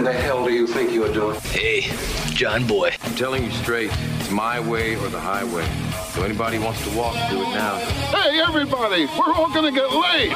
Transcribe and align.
in 0.00 0.04
the 0.06 0.12
hell 0.14 0.42
do 0.46 0.50
you 0.50 0.66
think 0.66 0.92
you're 0.92 1.12
doing? 1.12 1.38
Hey, 1.52 1.92
John 2.32 2.66
Boy. 2.66 2.96
I'm 3.02 3.14
telling 3.16 3.44
you 3.44 3.50
straight, 3.50 3.90
it's 4.18 4.30
my 4.30 4.58
way 4.58 4.96
or 4.96 5.08
the 5.10 5.20
highway. 5.20 5.68
So 6.14 6.22
anybody 6.22 6.58
wants 6.58 6.82
to 6.88 6.96
walk, 6.96 7.12
do 7.28 7.42
it 7.42 7.50
now. 7.52 7.76
Hey, 8.08 8.40
everybody, 8.40 9.04
we're 9.04 9.34
all 9.34 9.52
gonna 9.52 9.70
get 9.70 9.92
laid. 9.92 10.32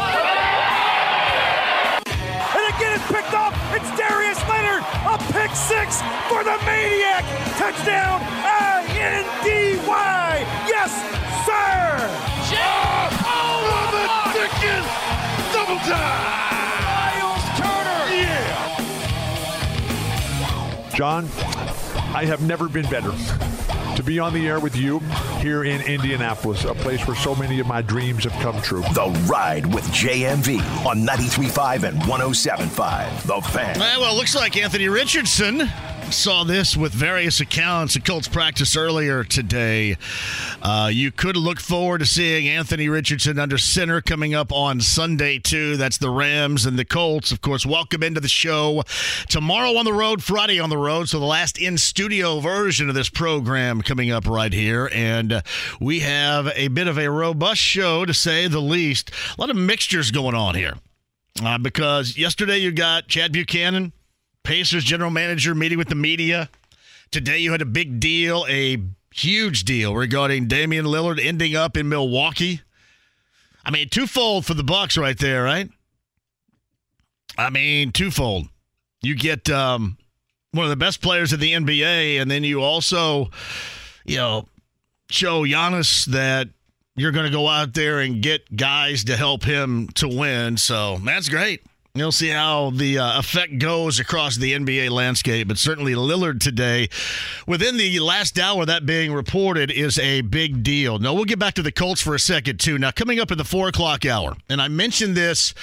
And 1.97 2.65
again, 2.77 2.93
it's 2.93 3.09
picked 3.09 3.33
up. 3.33 3.55
It's 3.73 3.89
Darius 3.97 4.37
Leonard, 4.53 4.85
a 5.09 5.17
pick 5.33 5.57
six 5.57 6.03
for 6.29 6.45
the 6.45 6.61
Maniac. 6.69 7.25
Touchdown, 7.57 8.21
I-N-D-Y. 8.45 9.25
Yes, 10.69 10.93
sir. 11.49 12.05
Oh, 12.53 13.09
oh 13.33 13.89
the 13.97 14.05
chicken! 14.37 14.85
Double 15.57 15.81
time! 15.89 16.64
John, 20.95 21.25
I 22.15 22.25
have 22.25 22.41
never 22.41 22.69
been 22.69 22.89
better 22.89 23.13
to 23.97 24.03
be 24.03 24.19
on 24.19 24.33
the 24.33 24.47
air 24.47 24.61
with 24.61 24.77
you 24.77 25.01
here 25.41 25.65
in 25.65 25.81
Indianapolis, 25.83 26.65
a 26.65 26.75
place 26.75 27.05
where 27.07 27.17
so 27.17 27.35
many 27.35 27.59
of 27.61 27.67
my 27.67 27.83
dreams 27.83 28.25
have 28.25 28.33
come 28.43 28.61
true. 28.63 28.83
The 28.93 29.07
Ride 29.29 29.67
with 29.73 29.85
JMV 29.87 30.61
on 30.87 30.99
93.5 30.99 31.83
and 31.89 32.01
107.5. 32.03 33.23
The 33.23 33.49
Fan. 33.49 33.77
Eh, 33.77 33.79
well, 33.79 34.01
well, 34.01 34.17
looks 34.17 34.35
like 34.35 34.57
Anthony 34.57 34.89
Richardson 34.89 35.69
saw 36.11 36.45
this 36.45 36.77
with 36.77 36.93
various 36.93 37.41
accounts 37.41 37.97
at 37.97 38.05
Colts 38.05 38.29
practice 38.29 38.77
earlier 38.77 39.25
today. 39.25 39.97
Uh, 40.63 40.89
you 40.93 41.11
could 41.11 41.37
look 41.37 41.61
forward 41.61 41.99
to 41.99 42.07
seeing 42.07 42.49
Anthony 42.49 42.89
Richardson 42.89 43.39
under 43.39 43.59
center 43.59 44.01
coming 44.01 44.35
up 44.35 44.53
on 44.53 44.81
Sunday, 44.81 45.39
too. 45.39 45.77
That's 45.77 45.99
the 45.99 46.11
Rams 46.11 46.67
and 46.67 46.79
the 46.79 46.85
Colts. 46.85 47.33
Of 47.33 47.41
course, 47.41 47.67
welcome 47.67 48.03
into 48.03 48.21
the 48.21 48.29
show. 48.29 48.83
Tomorrow 49.29 49.77
on 49.77 49.85
the 49.85 49.93
road, 49.93 50.23
Friday 50.23 50.61
on 50.61 50.71
the 50.71 50.79
road. 50.79 51.09
So 51.09 51.19
the 51.19 51.25
last 51.27 51.59
in 51.59 51.79
studio 51.79 52.41
version 52.41 52.89
of 52.89 52.95
this 52.95 53.09
program 53.09 53.83
coming 53.83 54.11
up 54.11 54.27
right 54.27 54.53
here. 54.53 54.91
And 54.93 55.33
uh, 55.33 55.43
we 55.81 56.01
have 56.01 56.51
a 56.55 56.69
bit 56.69 56.87
of 56.87 56.99
a 56.99 57.11
robust 57.11 57.61
show, 57.61 58.05
to 58.05 58.15
say 58.15 58.47
the 58.47 58.61
least. 58.61 59.11
A 59.37 59.41
lot 59.41 59.51
of 59.51 59.57
mixtures 59.57 60.11
going 60.11 60.35
on 60.35 60.55
here. 60.55 60.75
Uh, 61.43 61.59
because 61.59 62.17
yesterday 62.17 62.59
you 62.59 62.71
got 62.71 63.09
Chad 63.09 63.33
Buchanan, 63.33 63.93
Pacers 64.45 64.85
general 64.85 65.11
manager 65.11 65.55
meeting 65.55 65.79
with 65.79 65.89
the 65.89 65.95
media. 65.95 66.51
Today 67.11 67.39
you 67.39 67.53
had 67.53 67.63
a 67.63 67.67
big 67.67 67.99
deal, 67.99 68.45
a 68.49 68.79
huge 69.13 69.65
deal 69.65 69.95
regarding 69.95 70.49
Damian 70.49 70.85
Lillard 70.85 71.19
ending 71.19 71.57
up 71.57 71.77
in 71.77 71.89
Milwaukee. 71.89 72.61
I 73.65 73.71
mean, 73.71 73.89
twofold 73.89 74.45
for 74.45 74.53
the 74.53 74.63
Bucks 74.63 74.99
right 74.99 75.19
there, 75.19 75.43
right? 75.43 75.71
I 77.39 77.51
mean, 77.51 77.91
twofold. 77.91 78.49
You 79.01 79.17
get 79.17 79.49
um, 79.49 79.97
one 80.53 80.65
of 80.65 80.71
the 80.71 80.77
best 80.77 81.01
players 81.01 81.33
in 81.33 81.41
the 81.41 81.53
NBA, 81.53 82.21
and 82.21 82.31
then 82.31 82.45
you 82.45 82.63
also, 82.63 83.31
you 84.05 84.17
know, 84.17 84.47
show 85.11 85.45
Giannis 85.45 86.05
that 86.07 86.49
you're 86.97 87.13
going 87.13 87.27
to 87.27 87.33
go 87.33 87.49
out 87.49 87.73
there 87.75 88.01
and 88.01 88.23
get 88.23 88.55
guys 88.55 89.05
to 89.05 89.17
help 89.17 89.43
him 89.43 89.89
to 89.95 90.07
win. 90.07 90.57
So 90.59 90.99
that's 90.99 91.29
great. 91.29 91.63
You'll 91.97 92.11
see 92.11 92.31
how 92.31 92.71
the 92.71 92.99
uh, 92.99 93.21
effect 93.21 93.61
goes 93.61 94.01
across 94.01 94.35
the 94.35 94.53
NBA 94.53 94.91
landscape, 94.91 95.47
but 95.47 95.59
certainly 95.59 95.93
Lillard 95.93 96.41
today, 96.41 96.89
within 97.47 97.77
the 97.77 98.01
last 98.01 98.37
hour 98.37 98.67
that 98.67 98.85
being 98.85 99.13
reported, 99.13 99.71
is 99.71 99.97
a 100.01 100.23
big 100.23 100.65
deal. 100.65 100.99
Now, 100.99 101.15
we'll 101.15 101.25
get 101.25 101.39
back 101.39 101.55
to 101.55 101.63
the 101.63 101.71
Colts 101.71 102.01
for 102.01 102.17
a 102.17 102.19
second, 102.19 102.59
too. 102.59 102.79
Now, 102.79 102.91
coming 102.91 103.21
up 103.21 103.31
in 103.31 103.39
the 103.39 103.45
four 103.45 103.69
o'clock 103.69 104.05
hour, 104.05 104.37
and 104.49 104.61
I 104.61 104.67
mentioned 104.67 105.17
this 105.17 105.55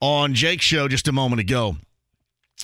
on 0.00 0.34
Jake's 0.34 0.64
show 0.64 0.86
just 0.86 1.08
a 1.08 1.12
moment 1.12 1.40
ago. 1.40 1.74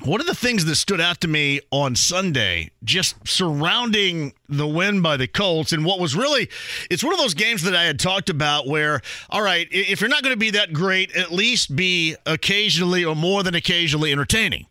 One 0.05 0.21
of 0.21 0.29
the 0.29 0.35
things 0.35 0.65
that 0.67 0.77
stood 0.77 1.01
out 1.01 1.21
to 1.23 1.29
me 1.29 1.61
on 1.73 1.97
Sunday, 1.97 2.71
just 2.85 3.17
surrounding 3.27 4.33
the 4.49 4.67
win 4.67 5.03
by 5.03 5.17
the 5.17 5.27
Colts, 5.27 5.73
and 5.73 5.85
what 5.85 5.99
was 5.99 6.15
really, 6.15 6.49
it's 6.89 7.03
one 7.03 7.13
of 7.13 7.19
those 7.19 7.35
games 7.35 7.65
that 7.65 7.75
I 7.75 7.83
had 7.83 7.99
talked 7.99 8.31
about 8.31 8.69
where, 8.69 9.01
all 9.29 9.43
right, 9.43 9.67
if 9.73 10.01
you're 10.01 10.09
not 10.09 10.23
going 10.23 10.35
to 10.35 10.39
be 10.39 10.51
that 10.51 10.73
great, 10.73 11.15
at 11.17 11.33
least 11.33 11.75
be 11.75 12.15
occasionally 12.27 13.05
or 13.05 13.17
more 13.17 13.43
than 13.43 13.57
occasionally 13.57 14.13
entertaining. 14.13 14.67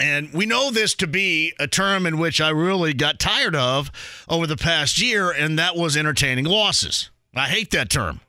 And 0.00 0.32
we 0.32 0.44
know 0.44 0.70
this 0.72 0.94
to 0.96 1.06
be 1.06 1.54
a 1.60 1.68
term 1.68 2.06
in 2.06 2.18
which 2.18 2.40
I 2.40 2.50
really 2.50 2.92
got 2.92 3.20
tired 3.20 3.54
of 3.54 3.92
over 4.28 4.48
the 4.48 4.56
past 4.56 5.00
year, 5.00 5.30
and 5.30 5.58
that 5.60 5.76
was 5.76 5.96
entertaining 5.96 6.44
losses. 6.44 7.10
I 7.36 7.48
hate 7.48 7.70
that 7.70 7.88
term. 7.88 8.20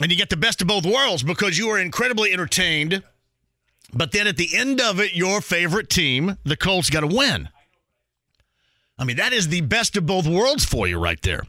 And 0.00 0.12
you 0.12 0.16
get 0.16 0.30
the 0.30 0.36
best 0.36 0.60
of 0.60 0.68
both 0.68 0.86
worlds 0.86 1.22
because 1.22 1.58
you 1.58 1.68
are 1.70 1.78
incredibly 1.78 2.32
entertained. 2.32 3.02
But 3.92 4.12
then 4.12 4.26
at 4.26 4.36
the 4.36 4.56
end 4.56 4.80
of 4.80 5.00
it, 5.00 5.14
your 5.14 5.40
favorite 5.40 5.88
team, 5.88 6.38
the 6.44 6.56
Colts, 6.56 6.90
got 6.90 7.00
to 7.00 7.06
win. 7.06 7.48
I 8.98 9.04
mean, 9.04 9.16
that 9.16 9.32
is 9.32 9.48
the 9.48 9.60
best 9.60 9.96
of 9.96 10.06
both 10.06 10.26
worlds 10.26 10.64
for 10.64 10.88
you 10.88 10.98
right 10.98 11.20
there. 11.22 11.42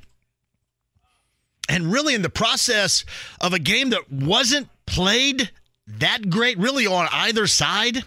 And 1.69 1.91
really, 1.91 2.13
in 2.13 2.21
the 2.21 2.29
process 2.29 3.03
of 3.41 3.53
a 3.53 3.59
game 3.59 3.89
that 3.89 4.11
wasn't 4.11 4.69
played 4.85 5.51
that 5.87 6.29
great, 6.29 6.57
really, 6.57 6.87
on 6.87 7.07
either 7.11 7.47
side, 7.47 8.03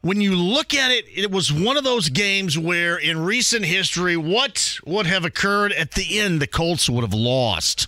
when 0.00 0.20
you 0.20 0.36
look 0.36 0.74
at 0.74 0.90
it, 0.90 1.06
it 1.14 1.30
was 1.30 1.52
one 1.52 1.76
of 1.76 1.84
those 1.84 2.10
games 2.10 2.58
where 2.58 2.96
in 2.96 3.18
recent 3.24 3.64
history, 3.64 4.16
what 4.16 4.78
would 4.84 5.06
have 5.06 5.24
occurred 5.24 5.72
at 5.72 5.92
the 5.92 6.20
end, 6.20 6.40
the 6.40 6.46
Colts 6.46 6.90
would 6.90 7.02
have 7.02 7.14
lost. 7.14 7.86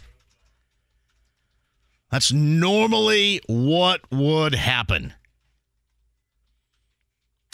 That's 2.16 2.32
normally 2.32 3.42
what 3.46 4.00
would 4.10 4.54
happen. 4.54 5.12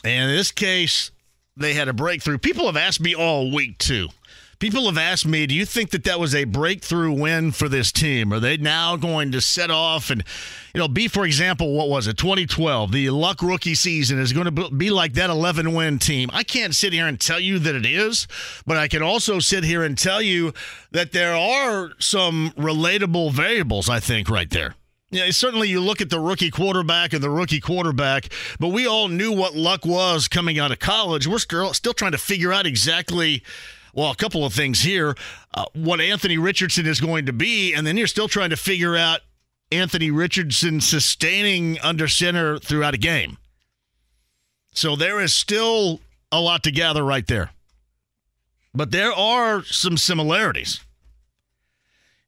And 0.05 0.31
in 0.31 0.37
this 0.37 0.53
case, 0.53 1.11
they 1.57 1.75
had 1.75 1.89
a 1.89 1.93
breakthrough. 1.93 2.39
People 2.39 2.67
have 2.67 2.77
asked 2.77 3.01
me 3.01 3.13
all 3.13 3.53
week, 3.53 3.79
too. 3.79 4.11
People 4.63 4.87
have 4.87 4.97
asked 4.97 5.27
me, 5.27 5.45
do 5.49 5.57
you 5.57 5.67
think 5.67 5.91
that 5.91 6.05
that 6.05 6.21
was 6.21 6.37
a 6.37 6.45
breakthrough 6.45 7.11
win 7.11 7.51
for 7.51 7.69
this 7.69 7.91
team? 7.91 8.33
Are 8.33 8.39
they 8.39 8.57
now 8.57 8.95
going 8.95 9.33
to 9.33 9.41
set 9.41 9.73
off 9.73 10.09
and, 10.09 10.23
you 10.73 10.79
know, 10.79 10.87
be, 10.87 11.09
for 11.09 11.25
example, 11.25 11.75
what 11.75 11.89
was 11.89 12.07
it, 12.07 12.17
2012? 12.17 12.93
The 12.93 13.11
luck 13.11 13.43
rookie 13.43 13.75
season 13.75 14.21
is 14.21 14.33
going 14.33 14.55
to 14.55 14.71
be 14.71 14.91
like 14.91 15.15
that 15.15 15.31
11 15.31 15.75
win 15.75 15.99
team. 15.99 16.31
I 16.33 16.45
can't 16.45 16.77
sit 16.77 16.93
here 16.93 17.09
and 17.09 17.19
tell 17.19 17.41
you 17.41 17.59
that 17.59 17.75
it 17.75 17.85
is, 17.85 18.29
but 18.65 18.77
I 18.77 18.87
can 18.87 19.03
also 19.03 19.41
sit 19.41 19.65
here 19.65 19.83
and 19.83 19.99
tell 19.99 20.23
you 20.23 20.55
that 20.93 21.11
there 21.11 21.35
are 21.35 21.91
some 21.99 22.53
relatable 22.57 23.33
variables, 23.33 23.91
I 23.91 23.99
think, 23.99 24.31
right 24.31 24.49
there. 24.49 24.77
Yeah, 25.11 25.29
certainly 25.33 25.71
you 25.71 25.81
look 25.81 26.01
at 26.01 26.09
the 26.09 26.21
rookie 26.21 26.53
quarterback 26.53 27.13
and 27.13 27.21
the 27.21 27.31
rookie 27.31 27.59
quarterback, 27.59 28.33
but 28.61 28.69
we 28.69 28.87
all 28.87 29.09
knew 29.09 29.33
what 29.33 29.57
luck 29.57 29.85
was 29.85 30.29
coming 30.29 30.61
out 30.61 30.71
of 30.71 30.79
college. 30.79 31.27
We're 31.27 31.39
still, 31.39 31.75
still 31.75 31.95
trying 31.95 32.13
to 32.13 32.19
figure 32.19 32.53
out 32.53 32.65
exactly 32.65 33.43
well, 33.93 34.11
a 34.11 34.17
couple 34.17 34.45
of 34.45 34.53
things 34.53 34.81
here. 34.81 35.15
Uh, 35.55 35.67
what 35.75 36.01
Anthony 36.01 36.39
Richardson 36.39 36.87
is 36.87 37.01
going 37.01 37.27
to 37.27 37.33
be, 37.33 37.75
and 37.75 37.87
then 37.87 37.97
you're 37.97 38.07
still 38.07 38.29
trying 38.29 38.51
to 38.51 38.57
figure 38.57 38.97
out 38.97 39.21
Anthony 39.71 40.11
Richardson 40.11 40.81
sustaining 40.81 41.79
under 41.81 42.09
center 42.09 42.59
throughout 42.59 42.95
a 42.95 42.99
game. 42.99 43.39
So 44.75 44.97
there 44.97 45.21
is 45.21 45.35
still 45.35 46.01
a 46.31 46.41
lot 46.41 46.63
to 46.65 46.71
gather 46.71 47.05
right 47.05 47.27
there. 47.27 47.51
But 48.75 48.91
there 48.91 49.13
are 49.13 49.63
some 49.65 49.99
similarities. 49.99 50.81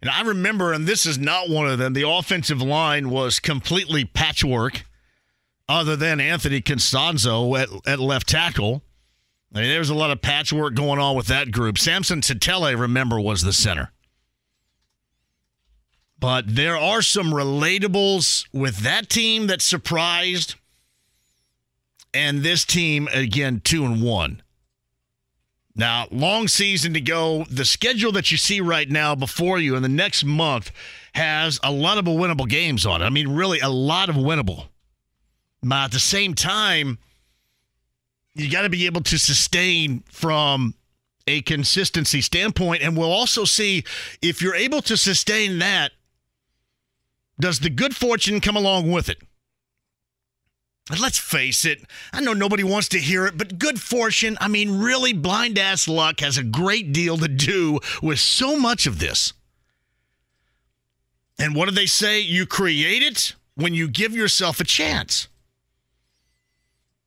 And 0.02 0.10
I 0.10 0.20
remember, 0.20 0.74
and 0.74 0.86
this 0.86 1.06
is 1.06 1.18
not 1.18 1.48
one 1.48 1.66
of 1.66 1.78
them, 1.78 1.94
the 1.94 2.06
offensive 2.06 2.60
line 2.60 3.08
was 3.08 3.40
completely 3.40 4.04
patchwork, 4.04 4.84
other 5.66 5.96
than 5.96 6.20
Anthony 6.20 6.60
Castonzo 6.60 7.58
at, 7.58 7.70
at 7.88 7.98
left 7.98 8.28
tackle. 8.28 8.82
I 9.54 9.60
mean, 9.60 9.68
there's 9.68 9.90
a 9.90 9.94
lot 9.94 10.10
of 10.10 10.20
patchwork 10.20 10.74
going 10.74 10.98
on 10.98 11.14
with 11.16 11.28
that 11.28 11.52
group. 11.52 11.78
Samson 11.78 12.20
Satele, 12.22 12.78
remember, 12.78 13.20
was 13.20 13.42
the 13.42 13.52
center. 13.52 13.92
But 16.18 16.56
there 16.56 16.76
are 16.76 17.02
some 17.02 17.32
relatables 17.32 18.46
with 18.52 18.78
that 18.78 19.08
team 19.08 19.46
that 19.46 19.62
surprised. 19.62 20.56
and 22.14 22.42
this 22.42 22.64
team 22.64 23.08
again 23.12 23.60
two 23.62 23.84
and 23.84 24.02
one. 24.02 24.40
Now, 25.76 26.06
long 26.12 26.46
season 26.46 26.94
to 26.94 27.00
go. 27.00 27.44
The 27.50 27.64
schedule 27.64 28.12
that 28.12 28.30
you 28.30 28.36
see 28.36 28.60
right 28.60 28.88
now 28.88 29.16
before 29.16 29.58
you 29.58 29.74
in 29.74 29.82
the 29.82 29.88
next 29.88 30.24
month 30.24 30.70
has 31.14 31.58
a 31.64 31.72
lot 31.72 31.98
of 31.98 32.04
winnable 32.04 32.48
games 32.48 32.86
on 32.86 33.02
it. 33.02 33.04
I 33.04 33.10
mean, 33.10 33.28
really, 33.28 33.58
a 33.58 33.68
lot 33.68 34.08
of 34.08 34.14
winnable. 34.14 34.68
But 35.62 35.86
at 35.86 35.92
the 35.92 35.98
same 35.98 36.34
time, 36.34 36.98
you 38.34 38.50
got 38.50 38.62
to 38.62 38.68
be 38.68 38.86
able 38.86 39.02
to 39.02 39.18
sustain 39.18 40.02
from 40.10 40.74
a 41.26 41.40
consistency 41.42 42.20
standpoint. 42.20 42.82
And 42.82 42.96
we'll 42.96 43.12
also 43.12 43.44
see 43.44 43.84
if 44.20 44.42
you're 44.42 44.54
able 44.54 44.82
to 44.82 44.96
sustain 44.96 45.58
that, 45.60 45.92
does 47.38 47.60
the 47.60 47.70
good 47.70 47.96
fortune 47.96 48.40
come 48.40 48.56
along 48.56 48.90
with 48.90 49.08
it? 49.08 49.18
And 50.90 51.00
let's 51.00 51.18
face 51.18 51.64
it, 51.64 51.80
I 52.12 52.20
know 52.20 52.34
nobody 52.34 52.62
wants 52.62 52.88
to 52.90 52.98
hear 52.98 53.26
it, 53.26 53.38
but 53.38 53.58
good 53.58 53.80
fortune, 53.80 54.36
I 54.38 54.48
mean, 54.48 54.80
really, 54.80 55.14
blind 55.14 55.58
ass 55.58 55.88
luck 55.88 56.20
has 56.20 56.36
a 56.36 56.44
great 56.44 56.92
deal 56.92 57.16
to 57.16 57.28
do 57.28 57.80
with 58.02 58.18
so 58.18 58.58
much 58.58 58.86
of 58.86 58.98
this. 58.98 59.32
And 61.38 61.54
what 61.54 61.68
do 61.68 61.74
they 61.74 61.86
say? 61.86 62.20
You 62.20 62.44
create 62.44 63.02
it 63.02 63.34
when 63.54 63.72
you 63.72 63.88
give 63.88 64.14
yourself 64.14 64.60
a 64.60 64.64
chance. 64.64 65.28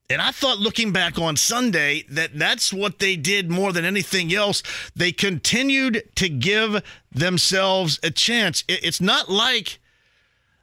And 0.09 0.21
I 0.21 0.31
thought 0.31 0.59
looking 0.59 0.93
back 0.93 1.19
on 1.19 1.35
Sunday 1.35 2.05
that 2.09 2.37
that's 2.37 2.71
what 2.71 2.99
they 2.99 3.17
did 3.17 3.51
more 3.51 3.73
than 3.73 3.83
anything 3.83 4.33
else. 4.33 4.63
They 4.95 5.11
continued 5.11 6.03
to 6.15 6.29
give 6.29 6.81
themselves 7.11 7.99
a 8.03 8.11
chance. 8.11 8.63
It's 8.69 9.01
not 9.01 9.29
like 9.29 9.79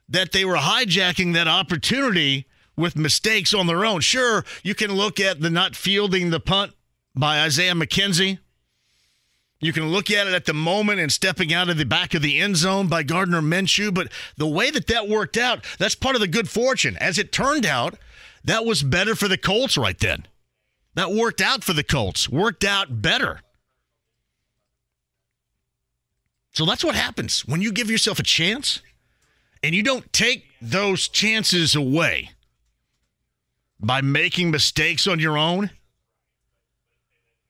that 0.09 0.33
they 0.33 0.45
were 0.45 0.57
hijacking 0.57 1.35
that 1.35 1.49
opportunity 1.49 2.47
with 2.77 2.97
mistakes 2.97 3.53
on 3.53 3.67
their 3.67 3.85
own. 3.85 4.01
Sure, 4.01 4.45
you 4.63 4.75
can 4.75 4.93
look 4.93 5.21
at 5.21 5.41
the 5.41 5.51
not 5.51 5.77
fielding 5.77 6.31
the 6.31 6.41
punt 6.41 6.73
by 7.15 7.41
Isaiah 7.41 7.75
McKenzie. 7.75 8.39
You 9.61 9.73
can 9.73 9.89
look 9.89 10.11
at 10.11 10.27
it 10.27 10.35
at 10.35 10.47
the 10.47 10.55
moment 10.55 11.01
and 11.01 11.13
stepping 11.13 11.55
out 11.55 11.69
of 11.69 11.79
the 11.79 11.87
back 11.87 12.13
of 12.15 12.23
the 12.23 12.39
end 12.39 12.57
zone 12.57 12.89
by 12.89 13.03
Gardner 13.03 13.41
Minshew, 13.41 13.95
but 13.95 14.09
the 14.37 14.47
way 14.47 14.71
that 14.71 14.89
that 14.89 15.09
worked 15.09 15.37
out, 15.37 15.65
that's 15.79 15.95
part 15.95 16.17
of 16.17 16.21
the 16.21 16.29
good 16.29 16.51
fortune. 16.51 16.97
As 16.99 17.19
it 17.19 17.33
turned 17.33 17.65
out, 17.65 17.95
that 18.45 18.65
was 18.65 18.83
better 18.83 19.15
for 19.15 19.29
the 19.29 19.39
Colts 19.39 19.77
right 19.77 19.99
then. 19.99 20.27
That 20.95 21.11
worked 21.11 21.41
out 21.41 21.65
for 21.65 21.73
the 21.73 21.83
Colts, 21.83 22.29
worked 22.29 22.65
out 22.65 23.03
better. 23.03 23.41
So 26.53 26.65
that's 26.65 26.85
what 26.85 26.95
happens 26.95 27.45
when 27.47 27.63
you 27.63 27.73
give 27.73 27.91
yourself 27.91 28.21
a 28.21 28.23
chance 28.23 28.81
and 29.63 29.75
you 29.75 29.83
don't 29.83 30.13
take 30.13 30.45
those 30.63 31.09
chances 31.09 31.75
away 31.75 32.31
by 33.81 34.01
making 34.01 34.51
mistakes 34.51 35.07
on 35.09 35.19
your 35.19 35.37
own. 35.37 35.71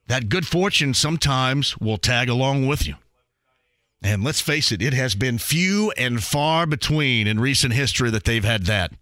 That 0.06 0.28
good 0.28 0.46
fortune 0.46 0.94
sometimes 0.94 1.78
will 1.78 1.98
tag 1.98 2.28
along 2.28 2.66
with 2.66 2.86
you. 2.86 2.94
And 4.02 4.22
let's 4.22 4.40
face 4.40 4.70
it, 4.70 4.82
it 4.82 4.92
has 4.92 5.14
been 5.14 5.38
few 5.38 5.90
and 5.96 6.22
far 6.22 6.66
between 6.66 7.26
in 7.26 7.40
recent 7.40 7.72
history 7.72 8.10
that 8.10 8.24
they've 8.24 8.44
had 8.44 8.64
that. 8.66 8.92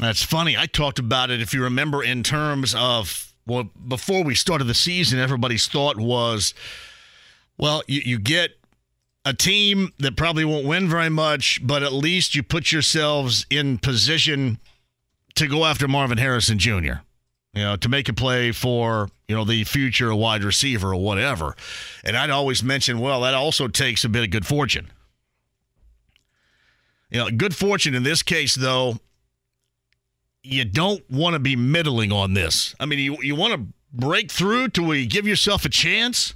That's 0.00 0.22
funny. 0.22 0.56
I 0.56 0.66
talked 0.66 0.98
about 0.98 1.30
it, 1.30 1.40
if 1.40 1.54
you 1.54 1.62
remember, 1.62 2.02
in 2.02 2.22
terms 2.22 2.74
of, 2.76 3.32
well, 3.46 3.70
before 3.88 4.22
we 4.22 4.34
started 4.34 4.64
the 4.64 4.74
season, 4.74 5.18
everybody's 5.18 5.66
thought 5.66 5.96
was, 5.96 6.52
well, 7.56 7.82
you, 7.86 8.02
you 8.04 8.18
get 8.18 8.50
a 9.24 9.32
team 9.32 9.92
that 9.98 10.16
probably 10.16 10.44
won't 10.44 10.66
win 10.66 10.88
very 10.88 11.08
much, 11.08 11.66
but 11.66 11.82
at 11.82 11.92
least 11.92 12.34
you 12.34 12.42
put 12.42 12.72
yourselves 12.72 13.46
in 13.48 13.78
position 13.78 14.58
to 15.34 15.48
go 15.48 15.64
after 15.64 15.88
Marvin 15.88 16.18
Harrison 16.18 16.58
Jr., 16.58 17.00
you 17.54 17.62
know, 17.62 17.76
to 17.76 17.88
make 17.88 18.08
a 18.08 18.12
play 18.12 18.52
for, 18.52 19.08
you 19.28 19.34
know, 19.34 19.44
the 19.44 19.64
future 19.64 20.14
wide 20.14 20.44
receiver 20.44 20.92
or 20.92 21.02
whatever. 21.02 21.56
And 22.04 22.16
I'd 22.16 22.28
always 22.28 22.62
mention, 22.62 23.00
well, 23.00 23.22
that 23.22 23.32
also 23.32 23.66
takes 23.66 24.04
a 24.04 24.10
bit 24.10 24.22
of 24.22 24.30
good 24.30 24.46
fortune. 24.46 24.90
You 27.10 27.20
know, 27.20 27.30
good 27.30 27.56
fortune 27.56 27.94
in 27.94 28.02
this 28.02 28.22
case, 28.22 28.54
though, 28.54 28.98
you 30.46 30.64
don't 30.64 31.02
want 31.10 31.34
to 31.34 31.38
be 31.40 31.56
middling 31.56 32.12
on 32.12 32.34
this. 32.34 32.74
I 32.78 32.86
mean, 32.86 32.98
you, 32.98 33.16
you 33.22 33.34
want 33.34 33.54
to 33.54 33.66
break 33.92 34.30
through 34.30 34.68
to 34.68 34.82
where 34.82 34.96
you 34.96 35.06
give 35.06 35.26
yourself 35.26 35.64
a 35.64 35.68
chance. 35.68 36.34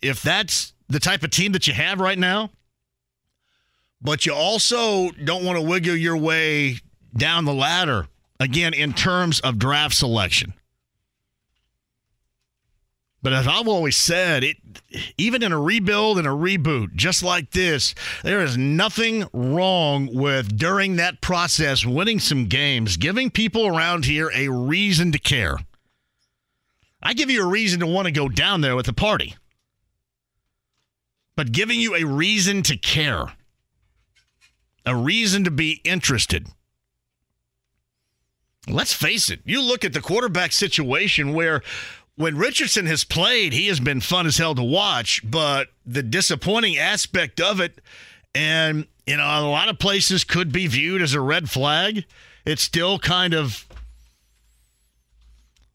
If 0.00 0.22
that's 0.22 0.72
the 0.88 0.98
type 0.98 1.22
of 1.22 1.30
team 1.30 1.52
that 1.52 1.66
you 1.66 1.74
have 1.74 2.00
right 2.00 2.18
now, 2.18 2.50
but 4.00 4.26
you 4.26 4.34
also 4.34 5.10
don't 5.10 5.44
want 5.44 5.58
to 5.58 5.64
wiggle 5.64 5.96
your 5.96 6.16
way 6.16 6.78
down 7.16 7.44
the 7.44 7.54
ladder 7.54 8.08
again 8.40 8.74
in 8.74 8.92
terms 8.92 9.40
of 9.40 9.58
draft 9.58 9.94
selection. 9.94 10.54
But 13.22 13.32
as 13.32 13.46
I've 13.46 13.68
always 13.68 13.96
said, 13.96 14.42
it 14.42 14.56
even 15.16 15.44
in 15.44 15.52
a 15.52 15.60
rebuild 15.60 16.18
and 16.18 16.26
a 16.26 16.30
reboot, 16.30 16.94
just 16.96 17.22
like 17.22 17.52
this, 17.52 17.94
there 18.24 18.42
is 18.42 18.58
nothing 18.58 19.24
wrong 19.32 20.12
with 20.12 20.56
during 20.58 20.96
that 20.96 21.20
process 21.20 21.86
winning 21.86 22.18
some 22.18 22.46
games, 22.46 22.96
giving 22.96 23.30
people 23.30 23.66
around 23.66 24.04
here 24.04 24.30
a 24.34 24.48
reason 24.48 25.12
to 25.12 25.18
care. 25.20 25.58
I 27.00 27.14
give 27.14 27.30
you 27.30 27.44
a 27.44 27.48
reason 27.48 27.80
to 27.80 27.86
want 27.86 28.06
to 28.06 28.12
go 28.12 28.28
down 28.28 28.60
there 28.60 28.76
with 28.76 28.86
the 28.86 28.92
party. 28.92 29.36
But 31.36 31.52
giving 31.52 31.80
you 31.80 31.94
a 31.94 32.04
reason 32.04 32.62
to 32.64 32.76
care, 32.76 33.32
a 34.84 34.94
reason 34.94 35.44
to 35.44 35.50
be 35.50 35.80
interested. 35.84 36.48
Let's 38.68 38.92
face 38.92 39.30
it, 39.30 39.40
you 39.44 39.60
look 39.60 39.84
at 39.84 39.92
the 39.92 40.00
quarterback 40.00 40.52
situation 40.52 41.32
where 41.32 41.62
when 42.16 42.36
Richardson 42.36 42.86
has 42.86 43.04
played, 43.04 43.52
he 43.52 43.68
has 43.68 43.80
been 43.80 44.00
fun 44.00 44.26
as 44.26 44.36
hell 44.36 44.54
to 44.54 44.62
watch, 44.62 45.20
but 45.24 45.68
the 45.86 46.02
disappointing 46.02 46.76
aspect 46.76 47.40
of 47.40 47.60
it, 47.60 47.80
and 48.34 48.86
you 49.06 49.16
know, 49.16 49.24
a 49.24 49.48
lot 49.48 49.68
of 49.68 49.78
places 49.78 50.24
could 50.24 50.52
be 50.52 50.66
viewed 50.66 51.02
as 51.02 51.14
a 51.14 51.20
red 51.20 51.50
flag. 51.50 52.04
It's 52.44 52.62
still 52.62 52.98
kind 52.98 53.34
of 53.34 53.66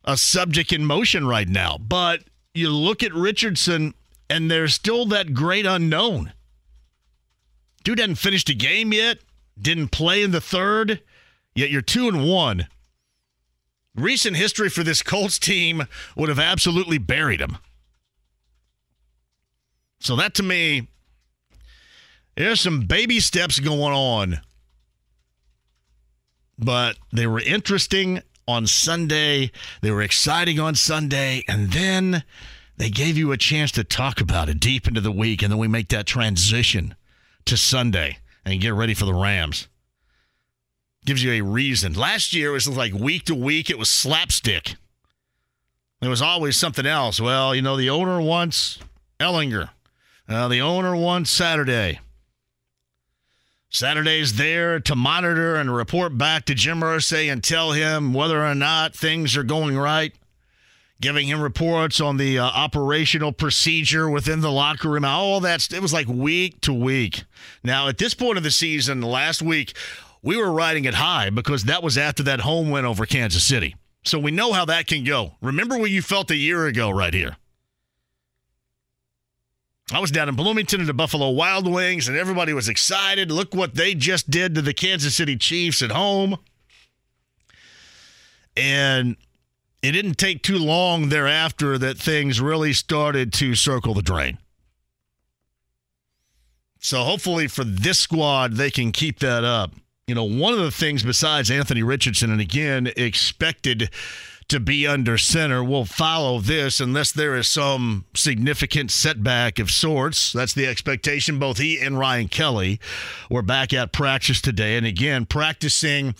a 0.05 0.15
subject 0.15 0.71
in 0.71 0.85
motion 0.85 1.27
right 1.27 1.47
now. 1.47 1.77
But 1.77 2.23
you 2.53 2.69
look 2.69 3.03
at 3.03 3.13
Richardson, 3.13 3.93
and 4.29 4.49
there's 4.49 4.73
still 4.73 5.05
that 5.07 5.33
great 5.33 5.65
unknown. 5.65 6.33
Dude 7.83 7.99
hadn't 7.99 8.15
finished 8.15 8.49
a 8.49 8.53
game 8.53 8.93
yet, 8.93 9.19
didn't 9.59 9.89
play 9.89 10.23
in 10.23 10.31
the 10.31 10.41
third, 10.41 11.01
yet 11.55 11.69
you're 11.69 11.81
two 11.81 12.07
and 12.07 12.29
one 12.29 12.67
recent 13.97 14.37
history 14.37 14.69
for 14.69 14.83
this 14.83 15.01
Colts 15.01 15.39
team 15.39 15.87
would 16.15 16.29
have 16.29 16.39
absolutely 16.39 16.97
buried 16.97 17.41
him. 17.41 17.57
So 19.99 20.15
that 20.15 20.35
to 20.35 20.43
me, 20.43 20.87
there's 22.35 22.61
some 22.61 22.81
baby 22.81 23.19
steps 23.19 23.59
going 23.59 23.93
on. 23.93 24.41
But 26.59 26.97
they 27.11 27.27
were 27.27 27.39
interesting 27.39 28.21
on 28.47 28.67
Sunday. 28.67 29.51
They 29.81 29.91
were 29.91 30.01
exciting 30.01 30.59
on 30.59 30.75
Sunday. 30.75 31.43
And 31.47 31.71
then 31.71 32.23
they 32.77 32.89
gave 32.89 33.17
you 33.17 33.31
a 33.31 33.37
chance 33.37 33.71
to 33.73 33.83
talk 33.83 34.21
about 34.21 34.49
it 34.49 34.59
deep 34.59 34.87
into 34.87 35.01
the 35.01 35.11
week. 35.11 35.41
And 35.41 35.51
then 35.51 35.59
we 35.59 35.67
make 35.67 35.89
that 35.89 36.05
transition 36.05 36.95
to 37.45 37.57
Sunday 37.57 38.19
and 38.45 38.61
get 38.61 38.73
ready 38.73 38.93
for 38.93 39.05
the 39.05 39.13
Rams 39.13 39.67
gives 41.07 41.23
you 41.23 41.31
a 41.31 41.41
reason. 41.41 41.93
Last 41.93 42.33
year 42.33 42.49
it 42.49 42.53
was 42.53 42.67
like 42.67 42.93
week 42.93 43.23
to 43.25 43.33
week, 43.33 43.69
it 43.69 43.79
was 43.79 43.89
slapstick. 43.89 44.75
There 46.01 46.09
was 46.09 46.21
always 46.21 46.57
something 46.57 46.85
else. 46.85 47.19
Well, 47.19 47.55
you 47.55 47.61
know, 47.61 47.77
the 47.77 47.89
owner 47.89 48.21
wants 48.21 48.77
Ehlinger. 49.19 49.69
Uh, 50.27 50.49
the 50.49 50.61
owner 50.61 50.95
wants 50.95 51.31
Saturday. 51.31 52.01
Saturday's 53.69 54.35
there 54.35 54.81
to 54.81 54.95
monitor 54.95 55.55
and 55.55 55.73
report 55.73 56.17
back 56.17 56.43
to 56.45 56.53
Jim 56.53 56.81
Irsay 56.81 57.31
and 57.31 57.41
tell 57.41 57.71
him 57.71 58.13
whether 58.13 58.45
or 58.45 58.55
not 58.55 58.93
things 58.93 59.37
are 59.37 59.43
going 59.43 59.77
right. 59.77 60.13
Giving 60.99 61.27
him 61.27 61.41
reports 61.41 62.01
on 62.01 62.17
the 62.17 62.39
uh, 62.39 62.43
operational 62.43 63.31
procedure 63.31 64.09
within 64.09 64.41
the 64.41 64.51
locker 64.51 64.89
room. 64.89 65.05
All 65.05 65.39
that. 65.41 65.71
It 65.71 65.81
was 65.81 65.93
like 65.93 66.07
week 66.07 66.59
to 66.61 66.73
week. 66.73 67.23
Now, 67.63 67.87
at 67.87 67.99
this 67.99 68.13
point 68.13 68.37
of 68.37 68.43
the 68.43 68.51
season, 68.51 69.01
last 69.01 69.41
week, 69.41 69.73
we 70.21 70.37
were 70.37 70.51
riding 70.51 70.85
it 70.85 70.95
high 70.95 71.29
because 71.29 71.63
that 71.65 71.83
was 71.83 71.97
after 71.97 72.23
that 72.23 72.41
home 72.41 72.69
win 72.69 72.85
over 72.85 73.05
Kansas 73.05 73.43
City. 73.43 73.75
So 74.03 74.19
we 74.19 74.31
know 74.31 74.53
how 74.53 74.65
that 74.65 74.87
can 74.87 75.03
go. 75.03 75.33
Remember 75.41 75.77
what 75.77 75.91
you 75.91 76.01
felt 76.01 76.31
a 76.31 76.35
year 76.35 76.65
ago 76.65 76.89
right 76.89 77.13
here. 77.13 77.35
I 79.91 79.99
was 79.99 80.11
down 80.11 80.27
in 80.27 80.35
Bloomington 80.35 80.81
at 80.81 80.87
the 80.87 80.93
Buffalo 80.93 81.29
Wild 81.29 81.65
Wings, 81.71 82.09
and 82.09 82.17
everybody 82.17 82.51
was 82.51 82.67
excited. 82.67 83.31
Look 83.31 83.55
what 83.55 83.75
they 83.75 83.93
just 83.93 84.29
did 84.29 84.55
to 84.55 84.61
the 84.61 84.73
Kansas 84.73 85.15
City 85.15 85.37
Chiefs 85.37 85.81
at 85.81 85.91
home. 85.91 86.37
And 88.57 89.15
it 89.81 89.91
didn't 89.91 90.17
take 90.17 90.43
too 90.43 90.57
long 90.57 91.07
thereafter 91.07 91.77
that 91.77 91.97
things 91.97 92.41
really 92.41 92.73
started 92.73 93.31
to 93.33 93.55
circle 93.55 93.93
the 93.93 94.01
drain. 94.01 94.39
So 96.79 97.03
hopefully 97.03 97.47
for 97.47 97.63
this 97.63 97.99
squad, 97.99 98.53
they 98.53 98.71
can 98.71 98.91
keep 98.91 99.19
that 99.19 99.43
up. 99.43 99.71
You 100.07 100.15
know, 100.15 100.23
one 100.23 100.53
of 100.53 100.59
the 100.59 100.71
things 100.71 101.03
besides 101.03 101.51
Anthony 101.51 101.83
Richardson, 101.83 102.31
and 102.31 102.39
again, 102.39 102.89
expected 102.95 103.89
to 104.47 104.61
be 104.61 104.87
under 104.87 105.17
center, 105.17 105.61
will 105.61 105.83
follow 105.83 106.39
this 106.39 106.79
unless 106.79 107.11
there 107.11 107.35
is 107.35 107.49
some 107.49 108.05
significant 108.15 108.89
setback 108.89 109.59
of 109.59 109.69
sorts. 109.69 110.31
That's 110.31 110.53
the 110.53 110.65
expectation. 110.65 111.39
Both 111.39 111.57
he 111.57 111.81
and 111.81 111.99
Ryan 111.99 112.29
Kelly 112.29 112.79
were 113.29 113.41
back 113.41 113.73
at 113.73 113.91
practice 113.91 114.39
today. 114.39 114.77
And 114.77 114.85
again, 114.85 115.25
practicing 115.25 116.15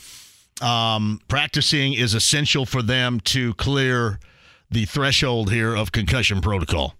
um, 0.62 1.22
practicing 1.29 1.94
is 1.94 2.13
essential 2.13 2.65
for 2.65 2.82
them 2.82 3.22
to 3.22 3.53
clear 3.53 4.20
the 4.70 4.84
threshold 4.84 5.51
here 5.51 5.74
of 5.74 5.94
concussion 5.94 6.41
protocol. 6.41 6.96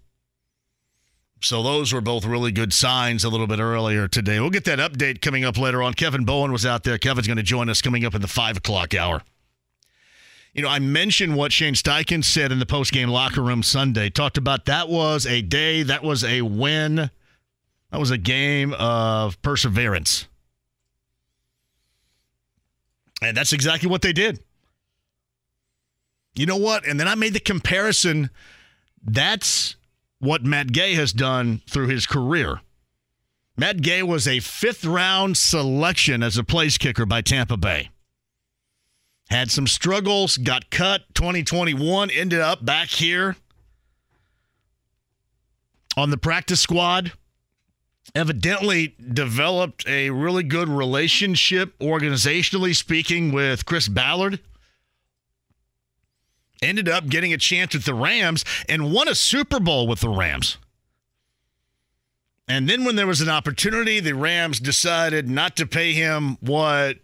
So 1.40 1.62
those 1.62 1.92
were 1.92 2.00
both 2.00 2.24
really 2.24 2.50
good 2.50 2.72
signs 2.72 3.22
a 3.22 3.28
little 3.28 3.46
bit 3.46 3.60
earlier 3.60 4.08
today. 4.08 4.40
We'll 4.40 4.50
get 4.50 4.64
that 4.64 4.80
update 4.80 5.20
coming 5.20 5.44
up 5.44 5.56
later 5.56 5.82
on. 5.82 5.94
Kevin 5.94 6.24
Bowen 6.24 6.50
was 6.50 6.66
out 6.66 6.82
there. 6.82 6.98
Kevin's 6.98 7.28
going 7.28 7.36
to 7.36 7.44
join 7.44 7.68
us 7.68 7.80
coming 7.80 8.04
up 8.04 8.14
in 8.14 8.20
the 8.20 8.28
five 8.28 8.56
o'clock 8.56 8.94
hour. 8.94 9.22
You 10.52 10.62
know, 10.62 10.68
I 10.68 10.80
mentioned 10.80 11.36
what 11.36 11.52
Shane 11.52 11.74
Steichen 11.74 12.24
said 12.24 12.50
in 12.50 12.58
the 12.58 12.66
post-game 12.66 13.08
locker 13.08 13.42
room 13.42 13.62
Sunday. 13.62 14.10
Talked 14.10 14.36
about 14.36 14.64
that 14.64 14.88
was 14.88 15.26
a 15.26 15.40
day, 15.40 15.84
that 15.84 16.02
was 16.02 16.24
a 16.24 16.42
win, 16.42 16.96
that 16.96 17.10
was 18.00 18.10
a 18.10 18.18
game 18.18 18.74
of 18.74 19.40
perseverance. 19.42 20.26
And 23.22 23.36
that's 23.36 23.52
exactly 23.52 23.88
what 23.88 24.02
they 24.02 24.12
did. 24.12 24.40
You 26.34 26.46
know 26.46 26.56
what? 26.56 26.86
And 26.86 26.98
then 26.98 27.06
I 27.06 27.14
made 27.14 27.34
the 27.34 27.40
comparison. 27.40 28.30
That's 29.04 29.76
what 30.18 30.44
Matt 30.44 30.72
Gay 30.72 30.94
has 30.94 31.12
done 31.12 31.62
through 31.68 31.88
his 31.88 32.06
career. 32.06 32.60
Matt 33.56 33.82
Gay 33.82 34.02
was 34.02 34.26
a 34.26 34.40
fifth 34.40 34.84
round 34.84 35.36
selection 35.36 36.22
as 36.22 36.36
a 36.36 36.44
place 36.44 36.78
kicker 36.78 37.06
by 37.06 37.20
Tampa 37.22 37.56
Bay. 37.56 37.90
Had 39.30 39.50
some 39.50 39.66
struggles, 39.66 40.36
got 40.38 40.70
cut 40.70 41.02
2021, 41.14 42.10
ended 42.10 42.40
up 42.40 42.64
back 42.64 42.88
here 42.88 43.36
on 45.96 46.10
the 46.10 46.16
practice 46.16 46.60
squad. 46.60 47.12
Evidently 48.14 48.96
developed 49.12 49.86
a 49.86 50.08
really 50.08 50.42
good 50.42 50.68
relationship, 50.68 51.78
organizationally 51.78 52.74
speaking, 52.74 53.32
with 53.32 53.66
Chris 53.66 53.86
Ballard 53.86 54.40
ended 56.62 56.88
up 56.88 57.08
getting 57.08 57.32
a 57.32 57.38
chance 57.38 57.74
with 57.74 57.84
the 57.84 57.94
Rams 57.94 58.44
and 58.68 58.92
won 58.92 59.08
a 59.08 59.14
Super 59.14 59.60
Bowl 59.60 59.86
with 59.86 60.00
the 60.00 60.08
Rams. 60.08 60.58
And 62.48 62.68
then 62.68 62.84
when 62.84 62.96
there 62.96 63.06
was 63.06 63.20
an 63.20 63.28
opportunity, 63.28 64.00
the 64.00 64.14
Rams 64.14 64.58
decided 64.58 65.28
not 65.28 65.54
to 65.56 65.66
pay 65.66 65.92
him 65.92 66.38
what 66.40 66.96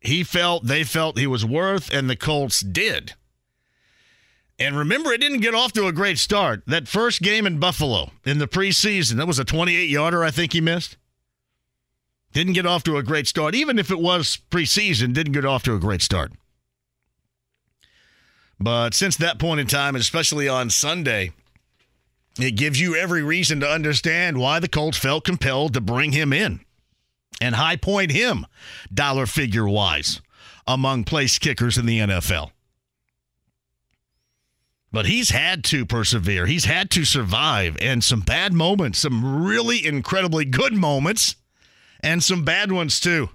he 0.00 0.24
felt 0.24 0.66
they 0.66 0.84
felt 0.84 1.18
he 1.18 1.26
was 1.26 1.44
worth, 1.44 1.92
and 1.92 2.10
the 2.10 2.16
Colts 2.16 2.60
did. 2.60 3.14
And 4.58 4.76
remember, 4.76 5.12
it 5.12 5.20
didn't 5.20 5.40
get 5.40 5.54
off 5.54 5.72
to 5.74 5.86
a 5.86 5.92
great 5.92 6.18
start. 6.18 6.62
That 6.66 6.88
first 6.88 7.22
game 7.22 7.46
in 7.46 7.60
Buffalo 7.60 8.10
in 8.24 8.38
the 8.38 8.48
preseason, 8.48 9.16
that 9.16 9.26
was 9.26 9.38
a 9.38 9.44
28 9.44 9.88
yarder, 9.88 10.24
I 10.24 10.32
think 10.32 10.52
he 10.52 10.60
missed. 10.60 10.96
Didn't 12.32 12.54
get 12.54 12.66
off 12.66 12.82
to 12.84 12.96
a 12.96 13.02
great 13.02 13.28
start. 13.28 13.54
Even 13.54 13.78
if 13.78 13.90
it 13.90 14.00
was 14.00 14.38
preseason, 14.50 15.14
didn't 15.14 15.32
get 15.32 15.44
off 15.44 15.62
to 15.64 15.74
a 15.74 15.78
great 15.78 16.02
start. 16.02 16.32
But 18.60 18.94
since 18.94 19.16
that 19.16 19.38
point 19.38 19.60
in 19.60 19.66
time, 19.66 19.94
especially 19.94 20.48
on 20.48 20.70
Sunday, 20.70 21.32
it 22.38 22.52
gives 22.52 22.80
you 22.80 22.96
every 22.96 23.22
reason 23.22 23.60
to 23.60 23.68
understand 23.68 24.38
why 24.38 24.60
the 24.60 24.68
Colts 24.68 24.98
felt 24.98 25.24
compelled 25.24 25.74
to 25.74 25.80
bring 25.80 26.12
him 26.12 26.32
in 26.32 26.60
and 27.40 27.54
high 27.54 27.76
point 27.76 28.10
him 28.10 28.46
dollar 28.92 29.26
figure 29.26 29.68
wise 29.68 30.20
among 30.66 31.04
place 31.04 31.38
kickers 31.38 31.78
in 31.78 31.86
the 31.86 31.98
NFL. 32.00 32.50
But 34.90 35.06
he's 35.06 35.30
had 35.30 35.64
to 35.64 35.84
persevere. 35.84 36.46
He's 36.46 36.64
had 36.64 36.90
to 36.92 37.04
survive 37.04 37.76
and 37.80 38.02
some 38.02 38.20
bad 38.20 38.52
moments, 38.52 39.00
some 39.00 39.44
really 39.44 39.84
incredibly 39.84 40.44
good 40.44 40.72
moments, 40.72 41.36
and 42.00 42.22
some 42.22 42.44
bad 42.44 42.72
ones 42.72 42.98
too. 42.98 43.28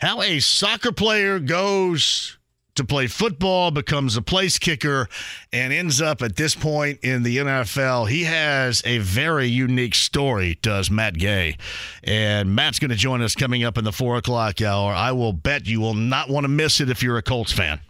How 0.00 0.20
a 0.20 0.40
soccer 0.40 0.92
player 0.92 1.38
goes 1.38 2.37
to 2.78 2.84
play 2.84 3.06
football, 3.06 3.70
becomes 3.70 4.16
a 4.16 4.22
place 4.22 4.58
kicker, 4.58 5.08
and 5.52 5.72
ends 5.72 6.00
up 6.00 6.22
at 6.22 6.36
this 6.36 6.54
point 6.54 6.98
in 7.02 7.22
the 7.22 7.36
NFL. 7.36 8.08
He 8.08 8.24
has 8.24 8.82
a 8.84 8.98
very 8.98 9.46
unique 9.46 9.94
story, 9.94 10.58
does 10.62 10.90
Matt 10.90 11.14
Gay. 11.14 11.56
And 12.02 12.54
Matt's 12.54 12.78
going 12.78 12.90
to 12.90 12.96
join 12.96 13.22
us 13.22 13.34
coming 13.34 13.62
up 13.62 13.78
in 13.78 13.84
the 13.84 13.92
four 13.92 14.16
o'clock 14.16 14.60
hour. 14.60 14.92
I 14.92 15.12
will 15.12 15.32
bet 15.32 15.66
you 15.66 15.80
will 15.80 15.94
not 15.94 16.28
want 16.28 16.44
to 16.44 16.48
miss 16.48 16.80
it 16.80 16.90
if 16.90 17.02
you're 17.02 17.18
a 17.18 17.22
Colts 17.22 17.52
fan. 17.52 17.80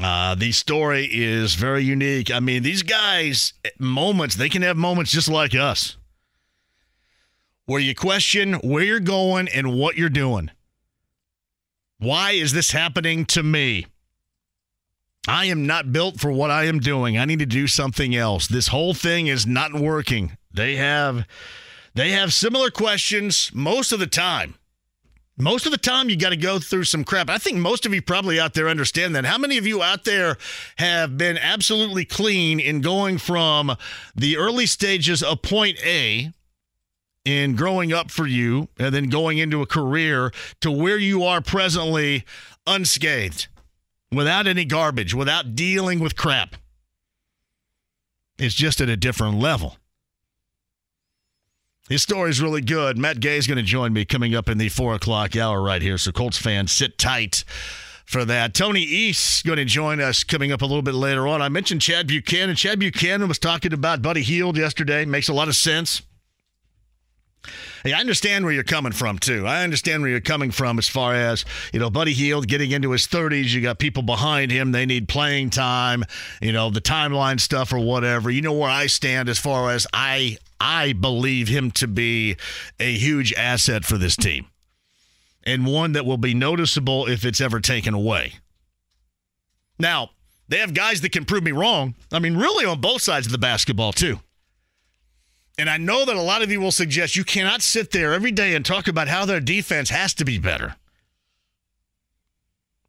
Uh, 0.00 0.34
the 0.36 0.52
story 0.52 1.08
is 1.10 1.54
very 1.54 1.82
unique. 1.82 2.30
I 2.30 2.38
mean, 2.38 2.62
these 2.62 2.84
guys, 2.84 3.54
moments, 3.78 4.36
they 4.36 4.48
can 4.48 4.62
have 4.62 4.76
moments 4.76 5.10
just 5.10 5.28
like 5.28 5.54
us 5.54 5.96
where 7.68 7.80
you 7.80 7.94
question 7.94 8.54
where 8.54 8.82
you're 8.82 8.98
going 8.98 9.46
and 9.48 9.78
what 9.78 9.96
you're 9.96 10.08
doing. 10.08 10.50
Why 11.98 12.32
is 12.32 12.52
this 12.52 12.70
happening 12.70 13.24
to 13.26 13.42
me? 13.42 13.86
I 15.26 15.46
am 15.46 15.66
not 15.66 15.92
built 15.92 16.20
for 16.20 16.30
what 16.30 16.50
I 16.50 16.64
am 16.64 16.78
doing. 16.78 17.18
I 17.18 17.24
need 17.24 17.40
to 17.40 17.46
do 17.46 17.66
something 17.66 18.14
else. 18.14 18.46
This 18.46 18.68
whole 18.68 18.94
thing 18.94 19.26
is 19.26 19.46
not 19.46 19.74
working. 19.74 20.36
They 20.52 20.76
have 20.76 21.26
they 21.94 22.12
have 22.12 22.32
similar 22.32 22.70
questions 22.70 23.50
most 23.52 23.92
of 23.92 23.98
the 23.98 24.06
time. 24.06 24.54
Most 25.36 25.66
of 25.66 25.72
the 25.72 25.78
time 25.78 26.08
you 26.08 26.16
got 26.16 26.30
to 26.30 26.36
go 26.36 26.58
through 26.58 26.84
some 26.84 27.04
crap. 27.04 27.28
I 27.28 27.38
think 27.38 27.58
most 27.58 27.86
of 27.86 27.94
you 27.94 28.02
probably 28.02 28.40
out 28.40 28.54
there 28.54 28.68
understand 28.68 29.14
that. 29.14 29.24
How 29.24 29.38
many 29.38 29.58
of 29.58 29.66
you 29.66 29.82
out 29.82 30.04
there 30.04 30.36
have 30.78 31.16
been 31.18 31.38
absolutely 31.38 32.04
clean 32.04 32.58
in 32.58 32.80
going 32.80 33.18
from 33.18 33.76
the 34.16 34.36
early 34.36 34.66
stages 34.66 35.22
of 35.22 35.42
point 35.42 35.78
A 35.84 36.32
in 37.28 37.54
growing 37.54 37.92
up 37.92 38.10
for 38.10 38.26
you 38.26 38.68
and 38.78 38.94
then 38.94 39.10
going 39.10 39.36
into 39.36 39.60
a 39.60 39.66
career 39.66 40.32
to 40.62 40.70
where 40.70 40.96
you 40.96 41.24
are 41.24 41.42
presently 41.42 42.24
unscathed, 42.66 43.48
without 44.10 44.46
any 44.46 44.64
garbage, 44.64 45.12
without 45.14 45.54
dealing 45.54 46.00
with 46.00 46.16
crap. 46.16 46.56
It's 48.38 48.54
just 48.54 48.80
at 48.80 48.88
a 48.88 48.96
different 48.96 49.38
level. 49.38 49.76
His 51.90 52.02
story 52.02 52.30
is 52.30 52.40
really 52.40 52.62
good. 52.62 52.96
Matt 52.96 53.20
Gay 53.20 53.36
is 53.36 53.46
going 53.46 53.58
to 53.58 53.62
join 53.62 53.92
me 53.92 54.06
coming 54.06 54.34
up 54.34 54.48
in 54.48 54.56
the 54.56 54.70
four 54.70 54.94
o'clock 54.94 55.36
hour 55.36 55.60
right 55.60 55.82
here. 55.82 55.98
So, 55.98 56.12
Colts 56.12 56.38
fans, 56.38 56.72
sit 56.72 56.96
tight 56.96 57.44
for 58.06 58.24
that. 58.24 58.54
Tony 58.54 58.80
East 58.80 59.44
going 59.44 59.58
to 59.58 59.64
join 59.66 60.00
us 60.00 60.24
coming 60.24 60.50
up 60.50 60.62
a 60.62 60.66
little 60.66 60.82
bit 60.82 60.94
later 60.94 61.26
on. 61.26 61.42
I 61.42 61.48
mentioned 61.50 61.82
Chad 61.82 62.06
Buchanan. 62.06 62.56
Chad 62.56 62.78
Buchanan 62.78 63.28
was 63.28 63.38
talking 63.38 63.72
about 63.74 64.00
Buddy 64.00 64.22
Hield 64.22 64.56
yesterday. 64.56 65.04
Makes 65.04 65.28
a 65.28 65.34
lot 65.34 65.48
of 65.48 65.56
sense. 65.56 66.02
Hey, 67.84 67.92
I 67.92 68.00
understand 68.00 68.44
where 68.44 68.52
you're 68.52 68.64
coming 68.64 68.92
from 68.92 69.18
too. 69.18 69.46
I 69.46 69.62
understand 69.62 70.02
where 70.02 70.10
you're 70.10 70.20
coming 70.20 70.50
from 70.50 70.78
as 70.78 70.88
far 70.88 71.14
as 71.14 71.44
you 71.72 71.80
know, 71.80 71.90
Buddy 71.90 72.12
Hield 72.12 72.48
getting 72.48 72.70
into 72.70 72.90
his 72.90 73.06
30s. 73.06 73.48
You 73.50 73.60
got 73.60 73.78
people 73.78 74.02
behind 74.02 74.50
him; 74.50 74.72
they 74.72 74.86
need 74.86 75.08
playing 75.08 75.50
time. 75.50 76.04
You 76.42 76.52
know, 76.52 76.70
the 76.70 76.80
timeline 76.80 77.40
stuff 77.40 77.72
or 77.72 77.78
whatever. 77.78 78.30
You 78.30 78.42
know 78.42 78.52
where 78.52 78.70
I 78.70 78.86
stand 78.86 79.28
as 79.28 79.38
far 79.38 79.70
as 79.70 79.86
I 79.92 80.38
I 80.60 80.92
believe 80.92 81.48
him 81.48 81.70
to 81.72 81.86
be 81.86 82.36
a 82.80 82.92
huge 82.92 83.32
asset 83.34 83.84
for 83.84 83.96
this 83.96 84.16
team, 84.16 84.46
and 85.44 85.66
one 85.66 85.92
that 85.92 86.04
will 86.04 86.18
be 86.18 86.34
noticeable 86.34 87.06
if 87.06 87.24
it's 87.24 87.40
ever 87.40 87.60
taken 87.60 87.94
away. 87.94 88.34
Now, 89.78 90.10
they 90.48 90.58
have 90.58 90.74
guys 90.74 91.02
that 91.02 91.12
can 91.12 91.24
prove 91.24 91.44
me 91.44 91.52
wrong. 91.52 91.94
I 92.10 92.18
mean, 92.18 92.36
really 92.36 92.64
on 92.64 92.80
both 92.80 93.02
sides 93.02 93.26
of 93.26 93.32
the 93.32 93.38
basketball 93.38 93.92
too. 93.92 94.20
And 95.58 95.68
I 95.68 95.76
know 95.76 96.04
that 96.04 96.14
a 96.14 96.22
lot 96.22 96.42
of 96.42 96.52
you 96.52 96.60
will 96.60 96.70
suggest 96.70 97.16
you 97.16 97.24
cannot 97.24 97.62
sit 97.62 97.90
there 97.90 98.14
every 98.14 98.30
day 98.30 98.54
and 98.54 98.64
talk 98.64 98.86
about 98.86 99.08
how 99.08 99.24
their 99.24 99.40
defense 99.40 99.90
has 99.90 100.14
to 100.14 100.24
be 100.24 100.38
better. 100.38 100.76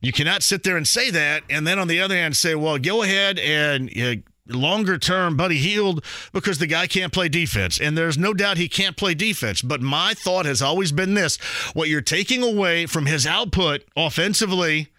You 0.02 0.14
cannot 0.14 0.44
sit 0.44 0.64
there 0.64 0.78
and 0.78 0.88
say 0.88 1.10
that, 1.10 1.44
and 1.50 1.68
then 1.68 1.80
on 1.80 1.88
the 1.88 2.00
other 2.00 2.16
hand 2.16 2.38
say, 2.38 2.56
well, 2.56 2.78
go 2.78 3.02
ahead 3.04 3.38
and 3.40 3.92
uh, 4.00 4.16
longer 4.48 4.98
term 4.98 5.36
Buddy 5.36 5.58
Hield 5.58 6.06
because 6.32 6.60
the 6.60 6.68
guy 6.68 6.88
can't 6.88 7.12
play 7.12 7.28
defense. 7.28 7.82
And 7.82 7.98
there's 7.98 8.18
no 8.18 8.34
doubt 8.34 8.58
he 8.58 8.70
can't 8.70 8.96
play 8.96 9.14
defense. 9.14 9.62
But 9.62 9.82
my 9.82 10.14
thought 10.14 10.46
has 10.46 10.62
always 10.62 10.92
been 10.92 11.16
this 11.16 11.38
what 11.74 11.90
you're 11.90 12.02
taking 12.02 12.44
away 12.44 12.86
from 12.86 13.08
his 13.08 13.26
output 13.26 13.84
offensively, 13.98 14.90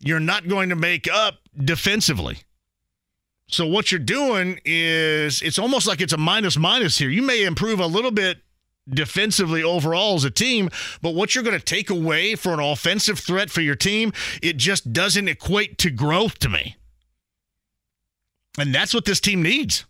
you're 0.00 0.20
not 0.20 0.48
going 0.48 0.68
to 0.68 0.76
make 0.76 1.10
up 1.10 1.38
defensively. 1.56 2.38
So 3.50 3.66
what 3.66 3.90
you're 3.90 3.98
doing 3.98 4.60
is 4.64 5.42
it's 5.42 5.58
almost 5.58 5.86
like 5.86 6.00
it's 6.00 6.12
a 6.12 6.18
minus 6.18 6.56
minus 6.56 6.98
here. 6.98 7.10
You 7.10 7.22
may 7.22 7.44
improve 7.44 7.80
a 7.80 7.86
little 7.86 8.12
bit 8.12 8.38
defensively 8.88 9.62
overall 9.62 10.14
as 10.14 10.24
a 10.24 10.30
team, 10.30 10.70
but 11.02 11.14
what 11.14 11.34
you're 11.34 11.44
going 11.44 11.58
to 11.58 11.64
take 11.64 11.90
away 11.90 12.36
for 12.36 12.52
an 12.52 12.60
offensive 12.60 13.18
threat 13.18 13.50
for 13.50 13.60
your 13.60 13.74
team, 13.74 14.12
it 14.40 14.56
just 14.56 14.92
doesn't 14.92 15.28
equate 15.28 15.78
to 15.78 15.90
growth 15.90 16.38
to 16.38 16.48
me. 16.48 16.76
And 18.58 18.74
that's 18.74 18.94
what 18.94 19.04
this 19.04 19.20
team 19.20 19.42
needs. 19.42 19.84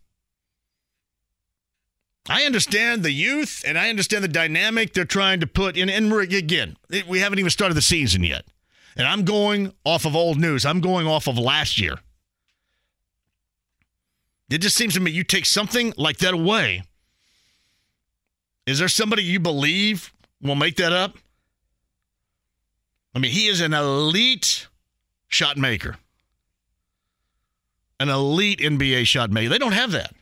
I 2.28 2.44
understand 2.44 3.02
the 3.02 3.12
youth 3.12 3.62
and 3.66 3.78
I 3.78 3.90
understand 3.90 4.24
the 4.24 4.28
dynamic 4.28 4.92
they're 4.92 5.04
trying 5.04 5.40
to 5.40 5.46
put 5.46 5.76
in. 5.76 5.88
And 5.88 6.12
again, 6.12 6.76
we 7.08 7.20
haven't 7.20 7.38
even 7.38 7.50
started 7.50 7.74
the 7.74 7.82
season 7.82 8.22
yet. 8.24 8.44
And 8.96 9.06
I'm 9.06 9.24
going 9.24 9.72
off 9.84 10.04
of 10.04 10.16
old 10.16 10.38
news. 10.38 10.64
I'm 10.64 10.80
going 10.80 11.06
off 11.06 11.26
of 11.26 11.38
last 11.38 11.78
year. 11.78 11.98
It 14.50 14.58
just 14.58 14.76
seems 14.76 14.94
to 14.94 15.00
me 15.00 15.12
you 15.12 15.22
take 15.22 15.46
something 15.46 15.94
like 15.96 16.18
that 16.18 16.34
away. 16.34 16.82
Is 18.66 18.78
there 18.78 18.88
somebody 18.88 19.22
you 19.22 19.40
believe 19.40 20.12
will 20.42 20.56
make 20.56 20.76
that 20.76 20.92
up? 20.92 21.16
I 23.14 23.18
mean, 23.18 23.32
he 23.32 23.46
is 23.46 23.60
an 23.60 23.72
elite 23.72 24.68
shot 25.28 25.56
maker, 25.56 25.96
an 27.98 28.08
elite 28.08 28.58
NBA 28.60 29.06
shot 29.06 29.30
maker. 29.30 29.48
They 29.48 29.58
don't 29.58 29.72
have 29.72 29.92
that. 29.92 30.14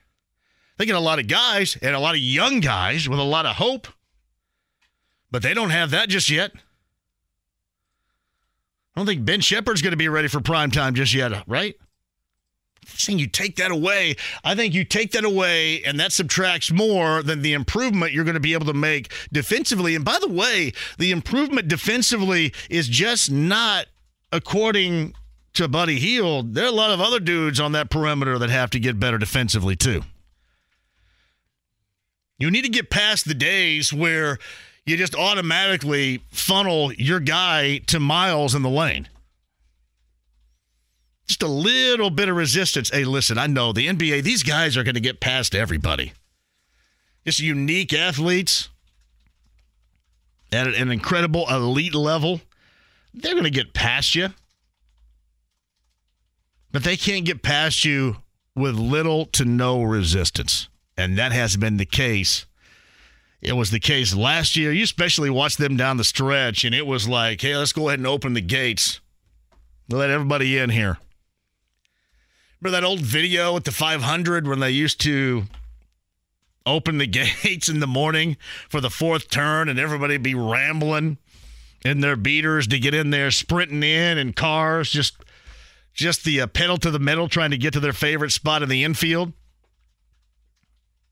They 0.76 0.87
get 0.87 0.94
a 0.94 1.00
lot 1.00 1.18
of 1.18 1.26
guys 1.26 1.76
and 1.82 1.94
a 1.94 1.99
lot 1.99 2.14
of 2.14 2.20
young 2.20 2.61
guys 2.61 3.08
with 3.08 3.18
a 3.18 3.25
lot 3.25 3.47
of 3.47 3.56
hope, 3.56 3.88
but 5.30 5.42
they 5.42 5.54
don't 5.54 5.70
have 5.70 5.90
that 5.90 6.08
just 6.08 6.30
yet. 6.30 6.52
I 8.94 9.00
don't 9.00 9.06
think 9.06 9.25
Ben 9.25 9.40
Sheppard's 9.40 9.82
going 9.82 9.92
to 9.92 9.97
be 9.97 10.08
ready 10.08 10.28
for 10.28 10.40
prime 10.40 10.70
time 10.70 10.94
just 10.94 11.14
yet, 11.14 11.44
right? 11.47 11.75
Saying 12.88 13.18
you 13.18 13.28
take 13.28 13.57
that 13.57 13.71
away. 13.71 14.16
I 14.42 14.54
think 14.54 14.75
you 14.75 14.85
take 14.85 15.12
that 15.12 15.25
away, 15.25 15.83
and 15.85 16.00
that 16.00 16.12
subtracts 16.12 16.73
more 16.73 17.23
than 17.23 17.42
the 17.42 17.52
improvement 17.52 18.12
you're 18.12 18.25
going 18.25 18.35
to 18.35 18.40
be 18.40 18.54
able 18.54 18.66
to 18.66 18.75
make 18.75 19.12
defensively. 19.33 19.95
And 19.95 20.04
by 20.04 20.18
the 20.21 20.28
way, 20.28 20.73
the 20.99 21.12
improvement 21.12 21.68
defensively 21.68 22.52
is 22.68 22.88
just 22.88 23.30
not 23.30 23.87
according 24.33 25.14
to 25.54 25.68
Buddy 25.68 25.99
Hield. 25.99 26.54
There 26.54 26.64
are 26.64 26.68
a 26.68 26.73
lot 26.73 26.90
of 26.90 27.00
other 27.00 27.21
dudes 27.21 27.61
on 27.61 27.73
that 27.73 27.90
perimeter 27.90 28.38
that 28.38 28.50
have 28.50 28.71
to 28.71 28.80
get 28.80 28.99
better 28.99 29.18
defensively, 29.18 29.76
too. 29.76 30.02
You 32.38 32.50
need 32.50 32.62
to 32.62 32.68
get 32.68 32.90
past 32.90 33.26
the 33.26 33.35
days 33.35 33.92
where 33.92 34.38
you 34.87 34.97
just 34.97 35.14
automatically 35.14 36.23
funnel 36.30 36.92
your 36.95 37.21
guy 37.21 37.78
to 37.87 38.00
Myles 38.00 38.54
in 38.54 38.62
the 38.62 38.71
lane. 38.71 39.09
Just 41.28 41.42
a 41.42 41.47
little 41.47 42.11
bit 42.11 42.28
of 42.28 42.37
resistance. 42.37 42.90
Hey, 42.90 43.04
listen, 43.04 43.38
I 43.38 43.47
know 43.47 43.73
the 43.73 43.87
NBA, 43.87 44.23
these 44.23 44.42
guys 44.42 44.76
are 44.76 44.82
going 44.82 44.94
to 44.94 45.00
get 45.00 45.20
past 45.20 45.54
everybody. 45.54 46.12
Just 47.26 47.40
unique 47.40 47.92
athletes 47.92 48.70
at 50.50 50.66
an 50.66 50.90
incredible 50.90 51.47
elite 51.50 51.94
level. 51.94 52.40
They're 53.12 53.35
going 53.35 53.44
to 53.44 53.50
get 53.50 53.75
past 53.75 54.14
you. 54.14 54.30
But 56.73 56.85
they 56.85 56.97
can't 56.97 57.26
get 57.26 57.42
past 57.42 57.85
you 57.85 58.16
with 58.54 58.75
little 58.75 59.26
to 59.26 59.44
no 59.44 59.82
resistance. 59.82 60.68
And 60.97 61.18
that 61.18 61.32
has 61.32 61.56
been 61.56 61.76
the 61.76 61.87
case. 61.87 62.47
It 63.40 63.52
was 63.52 63.70
the 63.70 63.80
case 63.80 64.14
last 64.14 64.56
year. 64.56 64.73
You 64.73 64.85
especially 64.85 65.30
watched 65.30 65.58
them 65.58 65.76
down 65.76 65.97
the 65.97 66.04
stretch, 66.04 66.64
and 66.64 66.75
it 66.75 66.87
was 66.87 67.06
like, 67.06 67.40
hey, 67.40 67.56
let's 67.56 67.73
go 67.73 67.88
ahead 67.88 68.00
and 68.00 68.06
open 68.06 68.32
the 68.32 68.40
gates. 68.40 69.00
Let 69.88 70.11
everybody 70.11 70.58
in 70.58 70.70
here. 70.70 70.99
Remember 72.60 72.80
that 72.80 72.86
old 72.86 73.00
video 73.00 73.56
at 73.56 73.64
the 73.64 73.70
500 73.70 74.48
when 74.48 74.58
they 74.58 74.70
used 74.70 75.00
to 75.02 75.44
open 76.66 76.98
the 76.98 77.06
gates 77.42 77.68
in 77.68 77.80
the 77.80 77.86
morning 77.86 78.36
for 78.68 78.80
the 78.80 78.90
fourth 78.90 79.30
turn 79.30 79.68
and 79.68 79.78
everybody 79.78 80.16
be 80.16 80.34
rambling 80.34 81.18
in 81.84 82.00
their 82.00 82.16
beaters 82.16 82.66
to 82.66 82.78
get 82.78 82.94
in 82.94 83.10
there, 83.10 83.30
sprinting 83.30 83.82
in 83.82 84.18
in 84.18 84.32
cars, 84.32 84.90
just 84.90 85.16
just 85.94 86.24
the 86.24 86.40
uh, 86.40 86.46
pedal 86.46 86.78
to 86.78 86.92
the 86.92 86.98
metal, 86.98 87.28
trying 87.28 87.50
to 87.50 87.58
get 87.58 87.72
to 87.72 87.80
their 87.80 87.92
favorite 87.92 88.30
spot 88.30 88.62
in 88.62 88.68
the 88.68 88.84
infield. 88.84 89.32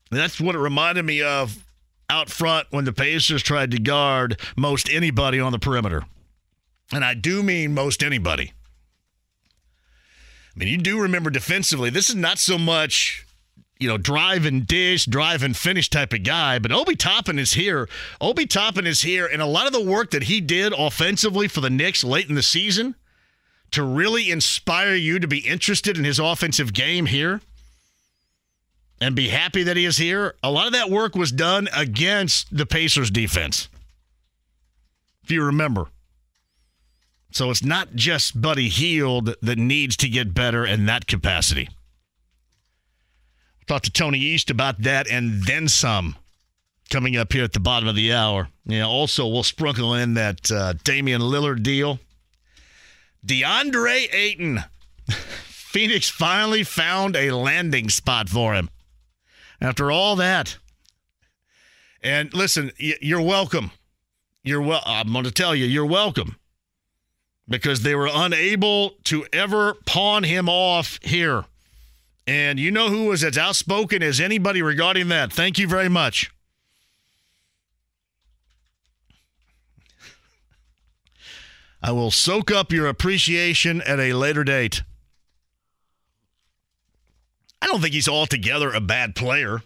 And 0.09 0.19
That's 0.19 0.39
what 0.39 0.55
it 0.55 0.59
reminded 0.59 1.03
me 1.03 1.21
of 1.21 1.65
out 2.09 2.29
front 2.29 2.67
when 2.69 2.85
the 2.85 2.93
Pacers 2.93 3.43
tried 3.43 3.71
to 3.71 3.79
guard 3.79 4.39
most 4.55 4.89
anybody 4.89 5.41
on 5.41 5.51
the 5.51 5.59
perimeter. 5.59 6.03
And 6.93 7.03
I 7.03 7.15
do 7.15 7.43
mean 7.43 7.73
most 7.73 8.01
anybody. 8.01 8.53
I 10.57 10.59
mean, 10.59 10.69
you 10.69 10.77
do 10.77 10.99
remember 10.99 11.29
defensively, 11.29 11.91
this 11.91 12.09
is 12.09 12.15
not 12.15 12.39
so 12.39 12.57
much 12.57 13.27
you 13.79 13.87
know, 13.87 13.97
drive 13.97 14.45
and 14.45 14.65
dish, 14.65 15.05
drive 15.05 15.43
and 15.43 15.55
finish 15.55 15.87
type 15.87 16.11
of 16.11 16.23
guy. 16.23 16.57
But 16.57 16.71
Obi 16.71 16.95
Toppin 16.95 17.37
is 17.37 17.53
here. 17.53 17.87
Obi 18.19 18.47
Toppin 18.47 18.87
is 18.87 19.01
here, 19.01 19.27
and 19.27 19.39
a 19.39 19.45
lot 19.45 19.67
of 19.67 19.73
the 19.73 19.83
work 19.83 20.11
that 20.11 20.23
he 20.23 20.41
did 20.41 20.73
offensively 20.75 21.47
for 21.47 21.61
the 21.61 21.69
Knicks 21.69 22.03
late 22.03 22.27
in 22.27 22.33
the 22.33 22.41
season 22.41 22.95
to 23.69 23.83
really 23.83 24.31
inspire 24.31 24.95
you 24.95 25.19
to 25.19 25.27
be 25.27 25.39
interested 25.39 25.97
in 25.97 26.05
his 26.05 26.19
offensive 26.19 26.73
game 26.73 27.05
here 27.05 27.41
and 28.99 29.15
be 29.15 29.27
happy 29.27 29.61
that 29.61 29.77
he 29.77 29.85
is 29.85 29.97
here. 29.97 30.33
A 30.41 30.49
lot 30.49 30.65
of 30.65 30.73
that 30.73 30.89
work 30.89 31.15
was 31.15 31.31
done 31.31 31.67
against 31.75 32.55
the 32.55 32.65
Pacers 32.65 33.11
defense. 33.11 33.69
If 35.23 35.29
you 35.29 35.43
remember. 35.43 35.87
So 37.31 37.49
it's 37.51 37.63
not 37.63 37.95
just 37.95 38.41
Buddy 38.41 38.69
Hield 38.69 39.35
that 39.41 39.57
needs 39.57 39.97
to 39.97 40.09
get 40.09 40.33
better 40.33 40.65
in 40.65 40.85
that 40.85 41.07
capacity. 41.07 41.69
Talk 43.67 43.81
to 43.83 43.91
Tony 43.91 44.19
East 44.19 44.49
about 44.49 44.81
that 44.83 45.09
and 45.09 45.43
then 45.43 45.67
some 45.67 46.15
coming 46.89 47.17
up 47.17 47.33
here 47.33 47.43
at 47.43 47.51
the 47.51 47.59
bottom 47.59 47.89
of 47.89 47.95
the 47.95 48.13
hour. 48.13 48.47
Yeah, 48.65 48.85
also, 48.85 49.27
we'll 49.27 49.43
sprinkle 49.43 49.93
in 49.93 50.13
that 50.13 50.49
uh, 50.49 50.73
Damian 50.83 51.21
Lillard 51.21 51.63
deal. 51.63 51.99
DeAndre 53.25 54.07
Ayton. 54.13 54.63
Phoenix 55.09 56.09
finally 56.09 56.63
found 56.63 57.15
a 57.15 57.31
landing 57.31 57.89
spot 57.89 58.29
for 58.29 58.53
him 58.53 58.69
after 59.59 59.91
all 59.91 60.15
that. 60.15 60.57
And 62.01 62.33
listen, 62.33 62.71
you're 62.77 63.21
welcome. 63.21 63.71
You're 64.43 64.61
well. 64.61 64.81
I'm 64.85 65.11
going 65.11 65.25
to 65.25 65.31
tell 65.31 65.53
you, 65.53 65.65
you're 65.65 65.85
welcome 65.85 66.37
because 67.47 67.81
they 67.81 67.95
were 67.95 68.09
unable 68.11 68.91
to 69.05 69.25
ever 69.31 69.75
pawn 69.85 70.23
him 70.23 70.49
off 70.49 70.99
here. 71.01 71.45
And 72.25 72.59
you 72.59 72.71
know 72.71 72.89
who 72.89 73.05
was 73.05 73.23
as 73.23 73.37
outspoken 73.37 74.03
as 74.03 74.19
anybody 74.19 74.61
regarding 74.61 75.07
that? 75.09 75.31
Thank 75.31 75.57
you 75.57 75.67
very 75.67 75.87
much. 75.87 76.29
I 81.81 81.91
will 81.91 82.11
soak 82.11 82.51
up 82.51 82.71
your 82.71 82.87
appreciation 82.87 83.81
at 83.81 83.99
a 83.99 84.13
later 84.13 84.43
date. 84.43 84.83
I 87.61 87.67
don't 87.67 87.81
think 87.81 87.93
he's 87.93 88.09
altogether 88.09 88.73
a 88.73 88.81
bad 88.81 89.15
player, 89.15 89.61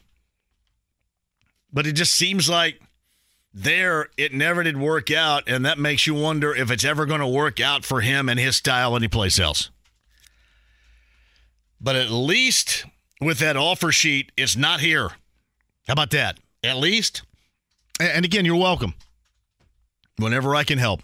but 1.74 1.88
it 1.88 1.94
just 1.94 2.14
seems 2.14 2.48
like 2.48 2.80
there 3.54 4.08
it 4.18 4.34
never 4.34 4.64
did 4.64 4.78
work 4.78 5.12
out, 5.12 5.44
and 5.48 5.66
that 5.66 5.78
makes 5.78 6.08
you 6.08 6.14
wonder 6.14 6.56
if 6.56 6.72
it's 6.72 6.86
ever 6.86 7.06
going 7.06 7.20
to 7.20 7.28
work 7.28 7.60
out 7.60 7.84
for 7.84 8.02
him 8.02 8.30
and 8.30 8.40
his 8.40 8.56
style 8.56 8.96
anyplace 8.96 9.40
else. 9.40 9.70
But 11.80 11.96
at 11.96 12.12
least 12.12 12.86
with 13.20 13.40
that 13.40 13.58
offer 13.58 13.92
sheet, 13.92 14.32
it's 14.38 14.56
not 14.56 14.80
here. 14.80 15.10
How 15.88 15.94
about 15.94 16.12
that? 16.12 16.40
At 16.64 16.78
least. 16.78 17.24
And 18.00 18.24
again, 18.24 18.46
you're 18.46 18.56
welcome. 18.56 18.94
Whenever 20.18 20.56
I 20.56 20.64
can 20.64 20.78
help. 20.78 21.02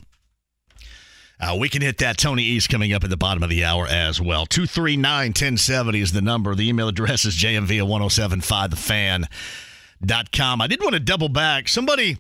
Uh, 1.40 1.56
we 1.60 1.70
can 1.70 1.84
hit 1.84 2.00
that 2.00 2.18
Tony 2.18 2.42
East 2.42 2.70
coming 2.70 2.94
up 2.94 3.04
at 3.04 3.12
the 3.12 3.18
bottom 3.18 3.44
of 3.44 3.50
the 3.50 3.64
hour 3.64 3.86
as 3.86 4.20
well. 4.20 4.48
239 4.48 5.28
1070 5.30 6.00
is 6.00 6.12
the 6.12 6.22
number. 6.22 6.56
The 6.56 6.68
email 6.68 6.88
address 6.88 7.26
is 7.26 7.36
jmv 7.36 7.68
1075thefan.com. 7.68 10.62
I 10.62 10.68
did 10.68 10.82
want 10.82 10.94
to 10.94 11.00
double 11.00 11.30
back. 11.30 11.68
Somebody 11.68 12.18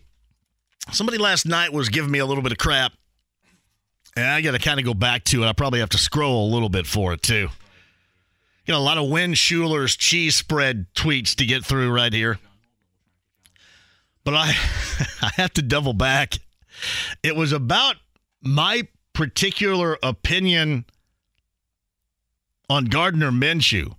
Somebody 0.91 1.17
last 1.17 1.45
night 1.45 1.73
was 1.73 1.89
giving 1.89 2.11
me 2.11 2.19
a 2.19 2.25
little 2.25 2.43
bit 2.43 2.51
of 2.51 2.57
crap, 2.57 2.93
and 4.15 4.25
I 4.25 4.41
got 4.41 4.51
to 4.51 4.59
kind 4.59 4.79
of 4.79 4.85
go 4.85 4.93
back 4.93 5.23
to 5.25 5.43
it. 5.43 5.47
I 5.47 5.53
probably 5.53 5.79
have 5.79 5.89
to 5.89 5.97
scroll 5.97 6.49
a 6.49 6.51
little 6.53 6.69
bit 6.69 6.87
for 6.87 7.13
it 7.13 7.21
too. 7.21 7.49
You 8.65 8.73
know, 8.73 8.79
a 8.79 8.81
lot 8.81 8.97
of 8.97 9.09
Win 9.09 9.33
Schuler's 9.33 9.95
cheese 9.95 10.35
spread 10.35 10.87
tweets 10.93 11.35
to 11.35 11.45
get 11.45 11.65
through 11.65 11.93
right 11.93 12.11
here, 12.11 12.39
but 14.23 14.33
I 14.33 14.47
I 15.21 15.31
have 15.35 15.53
to 15.53 15.61
double 15.61 15.93
back. 15.93 16.35
It 17.23 17.35
was 17.35 17.51
about 17.51 17.95
my 18.41 18.87
particular 19.13 19.97
opinion 20.03 20.85
on 22.69 22.85
Gardner 22.85 23.31
Minshew 23.31 23.95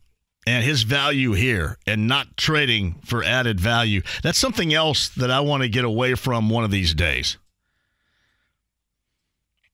and 0.49 0.65
his 0.65 0.83
value 0.83 1.33
here 1.33 1.77
and 1.87 2.09
not 2.09 2.39
trading 2.39 2.95
for 3.05 3.23
added 3.23 3.61
value. 3.61 4.01
That's 4.23 4.39
something 4.39 4.73
else 4.73 5.11
that 5.11 5.31
I 5.31 5.41
want 5.41 5.63
to 5.63 5.69
get 5.69 5.85
away 5.85 6.15
from 6.15 6.49
one 6.49 6.65
of 6.65 6.71
these 6.71 6.95
days. 6.95 7.37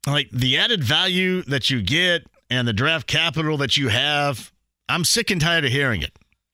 Like 0.04 0.28
the 0.32 0.58
added 0.58 0.82
value 0.82 1.42
that 1.42 1.70
you 1.70 1.80
get 1.80 2.26
and 2.50 2.66
the 2.66 2.72
draft 2.72 3.06
capital 3.06 3.56
that 3.58 3.76
you 3.76 3.86
have, 3.86 4.52
I'm 4.88 5.04
sick 5.04 5.30
and 5.30 5.40
tired 5.40 5.64
of 5.64 5.70
hearing 5.70 6.02
it. 6.02 6.10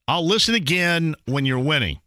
I'll 0.07 0.27
listen 0.27 0.55
again 0.55 1.15
when 1.25 1.47
you're 1.47 1.59
winning. 1.59 1.99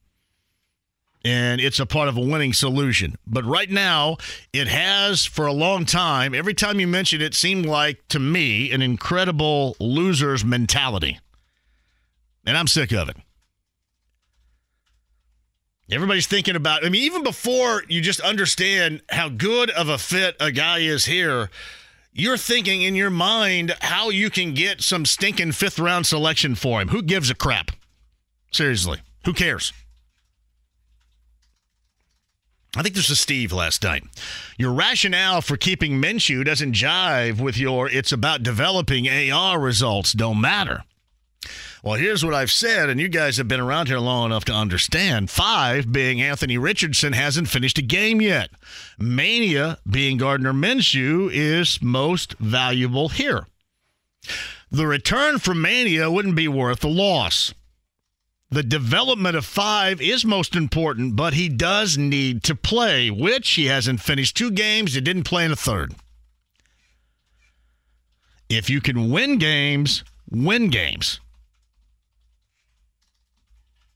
And 1.26 1.60
it's 1.60 1.80
a 1.80 1.86
part 1.88 2.10
of 2.10 2.17
a 2.17 2.21
winning 2.21 2.54
solution. 2.54 3.15
But 3.26 3.43
right 3.43 3.71
now, 3.71 4.17
it 4.52 4.67
has 4.67 5.26
for 5.26 5.47
a 5.47 5.54
long 5.54 5.86
time. 5.86 6.36
Every 6.36 6.54
time 6.54 6.80
you 6.80 6.88
mention 6.88 7.21
it, 7.21 7.26
it 7.26 7.34
seemed 7.34 7.65
like 7.65 8.08
to 8.10 8.19
me 8.19 8.71
an 8.71 8.84
incredible 8.84 9.76
loser's 9.80 10.45
mentality. 10.45 11.17
And 12.45 12.58
I'm 12.58 12.67
sick 12.67 12.91
of 12.91 13.10
it. 13.10 13.17
Everybody's 15.91 16.27
thinking 16.27 16.56
about, 16.56 16.86
I 16.86 16.89
mean, 16.89 17.03
even 17.03 17.23
before 17.23 17.84
you 17.88 18.01
just 18.01 18.19
understand 18.21 19.01
how 19.10 19.29
good 19.29 19.69
of 19.69 19.89
a 19.89 19.97
fit 19.97 20.36
a 20.39 20.51
guy 20.51 20.79
is 20.79 21.06
here, 21.06 21.49
you're 22.12 22.38
thinking 22.38 22.82
in 22.82 22.95
your 22.95 23.10
mind 23.10 23.75
how 23.82 24.10
you 24.10 24.29
can 24.29 24.53
get 24.53 24.82
some 24.82 25.06
stinking 25.06 25.51
fifth 25.51 25.79
round 25.79 26.06
selection 26.06 26.56
for 26.56 26.82
him. 26.82 26.89
Who 26.89 27.01
gives 27.01 27.29
a 27.29 27.36
crap? 27.36 27.71
Seriously, 28.51 28.99
who 29.25 29.34
cares? 29.34 29.73
I 32.75 32.82
think 32.82 32.95
this 32.95 33.10
was 33.10 33.19
Steve 33.19 33.51
last 33.51 33.84
night. 33.84 34.03
Your 34.58 34.73
rationale 34.73 35.41
for 35.41 35.58
keeping 35.58 36.01
Minshew 36.01 36.43
doesn't 36.43 36.73
jive 36.73 37.39
with 37.39 37.58
your 37.58 37.88
it's 37.88 38.12
about 38.12 38.41
developing 38.41 39.08
AR 39.08 39.60
results 39.60 40.13
don't 40.13 40.41
matter. 40.41 40.84
Well, 41.84 41.96
here's 41.96 42.24
what 42.24 42.34
I've 42.34 42.50
said, 42.50 42.88
and 42.88 42.98
you 42.98 43.10
guys 43.10 43.36
have 43.36 43.50
been 43.50 43.60
around 43.60 43.89
here 43.89 44.00
long 44.00 44.28
enough 44.28 44.46
to 44.46 44.54
understand. 44.54 45.30
Five 45.30 45.91
being 45.91 46.22
Anthony 46.22 46.58
Richardson 46.58 47.12
hasn't 47.12 47.50
finished 47.50 47.78
a 47.78 47.82
game 47.82 48.22
yet. 48.22 48.52
Mania 48.98 49.80
being 49.86 50.15
Gardner 50.15 50.54
Minshew 50.54 51.30
is 51.30 51.82
most 51.82 52.36
valuable 52.39 53.10
here. 53.10 53.48
The 54.72 54.88
return 54.88 55.39
from 55.39 55.62
Mania 55.62 56.10
wouldn't 56.10 56.38
be 56.38 56.48
worth 56.48 56.80
the 56.80 56.88
loss. 56.88 57.54
The 58.50 58.63
development 58.63 59.36
of 59.36 59.43
five 59.43 60.00
is 60.00 60.24
most 60.24 60.56
important, 60.56 61.17
but 61.17 61.34
he 61.34 61.50
does 61.50 61.98
need 61.98 62.43
to 62.43 62.56
play, 62.56 63.12
which 63.12 63.50
he 63.52 63.65
hasn't 63.65 64.00
finished 64.00 64.38
two 64.38 64.52
games. 64.52 64.93
He 64.93 65.02
didn't 65.02 65.24
play 65.24 65.43
in 65.43 65.52
a 65.52 65.58
third. 65.58 65.93
If 68.48 68.69
you 68.69 68.80
can 68.80 69.10
win 69.12 69.38
games, 69.38 70.06
win 70.32 70.69
games. 70.69 71.19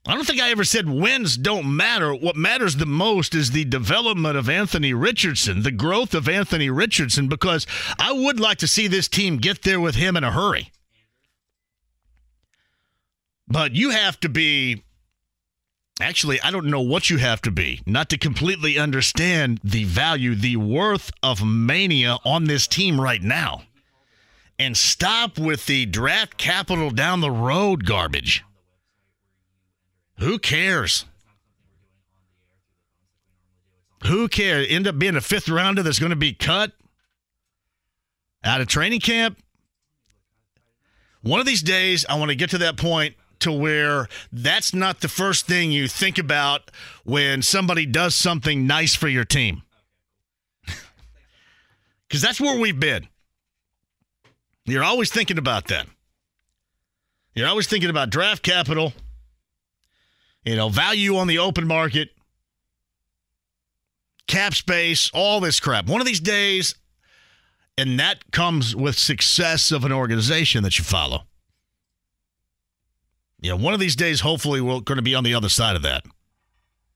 I 0.08 0.13
don't 0.13 0.26
think 0.26 0.39
I 0.39 0.52
ever 0.52 0.63
said 0.63 0.89
wins 0.89 1.36
don't 1.36 1.76
matter. 1.76 2.15
What 2.15 2.38
matters 2.38 2.78
the 2.78 2.86
most 2.86 3.36
is 3.36 3.52
the 3.52 3.65
development 3.65 4.38
of 4.38 4.50
Anthony 4.50 4.93
Richardson, 4.93 5.63
the 5.63 5.72
growth 5.72 6.13
of 6.13 6.30
Anthony 6.30 6.70
Richardson, 6.70 7.28
because 7.28 7.67
I 8.00 8.13
would 8.13 8.39
like 8.39 8.58
to 8.60 8.70
see 8.70 8.88
this 8.88 9.10
team 9.10 9.36
get 9.36 9.63
there 9.63 9.82
with 9.82 9.96
him 9.96 10.15
in 10.15 10.24
a 10.24 10.32
hurry. 10.32 10.72
But 13.50 13.76
you 13.76 13.89
have 13.89 14.17
to 14.22 14.30
be. 14.30 14.84
Actually, 16.00 16.39
I 16.41 16.52
don't 16.52 16.67
know 16.67 16.82
what 16.82 17.10
you 17.10 17.17
have 17.17 17.41
to 17.41 17.52
be 17.52 17.82
not 17.86 18.08
to 18.10 18.17
completely 18.17 18.78
understand 18.78 19.60
the 19.63 19.84
value, 19.84 20.36
the 20.36 20.56
worth 20.56 21.12
of 21.22 21.43
mania 21.43 22.17
on 22.24 22.46
this 22.46 22.67
team 22.67 23.02
right 23.02 23.22
now. 23.22 23.63
And 24.60 24.78
stop 24.78 25.38
with 25.38 25.65
the 25.65 25.86
draft 25.86 26.38
capital 26.38 26.91
down 26.91 27.20
the 27.22 27.32
road 27.32 27.86
garbage. 27.86 28.43
Who 30.19 30.39
cares? 30.39 31.06
Who 34.06 34.27
cares? 34.27 34.67
End 34.69 34.88
up 34.88 34.97
being 34.97 35.15
a 35.15 35.21
fifth 35.21 35.49
rounder 35.49 35.84
that's 35.84 35.99
going 35.99 36.12
to 36.12 36.15
be 36.15 36.34
cut 36.34 36.71
out 38.43 38.62
of 38.62 38.67
training 38.67 39.01
camp. 39.01 39.38
One 41.21 41.39
of 41.39 41.45
these 41.45 41.62
days, 41.62 42.06
I 42.08 42.15
want 42.15 42.30
to 42.30 42.36
get 42.36 42.51
to 42.51 42.58
that 42.60 42.77
point 42.77 43.15
to 43.39 43.51
where 43.51 44.08
that's 44.32 44.73
not 44.73 45.01
the 45.01 45.08
first 45.08 45.45
thing 45.45 45.71
you 45.71 45.88
think 45.88 46.17
about 46.17 46.71
when 47.03 47.41
somebody 47.41 47.86
does 47.86 48.15
something 48.15 48.65
nice 48.65 48.95
for 48.95 49.08
your 49.08 49.25
team. 49.25 49.63
Because 52.08 52.21
that's 52.21 52.39
where 52.39 52.58
we've 52.58 52.80
been. 52.80 53.06
You're 54.63 54.86
always 54.86 55.12
thinking 55.12 55.38
about 55.38 55.67
that. 55.67 55.88
You're 57.36 57.49
always 57.49 57.67
thinking 57.67 57.89
about 57.89 58.10
draft 58.10 58.43
capital 58.43 58.93
you 60.47 60.55
know, 60.55 60.69
value 60.69 61.17
on 61.17 61.27
the 61.27 61.39
open 61.39 61.67
market, 61.67 62.10
cap 64.27 64.53
space, 64.53 65.12
all 65.13 65.41
this 65.41 65.60
crap. 65.60 65.88
One 65.88 65.99
of 65.99 66.07
these 66.07 66.21
days, 66.21 66.73
and 67.77 67.99
that 67.99 68.31
comes 68.31 68.73
with 68.73 68.97
success 68.97 69.71
of 69.71 69.83
an 69.83 69.91
organization 69.91 70.63
that 70.63 70.79
you 70.79 70.86
follow. 70.86 71.23
You 73.41 73.49
know, 73.49 73.57
one 73.57 73.73
of 73.73 73.81
these 73.81 73.97
days, 73.97 74.21
hopefully, 74.21 74.62
we're 74.62 74.79
going 74.79 74.95
to 74.95 75.01
be 75.01 75.15
on 75.15 75.25
the 75.25 75.36
other 75.36 75.49
side 75.49 75.75
of 75.75 75.81
that. 75.81 76.05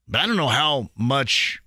But 0.07 0.21
I 0.21 0.27
don't 0.27 0.37
know 0.37 0.47
how 0.47 0.89
much 0.95 1.59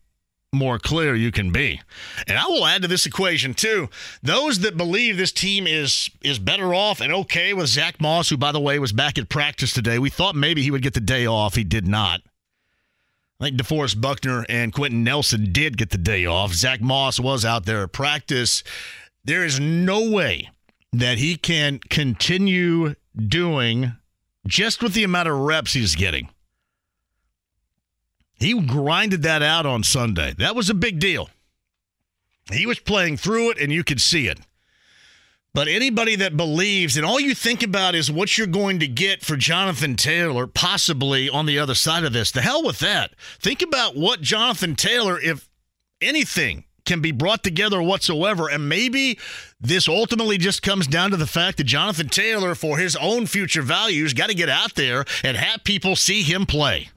more 0.54 0.78
clear 0.78 1.14
you 1.14 1.30
can 1.30 1.50
be. 1.50 1.80
And 2.26 2.38
I 2.38 2.46
will 2.46 2.66
add 2.66 2.82
to 2.82 2.88
this 2.88 3.06
equation 3.06 3.54
too. 3.54 3.88
Those 4.22 4.60
that 4.60 4.76
believe 4.76 5.16
this 5.16 5.32
team 5.32 5.66
is 5.66 6.10
is 6.22 6.38
better 6.38 6.74
off 6.74 7.00
and 7.00 7.12
okay 7.12 7.52
with 7.52 7.68
Zach 7.68 8.00
Moss, 8.00 8.28
who 8.28 8.36
by 8.36 8.52
the 8.52 8.60
way 8.60 8.78
was 8.78 8.92
back 8.92 9.18
at 9.18 9.28
practice 9.28 9.72
today. 9.72 9.98
We 9.98 10.10
thought 10.10 10.36
maybe 10.36 10.62
he 10.62 10.70
would 10.70 10.82
get 10.82 10.94
the 10.94 11.00
day 11.00 11.26
off. 11.26 11.54
He 11.54 11.64
did 11.64 11.86
not. 11.86 12.20
I 13.40 13.44
think 13.44 13.60
DeForest 13.60 14.00
Buckner 14.00 14.46
and 14.48 14.72
Quenton 14.72 15.02
Nelson 15.02 15.52
did 15.52 15.76
get 15.76 15.90
the 15.90 15.98
day 15.98 16.24
off. 16.24 16.52
Zach 16.52 16.80
Moss 16.80 17.18
was 17.18 17.44
out 17.44 17.66
there 17.66 17.82
at 17.82 17.92
practice. 17.92 18.62
There 19.24 19.44
is 19.44 19.58
no 19.58 20.08
way 20.08 20.50
that 20.92 21.18
he 21.18 21.36
can 21.36 21.80
continue 21.90 22.94
doing 23.16 23.92
just 24.46 24.82
with 24.82 24.94
the 24.94 25.04
amount 25.04 25.28
of 25.28 25.38
reps 25.38 25.72
he's 25.72 25.96
getting 25.96 26.28
he 28.38 28.60
grinded 28.60 29.22
that 29.22 29.42
out 29.42 29.66
on 29.66 29.82
Sunday. 29.82 30.34
That 30.38 30.56
was 30.56 30.70
a 30.70 30.74
big 30.74 30.98
deal. 30.98 31.30
He 32.52 32.66
was 32.66 32.78
playing 32.78 33.16
through 33.16 33.52
it, 33.52 33.58
and 33.58 33.72
you 33.72 33.84
could 33.84 34.00
see 34.00 34.28
it. 34.28 34.38
But 35.54 35.68
anybody 35.68 36.16
that 36.16 36.36
believes, 36.36 36.96
and 36.96 37.06
all 37.06 37.20
you 37.20 37.32
think 37.32 37.62
about 37.62 37.94
is 37.94 38.10
what 38.10 38.36
you're 38.36 38.48
going 38.48 38.80
to 38.80 38.88
get 38.88 39.22
for 39.22 39.36
Jonathan 39.36 39.94
Taylor, 39.94 40.48
possibly 40.48 41.30
on 41.30 41.46
the 41.46 41.60
other 41.60 41.76
side 41.76 42.02
of 42.02 42.12
this, 42.12 42.32
the 42.32 42.42
hell 42.42 42.64
with 42.64 42.80
that. 42.80 43.14
Think 43.40 43.62
about 43.62 43.96
what 43.96 44.20
Jonathan 44.20 44.74
Taylor, 44.74 45.18
if 45.18 45.48
anything, 46.00 46.64
can 46.84 47.00
be 47.00 47.12
brought 47.12 47.44
together 47.44 47.80
whatsoever. 47.80 48.48
And 48.48 48.68
maybe 48.68 49.16
this 49.60 49.88
ultimately 49.88 50.38
just 50.38 50.60
comes 50.60 50.88
down 50.88 51.12
to 51.12 51.16
the 51.16 51.26
fact 51.26 51.58
that 51.58 51.64
Jonathan 51.64 52.08
Taylor, 52.08 52.56
for 52.56 52.76
his 52.76 52.96
own 52.96 53.26
future 53.26 53.62
values, 53.62 54.12
got 54.12 54.28
to 54.28 54.34
get 54.34 54.48
out 54.48 54.74
there 54.74 55.04
and 55.22 55.36
have 55.36 55.62
people 55.62 55.94
see 55.94 56.22
him 56.22 56.46
play. 56.46 56.88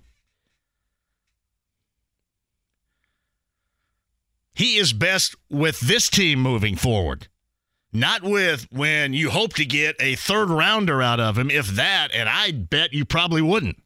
He 4.58 4.78
is 4.78 4.92
best 4.92 5.36
with 5.52 5.80
this 5.82 6.10
team 6.10 6.40
moving 6.40 6.76
forward. 6.76 7.28
Not 7.94 8.24
with 8.24 8.66
when 8.72 9.14
you 9.14 9.30
hope 9.30 9.54
to 9.54 9.66
get 9.66 9.96
a 10.00 10.16
third 10.16 10.50
rounder 10.50 11.00
out 11.00 11.20
of 11.20 11.38
him, 11.38 11.52
if 11.52 11.68
that, 11.68 12.10
and 12.12 12.28
I 12.28 12.52
bet 12.54 12.92
you 12.92 13.06
probably 13.06 13.44
wouldn't. 13.44 13.78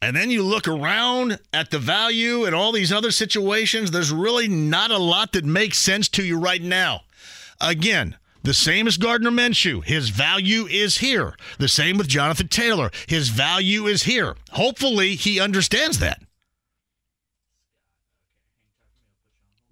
And 0.00 0.16
then 0.16 0.30
you 0.30 0.42
look 0.42 0.66
around 0.66 1.38
at 1.52 1.70
the 1.70 1.78
value 1.78 2.46
and 2.46 2.54
all 2.54 2.72
these 2.72 2.90
other 2.90 3.10
situations, 3.10 3.90
there's 3.90 4.10
really 4.10 4.48
not 4.48 4.90
a 4.90 4.98
lot 4.98 5.32
that 5.32 5.44
makes 5.44 5.76
sense 5.76 6.08
to 6.10 6.24
you 6.24 6.38
right 6.38 6.62
now. 6.62 7.02
Again, 7.60 8.16
the 8.42 8.54
same 8.54 8.86
as 8.86 8.96
Gardner 8.96 9.30
Minshew. 9.30 9.84
His 9.84 10.08
value 10.08 10.66
is 10.66 10.98
here. 10.98 11.36
The 11.58 11.68
same 11.68 11.98
with 11.98 12.08
Jonathan 12.08 12.48
Taylor. 12.48 12.90
His 13.08 13.28
value 13.28 13.86
is 13.86 14.04
here. 14.04 14.36
Hopefully, 14.52 15.16
he 15.16 15.38
understands 15.38 15.98
that. 15.98 16.23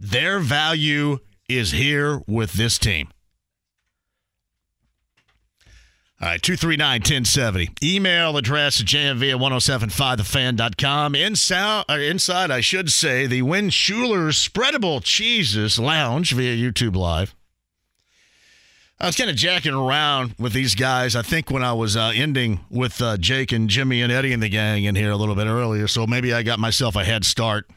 Their 0.03 0.41
value 0.41 1.19
is 1.49 1.71
here 1.71 2.23
with 2.27 2.55
this 2.55 2.77
team. 2.77 3.09
All 6.21 6.27
right, 6.29 6.43
239 6.43 7.01
1070. 7.03 7.69
Email 7.85 8.37
address 8.37 8.83
jmv 8.83 9.31
at 9.31 9.39
1075thefan.com. 9.39 11.15
Inside, 11.15 11.85
inside, 11.89 12.51
I 12.51 12.61
should 12.61 12.91
say, 12.91 13.27
the 13.29 13.43
Win 13.43 13.71
Schuler 13.71 14.31
Spreadable 14.31 15.05
Cheeses 15.05 15.79
Lounge 15.79 16.33
via 16.33 16.57
YouTube 16.57 16.97
Live. 16.97 17.37
I 18.99 19.07
was 19.07 19.15
kind 19.15 19.31
of 19.31 19.37
jacking 19.37 19.75
around 19.75 20.35
with 20.37 20.53
these 20.53 20.75
guys. 20.75 21.15
I 21.15 21.23
think 21.23 21.49
when 21.49 21.63
I 21.63 21.75
was 21.75 21.97
uh, 21.97 22.11
ending 22.13 22.59
with 22.71 23.01
uh, 23.01 23.19
Jake 23.19 23.53
and 23.53 23.71
Jimmy 23.71 24.03
and 24.03 24.11
Eddie 24.11 24.33
and 24.33 24.43
the 24.43 24.49
gang 24.49 24.83
in 24.83 24.97
here 24.97 25.13
a 25.13 25.17
little 25.17 25.37
bit 25.37 25.47
earlier, 25.47 25.87
so 25.87 26.09
maybe 26.09 26.33
I 26.35 26.43
got 26.43 26.59
myself 26.59 26.97
a 26.97 27.05
head 27.05 27.25
start. 27.25 27.71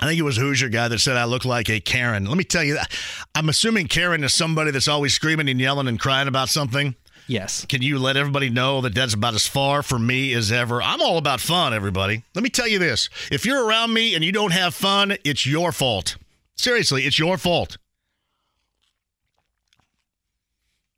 I 0.00 0.06
think 0.06 0.18
it 0.18 0.22
was 0.24 0.36
Hoosier 0.36 0.68
guy 0.68 0.88
that 0.88 1.00
said 1.00 1.16
I 1.16 1.24
look 1.24 1.44
like 1.44 1.68
a 1.68 1.80
Karen. 1.80 2.26
Let 2.26 2.36
me 2.36 2.44
tell 2.44 2.62
you 2.62 2.74
that. 2.74 2.92
I'm 3.34 3.48
assuming 3.48 3.88
Karen 3.88 4.22
is 4.22 4.32
somebody 4.32 4.70
that's 4.70 4.86
always 4.86 5.12
screaming 5.12 5.48
and 5.48 5.60
yelling 5.60 5.88
and 5.88 5.98
crying 5.98 6.28
about 6.28 6.48
something. 6.48 6.94
Yes. 7.26 7.66
Can 7.66 7.82
you 7.82 7.98
let 7.98 8.16
everybody 8.16 8.48
know 8.48 8.80
that 8.80 8.94
that's 8.94 9.12
about 9.12 9.34
as 9.34 9.46
far 9.46 9.82
from 9.82 10.06
me 10.06 10.32
as 10.32 10.50
ever? 10.50 10.80
I'm 10.80 11.02
all 11.02 11.18
about 11.18 11.40
fun, 11.40 11.74
everybody. 11.74 12.22
Let 12.34 12.42
me 12.42 12.48
tell 12.48 12.66
you 12.66 12.78
this. 12.78 13.10
If 13.30 13.44
you're 13.44 13.66
around 13.66 13.92
me 13.92 14.14
and 14.14 14.24
you 14.24 14.32
don't 14.32 14.52
have 14.52 14.74
fun, 14.74 15.16
it's 15.24 15.44
your 15.44 15.72
fault. 15.72 16.16
Seriously, 16.54 17.02
it's 17.04 17.18
your 17.18 17.36
fault. 17.36 17.76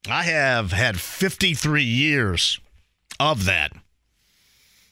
I 0.08 0.22
have 0.22 0.72
had 0.72 1.00
53 1.00 1.82
years 1.82 2.60
of 3.18 3.44
that 3.46 3.72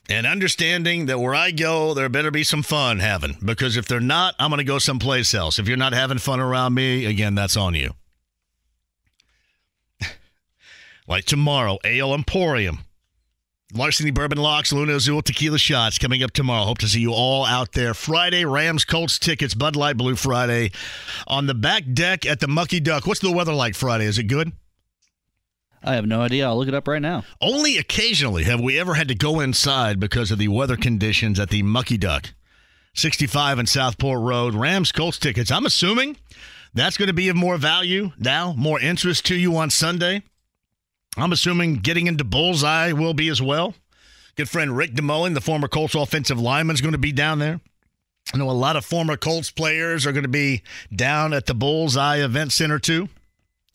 and 0.08 0.26
understanding 0.26 1.06
that 1.06 1.20
where 1.20 1.34
I 1.34 1.50
go, 1.50 1.92
there 1.94 2.08
better 2.08 2.30
be 2.30 2.44
some 2.44 2.62
fun 2.62 2.98
having. 2.98 3.36
Because 3.44 3.76
if 3.76 3.86
they're 3.86 4.00
not, 4.00 4.34
I'm 4.38 4.50
going 4.50 4.58
to 4.58 4.64
go 4.64 4.78
someplace 4.78 5.34
else. 5.34 5.58
If 5.58 5.68
you're 5.68 5.76
not 5.76 5.92
having 5.92 6.18
fun 6.18 6.40
around 6.40 6.74
me, 6.74 7.04
again, 7.04 7.34
that's 7.34 7.56
on 7.56 7.74
you. 7.74 7.92
Like 11.06 11.24
tomorrow, 11.24 11.78
Ale 11.84 12.12
Emporium. 12.12 12.80
Larceny 13.74 14.10
Bourbon 14.10 14.38
Locks, 14.38 14.72
Luna 14.72 14.94
Azul 14.94 15.20
Tequila 15.20 15.58
Shots 15.58 15.98
coming 15.98 16.22
up 16.22 16.32
tomorrow. 16.32 16.64
Hope 16.64 16.78
to 16.78 16.88
see 16.88 17.00
you 17.00 17.12
all 17.12 17.44
out 17.46 17.72
there. 17.72 17.92
Friday, 17.94 18.44
Rams 18.46 18.84
Colts 18.84 19.18
tickets, 19.18 19.54
Bud 19.54 19.74
Light 19.76 19.96
Blue 19.96 20.16
Friday. 20.16 20.70
On 21.26 21.46
the 21.46 21.54
back 21.54 21.84
deck 21.92 22.24
at 22.26 22.40
the 22.40 22.48
Mucky 22.48 22.80
Duck. 22.80 23.06
What's 23.06 23.20
the 23.20 23.30
weather 23.30 23.52
like 23.52 23.74
Friday? 23.74 24.04
Is 24.04 24.18
it 24.18 24.24
good? 24.24 24.52
I 25.82 25.94
have 25.94 26.06
no 26.06 26.20
idea. 26.22 26.46
I'll 26.46 26.58
look 26.58 26.68
it 26.68 26.74
up 26.74 26.88
right 26.88 27.02
now. 27.02 27.24
Only 27.40 27.78
occasionally 27.78 28.44
have 28.44 28.60
we 28.60 28.78
ever 28.78 28.94
had 28.94 29.08
to 29.08 29.14
go 29.14 29.40
inside 29.40 30.00
because 30.00 30.30
of 30.30 30.38
the 30.38 30.48
weather 30.48 30.76
conditions 30.76 31.38
at 31.38 31.50
the 31.50 31.62
Mucky 31.62 31.96
Duck. 31.96 32.32
65 32.94 33.60
and 33.60 33.68
Southport 33.68 34.20
Road. 34.20 34.54
Rams 34.54 34.92
Colts 34.92 35.18
tickets. 35.18 35.50
I'm 35.50 35.66
assuming 35.66 36.16
that's 36.74 36.96
going 36.96 37.06
to 37.06 37.14
be 37.14 37.28
of 37.28 37.36
more 37.36 37.56
value 37.56 38.12
now, 38.18 38.54
more 38.56 38.80
interest 38.80 39.26
to 39.26 39.36
you 39.36 39.56
on 39.56 39.70
Sunday. 39.70 40.22
I'm 41.16 41.32
assuming 41.32 41.76
getting 41.76 42.06
into 42.06 42.24
bullseye 42.24 42.92
will 42.92 43.14
be 43.14 43.28
as 43.28 43.40
well. 43.40 43.74
Good 44.36 44.48
friend 44.48 44.76
Rick 44.76 44.94
DeMulling, 44.94 45.34
the 45.34 45.40
former 45.40 45.66
Colts 45.66 45.94
offensive 45.94 46.38
lineman, 46.40 46.74
is 46.74 46.80
going 46.80 46.92
to 46.92 46.98
be 46.98 47.12
down 47.12 47.38
there. 47.38 47.60
I 48.32 48.38
know 48.38 48.50
a 48.50 48.52
lot 48.52 48.76
of 48.76 48.84
former 48.84 49.16
Colts 49.16 49.50
players 49.50 50.06
are 50.06 50.12
going 50.12 50.24
to 50.24 50.28
be 50.28 50.62
down 50.94 51.32
at 51.32 51.46
the 51.46 51.54
Bullseye 51.54 52.18
Event 52.18 52.52
Center 52.52 52.78
too. 52.78 53.08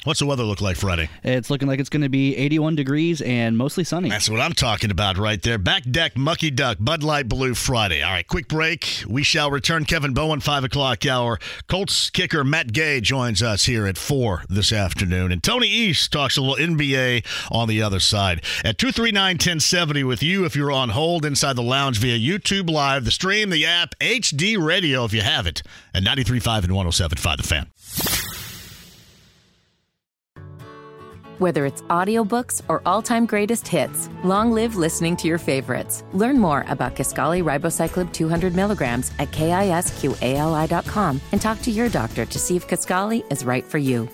What's 0.04 0.20
the 0.20 0.26
weather 0.26 0.44
look 0.44 0.60
like 0.60 0.76
Friday? 0.76 1.10
It's 1.24 1.50
looking 1.50 1.70
like 1.70 1.80
it's 1.80 1.90
going 1.90 2.02
to 2.02 2.10
be 2.10 2.36
81 2.36 2.76
degrees 2.76 3.22
and 3.22 3.58
mostly 3.58 3.86
sunny. 3.86 4.10
That's 4.10 4.30
what 4.30 4.42
I'm 4.42 4.52
talking 4.52 4.92
about 4.92 5.18
right 5.18 5.42
there. 5.42 5.58
Back 5.58 5.84
deck, 5.90 6.18
Mucky 6.18 6.52
Duck, 6.52 6.78
Bud 6.82 7.04
Light 7.04 7.30
Blue 7.30 7.54
Friday. 7.54 8.04
All 8.04 8.12
right, 8.12 8.28
quick 8.28 8.50
break. 8.50 9.06
We 9.08 9.24
shall 9.24 9.50
return. 9.50 9.86
Kevin 9.86 10.14
Bowen, 10.14 10.42
5 10.42 10.66
o'clock 10.66 11.06
hour. 11.06 11.40
Colts 11.68 12.10
kicker 12.10 12.44
Matt 12.44 12.74
Gay 12.74 13.00
joins 13.00 13.42
us 13.42 13.64
here 13.64 13.88
at 13.88 13.98
4 13.98 14.44
this 14.50 14.74
afternoon. 14.74 15.32
And 15.32 15.42
Tony 15.42 15.70
East 15.70 16.12
talks 16.12 16.36
a 16.36 16.42
little 16.42 16.58
NBA 16.58 17.26
on 17.50 17.70
the 17.70 17.82
other 17.82 18.02
side. 18.02 18.44
At 18.66 18.78
239 18.78 19.36
1070 19.36 20.04
with 20.04 20.22
you 20.22 20.44
if 20.44 20.54
you're 20.54 20.72
on 20.72 20.90
hold 20.90 21.24
inside 21.24 21.56
the 21.56 21.64
lounge 21.64 22.00
via 22.00 22.18
YouTube 22.18 22.70
Live, 22.70 23.06
the 23.06 23.12
stream, 23.12 23.52
the 23.52 23.66
app, 23.66 23.98
HD 24.00 24.62
radio 24.62 25.06
if 25.06 25.14
you 25.14 25.22
have 25.22 25.48
it, 25.48 25.64
and 25.94 26.06
93.5 26.06 26.66
and 26.66 26.74
107.5 26.74 27.38
The 27.38 27.44
Fan. 27.44 28.43
Whether 31.44 31.66
it's 31.66 31.82
audiobooks 31.90 32.62
or 32.70 32.82
all-time 32.86 33.26
greatest 33.26 33.68
hits, 33.68 34.08
long 34.24 34.54
live 34.54 34.78
listening 34.78 35.18
to 35.18 35.28
your 35.28 35.38
favorites. 35.38 36.06
Learn 36.14 36.40
more 36.40 36.64
about 36.70 36.96
Kisqali 36.96 37.44
ribociclib 37.44 38.14
200 38.14 38.56
milligrams 38.56 39.12
at 39.20 39.30
kisqali.com 39.32 41.20
and 41.34 41.42
talk 41.42 41.62
to 41.64 41.70
your 41.70 41.90
doctor 41.90 42.26
to 42.26 42.40
see 42.40 42.56
if 42.56 42.66
Kisqali 42.70 43.30
is 43.30 43.44
right 43.44 43.66
for 43.66 43.78
you. 43.78 44.08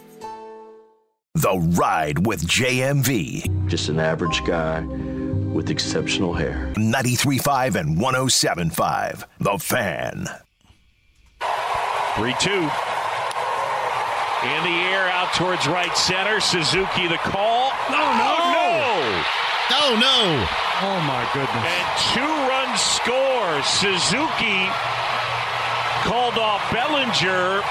The 1.35 1.55
Ride 1.77 2.25
with 2.25 2.47
JMV. 2.47 3.67
Just 3.67 3.89
an 3.89 3.99
average 3.99 4.43
guy 4.43 4.81
with 4.81 5.69
exceptional 5.69 6.33
hair. 6.33 6.73
93.5 6.77 7.75
and 7.75 7.97
107.5. 7.99 9.23
The 9.37 9.59
Fan. 9.59 10.25
3 12.15 12.35
2. 12.39 12.98
In 14.41 14.63
the 14.63 14.77
air, 14.87 15.09
out 15.09 15.33
towards 15.33 15.67
right 15.67 15.95
center. 15.97 16.39
Suzuki, 16.39 17.07
the 17.07 17.17
call. 17.17 17.71
Oh, 17.73 17.91
no, 17.91 18.03
no, 18.15 18.33
no. 18.55 19.23
Oh, 19.71 19.93
no. 19.99 20.47
Oh, 20.81 20.99
my 21.03 21.27
goodness. 21.33 21.65
And 21.67 21.87
two 22.15 22.33
runs 22.47 22.79
score. 22.79 23.61
Suzuki 23.63 24.69
called 26.07 26.37
off 26.37 26.63
Bellinger. 26.71 27.61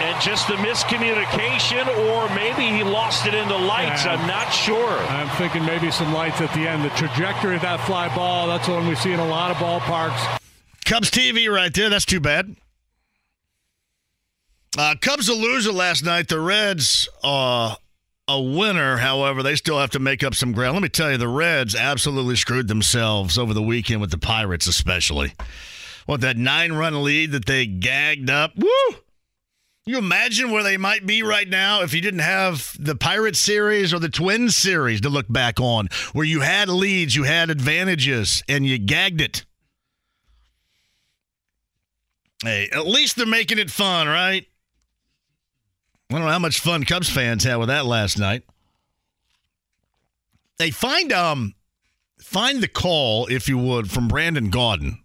And 0.00 0.20
just 0.20 0.48
the 0.48 0.54
miscommunication, 0.54 1.86
or 2.08 2.34
maybe 2.34 2.66
he 2.74 2.82
lost 2.82 3.26
it 3.26 3.34
in 3.34 3.46
the 3.48 3.56
lights. 3.56 4.06
I'm 4.06 4.26
not 4.26 4.48
sure. 4.48 4.98
I'm 5.08 5.28
thinking 5.36 5.64
maybe 5.64 5.90
some 5.90 6.12
lights 6.12 6.40
at 6.40 6.52
the 6.54 6.66
end. 6.66 6.84
The 6.84 6.90
trajectory 6.90 7.56
of 7.56 7.62
that 7.62 7.80
fly 7.80 8.14
ball, 8.14 8.48
that's 8.48 8.66
one 8.66 8.88
we 8.88 8.96
see 8.96 9.12
in 9.12 9.20
a 9.20 9.26
lot 9.26 9.50
of 9.50 9.58
ballparks. 9.58 10.40
Cubs 10.84 11.10
TV 11.10 11.48
right 11.48 11.72
there. 11.72 11.90
That's 11.90 12.04
too 12.04 12.20
bad. 12.20 12.56
Uh, 14.76 14.94
Cubs 15.00 15.28
a 15.28 15.34
loser 15.34 15.72
last 15.72 16.04
night. 16.04 16.28
The 16.28 16.40
Reds 16.40 17.08
uh, 17.22 17.76
a 18.26 18.40
winner. 18.40 18.96
However, 18.96 19.42
they 19.42 19.54
still 19.54 19.78
have 19.78 19.90
to 19.90 19.98
make 19.98 20.24
up 20.24 20.34
some 20.34 20.52
ground. 20.52 20.74
Let 20.74 20.82
me 20.82 20.88
tell 20.88 21.12
you, 21.12 21.16
the 21.16 21.28
Reds 21.28 21.74
absolutely 21.74 22.36
screwed 22.36 22.68
themselves 22.68 23.38
over 23.38 23.54
the 23.54 23.62
weekend 23.62 24.00
with 24.00 24.10
the 24.10 24.18
Pirates, 24.18 24.66
especially. 24.66 25.34
What 26.06 26.20
that 26.22 26.36
nine-run 26.36 27.04
lead 27.04 27.32
that 27.32 27.46
they 27.46 27.66
gagged 27.66 28.30
up. 28.30 28.52
Woo! 28.56 28.96
You 29.86 29.98
imagine 29.98 30.50
where 30.50 30.62
they 30.62 30.78
might 30.78 31.06
be 31.06 31.22
right 31.22 31.48
now 31.48 31.82
if 31.82 31.92
you 31.92 32.00
didn't 32.00 32.20
have 32.20 32.74
the 32.78 32.96
Pirate 32.96 33.36
series 33.36 33.92
or 33.92 33.98
the 33.98 34.08
Twins 34.08 34.56
series 34.56 35.02
to 35.02 35.10
look 35.10 35.26
back 35.30 35.60
on, 35.60 35.88
where 36.14 36.24
you 36.24 36.40
had 36.40 36.70
leads, 36.70 37.14
you 37.14 37.24
had 37.24 37.50
advantages, 37.50 38.42
and 38.48 38.66
you 38.66 38.78
gagged 38.78 39.20
it. 39.20 39.44
Hey, 42.42 42.70
at 42.72 42.86
least 42.86 43.16
they're 43.16 43.26
making 43.26 43.58
it 43.58 43.70
fun, 43.70 44.08
right? 44.08 44.46
I 46.10 46.14
don't 46.14 46.24
know 46.24 46.30
how 46.30 46.38
much 46.38 46.60
fun 46.60 46.84
Cubs 46.84 47.08
fans 47.08 47.44
had 47.44 47.56
with 47.56 47.68
that 47.68 47.86
last 47.86 48.18
night. 48.18 48.42
Hey, 50.58 50.70
find 50.70 51.12
um, 51.12 51.54
find 52.20 52.62
the 52.62 52.68
call 52.68 53.26
if 53.26 53.48
you 53.48 53.58
would 53.58 53.90
from 53.90 54.08
Brandon 54.08 54.50
Gaudin, 54.50 54.98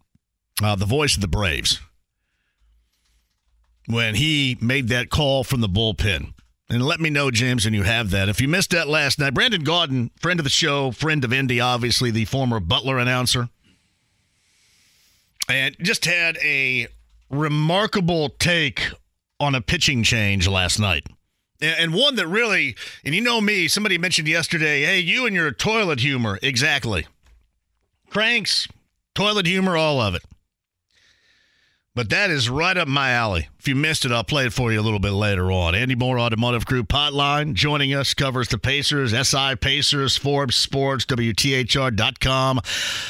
uh, 0.62 0.75
the 0.75 0.85
voice 0.85 1.15
of 1.15 1.21
the 1.21 1.27
Braves, 1.27 1.79
when 3.88 4.15
he 4.15 4.57
made 4.62 4.89
that 4.89 5.09
call 5.09 5.43
from 5.43 5.62
the 5.62 5.69
bullpen. 5.69 6.33
And 6.71 6.85
let 6.85 6.99
me 6.99 7.09
know, 7.09 7.31
James, 7.31 7.65
and 7.65 7.73
you 7.73 7.81
have 7.81 8.12
that. 8.12 8.29
If 8.29 8.39
you 8.39 8.47
missed 8.47 8.69
that 8.71 8.88
last 8.88 9.17
night, 9.17 9.33
Brandon 9.33 9.63
Gaudin, 9.63 10.12
friend 10.19 10.39
of 10.39 10.43
the 10.43 10.51
show, 10.51 10.91
friend 10.91 11.25
of 11.25 11.33
Indy, 11.33 11.59
obviously 11.59 12.12
the 12.12 12.25
former 12.25 12.59
Butler 12.59 12.99
announcer, 12.99 13.49
and 15.49 15.75
just 15.81 16.05
had 16.05 16.38
a 16.43 16.88
remarkable 17.31 18.29
take 18.29 18.91
on 19.39 19.56
a 19.56 19.62
pitching 19.62 20.04
change 20.04 20.47
last 20.47 20.80
night. 20.80 21.08
And 21.62 21.93
one 21.93 22.15
that 22.15 22.28
really, 22.28 22.75
and 23.04 23.13
you 23.13 23.21
know 23.21 23.41
me, 23.41 23.67
somebody 23.67 23.97
mentioned 23.97 24.28
yesterday, 24.28 24.84
hey, 24.84 24.99
you 24.99 25.25
and 25.25 25.36
your 25.36 25.52
toilet 25.52 25.99
humor. 25.99 26.39
Exactly. 26.41 27.06
Cranks, 28.10 28.67
toilet 29.13 29.45
humor, 29.45 29.75
all 29.75 29.99
of 29.99 30.15
it. 30.15 30.23
But 31.99 32.12
that 32.12 32.29
is 32.31 32.49
right 32.49 32.77
up 32.77 32.88
my 32.88 33.12
alley. 33.12 33.49
If 33.59 33.67
you 33.67 33.75
missed 33.75 34.05
it, 34.05 34.13
I'll 34.13 34.23
play 34.23 34.45
it 34.45 34.53
for 34.53 34.71
you 34.71 34.79
a 34.79 34.81
little 34.81 34.99
bit 34.99 35.12
later 35.12 35.51
on. 35.51 35.75
Andy 35.75 35.97
Mohr 35.97 36.17
Automotive 36.17 36.65
Group 36.65 36.88
Hotline 36.88 37.55
joining 37.55 37.93
us 37.93 38.13
covers 38.13 38.47
the 38.47 38.57
Pacers, 38.57 39.12
SI 39.12 39.57
Pacers, 39.57 40.15
Forbes 40.15 40.55
Sports, 40.55 41.03
WTHR.com. 41.07 42.62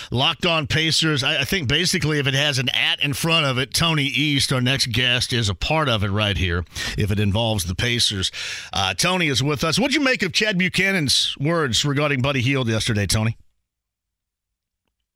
Locked 0.09 0.47
on 0.47 0.65
Pacers. 0.65 1.23
I, 1.23 1.41
I 1.41 1.43
think 1.45 1.67
basically 1.67 2.17
if 2.17 2.25
it 2.25 2.33
has 2.33 2.57
an 2.57 2.69
at 2.69 2.99
in 3.03 3.13
front 3.13 3.45
of 3.45 3.59
it, 3.59 3.75
Tony 3.75 4.05
East, 4.05 4.51
our 4.51 4.59
next 4.59 4.87
guest, 4.87 5.33
is 5.33 5.49
a 5.49 5.53
part 5.53 5.87
of 5.87 6.03
it 6.03 6.09
right 6.09 6.35
here 6.35 6.65
if 6.97 7.11
it 7.11 7.19
involves 7.19 7.65
the 7.65 7.75
Pacers. 7.75 8.31
Uh, 8.73 8.95
Tony 8.95 9.27
is 9.27 9.43
with 9.43 9.63
us. 9.63 9.77
What'd 9.77 9.93
you 9.93 10.01
make 10.01 10.23
of 10.23 10.33
Chad 10.33 10.57
Buchanan's 10.57 11.37
words 11.39 11.85
regarding 11.85 12.23
Buddy 12.23 12.41
Hield 12.41 12.67
yesterday, 12.67 13.05
Tony? 13.05 13.37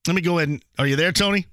Let 0.06 0.16
me 0.16 0.22
go 0.22 0.38
ahead 0.38 0.50
and. 0.50 0.64
Are 0.78 0.86
you 0.86 0.96
there, 0.96 1.12
Tony? 1.12 1.48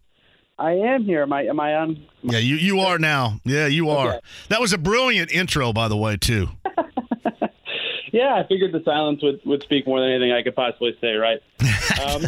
I 0.61 0.73
am 0.73 1.05
here. 1.05 1.23
Am 1.23 1.33
I? 1.33 1.45
Am 1.47 1.59
I 1.59 1.75
on? 1.75 2.07
Yeah, 2.23 2.39
you 2.39 2.57
you 2.57 2.81
are 2.81 2.99
now. 2.99 3.41
Yeah, 3.45 3.67
you 3.67 3.89
are. 3.89 4.09
Okay. 4.09 4.21
That 4.49 4.61
was 4.61 4.75
a 4.75 4.79
brilliant 4.79 5.33
intro, 5.33 5.73
by 5.73 5.89
the 5.89 5.97
way, 5.97 6.19
too. 6.19 6.49
yeah, 8.13 8.35
I 8.35 8.47
figured 8.47 8.73
the 8.73 8.83
silence 8.85 9.23
would 9.23 9.41
would 9.47 9.63
speak 9.63 9.87
more 9.87 10.01
than 10.01 10.11
anything 10.11 10.33
I 10.33 10.43
could 10.43 10.55
possibly 10.55 10.95
say. 11.01 11.15
Right. 11.15 11.41
um, 12.05 12.25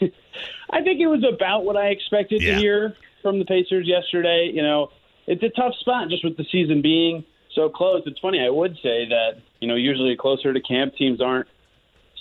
I 0.70 0.82
think 0.82 1.00
it 1.00 1.08
was 1.08 1.24
about 1.24 1.64
what 1.64 1.76
I 1.76 1.88
expected 1.88 2.40
yeah. 2.40 2.54
to 2.54 2.60
hear 2.60 2.94
from 3.20 3.40
the 3.40 3.44
Pacers 3.44 3.88
yesterday. 3.88 4.48
You 4.54 4.62
know, 4.62 4.90
it's 5.26 5.42
a 5.42 5.50
tough 5.50 5.74
spot 5.80 6.08
just 6.08 6.24
with 6.24 6.36
the 6.36 6.46
season 6.52 6.82
being 6.82 7.24
so 7.56 7.68
close. 7.68 8.02
It's 8.06 8.20
funny. 8.20 8.40
I 8.40 8.48
would 8.48 8.76
say 8.76 9.08
that 9.08 9.40
you 9.58 9.66
know 9.66 9.74
usually 9.74 10.16
closer 10.16 10.52
to 10.52 10.60
camp, 10.60 10.94
teams 10.94 11.20
aren't 11.20 11.48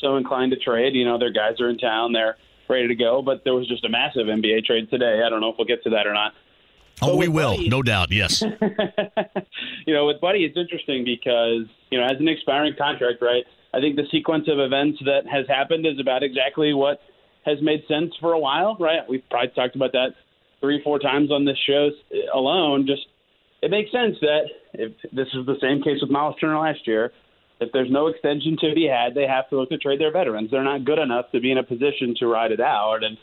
so 0.02 0.16
inclined 0.18 0.54
to 0.54 0.58
trade. 0.58 0.96
You 0.96 1.06
know, 1.06 1.20
their 1.20 1.32
guys 1.32 1.62
are 1.62 1.70
in 1.70 1.78
town. 1.78 2.14
They're 2.14 2.36
ready 2.70 2.88
to 2.88 2.96
go. 2.96 3.22
But 3.22 3.44
there 3.44 3.54
was 3.54 3.68
just 3.68 3.86
a 3.86 3.90
massive 3.90 4.28
NBA 4.28 4.66
trade 4.66 4.90
today. 4.90 5.22
I 5.26 5.30
don't 5.30 5.42
know 5.42 5.50
if 5.50 5.56
we'll 5.58 5.68
get 5.68 5.84
to 5.84 5.90
that 5.92 6.08
or 6.08 6.14
not. 6.14 6.34
Oh, 7.02 7.10
but 7.10 7.18
we 7.18 7.28
will, 7.28 7.58
Buddy, 7.58 7.70
no 7.70 7.82
doubt. 7.82 8.12
Yes. 8.12 8.42
you 9.86 9.94
know, 9.94 10.06
with 10.06 10.22
Buddy, 10.22 10.46
it's 10.46 10.58
interesting 10.58 11.04
because 11.04 11.68
you 11.90 12.00
know, 12.00 12.06
as 12.06 12.20
an 12.20 12.28
expiring 12.28 12.74
contract, 12.78 13.22
right? 13.22 13.44
I 13.74 13.82
think 13.82 13.98
the 13.98 14.08
sequence 14.12 14.48
of 14.48 14.60
events 14.60 15.00
that 15.04 15.28
has 15.30 15.46
happened 15.48 15.86
is 15.86 16.00
about 16.00 16.24
exactly 16.24 16.74
what 16.74 17.02
has 17.46 17.62
made 17.62 17.84
sense 17.88 18.14
for 18.22 18.32
a 18.32 18.40
while, 18.40 18.78
right? 18.80 19.02
We've 19.08 19.24
probably 19.30 19.50
talked 19.50 19.76
about 19.76 19.92
that 19.92 20.16
three, 20.62 20.82
four 20.84 21.00
times 21.00 21.32
on 21.32 21.44
this 21.44 21.58
show 21.68 21.90
alone. 22.34 22.88
Just 22.88 23.08
it 23.62 23.72
makes 23.72 23.92
sense 23.92 24.16
that 24.22 24.44
if 24.74 24.94
this 25.12 25.28
is 25.34 25.46
the 25.46 25.58
same 25.62 25.84
case 25.84 26.00
with 26.02 26.10
Myles 26.10 26.36
Turner 26.40 26.60
last 26.60 26.88
year, 26.88 27.12
if 27.60 27.72
there's 27.72 27.90
no 27.90 28.08
extension 28.08 28.58
to 28.62 28.74
be 28.74 28.88
had, 28.88 29.16
they 29.16 29.28
have 29.28 29.50
to 29.50 29.58
look 29.58 29.70
to 29.70 29.78
trade 29.78 30.00
their 30.00 30.12
veterans. 30.12 30.52
They're 30.52 30.64
not 30.64 30.84
good 30.84 31.00
enough 31.00 31.32
to 31.32 31.40
be 31.40 31.52
in 31.52 31.58
a 31.58 31.64
position 31.64 32.16
to 32.20 32.28
ride 32.28 32.52
it 32.52 32.60
out. 32.60 33.04
And, 33.04 33.18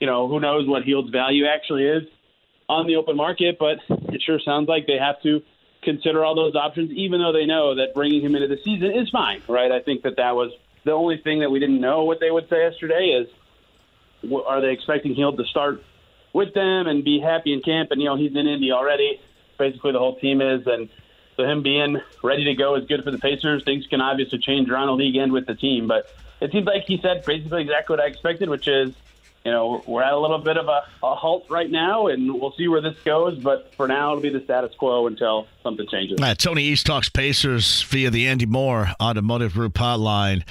you 0.00 0.06
know, 0.06 0.28
who 0.28 0.40
knows 0.40 0.68
what 0.68 0.84
Hield's 0.84 1.10
value 1.10 1.46
actually 1.46 1.84
is 1.84 2.02
on 2.68 2.86
the 2.86 2.96
open 2.96 3.16
market, 3.16 3.56
but 3.58 3.78
it 3.88 4.22
sure 4.24 4.38
sounds 4.44 4.68
like 4.68 4.86
they 4.86 4.98
have 4.98 5.20
to 5.22 5.42
consider 5.82 6.24
all 6.24 6.36
those 6.36 6.54
options, 6.54 6.90
even 6.92 7.20
though 7.20 7.32
they 7.32 7.44
know 7.44 7.74
that 7.74 7.92
bringing 7.94 8.22
him 8.22 8.36
into 8.36 8.46
the 8.46 8.58
season 8.64 8.92
is 8.92 9.10
fine, 9.10 9.42
right? 9.48 9.72
I 9.72 9.80
think 9.80 10.02
that 10.02 10.16
that 10.16 10.36
was 10.36 10.52
the 10.84 10.92
only 10.92 11.18
thing 11.18 11.40
that 11.40 11.50
we 11.50 11.58
didn't 11.58 11.80
know 11.80 12.04
what 12.04 12.20
they 12.20 12.30
would 12.30 12.48
say 12.48 12.62
yesterday 12.62 13.20
is 13.20 13.28
are 14.46 14.60
they 14.60 14.70
expecting 14.70 15.14
Hield 15.14 15.36
to 15.38 15.44
start 15.44 15.82
with 16.32 16.54
them 16.54 16.86
and 16.86 17.04
be 17.04 17.20
happy 17.20 17.52
in 17.52 17.60
camp? 17.60 17.90
And, 17.90 18.00
you 18.00 18.08
know, 18.08 18.16
he's 18.16 18.30
in 18.30 18.46
Indy 18.46 18.70
already. 18.70 19.20
Basically, 19.58 19.92
the 19.92 19.98
whole 19.98 20.18
team 20.18 20.40
is. 20.40 20.62
And 20.66 20.88
so 21.36 21.44
him 21.44 21.62
being 21.62 22.00
ready 22.22 22.44
to 22.44 22.54
go 22.54 22.74
is 22.76 22.86
good 22.86 23.04
for 23.04 23.10
the 23.10 23.18
Pacers. 23.18 23.64
Things 23.64 23.86
can 23.86 24.00
obviously 24.00 24.38
change 24.38 24.68
around 24.68 24.88
the 24.88 24.94
league 24.94 25.16
and 25.16 25.32
with 25.32 25.46
the 25.46 25.54
team. 25.54 25.88
But 25.88 26.10
it 26.40 26.52
seems 26.52 26.66
like 26.66 26.84
he 26.84 26.98
said 27.00 27.24
basically 27.24 27.62
exactly 27.62 27.96
what 27.96 28.04
I 28.04 28.08
expected, 28.08 28.48
which 28.48 28.68
is 28.68 28.94
you 29.44 29.50
know, 29.50 29.82
we're 29.86 30.02
at 30.02 30.12
a 30.12 30.18
little 30.18 30.38
bit 30.38 30.56
of 30.56 30.68
a, 30.68 30.84
a 31.02 31.14
halt 31.14 31.46
right 31.50 31.70
now, 31.70 32.06
and 32.06 32.32
we'll 32.32 32.52
see 32.52 32.68
where 32.68 32.80
this 32.80 32.96
goes. 33.04 33.38
But 33.38 33.74
for 33.74 33.88
now, 33.88 34.12
it'll 34.12 34.22
be 34.22 34.28
the 34.28 34.42
status 34.44 34.72
quo 34.78 35.06
until 35.08 35.48
something 35.62 35.86
changes. 35.88 36.20
Uh, 36.20 36.34
Tony 36.34 36.62
East 36.62 36.86
talks 36.86 37.08
Pacers 37.08 37.82
via 37.82 38.10
the 38.10 38.28
Andy 38.28 38.46
Mohr 38.46 38.94
Automotive 39.00 39.54
Group 39.54 39.74
hotline. 39.74 40.44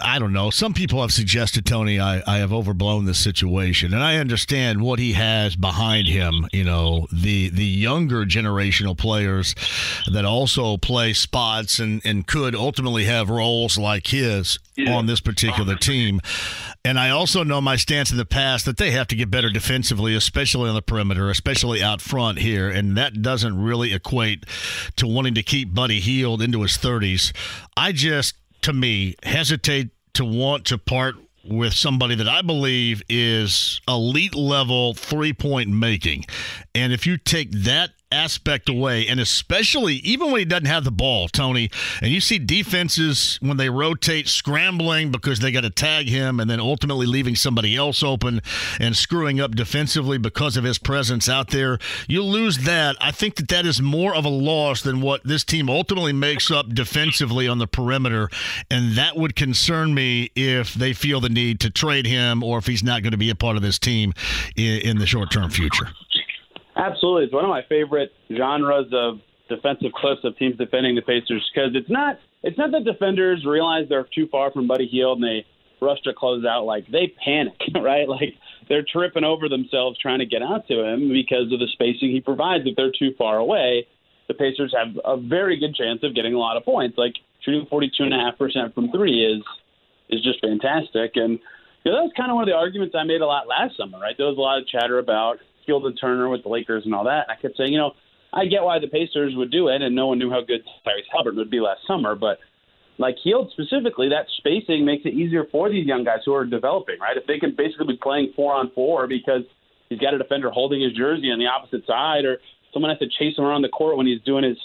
I 0.00 0.18
don't 0.18 0.32
know. 0.32 0.50
Some 0.50 0.74
people 0.74 1.00
have 1.00 1.12
suggested, 1.12 1.64
Tony, 1.64 1.98
I, 1.98 2.22
I 2.26 2.38
have 2.38 2.52
overblown 2.52 3.06
this 3.06 3.18
situation, 3.18 3.94
and 3.94 4.02
I 4.02 4.16
understand 4.16 4.82
what 4.82 4.98
he 4.98 5.14
has 5.14 5.56
behind 5.56 6.08
him. 6.08 6.46
You 6.52 6.64
know, 6.64 7.06
the 7.12 7.48
the 7.48 7.64
younger 7.64 8.24
generational 8.24 8.96
players 8.96 9.54
that 10.10 10.24
also 10.24 10.76
play 10.76 11.12
spots 11.12 11.78
and, 11.78 12.02
and 12.04 12.26
could 12.26 12.54
ultimately 12.54 13.04
have 13.04 13.30
roles 13.30 13.78
like 13.78 14.08
his 14.08 14.58
yeah. 14.76 14.94
on 14.94 15.06
this 15.06 15.20
particular 15.20 15.74
team. 15.76 16.20
And 16.84 17.00
I 17.00 17.10
also 17.10 17.42
know 17.42 17.60
my 17.60 17.76
stance 17.76 18.10
in 18.10 18.16
the 18.16 18.24
past 18.24 18.64
that 18.66 18.76
they 18.76 18.92
have 18.92 19.08
to 19.08 19.16
get 19.16 19.30
better 19.30 19.50
defensively, 19.50 20.14
especially 20.14 20.68
on 20.68 20.74
the 20.74 20.82
perimeter, 20.82 21.30
especially 21.30 21.82
out 21.82 22.00
front 22.00 22.38
here. 22.38 22.68
And 22.70 22.96
that 22.96 23.22
doesn't 23.22 23.60
really 23.60 23.92
equate 23.92 24.44
to 24.96 25.06
wanting 25.06 25.34
to 25.34 25.42
keep 25.42 25.74
Buddy 25.74 26.00
Hield 26.00 26.42
into 26.42 26.62
his 26.62 26.72
30s. 26.72 27.34
I 27.76 27.92
just 27.92 28.34
to 28.62 28.72
me, 28.72 29.16
hesitate 29.22 29.90
to 30.14 30.24
want 30.24 30.64
to 30.66 30.78
part 30.78 31.16
with 31.44 31.72
somebody 31.72 32.14
that 32.16 32.28
I 32.28 32.42
believe 32.42 33.02
is 33.08 33.80
elite 33.86 34.34
level 34.34 34.94
three 34.94 35.32
point 35.32 35.68
making. 35.68 36.24
And 36.74 36.92
if 36.92 37.06
you 37.06 37.16
take 37.18 37.50
that 37.52 37.90
aspect 38.12 38.68
away, 38.68 39.06
and 39.06 39.18
especially 39.18 39.94
even 39.96 40.30
when 40.30 40.38
he 40.38 40.44
doesn't 40.44 40.66
have 40.66 40.84
the 40.84 40.90
ball, 40.90 41.28
Tony, 41.28 41.70
and 42.00 42.12
you 42.12 42.20
see 42.20 42.38
defenses 42.38 43.38
when 43.40 43.56
they 43.56 43.68
rotate 43.68 44.28
scrambling 44.28 45.10
because 45.10 45.40
they 45.40 45.50
got 45.50 45.62
to 45.62 45.70
tag 45.70 46.08
him 46.08 46.38
and 46.38 46.48
then 46.48 46.60
ultimately 46.60 47.06
leaving 47.06 47.34
somebody 47.34 47.76
else 47.76 48.02
open 48.02 48.40
and 48.80 48.96
screwing 48.96 49.40
up 49.40 49.54
defensively 49.54 50.18
because 50.18 50.56
of 50.56 50.64
his 50.64 50.78
presence 50.78 51.28
out 51.28 51.50
there, 51.50 51.78
you 52.08 52.22
lose 52.22 52.58
that. 52.58 52.96
I 53.00 53.10
think 53.10 53.36
that 53.36 53.48
that 53.48 53.66
is 53.66 53.82
more 53.82 54.14
of 54.14 54.24
a 54.24 54.30
loss 54.30 54.82
than 54.82 55.00
what 55.00 55.22
this 55.24 55.44
team 55.44 55.68
ultimately 55.68 56.12
makes 56.12 56.50
up 56.50 56.68
defensively 56.68 57.48
on 57.48 57.58
the 57.58 57.66
perimeter, 57.66 58.28
and 58.70 58.96
that 58.96 59.16
would 59.16 59.34
concern 59.34 59.94
me 59.94 60.30
if 60.34 60.74
they 60.74 60.92
feel 60.92 61.20
the 61.20 61.28
need 61.28 61.60
to 61.60 61.70
trade 61.70 62.06
him 62.06 62.42
or 62.42 62.58
if 62.58 62.66
he's 62.66 62.82
not 62.82 63.02
going 63.02 63.12
to 63.12 63.18
be 63.18 63.30
a 63.30 63.34
part 63.34 63.56
of 63.56 63.62
this 63.62 63.78
team 63.78 64.12
in, 64.56 64.96
the 64.96 65.06
short 65.06 65.30
term 65.30 65.50
future. 65.50 65.88
Absolutely, 66.76 67.24
it's 67.24 67.32
one 67.32 67.44
of 67.44 67.50
my 67.50 67.62
favorite 67.68 68.10
genres 68.34 68.92
of 68.92 69.20
defensive 69.48 69.92
clips 69.92 70.20
of 70.24 70.36
teams 70.36 70.56
defending 70.56 70.94
the 70.94 71.02
Pacers 71.02 71.48
because 71.52 71.70
it's 71.74 71.88
not 71.88 72.18
it's 72.42 72.58
not 72.58 72.70
that 72.72 72.84
defenders 72.84 73.44
realize 73.46 73.88
they're 73.88 74.06
too 74.14 74.28
far 74.30 74.52
from 74.52 74.66
Buddy 74.66 74.86
Hield 74.86 75.18
and 75.18 75.26
they 75.26 75.46
rush 75.80 76.00
to 76.02 76.12
close 76.12 76.44
out. 76.44 76.64
Like 76.64 76.86
they 76.90 77.12
panic, 77.24 77.58
right? 77.74 78.08
Like 78.08 78.34
they're 78.68 78.84
tripping 78.90 79.24
over 79.24 79.48
themselves 79.48 79.98
trying 79.98 80.18
to 80.18 80.26
get 80.26 80.42
out 80.42 80.66
to 80.68 80.84
him 80.84 81.08
because 81.08 81.52
of 81.52 81.60
the 81.60 81.68
spacing 81.72 82.10
he 82.10 82.20
provides. 82.20 82.64
If 82.66 82.76
they're 82.76 82.92
too 82.96 83.14
far 83.16 83.38
away, 83.38 83.86
the 84.28 84.34
Pacers 84.34 84.74
have 84.76 84.98
a 85.04 85.16
very 85.16 85.58
good 85.58 85.74
chance 85.74 86.00
of 86.02 86.14
getting 86.14 86.34
a 86.34 86.38
lot 86.38 86.56
of 86.56 86.64
points. 86.64 86.98
Like 86.98 87.14
shooting 87.40 87.66
forty 87.70 87.90
two 87.96 88.04
and 88.04 88.14
a 88.14 88.18
half 88.18 88.38
percent 88.38 88.74
from 88.74 88.90
three 88.90 89.24
is 89.24 89.42
is 90.10 90.22
just 90.22 90.40
fantastic. 90.40 91.12
And 91.14 91.38
you 91.84 91.92
know, 91.92 91.98
that 91.98 92.02
was 92.02 92.12
kind 92.16 92.30
of 92.30 92.34
one 92.34 92.44
of 92.44 92.48
the 92.48 92.56
arguments 92.56 92.94
I 92.98 93.04
made 93.04 93.20
a 93.20 93.26
lot 93.26 93.46
last 93.46 93.76
summer, 93.76 93.98
right? 93.98 94.14
There 94.16 94.26
was 94.26 94.36
a 94.36 94.40
lot 94.40 94.58
of 94.58 94.68
chatter 94.68 94.98
about 94.98 95.38
Hield 95.66 95.86
and 95.86 95.98
Turner 96.00 96.28
with 96.28 96.42
the 96.42 96.48
Lakers 96.48 96.84
and 96.84 96.94
all 96.94 97.04
that. 97.04 97.26
I 97.28 97.40
kept 97.40 97.56
saying, 97.56 97.72
you 97.72 97.78
know, 97.78 97.92
I 98.32 98.46
get 98.46 98.62
why 98.62 98.78
the 98.78 98.88
Pacers 98.88 99.34
would 99.36 99.50
do 99.50 99.68
it, 99.68 99.82
and 99.82 99.94
no 99.94 100.08
one 100.08 100.18
knew 100.18 100.30
how 100.30 100.40
good 100.40 100.62
Tyrese 100.86 101.08
Haliburton 101.14 101.36
would 101.36 101.50
be 101.50 101.60
last 101.60 101.80
summer. 101.86 102.14
But 102.14 102.38
like 102.98 103.16
Hield 103.22 103.50
specifically, 103.52 104.08
that 104.10 104.26
spacing 104.38 104.84
makes 104.84 105.04
it 105.04 105.14
easier 105.14 105.44
for 105.50 105.70
these 105.70 105.86
young 105.86 106.04
guys 106.04 106.20
who 106.24 106.34
are 106.34 106.44
developing, 106.44 106.98
right? 107.00 107.16
If 107.16 107.26
they 107.26 107.38
can 107.38 107.54
basically 107.56 107.86
be 107.88 107.98
playing 108.02 108.32
four 108.34 108.54
on 108.54 108.70
four 108.74 109.06
because 109.06 109.42
he's 109.88 109.98
got 109.98 110.14
a 110.14 110.18
defender 110.18 110.50
holding 110.50 110.80
his 110.80 110.92
jersey 110.92 111.30
on 111.30 111.38
the 111.38 111.46
opposite 111.46 111.86
side, 111.86 112.24
or 112.24 112.38
someone 112.72 112.90
has 112.90 112.98
to 112.98 113.08
chase 113.18 113.38
him 113.38 113.44
around 113.44 113.62
the 113.62 113.68
court 113.68 113.96
when 113.96 114.06
he's 114.06 114.22
doing 114.22 114.44
his 114.44 114.58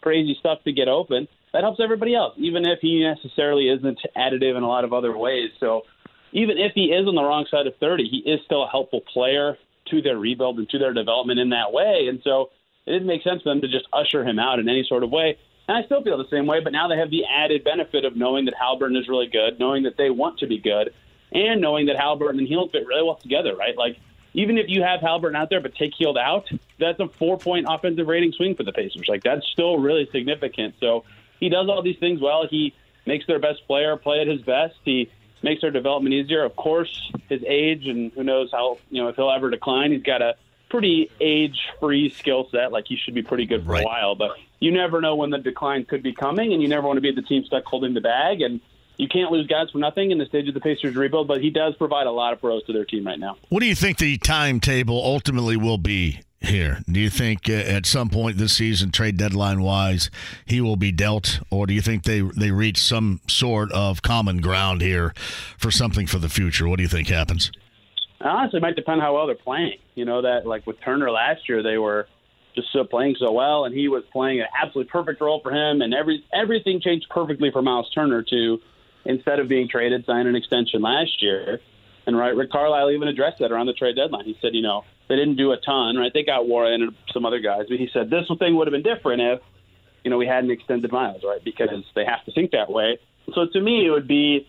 crazy 0.00 0.36
stuff 0.38 0.58
to 0.64 0.72
get 0.72 0.88
open, 0.88 1.28
that 1.52 1.62
helps 1.62 1.80
everybody 1.82 2.14
else, 2.14 2.34
even 2.36 2.66
if 2.66 2.78
he 2.80 3.02
necessarily 3.02 3.68
isn't 3.68 3.98
additive 4.16 4.56
in 4.56 4.62
a 4.62 4.68
lot 4.68 4.84
of 4.84 4.92
other 4.92 5.16
ways. 5.16 5.50
So 5.60 5.82
even 6.32 6.58
if 6.58 6.72
he 6.74 6.86
is 6.86 7.06
on 7.08 7.14
the 7.14 7.22
wrong 7.22 7.46
side 7.50 7.66
of 7.66 7.74
30, 7.80 8.08
he 8.08 8.30
is 8.30 8.40
still 8.44 8.64
a 8.64 8.68
helpful 8.68 9.00
player 9.12 9.56
to 9.90 10.02
their 10.02 10.18
rebuild 10.18 10.58
and 10.58 10.68
to 10.70 10.78
their 10.78 10.92
development 10.92 11.40
in 11.40 11.50
that 11.50 11.72
way. 11.72 12.06
And 12.08 12.20
so 12.22 12.50
it 12.86 12.92
didn't 12.92 13.06
make 13.06 13.22
sense 13.22 13.42
for 13.42 13.50
them 13.50 13.60
to 13.60 13.68
just 13.68 13.86
usher 13.92 14.24
him 14.24 14.38
out 14.38 14.58
in 14.58 14.68
any 14.68 14.84
sort 14.88 15.02
of 15.04 15.10
way. 15.10 15.38
And 15.68 15.76
I 15.76 15.84
still 15.84 16.02
feel 16.02 16.16
the 16.16 16.28
same 16.30 16.46
way, 16.46 16.60
but 16.60 16.72
now 16.72 16.88
they 16.88 16.96
have 16.96 17.10
the 17.10 17.24
added 17.26 17.62
benefit 17.62 18.04
of 18.04 18.16
knowing 18.16 18.46
that 18.46 18.54
Haliburton 18.54 18.98
is 18.98 19.08
really 19.08 19.26
good, 19.26 19.58
knowing 19.60 19.82
that 19.82 19.98
they 19.98 20.08
want 20.08 20.38
to 20.38 20.46
be 20.46 20.58
good, 20.58 20.94
and 21.32 21.60
knowing 21.60 21.86
that 21.86 21.96
Haliburton 21.96 22.38
and 22.38 22.48
Hield 22.48 22.72
fit 22.72 22.86
really 22.86 23.02
well 23.02 23.16
together, 23.16 23.54
right? 23.54 23.76
Like, 23.76 23.98
even 24.32 24.56
if 24.56 24.66
you 24.68 24.82
have 24.82 25.00
Haliburton 25.00 25.36
out 25.36 25.50
there 25.50 25.60
but 25.60 25.74
take 25.74 25.92
Hield 25.98 26.16
out, 26.16 26.48
that's 26.78 26.98
a 27.00 27.08
four 27.08 27.38
point 27.38 27.66
offensive 27.68 28.06
rating 28.06 28.32
swing 28.32 28.54
for 28.54 28.62
the 28.62 28.72
Pacers. 28.72 29.06
Like, 29.08 29.22
that's 29.22 29.46
still 29.52 29.78
really 29.78 30.08
significant. 30.10 30.76
So 30.80 31.04
he 31.38 31.50
does 31.50 31.68
all 31.68 31.82
these 31.82 31.98
things 31.98 32.20
well. 32.20 32.46
He 32.48 32.74
makes 33.06 33.26
their 33.26 33.38
best 33.38 33.66
player 33.66 33.96
play 33.96 34.20
at 34.20 34.26
his 34.26 34.40
best. 34.42 34.76
He 34.84 35.10
makes 35.42 35.62
our 35.64 35.70
development 35.70 36.14
easier. 36.14 36.44
Of 36.44 36.56
course, 36.56 37.12
his 37.28 37.42
age 37.46 37.86
and 37.86 38.12
who 38.12 38.24
knows 38.24 38.50
how 38.52 38.78
you 38.90 39.02
know 39.02 39.08
if 39.08 39.16
he'll 39.16 39.30
ever 39.30 39.50
decline. 39.50 39.92
He's 39.92 40.02
got 40.02 40.22
a 40.22 40.36
pretty 40.68 41.10
age-free 41.20 42.10
skill 42.10 42.48
set. 42.50 42.72
Like 42.72 42.86
he 42.86 42.96
should 42.96 43.14
be 43.14 43.22
pretty 43.22 43.46
good 43.46 43.64
for 43.64 43.72
right. 43.72 43.82
a 43.82 43.86
while, 43.86 44.14
but 44.14 44.32
you 44.60 44.72
never 44.72 45.00
know 45.00 45.16
when 45.16 45.30
the 45.30 45.38
decline 45.38 45.84
could 45.84 46.02
be 46.02 46.12
coming, 46.12 46.52
and 46.52 46.62
you 46.62 46.68
never 46.68 46.86
want 46.86 46.96
to 46.96 47.00
be 47.00 47.12
the 47.12 47.22
team 47.22 47.44
stuck 47.44 47.64
holding 47.64 47.94
the 47.94 48.00
bag. 48.00 48.40
And 48.40 48.60
you 48.96 49.08
can't 49.08 49.30
lose 49.30 49.46
guys 49.46 49.70
for 49.70 49.78
nothing 49.78 50.10
in 50.10 50.18
the 50.18 50.26
stage 50.26 50.48
of 50.48 50.54
the 50.54 50.60
Pacers 50.60 50.96
rebuild, 50.96 51.28
but 51.28 51.40
he 51.40 51.50
does 51.50 51.76
provide 51.76 52.06
a 52.06 52.10
lot 52.10 52.32
of 52.32 52.40
pros 52.40 52.64
to 52.64 52.72
their 52.72 52.84
team 52.84 53.06
right 53.06 53.18
now. 53.18 53.36
What 53.48 53.60
do 53.60 53.66
you 53.66 53.76
think 53.76 53.98
the 53.98 54.18
timetable 54.18 55.00
ultimately 55.02 55.56
will 55.56 55.78
be 55.78 56.20
here? 56.40 56.80
Do 56.90 57.00
you 57.00 57.10
think 57.10 57.48
uh, 57.48 57.52
at 57.52 57.86
some 57.86 58.08
point 58.08 58.38
this 58.38 58.52
season, 58.54 58.90
trade 58.90 59.16
deadline 59.16 59.60
wise, 59.60 60.10
he 60.46 60.60
will 60.60 60.76
be 60.76 60.92
dealt, 60.92 61.40
or 61.50 61.66
do 61.66 61.74
you 61.74 61.80
think 61.80 62.04
they 62.04 62.20
they 62.20 62.50
reach 62.50 62.78
some 62.78 63.20
sort 63.26 63.72
of 63.72 64.02
common 64.02 64.40
ground 64.40 64.80
here 64.80 65.12
for 65.56 65.70
something 65.70 66.06
for 66.06 66.18
the 66.18 66.28
future? 66.28 66.68
What 66.68 66.76
do 66.76 66.82
you 66.82 66.88
think 66.88 67.08
happens? 67.08 67.50
Honestly, 68.20 68.58
it 68.58 68.62
might 68.62 68.76
depend 68.76 69.00
how 69.00 69.14
well 69.14 69.26
they're 69.26 69.36
playing. 69.36 69.78
You 69.94 70.04
know 70.04 70.22
that 70.22 70.46
like 70.46 70.66
with 70.66 70.80
Turner 70.80 71.10
last 71.10 71.48
year, 71.48 71.62
they 71.62 71.78
were 71.78 72.08
just 72.54 72.72
so 72.72 72.84
playing 72.84 73.16
so 73.18 73.32
well, 73.32 73.64
and 73.64 73.74
he 73.74 73.88
was 73.88 74.04
playing 74.12 74.40
an 74.40 74.46
absolutely 74.60 74.90
perfect 74.90 75.20
role 75.20 75.40
for 75.42 75.52
him, 75.52 75.82
and 75.82 75.94
every 75.94 76.24
everything 76.32 76.80
changed 76.80 77.06
perfectly 77.10 77.50
for 77.50 77.62
Myles 77.62 77.90
Turner 77.94 78.22
to 78.22 78.58
instead 79.04 79.38
of 79.40 79.48
being 79.48 79.68
traded, 79.68 80.04
sign 80.04 80.26
an 80.26 80.36
extension 80.36 80.82
last 80.82 81.22
year. 81.22 81.60
And 82.06 82.16
right, 82.16 82.34
Rick 82.34 82.50
Carlisle 82.50 82.90
even 82.92 83.08
addressed 83.08 83.38
that 83.40 83.52
around 83.52 83.66
the 83.66 83.72
trade 83.72 83.96
deadline. 83.96 84.24
He 84.24 84.36
said, 84.40 84.54
you 84.54 84.62
know, 84.62 84.84
they 85.08 85.16
didn't 85.16 85.36
do 85.36 85.52
a 85.52 85.56
ton, 85.56 85.96
right? 85.96 86.12
They 86.12 86.22
got 86.22 86.46
Warren 86.46 86.82
and 86.82 86.94
some 87.12 87.24
other 87.24 87.40
guys, 87.40 87.66
but 87.68 87.78
he 87.78 87.88
said 87.92 88.10
this 88.10 88.26
thing 88.38 88.56
would 88.56 88.66
have 88.66 88.72
been 88.72 88.82
different 88.82 89.22
if, 89.22 89.40
you 90.04 90.10
know, 90.10 90.18
we 90.18 90.26
hadn't 90.26 90.50
extended 90.50 90.92
Myles, 90.92 91.22
right? 91.24 91.42
Because 91.42 91.70
they 91.94 92.04
have 92.04 92.24
to 92.26 92.32
think 92.32 92.52
that 92.52 92.70
way. 92.70 92.98
So 93.34 93.46
to 93.46 93.60
me, 93.60 93.86
it 93.86 93.90
would 93.90 94.08
be, 94.08 94.46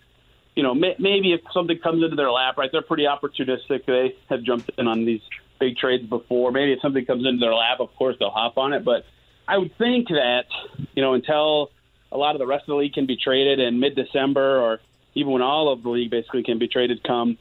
you 0.55 0.63
know, 0.63 0.73
may, 0.73 0.95
maybe 0.99 1.33
if 1.33 1.41
something 1.53 1.79
comes 1.79 2.03
into 2.03 2.15
their 2.15 2.31
lap, 2.31 2.57
right? 2.57 2.69
They're 2.71 2.81
pretty 2.81 3.03
opportunistic. 3.03 3.85
They 3.85 4.15
have 4.29 4.43
jumped 4.43 4.69
in 4.77 4.87
on 4.87 5.05
these 5.05 5.21
big 5.59 5.77
trades 5.77 6.07
before. 6.07 6.51
Maybe 6.51 6.73
if 6.73 6.81
something 6.81 7.05
comes 7.05 7.25
into 7.25 7.39
their 7.39 7.53
lap, 7.53 7.79
of 7.79 7.93
course 7.95 8.15
they'll 8.19 8.29
hop 8.29 8.57
on 8.57 8.73
it. 8.73 8.85
But 8.85 9.05
I 9.47 9.57
would 9.57 9.77
think 9.77 10.09
that, 10.09 10.45
you 10.93 11.01
know, 11.01 11.13
until 11.13 11.71
a 12.11 12.17
lot 12.17 12.35
of 12.35 12.39
the 12.39 12.47
rest 12.47 12.63
of 12.63 12.67
the 12.67 12.75
league 12.75 12.93
can 12.93 13.05
be 13.05 13.17
traded 13.17 13.59
in 13.59 13.79
mid-December, 13.79 14.59
or 14.59 14.79
even 15.15 15.31
when 15.33 15.41
all 15.41 15.71
of 15.71 15.83
the 15.83 15.89
league 15.89 16.11
basically 16.11 16.43
can 16.43 16.59
be 16.59 16.67
traded 16.67 17.03
come 17.03 17.37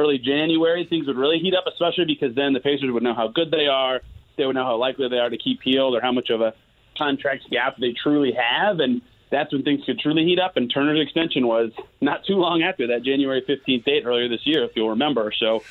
early 0.00 0.18
January, 0.18 0.86
things 0.88 1.06
would 1.06 1.16
really 1.16 1.38
heat 1.38 1.54
up, 1.54 1.64
especially 1.66 2.06
because 2.06 2.34
then 2.34 2.52
the 2.52 2.60
Pacers 2.60 2.90
would 2.90 3.02
know 3.02 3.14
how 3.14 3.28
good 3.28 3.50
they 3.50 3.66
are. 3.66 4.00
They 4.36 4.46
would 4.46 4.54
know 4.54 4.64
how 4.64 4.76
likely 4.76 5.08
they 5.08 5.18
are 5.18 5.28
to 5.28 5.36
keep 5.36 5.60
Hield 5.62 5.94
or 5.94 6.00
how 6.00 6.12
much 6.12 6.30
of 6.30 6.40
a 6.40 6.54
contract 6.96 7.50
gap 7.50 7.76
they 7.78 7.92
truly 7.92 8.32
have. 8.32 8.80
And 8.80 9.02
that's 9.30 9.52
when 9.52 9.62
things 9.62 9.84
could 9.84 9.98
truly 9.98 10.24
heat 10.24 10.38
up. 10.38 10.56
And 10.56 10.72
Turner's 10.72 11.00
extension 11.00 11.46
was 11.46 11.70
not 12.00 12.24
too 12.24 12.34
long 12.34 12.62
after 12.62 12.86
that 12.88 13.02
January 13.02 13.42
15th 13.42 13.84
date 13.84 14.04
earlier 14.06 14.28
this 14.28 14.46
year, 14.46 14.64
if 14.64 14.72
you'll 14.74 14.90
remember. 14.90 15.32
So 15.38 15.62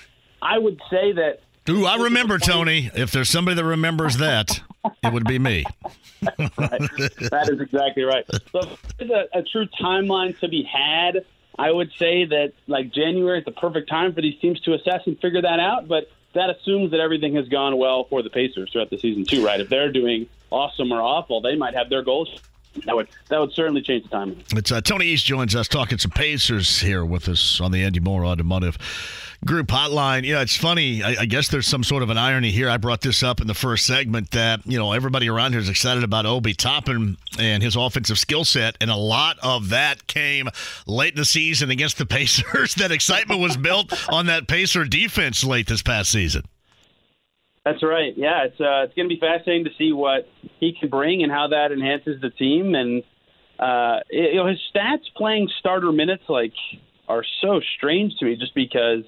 I 0.41 0.57
would 0.57 0.80
say 0.89 1.11
that. 1.13 1.39
Ooh, 1.67 1.86
I 1.86 1.97
remember, 1.97 2.39
Tony. 2.39 2.89
If 2.95 3.11
there's 3.11 3.30
somebody 3.30 3.55
that 3.55 3.65
remembers 3.65 4.17
that, 4.17 4.61
it 5.03 5.13
would 5.13 5.25
be 5.25 5.39
me. 5.39 5.65
right. 6.23 6.39
That 6.57 7.49
is 7.51 7.59
exactly 7.59 8.03
right. 8.03 8.25
So 8.51 8.61
there's 8.97 9.11
a, 9.11 9.39
a 9.39 9.43
true 9.43 9.67
timeline 9.80 10.38
to 10.39 10.47
be 10.47 10.63
had 10.63 11.25
I 11.60 11.70
would 11.70 11.91
say 11.99 12.24
that 12.24 12.53
like 12.68 12.93
January 12.93 13.39
is 13.39 13.45
the 13.45 13.51
perfect 13.51 13.89
time 13.89 14.14
for 14.14 14.22
these 14.22 14.39
teams 14.39 14.62
to 14.62 14.74
assess 14.74 15.01
and 15.05 15.20
figure 15.20 15.41
that 15.41 15.60
out. 15.60 15.89
But 15.89 16.10
that 16.34 16.49
assumes 16.49 16.91
that 16.91 17.01
everything 17.01 17.36
has 17.36 17.49
gone 17.49 17.78
well 17.78 18.05
for 18.05 18.22
the 18.22 18.30
Pacers 18.30 18.72
throughout 18.72 18.89
the 18.89 18.97
season 18.97 19.26
too, 19.26 19.45
right? 19.45 19.60
If 19.60 19.68
they're 19.68 19.91
doing 19.91 20.28
awesome 20.51 20.93
or 20.93 21.01
awful, 21.01 21.41
they 21.41 21.57
might 21.57 21.76
have 21.76 21.89
their 21.89 22.01
goals. 22.01 22.30
That 22.86 22.95
would 22.95 23.07
that 23.30 23.39
would 23.39 23.51
certainly 23.53 23.82
change 23.82 24.03
the 24.03 24.09
timing. 24.09 24.43
It's 24.51 24.71
uh, 24.71 24.82
Tony 24.82 25.05
East 25.05 25.25
joins 25.25 25.55
us 25.55 25.67
talking 25.67 25.97
some 25.97 26.11
Pacers 26.11 26.80
here 26.80 27.05
with 27.05 27.27
us 27.30 27.59
on 27.61 27.71
the 27.71 27.84
Andy 27.84 27.99
Mohr 27.99 28.25
Automotive 28.25 28.77
Group 29.45 29.67
Hotline. 29.67 30.25
You 30.25 30.34
know, 30.34 30.41
it's 30.41 30.55
funny. 30.55 31.03
I, 31.03 31.21
I, 31.21 31.25
guess 31.25 31.47
there's 31.47 31.67
some 31.67 31.84
sort 31.84 32.03
of 32.03 32.09
an 32.09 32.17
irony 32.17 32.51
here. 32.51 32.69
I 32.69 32.77
brought 32.77 33.01
this 33.01 33.23
up 33.23 33.39
in 33.39 33.47
the 33.47 33.53
first 33.53 33.86
segment 33.86 34.32
that 34.32 34.65
you 34.65 34.77
know 34.77 34.91
everybody 34.91 35.30
around 35.30 35.53
here 35.53 35.61
is 35.61 35.69
excited 35.69 36.03
about 36.03 36.25
Obi 36.25 36.53
Toppin 36.53 37.17
and 37.38 37.63
his 37.63 37.75
offensive 37.75 38.19
skill 38.19 38.45
set, 38.45 38.75
and 38.82 38.91
a 38.91 38.95
lot 38.95 39.38
of 39.41 39.69
that 39.69 40.07
came 40.07 40.49
late 40.88 41.13
in 41.13 41.19
the 41.19 41.25
season 41.25 41.69
against 41.69 41.97
the 41.97 42.05
Pacers. 42.09 42.75
that 42.75 42.91
excitement 42.91 43.39
was 43.39 43.57
built 43.57 43.93
on 44.11 44.25
that 44.25 44.47
Pacer 44.47 44.86
defense 44.86 45.43
late 45.43 45.67
this 45.67 45.82
past 45.82 46.11
season. 46.11 46.43
That's 47.66 47.84
right. 47.84 48.14
Yeah, 48.16 48.45
it's 48.45 48.60
uh, 48.60 48.84
it's 48.84 48.93
going 48.95 49.10
to 49.10 49.14
be 49.14 49.20
fascinating 49.20 49.66
to 49.66 49.72
see 49.78 49.91
what 49.91 50.28
he 50.60 50.74
can 50.80 50.89
bring 50.89 51.24
and 51.24 51.32
how 51.32 51.47
that 51.49 51.72
enhances 51.72 52.22
the 52.22 52.30
team. 52.30 52.74
And 52.74 53.03
uh, 53.60 53.99
you 54.10 54.36
know, 54.36 54.47
his 54.47 54.60
stats 54.74 55.03
playing 55.16 55.49
starter 55.60 55.91
minutes 55.91 56.24
like 56.30 56.53
are 57.07 57.24
so 57.41 57.60
strange 57.78 58.14
to 58.20 58.26
me, 58.26 58.38
just 58.38 58.55
because 58.55 59.03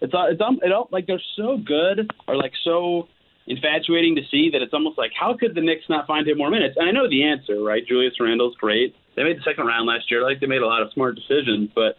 it's 0.00 0.12
uh, 0.12 0.26
it's 0.28 0.40
um, 0.40 0.60
it 0.62 0.72
all, 0.72 0.88
like 0.92 1.06
they're 1.06 1.22
so 1.36 1.56
good 1.56 2.10
or 2.28 2.36
like 2.36 2.52
so 2.64 3.08
infatuating 3.46 4.16
to 4.16 4.22
see 4.30 4.50
that 4.52 4.60
it's 4.60 4.74
almost 4.74 4.98
like 4.98 5.12
how 5.18 5.34
could 5.38 5.54
the 5.54 5.60
Knicks 5.60 5.84
not 5.88 6.06
find 6.06 6.28
him 6.28 6.38
more 6.38 6.50
minutes? 6.50 6.76
And 6.76 6.88
I 6.88 6.92
know 6.92 7.08
the 7.08 7.24
answer, 7.24 7.62
right? 7.62 7.86
Julius 7.86 8.14
Randle's 8.20 8.56
great. 8.56 8.94
They 9.16 9.22
made 9.24 9.38
the 9.38 9.42
second 9.42 9.66
round 9.66 9.86
last 9.86 10.10
year. 10.10 10.22
Like 10.22 10.40
they 10.40 10.46
made 10.46 10.62
a 10.62 10.66
lot 10.66 10.82
of 10.82 10.92
smart 10.92 11.14
decisions, 11.14 11.70
but 11.74 11.96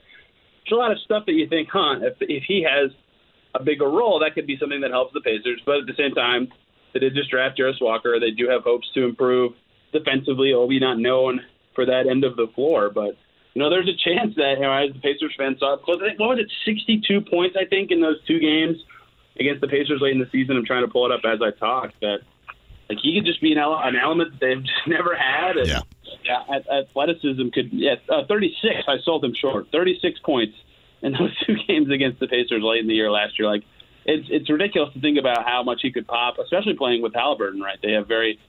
there's 0.64 0.74
a 0.74 0.76
lot 0.76 0.91
of 0.91 1.00
stuff 1.00 1.26
that 1.26 1.34
you 1.34 1.48
think, 1.50 1.70
huh? 1.72 2.00
If 2.02 2.18
if 2.22 2.43
he 2.48 2.64
has 2.70 2.91
a 3.60 3.64
bigger 3.64 3.89
role, 3.89 4.20
that 4.20 4.34
could 4.34 4.47
be 4.47 4.58
something 4.58 4.82
that 4.82 4.91
helps 4.91 5.14
the 5.14 5.22
Pacers. 5.22 5.62
But 5.66 5.78
at 5.78 5.86
the 5.88 5.95
same 5.97 6.14
time, 6.14 6.47
they 6.93 6.99
did 6.99 7.16
just 7.16 7.30
draft 7.30 7.58
Jarace 7.58 7.82
Walker. 7.82 8.20
They 8.20 8.32
do 8.32 8.49
have 8.49 8.64
hopes 8.64 8.88
to 8.93 9.03
improve 9.03 9.53
defensively. 9.91 10.53
Obi 10.53 10.80
not 10.80 10.97
known 10.97 11.41
for 11.76 11.86
that 11.86 12.08
end 12.10 12.24
of 12.24 12.36
the 12.36 12.47
floor, 12.55 12.89
but 12.89 13.18
you 13.53 13.62
know, 13.62 13.70
there's 13.70 13.89
a 13.89 13.97
chance 13.97 14.36
that 14.36 14.55
you 14.58 14.62
know, 14.62 14.74
as 14.74 14.93
the 14.93 14.99
Pacers 14.99 15.34
fans 15.38 15.60
saw, 15.60 15.78
what 15.86 15.99
was 15.99 16.39
it, 16.39 16.51
62 16.66 17.22
points 17.22 17.58
I 17.60 17.66
think 17.66 17.91
in 17.91 18.01
those 18.01 18.24
two 18.26 18.39
games 18.39 18.78
against 19.39 19.62
the 19.62 19.68
Pacers 19.68 19.99
late 20.01 20.14
in 20.14 20.20
the 20.20 20.30
season. 20.32 20.58
I'm 20.58 20.66
trying 20.66 20.86
to 20.86 20.91
pull 20.91 21.05
it 21.05 21.12
up 21.12 21.22
as 21.26 21.39
I 21.41 21.51
talk. 21.58 21.91
That 22.01 22.20
like 22.89 22.99
he 23.01 23.16
could 23.16 23.26
just 23.26 23.41
be 23.41 23.51
an, 23.51 23.58
ele- 23.58 23.82
an 23.82 23.95
element 23.95 24.32
that 24.34 24.39
they've 24.39 24.64
just 24.64 24.88
never 24.88 25.16
had. 25.16 25.58
And, 25.58 25.68
yeah. 25.68 25.82
Yeah, 26.24 26.60
athleticism 26.82 27.49
could. 27.49 27.72
Yeah, 27.72 27.95
uh, 28.10 28.26
36. 28.28 28.84
I 28.88 28.97
sold 29.03 29.24
him 29.24 29.34
short. 29.34 29.68
36 29.72 30.20
points 30.20 30.55
in 31.02 31.14
those 31.14 31.36
two 31.45 31.56
games 31.68 31.89
against 31.89 32.20
the 32.20 32.28
Pacers 32.28 32.62
late 32.62 32.82
in 32.82 32.88
the 32.88 32.95
year 32.95 33.12
last 33.12 33.38
year. 33.39 33.48
Like 33.48 33.64
it's 34.06 34.28
it's 34.30 34.50
ridiculous 34.50 34.93
to 34.93 35.00
think 35.00 35.18
about 35.18 35.45
how 35.45 35.64
much 35.64 35.82
he 35.82 35.91
could 35.91 36.08
pop, 36.08 36.39
especially 36.39 36.76
playing 36.76 37.02
with 37.02 37.14
Haliburton. 37.14 37.62
Right, 37.62 37.78
they 37.82 37.93
have 37.93 38.08
very 38.08 38.39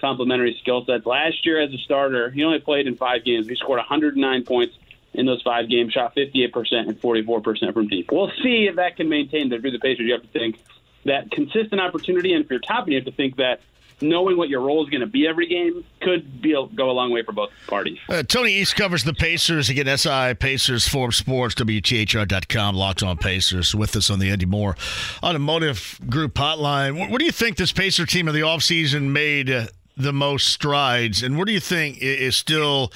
complementary 0.00 0.56
skill 0.60 0.84
sets. 0.84 1.04
Last 1.06 1.44
year 1.44 1.60
as 1.60 1.72
a 1.72 1.78
starter, 1.78 2.30
he 2.30 2.44
only 2.44 2.60
played 2.60 2.86
in 2.86 2.96
five 2.96 3.24
games. 3.24 3.48
He 3.48 3.56
scored 3.56 3.78
109 3.78 4.44
points 4.44 4.76
in 5.12 5.26
those 5.26 5.42
five 5.42 5.68
games, 5.68 5.92
shot 5.92 6.14
58% 6.14 6.54
and 6.72 7.00
44% 7.00 7.72
from 7.72 7.88
deep. 7.88 8.12
We'll 8.12 8.30
see 8.42 8.68
if 8.70 8.76
that 8.76 8.96
can 8.96 9.08
maintain. 9.08 9.48
You're 9.48 9.60
the 9.60 9.78
Pacers, 9.78 10.06
you 10.06 10.12
have 10.12 10.22
to 10.22 10.28
think 10.28 10.58
that 11.04 11.30
consistent 11.30 11.80
opportunity, 11.80 12.32
and 12.34 12.44
if 12.44 12.50
you're 12.50 12.60
Toppin, 12.60 12.92
you 12.92 12.98
have 12.98 13.06
to 13.06 13.12
think 13.12 13.36
that 13.36 13.60
knowing 14.00 14.36
what 14.36 14.48
your 14.48 14.60
role 14.60 14.84
is 14.84 14.90
going 14.90 15.00
to 15.00 15.06
be 15.06 15.26
every 15.26 15.46
game 15.46 15.84
could 16.00 16.40
be 16.40 16.52
go 16.52 16.90
a 16.90 16.92
long 16.92 17.10
way 17.10 17.22
for 17.22 17.32
both 17.32 17.50
parties. 17.66 17.98
Uh, 18.08 18.22
Tony 18.22 18.52
East 18.52 18.76
covers 18.76 19.04
the 19.04 19.14
Pacers. 19.14 19.68
Again, 19.68 19.96
SI 19.96 20.34
Pacers, 20.34 20.86
Forbes 20.86 21.16
Sports, 21.16 21.54
WTHR.com, 21.56 22.74
Locked 22.74 23.02
on 23.02 23.16
Pacers 23.16 23.74
with 23.74 23.96
us 23.96 24.10
on 24.10 24.18
the 24.18 24.30
Andy 24.30 24.46
Mohr 24.46 24.76
Automotive 25.22 26.00
Group 26.08 26.34
hotline. 26.34 26.98
What, 26.98 27.10
what 27.10 27.18
do 27.18 27.24
you 27.24 27.32
think 27.32 27.56
this 27.56 27.72
Pacer 27.72 28.06
team 28.06 28.28
of 28.28 28.34
the 28.34 28.40
offseason 28.40 29.10
made 29.10 29.50
uh, 29.50 29.66
the 29.96 30.12
most 30.12 30.48
strides, 30.48 31.22
and 31.22 31.36
what 31.36 31.46
do 31.46 31.52
you 31.52 31.60
think 31.60 31.98
is 32.00 32.36
still 32.36 32.92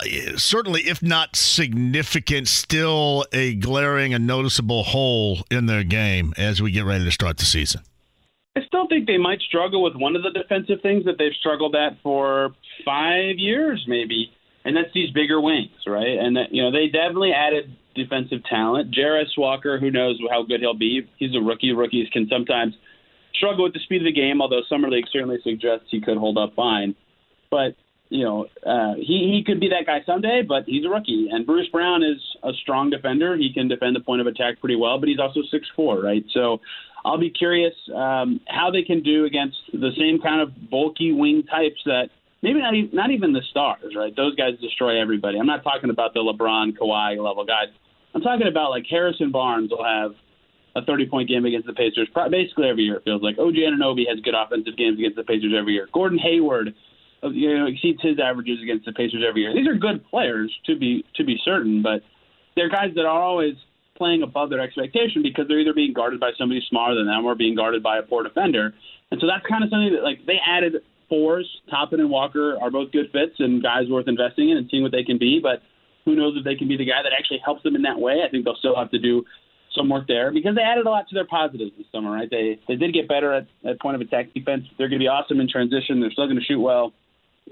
uh, 0.00 0.36
certainly, 0.36 0.82
if 0.82 1.02
not 1.02 1.36
significant, 1.36 2.48
still 2.48 3.26
a 3.32 3.54
glaring 3.54 4.14
and 4.14 4.26
noticeable 4.26 4.84
hole 4.84 5.40
in 5.50 5.66
their 5.66 5.84
game 5.84 6.32
as 6.36 6.62
we 6.62 6.70
get 6.70 6.84
ready 6.84 7.04
to 7.04 7.10
start 7.10 7.36
the 7.36 7.44
season? 7.44 7.82
I 8.56 8.62
still 8.66 8.88
think 8.88 9.06
they 9.06 9.18
might 9.18 9.40
struggle 9.42 9.82
with 9.82 9.94
one 9.94 10.16
of 10.16 10.22
the 10.22 10.30
defensive 10.30 10.82
things 10.82 11.04
that 11.04 11.16
they've 11.18 11.36
struggled 11.38 11.76
at 11.76 11.98
for 12.02 12.50
five 12.84 13.38
years, 13.38 13.84
maybe, 13.86 14.32
and 14.64 14.76
that's 14.76 14.92
these 14.92 15.10
bigger 15.10 15.40
wings, 15.40 15.70
right? 15.86 16.18
And 16.18 16.36
that 16.36 16.52
you 16.52 16.62
know 16.62 16.72
they 16.72 16.86
definitely 16.86 17.32
added 17.32 17.76
defensive 17.94 18.40
talent. 18.48 18.94
Jarace 18.94 19.38
Walker, 19.38 19.78
who 19.78 19.90
knows 19.90 20.18
how 20.30 20.42
good 20.42 20.60
he'll 20.60 20.74
be? 20.74 21.08
He's 21.16 21.34
a 21.34 21.40
rookie. 21.40 21.72
Rookies 21.72 22.08
can 22.12 22.26
sometimes 22.28 22.74
struggle 23.34 23.64
with 23.64 23.72
the 23.72 23.80
speed 23.80 24.02
of 24.02 24.06
the 24.06 24.12
game, 24.12 24.42
although 24.42 24.62
summer 24.68 24.90
league 24.90 25.06
certainly 25.12 25.38
suggests 25.44 25.86
he 25.90 26.00
could 26.00 26.16
hold 26.16 26.36
up 26.36 26.54
fine. 26.56 26.96
But 27.50 27.76
you 28.10 28.24
know, 28.24 28.46
uh, 28.66 28.94
he 28.96 29.32
he 29.32 29.44
could 29.46 29.60
be 29.60 29.68
that 29.68 29.86
guy 29.86 30.00
someday, 30.04 30.42
but 30.46 30.64
he's 30.66 30.84
a 30.84 30.88
rookie. 30.88 31.28
And 31.30 31.46
Bruce 31.46 31.68
Brown 31.70 32.02
is 32.02 32.18
a 32.42 32.50
strong 32.60 32.90
defender. 32.90 33.36
He 33.36 33.52
can 33.54 33.68
defend 33.68 33.94
the 33.94 34.00
point 34.00 34.20
of 34.20 34.26
attack 34.26 34.58
pretty 34.58 34.74
well, 34.74 34.98
but 34.98 35.08
he's 35.08 35.20
also 35.20 35.40
six 35.50 35.68
four, 35.76 36.02
right? 36.02 36.24
So 36.34 36.60
I'll 37.04 37.18
be 37.18 37.30
curious 37.30 37.74
um, 37.94 38.40
how 38.46 38.70
they 38.70 38.82
can 38.82 39.02
do 39.02 39.24
against 39.24 39.56
the 39.72 39.90
same 39.98 40.20
kind 40.20 40.40
of 40.40 40.70
bulky 40.70 41.12
wing 41.12 41.44
types 41.44 41.80
that 41.86 42.10
maybe 42.42 42.60
not 42.60 42.74
even, 42.74 42.90
not 42.94 43.10
even 43.10 43.32
the 43.32 43.42
stars, 43.50 43.94
right? 43.96 44.14
Those 44.14 44.34
guys 44.36 44.58
destroy 44.60 45.00
everybody. 45.00 45.38
I'm 45.38 45.46
not 45.46 45.62
talking 45.62 45.90
about 45.90 46.14
the 46.14 46.20
LeBron, 46.20 46.76
Kawhi 46.76 47.22
level 47.22 47.44
guys. 47.44 47.68
I'm 48.14 48.22
talking 48.22 48.46
about 48.46 48.70
like 48.70 48.84
Harrison 48.88 49.30
Barnes 49.30 49.70
will 49.70 49.84
have 49.84 50.12
a 50.76 50.84
30 50.84 51.08
point 51.08 51.28
game 51.28 51.44
against 51.44 51.66
the 51.66 51.72
Pacers 51.72 52.08
basically 52.30 52.68
every 52.68 52.84
year. 52.84 52.96
It 52.96 53.04
feels 53.04 53.22
like 53.22 53.38
OG 53.38 53.54
Anunoby 53.54 54.04
has 54.08 54.20
good 54.20 54.34
offensive 54.34 54.76
games 54.76 54.98
against 54.98 55.16
the 55.16 55.24
Pacers 55.24 55.52
every 55.56 55.72
year. 55.72 55.88
Gordon 55.92 56.18
Hayward, 56.18 56.74
uh, 57.22 57.30
you 57.30 57.58
know, 57.58 57.66
exceeds 57.66 58.00
his 58.02 58.18
averages 58.18 58.62
against 58.62 58.86
the 58.86 58.92
Pacers 58.92 59.22
every 59.26 59.42
year. 59.42 59.54
These 59.54 59.66
are 59.66 59.74
good 59.74 60.04
players 60.08 60.54
to 60.66 60.76
be 60.76 61.04
to 61.16 61.24
be 61.24 61.38
certain, 61.44 61.82
but 61.82 62.02
they're 62.56 62.68
guys 62.68 62.90
that 62.94 63.04
are 63.04 63.22
always 63.22 63.54
playing 64.00 64.22
above 64.22 64.48
their 64.48 64.60
expectation 64.60 65.22
because 65.22 65.44
they're 65.46 65.60
either 65.60 65.74
being 65.74 65.92
guarded 65.92 66.18
by 66.18 66.30
somebody 66.38 66.64
smaller 66.70 66.94
than 66.96 67.04
them 67.04 67.26
or 67.26 67.34
being 67.34 67.54
guarded 67.54 67.82
by 67.82 67.98
a 67.98 68.02
poor 68.02 68.24
defender. 68.24 68.72
And 69.10 69.20
so 69.20 69.26
that's 69.28 69.44
kind 69.44 69.62
of 69.62 69.68
something 69.68 69.92
that 69.92 70.02
like 70.02 70.24
they 70.24 70.40
added 70.40 70.80
fours. 71.10 71.44
Toppin 71.68 72.00
and 72.00 72.08
Walker 72.08 72.56
are 72.56 72.70
both 72.70 72.90
good 72.92 73.12
fits 73.12 73.36
and 73.38 73.62
guys 73.62 73.90
worth 73.90 74.08
investing 74.08 74.48
in 74.48 74.56
and 74.56 74.66
seeing 74.70 74.82
what 74.82 74.92
they 74.92 75.04
can 75.04 75.18
be. 75.18 75.38
But 75.42 75.60
who 76.06 76.16
knows 76.16 76.32
if 76.38 76.44
they 76.44 76.56
can 76.56 76.66
be 76.66 76.78
the 76.80 76.88
guy 76.88 77.04
that 77.04 77.12
actually 77.12 77.44
helps 77.44 77.62
them 77.62 77.76
in 77.76 77.82
that 77.82 78.00
way? 78.00 78.24
I 78.26 78.30
think 78.30 78.46
they'll 78.46 78.56
still 78.56 78.76
have 78.76 78.90
to 78.92 78.98
do 78.98 79.24
some 79.76 79.90
work 79.90 80.08
there 80.08 80.32
because 80.32 80.56
they 80.56 80.62
added 80.62 80.86
a 80.86 80.90
lot 80.90 81.06
to 81.08 81.14
their 81.14 81.26
positives 81.26 81.72
this 81.76 81.86
summer, 81.92 82.10
right? 82.10 82.30
They 82.30 82.58
they 82.66 82.76
did 82.76 82.94
get 82.94 83.06
better 83.06 83.34
at, 83.34 83.46
at 83.68 83.80
point 83.80 83.96
of 83.96 84.00
attack 84.00 84.32
defense. 84.32 84.64
They're 84.78 84.88
going 84.88 84.98
to 84.98 85.04
be 85.04 85.12
awesome 85.12 85.40
in 85.40 85.48
transition. 85.48 86.00
They're 86.00 86.10
still 86.10 86.26
going 86.26 86.40
to 86.40 86.44
shoot 86.44 86.58
well, 86.58 86.92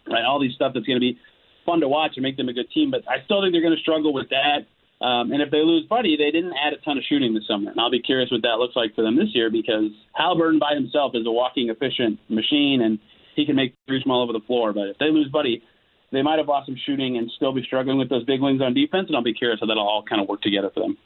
right? 0.09 0.24
All 0.24 0.40
these 0.40 0.55
stuff 0.55 0.72
that's 0.72 0.86
going 0.86 0.96
to 0.96 1.05
be 1.05 1.20
fun 1.66 1.80
to 1.80 1.88
watch 1.88 2.12
and 2.16 2.22
make 2.22 2.38
them 2.38 2.49
a 2.49 2.57
good 2.57 2.70
team. 2.72 2.90
But 2.90 3.05
I 3.05 3.22
still 3.28 3.42
think 3.42 3.53
they're 3.53 3.62
going 3.62 3.76
to 3.76 3.84
struggle 3.84 4.16
with 4.16 4.30
that. 4.30 4.64
Um, 5.01 5.30
and 5.30 5.40
if 5.40 5.51
they 5.51 5.62
lose 5.62 5.86
Buddy, 5.86 6.16
they 6.16 6.30
didn't 6.30 6.55
add 6.55 6.72
a 6.72 6.78
ton 6.78 6.99
of 6.99 7.05
shooting 7.09 7.32
this 7.32 7.46
summer. 7.46 7.70
And 7.70 7.80
I'll 7.80 7.90
be 7.90 8.03
curious 8.03 8.30
what 8.30 8.42
that 8.42 8.59
looks 8.59 8.74
like 8.74 8.94
for 8.94 9.03
them 9.03 9.16
this 9.16 9.30
year 9.32 9.51
because 9.51 9.90
Haliburton 10.18 10.59
by 10.59 10.74
himself 10.74 11.12
is 11.14 11.26
a 11.26 11.30
walking 11.30 11.70
efficient 11.70 12.18
machine 12.28 12.82
and 12.82 12.99
he 13.36 13.46
can 13.46 13.55
make 13.55 13.74
threes 13.86 14.03
from 14.03 14.12
all 14.12 14.22
over 14.22 14.32
the 14.32 14.44
floor. 14.46 14.72
But 14.72 14.88
if 14.88 14.99
they 14.99 15.11
lose 15.11 15.28
Buddy, 15.30 15.62
they 16.11 16.22
might 16.22 16.38
have 16.38 16.49
lost 16.49 16.66
some 16.66 16.76
shooting 16.84 17.16
and 17.16 17.30
still 17.36 17.53
be 17.53 17.62
struggling 17.62 17.99
with 17.99 18.09
those 18.09 18.24
big 18.24 18.40
wings 18.40 18.61
on 18.61 18.74
defense. 18.74 19.07
And 19.07 19.16
I'll 19.16 19.22
be 19.22 19.34
curious 19.34 19.61
how 19.61 19.66
that'll 19.66 19.86
all 19.86 20.03
kind 20.03 20.20
of 20.20 20.28
work 20.28 20.42
together 20.42 20.70
for 20.74 20.80
them. 20.80 20.96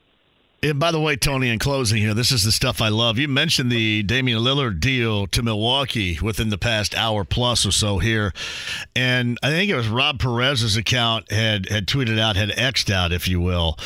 And 0.65 0.79
by 0.79 0.93
the 0.93 1.01
way, 1.01 1.17
Tony, 1.17 1.49
in 1.49 1.59
closing 1.59 1.99
here, 1.99 2.15
this 2.15 2.31
is 2.31 2.45
the 2.45 2.53
stuff 2.53 2.81
I 2.81 2.89
love. 2.89 3.19
You 3.19 3.27
mentioned 3.27 3.73
the 3.73 4.05
Damian 4.05 4.39
Lillard 4.39 4.79
deal 4.79 5.27
to 5.27 5.43
Milwaukee 5.43 6.21
within 6.23 6.51
the 6.51 6.59
past 6.59 6.95
hour 6.95 7.25
plus 7.25 7.67
or 7.67 7.73
so 7.73 7.99
here. 7.99 8.33
And 8.95 9.39
I 9.43 9.51
think 9.51 9.71
it 9.71 9.75
was 9.75 9.89
Rob 9.89 10.21
Perez's 10.21 10.77
account 10.77 11.33
had, 11.33 11.69
had 11.69 11.89
tweeted 11.89 12.17
out, 12.17 12.37
had 12.37 12.53
X'd 12.57 12.93
out, 12.93 13.11
if 13.11 13.27
you 13.27 13.41
will, 13.41 13.77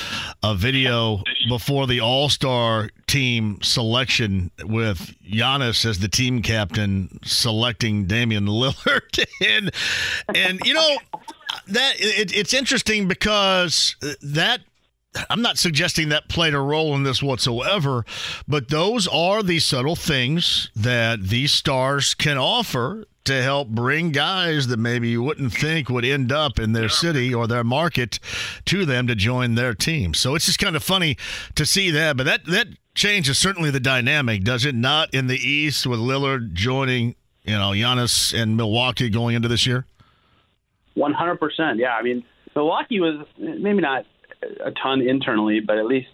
a 0.42 0.54
video 0.54 1.22
before 1.48 1.86
the 1.86 2.00
All 2.00 2.28
Star 2.28 2.90
team 3.06 3.58
selection 3.62 4.50
with 4.62 5.14
Giannis 5.26 5.86
as 5.86 6.00
the 6.00 6.08
team 6.08 6.42
captain 6.42 7.18
selecting 7.24 8.04
Damian 8.04 8.46
Lillard. 8.48 9.24
and, 9.46 9.70
and, 10.34 10.60
you 10.66 10.74
know, 10.74 10.98
that 11.68 11.94
it, 11.98 12.36
it's 12.36 12.52
interesting 12.52 13.08
because 13.08 13.96
that 14.20 14.60
I'm 15.30 15.42
not 15.42 15.58
suggesting 15.58 16.08
that 16.10 16.28
played 16.28 16.54
a 16.54 16.60
role 16.60 16.94
in 16.94 17.02
this 17.02 17.22
whatsoever, 17.22 18.04
but 18.46 18.68
those 18.68 19.06
are 19.08 19.42
the 19.42 19.58
subtle 19.58 19.96
things 19.96 20.70
that 20.74 21.22
these 21.22 21.52
stars 21.52 22.14
can 22.14 22.38
offer 22.38 23.06
to 23.24 23.42
help 23.42 23.68
bring 23.68 24.12
guys 24.12 24.68
that 24.68 24.78
maybe 24.78 25.08
you 25.08 25.22
wouldn't 25.22 25.52
think 25.52 25.88
would 25.88 26.04
end 26.04 26.30
up 26.30 26.58
in 26.58 26.72
their 26.72 26.88
city 26.88 27.34
or 27.34 27.46
their 27.46 27.64
market 27.64 28.20
to 28.64 28.84
them 28.86 29.06
to 29.08 29.14
join 29.16 29.56
their 29.56 29.74
team. 29.74 30.14
So 30.14 30.34
it's 30.34 30.46
just 30.46 30.60
kind 30.60 30.76
of 30.76 30.82
funny 30.82 31.16
to 31.56 31.66
see 31.66 31.90
that, 31.90 32.16
but 32.16 32.24
that 32.24 32.44
that 32.46 32.68
changes 32.94 33.38
certainly 33.38 33.70
the 33.70 33.80
dynamic, 33.80 34.42
does 34.42 34.64
it 34.64 34.74
not? 34.74 35.12
In 35.12 35.26
the 35.26 35.36
East 35.36 35.86
with 35.86 35.98
Lillard 35.98 36.54
joining, 36.54 37.14
you 37.42 37.54
know, 37.54 37.70
Giannis 37.70 38.32
and 38.32 38.56
Milwaukee 38.56 39.10
going 39.10 39.34
into 39.36 39.48
this 39.48 39.66
year. 39.66 39.86
One 40.94 41.12
hundred 41.12 41.38
percent. 41.38 41.78
Yeah, 41.78 41.94
I 41.94 42.02
mean, 42.02 42.24
Milwaukee 42.54 43.00
was 43.00 43.26
eh, 43.42 43.54
maybe 43.58 43.80
not 43.82 44.06
a 44.42 44.70
ton 44.82 45.00
internally, 45.00 45.60
but 45.60 45.78
at 45.78 45.86
least 45.86 46.08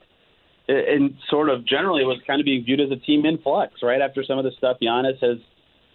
and 0.68 1.14
sort 1.28 1.48
of 1.48 1.66
generally 1.66 2.04
was 2.04 2.20
kind 2.26 2.40
of 2.40 2.44
being 2.44 2.64
viewed 2.64 2.80
as 2.80 2.90
a 2.90 2.96
team 2.96 3.26
in 3.26 3.38
flux, 3.38 3.74
right? 3.82 4.00
After 4.00 4.22
some 4.24 4.38
of 4.38 4.44
the 4.44 4.52
stuff 4.56 4.78
Giannis 4.82 5.18
has 5.20 5.38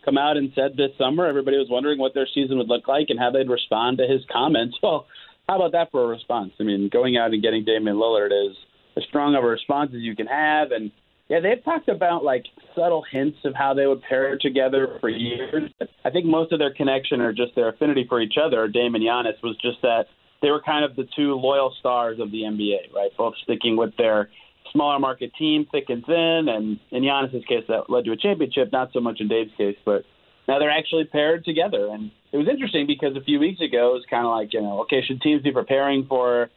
come 0.03 0.17
out 0.17 0.38
and 0.38 0.51
said 0.55 0.75
this 0.75 0.91
summer, 0.97 1.25
everybody 1.25 1.57
was 1.57 1.67
wondering 1.69 1.99
what 1.99 2.13
their 2.13 2.28
season 2.34 2.57
would 2.57 2.67
look 2.67 2.88
like 2.88 3.07
and 3.09 3.19
how 3.19 3.32
they'd 3.32 3.49
respond 3.49 3.97
to 3.99 4.07
his 4.07 4.21
comments. 4.32 4.78
Well, 4.84 5.07
how 5.49 5.55
about 5.55 5.71
that 5.71 5.91
for 5.91 6.03
a 6.03 6.07
response? 6.07 6.51
I 6.59 6.63
mean, 6.63 6.89
going 6.91 7.15
out 7.15 7.32
and 7.32 7.41
getting 7.41 7.63
Damian 7.63 7.95
Lillard 7.95 8.32
is 8.32 8.57
as 8.97 9.03
strong 9.07 9.34
of 9.34 9.45
a 9.45 9.47
response 9.47 9.91
as 9.95 10.01
you 10.01 10.13
can 10.13 10.28
have. 10.28 10.71
And 10.71 10.91
yeah, 11.30 11.39
they've 11.39 11.63
talked 11.63 11.88
about 11.88 12.25
like 12.25 12.43
subtle 12.75 13.05
hints 13.09 13.38
of 13.45 13.53
how 13.55 13.73
they 13.73 13.88
would 13.88 14.01
pair 14.01 14.38
together 14.38 14.97
for 14.99 15.07
years. 15.07 15.71
I 16.03 16.09
think 16.09 16.25
most 16.25 16.51
of 16.51 16.59
their 16.59 16.73
connection 16.73 17.21
or 17.21 17.32
just 17.32 17.55
their 17.55 17.69
affinity 17.69 18.05
for 18.09 18.19
each 18.19 18.36
other, 18.43 18.67
Dame 18.67 18.95
and 18.95 19.03
Giannis, 19.05 19.41
was 19.41 19.55
just 19.61 19.82
that 19.84 20.07
they 20.42 20.50
were 20.50 20.62
kind 20.62 20.86
of 20.86 20.96
the 20.96 21.08
two 21.16 21.36
loyal 21.36 21.74
stars 21.80 22.20
of 22.20 22.32
the 22.32 22.42
NBA, 22.42 22.94
right? 22.94 23.12
Both 23.18 23.36
sticking 23.44 23.78
with 23.78 23.96
their 23.98 24.30
smaller 24.72 25.00
market 25.00 25.32
team, 25.38 25.66
thick 25.72 25.86
and 25.90 26.06
thin, 26.06 26.48
and 26.50 26.80
in 26.92 27.04
Giannis's 27.04 27.46
case, 27.46 27.64
that 27.68 27.90
led 27.90 28.06
to 28.06 28.12
a 28.12 28.18
championship. 28.18 28.72
Not 28.72 28.92
so 28.94 29.00
much 29.00 29.20
in 29.20 29.28
Dave's 29.28 29.52
case, 29.58 29.78
but 29.86 30.04
now 30.48 30.60
they're 30.60 30.72
actually 30.72 31.06
paired 31.06 31.46
together. 31.46 31.88
And 31.88 32.12
it 32.32 32.38
was 32.38 32.48
interesting 32.50 32.88
because 32.88 33.16
a 33.16 33.24
few 33.24 33.40
weeks 33.40 33.62
ago 33.62 33.92
it 33.92 33.94
was 33.94 34.06
kind 34.10 34.26
of 34.26 34.32
like, 34.32 34.54
you 34.54 34.62
know, 34.62 34.82
okay, 34.82 35.02
should 35.06 35.22
teams 35.22 35.42
be 35.42 35.52
preparing 35.52 36.06
for 36.08 36.50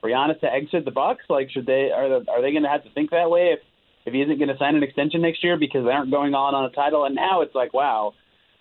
for 0.00 0.10
Giannis 0.10 0.40
to 0.40 0.52
exit 0.52 0.84
the 0.84 0.90
Bucks? 0.90 1.24
Like, 1.28 1.50
should 1.50 1.66
they 1.66 1.90
are 1.94 2.08
they, 2.08 2.30
are 2.30 2.42
they 2.42 2.52
going 2.52 2.62
to 2.62 2.68
have 2.68 2.84
to 2.84 2.90
think 2.90 3.10
that 3.10 3.30
way 3.30 3.54
if 3.54 3.60
if 4.06 4.14
he 4.14 4.22
isn't 4.22 4.38
going 4.38 4.48
to 4.48 4.58
sign 4.58 4.74
an 4.74 4.82
extension 4.82 5.22
next 5.22 5.44
year 5.44 5.58
because 5.58 5.84
they 5.84 5.90
aren't 5.90 6.10
going 6.10 6.34
on 6.34 6.54
on 6.54 6.64
a 6.64 6.70
title? 6.70 7.04
And 7.04 7.14
now 7.14 7.42
it's 7.42 7.54
like, 7.54 7.74
wow, 7.74 8.14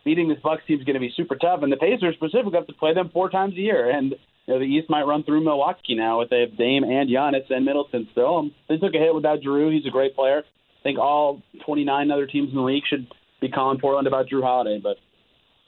beating 0.04 0.28
this 0.28 0.40
Bucks 0.44 0.64
team 0.68 0.80
is 0.80 0.86
going 0.86 0.96
to 0.96 1.00
be 1.00 1.14
super 1.16 1.36
tough, 1.36 1.62
and 1.64 1.72
the 1.72 1.78
Pacers 1.78 2.16
specifically 2.16 2.54
have 2.54 2.68
to 2.68 2.74
play 2.74 2.94
them 2.94 3.10
four 3.14 3.30
times 3.30 3.54
a 3.54 3.62
year, 3.62 3.90
and 3.90 4.16
you 4.48 4.54
know, 4.54 4.60
the 4.60 4.66
East 4.66 4.90
might 4.90 5.04
run 5.04 5.24
through 5.24 5.44
Milwaukee 5.44 5.96
now 5.96 6.20
with 6.20 6.30
they 6.30 6.40
have 6.40 6.58
Dame 6.58 6.84
and 6.84 7.10
Giannis 7.10 7.52
and 7.52 7.66
Middleton 7.66 8.08
still. 8.14 8.38
Um, 8.38 8.56
they 8.70 8.78
took 8.78 8.96
a 8.96 8.98
hit 8.98 9.14
without 9.14 9.42
Jrue. 9.42 9.74
He's 9.74 9.86
a 9.86 9.92
great 9.92 10.16
player. 10.16 10.40
I 10.40 10.84
think 10.84 11.00
all 11.00 11.44
29 11.66 12.12
other 12.12 12.26
teams 12.26 12.50
in 12.50 12.56
the 12.56 12.62
league 12.62 12.84
should 12.90 13.08
be 13.42 13.50
calling 13.50 13.80
Portland 13.80 14.08
about 14.08 14.28
Jrue 14.30 14.42
Holiday, 14.42 14.80
but 14.82 14.98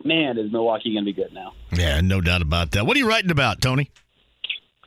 man, 0.03 0.37
is 0.37 0.51
Milwaukee 0.51 0.93
going 0.93 1.03
to 1.03 1.11
be 1.11 1.13
good 1.13 1.33
now? 1.33 1.53
Yeah, 1.73 1.99
no 2.01 2.21
doubt 2.21 2.41
about 2.41 2.71
that. 2.71 2.85
What 2.85 2.95
are 2.95 2.99
you 2.99 3.07
writing 3.07 3.31
about, 3.31 3.61
Tony? 3.61 3.91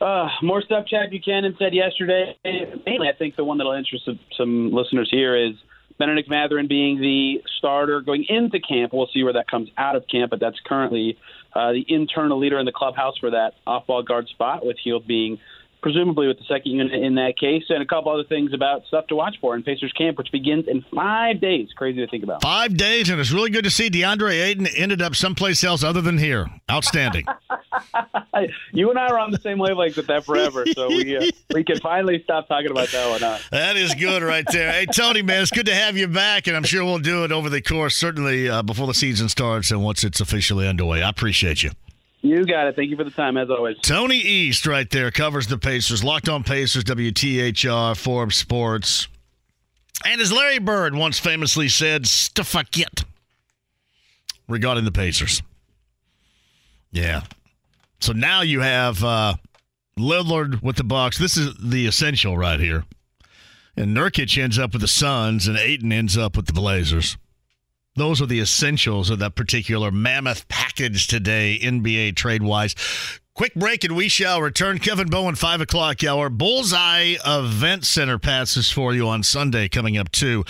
Uh, 0.01 0.27
more 0.41 0.61
stuff 0.61 0.87
Chad 0.87 1.11
Buchanan 1.11 1.55
said 1.59 1.73
yesterday. 1.73 2.35
Mainly, 2.43 3.07
I 3.07 3.13
think 3.17 3.35
the 3.35 3.45
one 3.45 3.59
that'll 3.59 3.73
interest 3.73 4.05
some, 4.05 4.19
some 4.35 4.71
listeners 4.71 5.07
here 5.09 5.37
is 5.37 5.53
Bennedict 5.99 6.29
Mathurin 6.29 6.67
being 6.67 6.99
the 6.99 7.43
starter 7.57 8.01
going 8.01 8.25
into 8.27 8.59
camp. 8.59 8.91
We'll 8.91 9.09
see 9.13 9.23
where 9.23 9.33
that 9.33 9.47
comes 9.47 9.69
out 9.77 9.95
of 9.95 10.05
camp, 10.07 10.31
but 10.31 10.39
that's 10.39 10.59
currently 10.65 11.17
uh, 11.55 11.71
the 11.71 11.85
internal 11.87 12.39
leader 12.39 12.59
in 12.59 12.65
the 12.65 12.71
clubhouse 12.71 13.17
for 13.17 13.31
that 13.31 13.53
off-ball 13.67 14.03
guard 14.03 14.27
spot, 14.27 14.65
with 14.65 14.77
Hield 14.83 15.05
being 15.07 15.39
presumably 15.83 16.27
with 16.27 16.39
the 16.39 16.45
second 16.45 16.71
unit 16.71 16.93
in 16.93 17.15
that 17.15 17.37
case, 17.37 17.63
and 17.69 17.83
a 17.83 17.85
couple 17.85 18.11
other 18.11 18.23
things 18.23 18.53
about 18.53 18.85
stuff 18.87 19.05
to 19.07 19.15
watch 19.15 19.35
for 19.39 19.55
in 19.55 19.61
Pacers 19.61 19.91
camp, 19.91 20.17
which 20.17 20.31
begins 20.31 20.65
in 20.67 20.83
five 20.95 21.39
days. 21.39 21.67
Crazy 21.75 21.99
to 21.99 22.07
think 22.07 22.23
about. 22.23 22.41
Five 22.41 22.75
days, 22.75 23.09
and 23.09 23.19
it's 23.19 23.31
really 23.31 23.51
good 23.51 23.65
to 23.65 23.69
see 23.69 23.89
DeAndre 23.89 24.41
Ayton 24.41 24.65
ended 24.67 25.01
up 25.01 25.15
someplace 25.15 25.63
else 25.63 25.83
other 25.83 26.01
than 26.01 26.17
here. 26.17 26.49
Outstanding. 26.71 27.25
you 28.71 28.89
and 28.89 28.97
I 28.97 29.09
are 29.09 29.19
on 29.19 29.31
the 29.31 29.39
same 29.39 29.59
wavelength 29.59 29.97
with 29.97 30.07
that 30.07 30.25
forever, 30.25 30.65
so 30.73 30.87
we 30.87 31.17
uh, 31.17 31.25
we 31.53 31.63
can 31.63 31.79
finally 31.81 32.23
stop 32.23 32.47
talking 32.47 32.71
about 32.71 32.87
that 32.89 33.09
one. 33.09 33.21
Huh? 33.21 33.37
That 33.51 33.75
is 33.75 33.93
good 33.93 34.23
right 34.23 34.45
there. 34.51 34.71
Hey, 34.71 34.85
Tony, 34.85 35.21
man, 35.21 35.41
it's 35.41 35.51
good 35.51 35.65
to 35.65 35.75
have 35.75 35.97
you 35.97 36.07
back, 36.07 36.47
and 36.47 36.55
I'm 36.55 36.63
sure 36.63 36.85
we'll 36.85 36.99
do 36.99 37.25
it 37.25 37.31
over 37.31 37.49
the 37.49 37.61
course, 37.61 37.95
certainly 37.95 38.49
uh, 38.49 38.63
before 38.63 38.87
the 38.87 38.93
season 38.93 39.27
starts 39.27 39.69
and 39.69 39.83
once 39.83 40.03
it's 40.03 40.21
officially 40.21 40.67
underway. 40.67 41.03
I 41.03 41.09
appreciate 41.09 41.61
you. 41.61 41.71
You 42.23 42.45
got 42.45 42.67
it. 42.67 42.77
Thank 42.77 42.89
you 42.89 42.95
for 42.95 43.03
the 43.03 43.11
time, 43.11 43.35
as 43.35 43.49
always. 43.49 43.77
Tony 43.81 44.15
East, 44.15 44.65
right 44.65 44.89
there, 44.89 45.11
covers 45.11 45.47
the 45.47 45.57
Pacers. 45.57 46.05
Locked 46.05 46.29
on 46.29 46.43
Pacers, 46.43 46.85
WTHR, 46.85 47.97
Forbes 47.97 48.37
Sports. 48.37 49.09
And 50.05 50.21
as 50.21 50.31
Larry 50.31 50.59
Bird 50.59 50.95
once 50.95 51.19
famously 51.19 51.67
said, 51.67 52.07
stuff 52.07 52.55
regarding 54.47 54.85
the 54.85 54.91
Pacers. 54.91 55.41
Yeah. 56.93 57.23
So 57.99 58.13
now 58.13 58.41
you 58.41 58.61
have 58.61 59.03
uh, 59.03 59.35
Lillard 59.99 60.63
with 60.63 60.77
the 60.77 60.85
Bucks. 60.85 61.17
This 61.17 61.35
is 61.35 61.53
the 61.61 61.87
essential 61.87 62.37
right 62.37 62.59
here. 62.59 62.85
And 63.75 63.95
Nurkic 63.95 64.41
ends 64.41 64.57
up 64.57 64.71
with 64.71 64.81
the 64.81 64.87
Suns, 64.87 65.45
and 65.45 65.57
Ayton 65.57 65.91
ends 65.91 66.17
up 66.17 66.37
with 66.37 66.45
the 66.45 66.53
Blazers. 66.53 67.17
Those 67.95 68.21
are 68.21 68.25
the 68.25 68.39
essentials 68.39 69.09
of 69.11 69.19
that 69.19 69.35
particular 69.35 69.91
mammoth 69.91 70.47
package 70.47 71.05
today, 71.07 71.59
NBA 71.61 72.15
trade 72.15 72.41
wise. 72.41 72.75
Quick 73.35 73.53
break 73.55 73.83
and 73.83 73.95
we 73.95 74.09
shall 74.09 74.41
return. 74.41 74.79
Kevin 74.79 75.09
Bowen, 75.09 75.35
5 75.35 75.61
o'clock 75.61 76.03
hour. 76.03 76.29
Bullseye 76.29 77.15
Event 77.25 77.85
Center 77.85 78.19
passes 78.19 78.71
for 78.71 78.93
you 78.93 79.07
on 79.07 79.23
Sunday 79.23 79.69
coming 79.69 79.97
up, 79.97 80.11
too. 80.11 80.43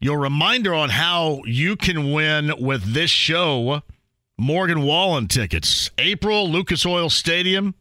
Your 0.00 0.18
reminder 0.18 0.74
on 0.74 0.90
how 0.90 1.42
you 1.44 1.76
can 1.76 2.12
win 2.12 2.52
with 2.58 2.94
this 2.94 3.10
show 3.10 3.82
Morgan 4.38 4.82
Wallen 4.82 5.28
tickets. 5.28 5.90
April, 5.98 6.50
Lucas 6.50 6.84
Oil 6.84 7.10
Stadium. 7.10 7.74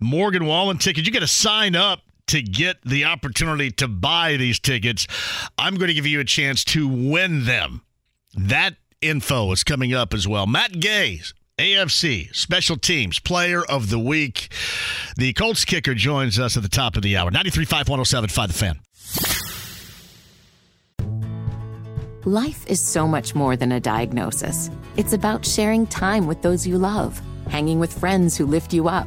Morgan 0.00 0.44
Wallen 0.44 0.78
tickets. 0.78 1.06
You 1.06 1.12
got 1.12 1.20
to 1.20 1.26
sign 1.26 1.76
up 1.76 2.00
to 2.26 2.42
get 2.42 2.82
the 2.82 3.04
opportunity 3.04 3.70
to 3.72 3.88
buy 3.88 4.36
these 4.36 4.58
tickets, 4.58 5.06
I'm 5.58 5.76
going 5.76 5.88
to 5.88 5.94
give 5.94 6.06
you 6.06 6.20
a 6.20 6.24
chance 6.24 6.64
to 6.64 6.88
win 6.88 7.44
them. 7.44 7.82
That 8.34 8.76
info 9.00 9.52
is 9.52 9.64
coming 9.64 9.94
up 9.94 10.14
as 10.14 10.26
well. 10.26 10.46
Matt 10.46 10.80
Gay, 10.80 11.20
AFC 11.58 12.34
Special 12.34 12.76
Teams 12.76 13.18
Player 13.20 13.64
of 13.64 13.90
the 13.90 13.98
Week. 13.98 14.48
The 15.16 15.32
Colts 15.34 15.64
kicker 15.64 15.94
joins 15.94 16.38
us 16.38 16.56
at 16.56 16.62
the 16.62 16.68
top 16.68 16.96
of 16.96 17.02
the 17.02 17.16
hour. 17.16 17.30
93.5, 17.30 17.84
107.5 17.84 18.46
The 18.48 18.52
Fan. 18.52 18.80
Life 22.24 22.66
is 22.66 22.80
so 22.80 23.06
much 23.06 23.34
more 23.34 23.54
than 23.54 23.72
a 23.72 23.80
diagnosis. 23.80 24.70
It's 24.96 25.12
about 25.12 25.44
sharing 25.44 25.86
time 25.86 26.26
with 26.26 26.40
those 26.40 26.66
you 26.66 26.78
love, 26.78 27.20
hanging 27.48 27.78
with 27.78 27.92
friends 27.92 28.34
who 28.34 28.46
lift 28.46 28.72
you 28.72 28.88
up 28.88 29.06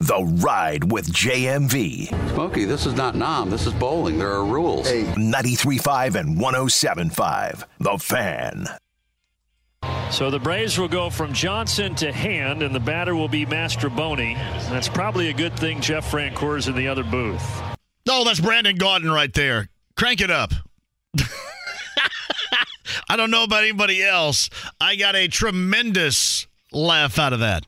The 0.00 0.22
Ride 0.22 0.92
with 0.92 1.12
JMV. 1.12 2.08
Smokey, 2.30 2.64
this 2.64 2.86
is 2.86 2.94
not 2.94 3.16
Nom. 3.16 3.50
This 3.50 3.66
is 3.66 3.72
bowling. 3.74 4.16
There 4.16 4.30
are 4.30 4.44
rules. 4.44 4.88
Hey. 4.88 5.02
93.5 5.02 6.14
and 6.14 6.36
107.5. 6.38 7.64
The 7.80 7.98
Fan. 7.98 8.68
So 10.12 10.30
the 10.30 10.38
Braves 10.38 10.78
will 10.78 10.86
go 10.86 11.10
from 11.10 11.32
Johnson 11.32 11.96
to 11.96 12.12
Hand, 12.12 12.62
and 12.62 12.72
the 12.72 12.80
batter 12.80 13.16
will 13.16 13.28
be 13.28 13.44
Mastrobuoni. 13.44 14.36
That's 14.70 14.88
probably 14.88 15.30
a 15.30 15.32
good 15.32 15.58
thing 15.58 15.80
Jeff 15.80 16.08
Francoeur 16.08 16.58
is 16.58 16.68
in 16.68 16.76
the 16.76 16.86
other 16.86 17.02
booth. 17.02 17.60
Oh, 18.08 18.24
that's 18.24 18.40
Brandon 18.40 18.78
Gaudin 18.78 19.12
right 19.12 19.34
there. 19.34 19.68
Crank 19.96 20.20
it 20.20 20.30
up. 20.30 20.52
I 23.08 23.16
don't 23.16 23.32
know 23.32 23.42
about 23.42 23.64
anybody 23.64 24.04
else. 24.04 24.48
I 24.80 24.94
got 24.94 25.16
a 25.16 25.26
tremendous 25.26 26.46
laugh 26.72 27.18
out 27.18 27.32
of 27.32 27.40
that. 27.40 27.64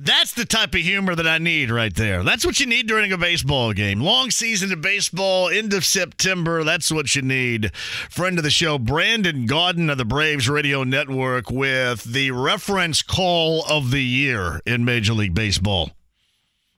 That's 0.00 0.32
the 0.32 0.44
type 0.44 0.76
of 0.76 0.80
humor 0.80 1.16
that 1.16 1.26
I 1.26 1.38
need 1.38 1.72
right 1.72 1.92
there. 1.92 2.22
That's 2.22 2.46
what 2.46 2.60
you 2.60 2.66
need 2.66 2.86
during 2.86 3.10
a 3.10 3.18
baseball 3.18 3.72
game. 3.72 4.00
Long 4.00 4.30
season 4.30 4.72
of 4.72 4.80
baseball, 4.80 5.48
end 5.48 5.74
of 5.74 5.84
September. 5.84 6.62
That's 6.62 6.92
what 6.92 7.16
you 7.16 7.22
need. 7.22 7.74
Friend 7.74 8.38
of 8.38 8.44
the 8.44 8.50
show, 8.50 8.78
Brandon 8.78 9.44
Gaudin 9.48 9.90
of 9.90 9.98
the 9.98 10.04
Braves 10.04 10.48
Radio 10.48 10.84
Network 10.84 11.50
with 11.50 12.04
the 12.04 12.30
reference 12.30 13.02
call 13.02 13.64
of 13.68 13.90
the 13.90 14.04
year 14.04 14.60
in 14.64 14.84
Major 14.84 15.14
League 15.14 15.34
Baseball. 15.34 15.90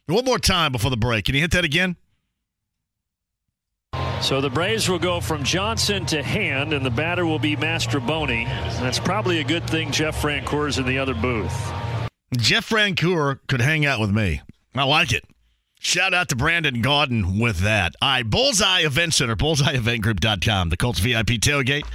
One 0.06 0.24
more 0.24 0.38
time 0.38 0.72
before 0.72 0.90
the 0.90 0.96
break. 0.96 1.26
Can 1.26 1.34
you 1.34 1.42
hit 1.42 1.50
that 1.50 1.64
again? 1.64 1.96
So 4.22 4.40
the 4.40 4.50
Braves 4.50 4.88
will 4.88 4.98
go 4.98 5.20
from 5.20 5.44
Johnson 5.44 6.06
to 6.06 6.22
Hand, 6.22 6.72
and 6.72 6.86
the 6.86 6.90
batter 6.90 7.26
will 7.26 7.38
be 7.38 7.54
Mastrobuoni. 7.54 8.46
That's 8.80 8.98
probably 8.98 9.40
a 9.40 9.44
good 9.44 9.68
thing 9.68 9.90
Jeff 9.90 10.22
Francoeur 10.22 10.68
is 10.68 10.78
in 10.78 10.86
the 10.86 10.98
other 10.98 11.14
booth. 11.14 11.89
Jeff 12.36 12.68
Francoeur 12.68 13.40
could 13.48 13.60
hang 13.60 13.84
out 13.84 13.98
with 13.98 14.10
me. 14.10 14.40
I 14.74 14.84
like 14.84 15.12
it. 15.12 15.24
Shout 15.82 16.12
out 16.12 16.28
to 16.28 16.36
Brandon 16.36 16.82
Gaudin 16.82 17.40
with 17.40 17.60
that. 17.60 17.96
All 18.02 18.08
right, 18.10 18.22
Bullseye 18.28 18.80
Event 18.80 19.14
Center, 19.14 19.34
bullseyeeventgroup.com. 19.34 20.68
The 20.68 20.76
Colts 20.76 20.98
VIP 20.98 21.40
tailgate 21.40 21.86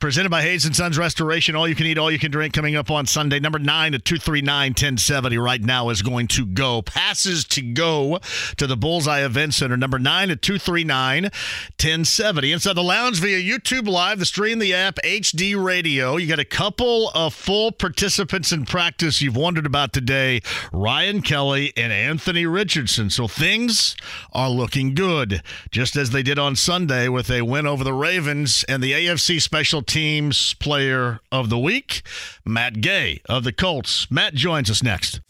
presented 0.00 0.28
by 0.28 0.42
Hayes 0.42 0.64
and 0.64 0.74
Sons 0.74 0.98
Restoration. 0.98 1.54
All 1.54 1.68
you 1.68 1.76
can 1.76 1.86
eat, 1.86 1.98
all 1.98 2.10
you 2.10 2.18
can 2.18 2.32
drink 2.32 2.52
coming 2.52 2.74
up 2.74 2.90
on 2.90 3.06
Sunday. 3.06 3.38
Number 3.38 3.60
9 3.60 3.94
at 3.94 4.04
239 4.04 4.70
1070 4.70 5.38
right 5.38 5.62
now 5.62 5.88
is 5.90 6.02
going 6.02 6.26
to 6.26 6.46
go. 6.46 6.82
Passes 6.82 7.44
to 7.44 7.62
go 7.62 8.18
to 8.56 8.66
the 8.66 8.76
Bullseye 8.76 9.24
Event 9.24 9.54
Center. 9.54 9.76
Number 9.76 10.00
9 10.00 10.30
at 10.30 10.42
239 10.42 11.22
1070. 11.22 12.52
Inside 12.52 12.72
the 12.72 12.82
lounge 12.82 13.20
via 13.20 13.38
YouTube 13.38 13.86
Live, 13.86 14.18
the 14.18 14.26
stream, 14.26 14.58
the 14.58 14.74
app, 14.74 14.96
HD 15.04 15.54
Radio. 15.56 16.16
You 16.16 16.26
got 16.26 16.40
a 16.40 16.44
couple 16.44 17.10
of 17.14 17.34
full 17.34 17.70
participants 17.70 18.50
in 18.50 18.66
practice 18.66 19.22
you've 19.22 19.36
wondered 19.36 19.64
about 19.64 19.92
today 19.92 20.42
Ryan 20.72 21.22
Kelly 21.22 21.72
and 21.76 21.92
Anthony 21.92 22.44
Richardson. 22.44 23.10
So 23.10 23.27
things 23.30 23.96
are 24.32 24.50
looking 24.50 24.94
good, 24.94 25.42
just 25.70 25.96
as 25.96 26.10
they 26.10 26.22
did 26.22 26.38
on 26.38 26.56
Sunday 26.56 27.08
with 27.08 27.30
a 27.30 27.42
win 27.42 27.66
over 27.66 27.84
the 27.84 27.92
Ravens 27.92 28.64
and 28.68 28.82
the 28.82 28.92
AFC 28.92 29.40
Special 29.40 29.82
Teams 29.82 30.54
Player 30.54 31.20
of 31.30 31.50
the 31.50 31.58
Week, 31.58 32.02
Matt 32.44 32.80
Gay 32.80 33.20
of 33.28 33.44
the 33.44 33.52
Colts. 33.52 34.10
Matt 34.10 34.34
joins 34.34 34.70
us 34.70 34.82
next. 34.82 35.20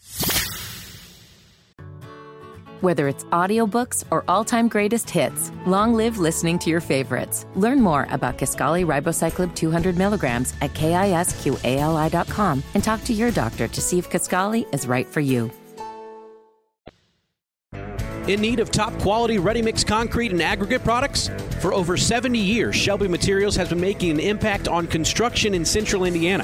Whether 2.81 3.09
it's 3.09 3.25
audiobooks 3.25 4.05
or 4.09 4.23
all-time 4.29 4.69
greatest 4.69 5.09
hits, 5.09 5.51
long 5.65 5.93
live 5.93 6.17
listening 6.17 6.57
to 6.59 6.69
your 6.69 6.79
favorites. 6.79 7.45
Learn 7.55 7.81
more 7.81 8.07
about 8.09 8.37
Kisqali 8.37 8.85
Ribociclib 8.85 9.53
200 9.53 9.97
milligrams 9.97 10.53
at 10.61 10.73
kisqali.com 10.73 12.63
and 12.73 12.83
talk 12.83 13.03
to 13.03 13.13
your 13.13 13.31
doctor 13.31 13.67
to 13.67 13.81
see 13.81 13.99
if 13.99 14.09
Kisqali 14.09 14.73
is 14.73 14.87
right 14.87 15.07
for 15.07 15.19
you. 15.19 15.51
In 18.29 18.41
need 18.41 18.59
of 18.59 18.69
top 18.69 18.93
quality 18.99 19.39
ready 19.39 19.63
mix 19.63 19.83
concrete 19.83 20.31
and 20.31 20.39
aggregate 20.39 20.83
products? 20.83 21.31
For 21.61 21.73
over 21.73 21.97
70 21.97 22.37
years, 22.37 22.75
Shelby 22.75 23.07
Materials 23.07 23.55
has 23.55 23.69
been 23.69 23.79
making 23.79 24.11
an 24.11 24.19
impact 24.19 24.67
on 24.67 24.85
construction 24.85 25.55
in 25.55 25.65
central 25.65 26.05
Indiana. 26.05 26.43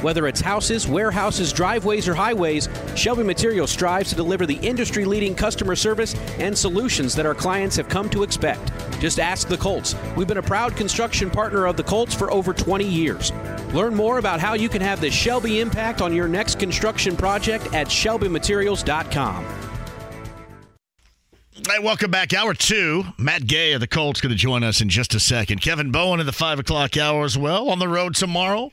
Whether 0.00 0.28
it's 0.28 0.40
houses, 0.40 0.86
warehouses, 0.86 1.52
driveways, 1.52 2.06
or 2.06 2.14
highways, 2.14 2.68
Shelby 2.94 3.24
Materials 3.24 3.72
strives 3.72 4.10
to 4.10 4.14
deliver 4.14 4.46
the 4.46 4.58
industry 4.58 5.04
leading 5.04 5.34
customer 5.34 5.74
service 5.74 6.14
and 6.38 6.56
solutions 6.56 7.16
that 7.16 7.26
our 7.26 7.34
clients 7.34 7.74
have 7.74 7.88
come 7.88 8.08
to 8.10 8.22
expect. 8.22 8.70
Just 9.00 9.18
ask 9.18 9.48
the 9.48 9.58
Colts. 9.58 9.96
We've 10.16 10.28
been 10.28 10.38
a 10.38 10.42
proud 10.42 10.76
construction 10.76 11.32
partner 11.32 11.66
of 11.66 11.76
the 11.76 11.82
Colts 11.82 12.14
for 12.14 12.30
over 12.30 12.54
20 12.54 12.84
years. 12.84 13.32
Learn 13.72 13.92
more 13.92 14.18
about 14.18 14.38
how 14.38 14.54
you 14.54 14.68
can 14.68 14.82
have 14.82 15.00
the 15.00 15.10
Shelby 15.10 15.58
impact 15.58 16.00
on 16.00 16.14
your 16.14 16.28
next 16.28 16.60
construction 16.60 17.16
project 17.16 17.74
at 17.74 17.88
shelbymaterials.com. 17.88 19.63
Hey, 21.66 21.78
welcome 21.78 22.10
back. 22.10 22.34
Hour 22.34 22.52
two. 22.52 23.04
Matt 23.16 23.46
Gay 23.46 23.72
of 23.72 23.80
the 23.80 23.86
Colts 23.86 24.20
going 24.20 24.30
to 24.30 24.36
join 24.36 24.62
us 24.62 24.82
in 24.82 24.90
just 24.90 25.14
a 25.14 25.20
second. 25.20 25.62
Kevin 25.62 25.90
Bowen 25.90 26.20
in 26.20 26.26
the 26.26 26.32
five 26.32 26.58
o'clock 26.58 26.96
hour 26.98 27.24
as 27.24 27.38
well. 27.38 27.70
On 27.70 27.78
the 27.78 27.88
road 27.88 28.14
tomorrow. 28.14 28.70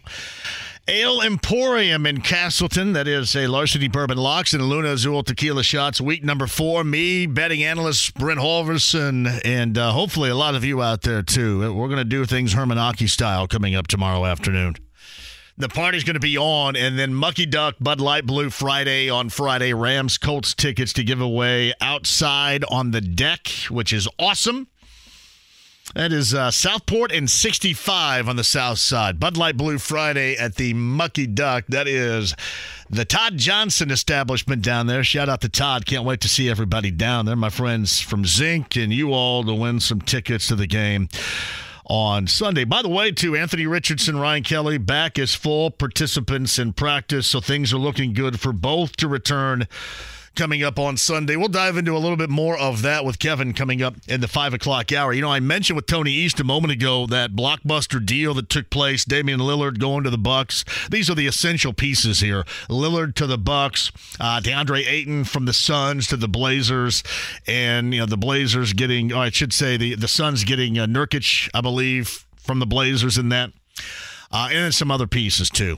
Ale 0.89 1.21
Emporium 1.21 2.05
in 2.05 2.19
Castleton. 2.19 2.91
That 2.93 3.07
is 3.07 3.33
a 3.35 3.47
Larceny 3.47 3.87
Bourbon 3.87 4.17
Locks 4.17 4.53
and 4.53 4.67
Luna 4.67 4.89
Azul 4.89 5.23
Tequila 5.23 5.63
Shots. 5.63 6.01
Week 6.01 6.21
number 6.21 6.47
four. 6.47 6.83
Me, 6.83 7.27
betting 7.27 7.63
analyst 7.63 8.13
Brent 8.15 8.39
Holverson, 8.39 9.39
and 9.45 9.77
uh, 9.77 9.93
hopefully 9.93 10.29
a 10.29 10.35
lot 10.35 10.55
of 10.55 10.65
you 10.65 10.81
out 10.81 11.03
there 11.03 11.23
too. 11.23 11.73
We're 11.73 11.87
going 11.87 11.97
to 11.97 12.03
do 12.03 12.25
things 12.25 12.53
Hermanaki 12.53 13.09
style 13.09 13.47
coming 13.47 13.73
up 13.73 13.87
tomorrow 13.87 14.25
afternoon. 14.25 14.75
The 15.61 15.69
party's 15.69 16.03
going 16.03 16.15
to 16.15 16.19
be 16.19 16.39
on, 16.39 16.75
and 16.75 16.97
then 16.97 17.13
Mucky 17.13 17.45
Duck, 17.45 17.75
Bud 17.79 18.01
Light 18.01 18.25
Blue 18.25 18.49
Friday 18.49 19.11
on 19.11 19.29
Friday. 19.29 19.73
Rams 19.73 20.17
Colts 20.17 20.55
tickets 20.55 20.91
to 20.93 21.03
give 21.03 21.21
away 21.21 21.71
outside 21.79 22.65
on 22.71 22.89
the 22.89 22.99
deck, 22.99 23.47
which 23.69 23.93
is 23.93 24.07
awesome. 24.17 24.67
That 25.93 26.11
is 26.11 26.33
uh, 26.33 26.49
Southport 26.49 27.11
and 27.11 27.29
65 27.29 28.27
on 28.27 28.37
the 28.37 28.43
south 28.43 28.79
side. 28.79 29.19
Bud 29.19 29.37
Light 29.37 29.55
Blue 29.55 29.77
Friday 29.77 30.35
at 30.35 30.55
the 30.55 30.73
Mucky 30.73 31.27
Duck. 31.27 31.65
That 31.67 31.87
is 31.87 32.33
the 32.89 33.05
Todd 33.05 33.37
Johnson 33.37 33.91
establishment 33.91 34.63
down 34.63 34.87
there. 34.87 35.03
Shout 35.03 35.29
out 35.29 35.41
to 35.41 35.49
Todd. 35.49 35.85
Can't 35.85 36.05
wait 36.05 36.21
to 36.21 36.27
see 36.27 36.49
everybody 36.49 36.89
down 36.89 37.27
there. 37.27 37.35
My 37.35 37.49
friends 37.51 37.99
from 37.99 38.25
Zinc 38.25 38.77
and 38.77 38.91
you 38.91 39.13
all 39.13 39.43
to 39.43 39.53
win 39.53 39.79
some 39.79 40.01
tickets 40.01 40.47
to 40.47 40.55
the 40.55 40.65
game 40.65 41.07
on 41.91 42.25
Sunday. 42.25 42.63
By 42.63 42.81
the 42.81 42.87
way, 42.87 43.11
too, 43.11 43.35
Anthony 43.35 43.67
Richardson, 43.67 44.17
Ryan 44.17 44.43
Kelly 44.43 44.77
back 44.77 45.19
as 45.19 45.35
full 45.35 45.69
participants 45.69 46.57
in 46.57 46.71
practice, 46.71 47.27
so 47.27 47.41
things 47.41 47.73
are 47.73 47.77
looking 47.77 48.13
good 48.13 48.39
for 48.39 48.53
both 48.53 48.95
to 48.95 49.09
return 49.09 49.67
coming 50.35 50.63
up 50.63 50.79
on 50.79 50.97
Sunday. 50.97 51.35
We'll 51.35 51.47
dive 51.47 51.77
into 51.77 51.95
a 51.95 51.99
little 51.99 52.17
bit 52.17 52.29
more 52.29 52.57
of 52.57 52.81
that 52.81 53.05
with 53.05 53.19
Kevin 53.19 53.53
coming 53.53 53.81
up 53.81 53.95
in 54.07 54.21
the 54.21 54.27
five 54.27 54.53
o'clock 54.53 54.91
hour. 54.91 55.13
You 55.13 55.21
know, 55.21 55.31
I 55.31 55.39
mentioned 55.39 55.75
with 55.75 55.85
Tony 55.85 56.11
East 56.11 56.39
a 56.39 56.43
moment 56.43 56.71
ago 56.71 57.05
that 57.07 57.31
blockbuster 57.31 58.03
deal 58.03 58.33
that 58.35 58.49
took 58.49 58.69
place. 58.69 59.05
Damian 59.05 59.39
Lillard 59.39 59.79
going 59.79 60.03
to 60.03 60.09
the 60.09 60.17
Bucks. 60.17 60.63
These 60.89 61.09
are 61.09 61.15
the 61.15 61.27
essential 61.27 61.73
pieces 61.73 62.19
here. 62.21 62.43
Lillard 62.69 63.15
to 63.15 63.27
the 63.27 63.37
Bucks, 63.37 63.91
uh, 64.19 64.39
DeAndre 64.41 64.85
Ayton 64.87 65.23
from 65.23 65.45
the 65.45 65.53
Suns 65.53 66.07
to 66.07 66.17
the 66.17 66.27
Blazers, 66.27 67.03
and 67.47 67.93
you 67.93 67.99
know 67.99 68.05
the 68.05 68.17
Blazers 68.17 68.73
getting. 68.73 69.13
I 69.13 69.29
should 69.29 69.53
say 69.53 69.77
the 69.77 69.95
the 69.95 70.07
Suns 70.07 70.43
getting 70.43 70.79
uh, 70.79 70.85
Nurkic, 70.85 71.49
I 71.53 71.61
believe, 71.61 72.25
from 72.37 72.59
the 72.59 72.65
Blazers 72.65 73.17
in 73.17 73.29
that, 73.29 73.51
uh, 74.31 74.47
and 74.49 74.57
then 74.57 74.71
some 74.71 74.91
other 74.91 75.07
pieces 75.07 75.49
too. 75.49 75.77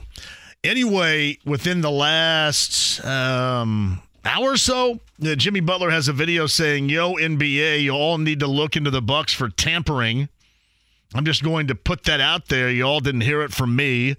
Anyway, 0.62 1.38
within 1.44 1.82
the 1.82 1.90
last 1.90 3.04
um, 3.04 4.00
hour 4.24 4.52
or 4.52 4.56
so, 4.56 5.00
uh, 5.24 5.34
Jimmy 5.34 5.60
Butler 5.60 5.90
has 5.90 6.08
a 6.08 6.12
video 6.12 6.46
saying, 6.46 6.88
"Yo, 6.88 7.14
NBA, 7.14 7.82
you 7.82 7.92
all 7.92 8.18
need 8.18 8.40
to 8.40 8.46
look 8.46 8.76
into 8.76 8.90
the 8.90 9.02
Bucks 9.02 9.32
for 9.32 9.48
tampering." 9.48 10.28
I'm 11.14 11.24
just 11.24 11.44
going 11.44 11.68
to 11.68 11.74
put 11.74 12.04
that 12.04 12.20
out 12.20 12.48
there. 12.48 12.68
You 12.70 12.84
all 12.84 13.00
didn't 13.00 13.20
hear 13.20 13.42
it 13.42 13.52
from 13.52 13.76
me. 13.76 14.16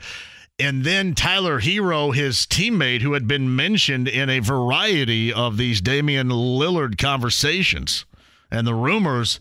And 0.57 0.85
then 0.85 1.13
Tyler 1.13 1.59
Herro, 1.59 2.15
his 2.15 2.45
teammate, 2.45 3.01
who 3.01 3.13
had 3.13 3.27
been 3.27 3.53
mentioned 3.53 4.07
in 4.07 4.29
a 4.29 4.39
variety 4.39 5.33
of 5.33 5.57
these 5.57 5.81
Damian 5.81 6.29
Lillard 6.29 6.97
conversations 6.97 8.05
and 8.49 8.65
the 8.65 8.73
rumors, 8.73 9.37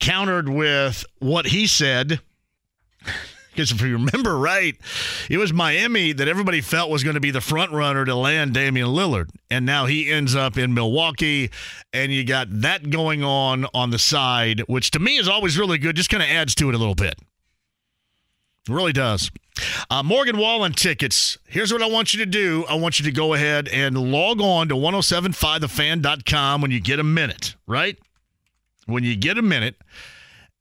countered 0.00 0.48
with 0.48 1.04
what 1.20 1.46
he 1.46 1.68
said. 1.68 2.20
Because 3.54 3.70
if 3.70 3.80
you 3.80 3.92
remember 3.92 4.36
right, 4.36 4.76
it 5.30 5.38
was 5.38 5.52
Miami 5.52 6.12
that 6.12 6.26
everybody 6.26 6.60
felt 6.60 6.90
was 6.90 7.04
going 7.04 7.14
to 7.14 7.20
be 7.20 7.30
the 7.30 7.40
front 7.40 7.70
runner 7.72 8.04
to 8.04 8.14
land 8.14 8.54
Damian 8.54 8.88
Lillard. 8.88 9.30
And 9.50 9.64
now 9.64 9.86
he 9.86 10.10
ends 10.10 10.34
up 10.34 10.58
in 10.58 10.74
Milwaukee, 10.74 11.50
and 11.92 12.12
you 12.12 12.24
got 12.24 12.48
that 12.50 12.90
going 12.90 13.22
on 13.22 13.66
on 13.72 13.90
the 13.90 13.98
side, 13.98 14.60
which 14.66 14.90
to 14.92 14.98
me 14.98 15.16
is 15.16 15.28
always 15.28 15.56
really 15.56 15.78
good, 15.78 15.94
just 15.94 16.10
kind 16.10 16.22
of 16.22 16.28
adds 16.28 16.54
to 16.56 16.68
it 16.68 16.74
a 16.74 16.78
little 16.78 16.96
bit. 16.96 17.14
It 18.68 18.72
really 18.72 18.92
does. 18.92 19.30
Uh, 19.88 20.02
Morgan 20.02 20.36
Wallen 20.36 20.72
tickets. 20.72 21.38
Here's 21.46 21.72
what 21.72 21.82
I 21.82 21.86
want 21.86 22.12
you 22.14 22.20
to 22.20 22.26
do. 22.26 22.64
I 22.68 22.74
want 22.74 22.98
you 22.98 23.04
to 23.04 23.12
go 23.12 23.34
ahead 23.34 23.68
and 23.68 23.96
log 23.96 24.40
on 24.40 24.68
to 24.68 24.74
1075thefan.com 24.74 26.60
when 26.60 26.70
you 26.70 26.80
get 26.80 26.98
a 26.98 27.04
minute, 27.04 27.54
right? 27.66 27.96
When 28.86 29.04
you 29.04 29.14
get 29.16 29.38
a 29.38 29.42
minute. 29.42 29.76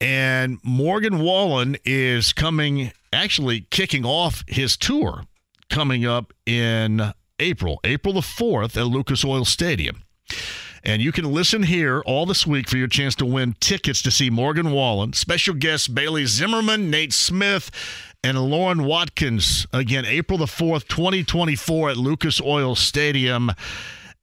And 0.04 0.60
Morgan 0.64 1.20
Wallen 1.20 1.78
is 1.86 2.34
coming, 2.34 2.92
actually 3.14 3.62
kicking 3.70 4.04
off 4.04 4.44
his 4.50 4.76
tour 4.76 5.24
coming 5.70 6.06
up 6.06 6.34
in 6.46 7.14
April, 7.40 7.80
April 7.86 8.14
the 8.14 8.20
4th 8.20 8.76
at 8.76 8.88
Lucas 8.88 9.24
Oil 9.24 9.46
Stadium. 9.46 10.04
And 10.84 11.02
you 11.02 11.14
can 11.14 11.32
listen 11.32 11.64
here 11.64 12.04
all 12.06 12.26
this 12.26 12.46
week 12.46 12.68
for 12.68 12.76
your 12.76 12.90
chance 12.90 13.16
to 13.16 13.26
win 13.26 13.56
tickets 13.62 14.02
to 14.02 14.12
see 14.12 14.30
Morgan 14.30 14.72
Wallen, 14.72 15.14
special 15.14 15.54
guests 15.54 15.88
Bailey 15.88 16.26
Zimmerman, 16.26 16.90
Nate 16.90 17.14
Smith, 17.14 17.72
and 18.26 18.38
Lauren 18.38 18.84
Watkins. 18.84 19.66
Again, 19.72 20.06
April 20.06 20.38
the 20.38 20.48
4th, 20.48 20.90
2024 20.90 21.92
at 21.92 21.98
Lucas 21.98 22.42
Oil 22.42 22.76
Stadium. 22.76 23.52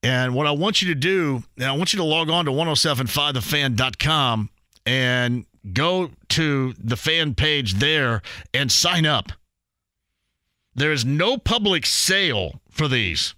And 0.03 0.35
what 0.35 0.47
I 0.47 0.51
want 0.51 0.83
you 0.83 0.89
to 0.89 0.95
do, 0.95 1.43
I 1.59 1.73
want 1.73 1.95
you 1.95 1.97
to 1.97 2.05
log 2.05 2.29
on 2.29 2.45
to 2.45 2.51
1075thefan.com 2.51 4.51
and 4.87 5.47
go 5.73 6.11
to 6.31 6.75
the 6.79 6.97
fan 6.97 7.35
page 7.35 7.75
there 7.75 8.23
and 8.55 8.71
sign 8.71 9.07
up. 9.07 9.33
There 10.75 10.93
is 10.93 11.05
no 11.05 11.37
public 11.37 11.85
sale 11.85 12.61
for 12.71 12.89
these. 12.89 13.35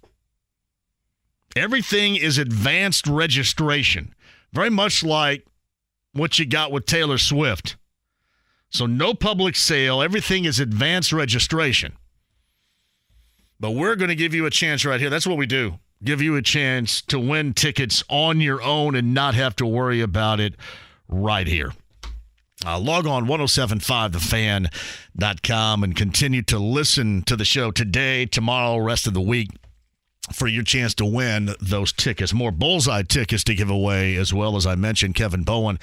Everything 1.55 2.15
is 2.15 2.37
advanced 2.37 3.07
registration, 3.07 4.13
very 4.53 4.69
much 4.69 5.03
like 5.03 5.45
what 6.13 6.39
you 6.39 6.45
got 6.45 6.71
with 6.71 6.85
Taylor 6.85 7.17
Swift. 7.17 7.75
So, 8.69 8.87
no 8.87 9.13
public 9.13 9.55
sale. 9.55 10.01
Everything 10.01 10.45
is 10.45 10.59
advanced 10.59 11.13
registration. 11.13 11.93
But 13.59 13.71
we're 13.71 13.95
going 13.95 14.09
to 14.09 14.15
give 14.15 14.33
you 14.33 14.47
a 14.47 14.49
chance 14.49 14.83
right 14.83 14.99
here. 14.99 15.11
That's 15.11 15.27
what 15.27 15.37
we 15.37 15.45
do 15.45 15.79
give 16.03 16.21
you 16.21 16.35
a 16.35 16.41
chance 16.41 17.01
to 17.01 17.19
win 17.19 17.53
tickets 17.53 18.03
on 18.09 18.41
your 18.41 18.61
own 18.61 18.95
and 18.95 19.13
not 19.13 19.35
have 19.35 19.55
to 19.55 19.65
worry 19.65 20.01
about 20.01 20.39
it 20.39 20.55
right 21.07 21.47
here. 21.47 21.71
Uh, 22.65 22.79
log 22.79 23.05
on 23.05 23.27
1075thefan.com 23.27 25.83
and 25.83 25.95
continue 25.95 26.41
to 26.43 26.57
listen 26.57 27.21
to 27.23 27.35
the 27.35 27.43
show 27.43 27.71
today, 27.71 28.25
tomorrow, 28.25 28.77
rest 28.77 29.05
of 29.05 29.13
the 29.13 29.19
week 29.21 29.49
for 30.31 30.47
your 30.47 30.63
chance 30.63 30.93
to 30.95 31.05
win 31.05 31.53
those 31.59 31.91
tickets. 31.91 32.33
More 32.33 32.51
bullseye 32.51 33.03
tickets 33.03 33.43
to 33.45 33.55
give 33.55 33.69
away, 33.69 34.15
as 34.15 34.33
well 34.33 34.55
as 34.55 34.65
I 34.65 34.75
mentioned 34.75 35.15
Kevin 35.15 35.43
Bowen 35.43 35.77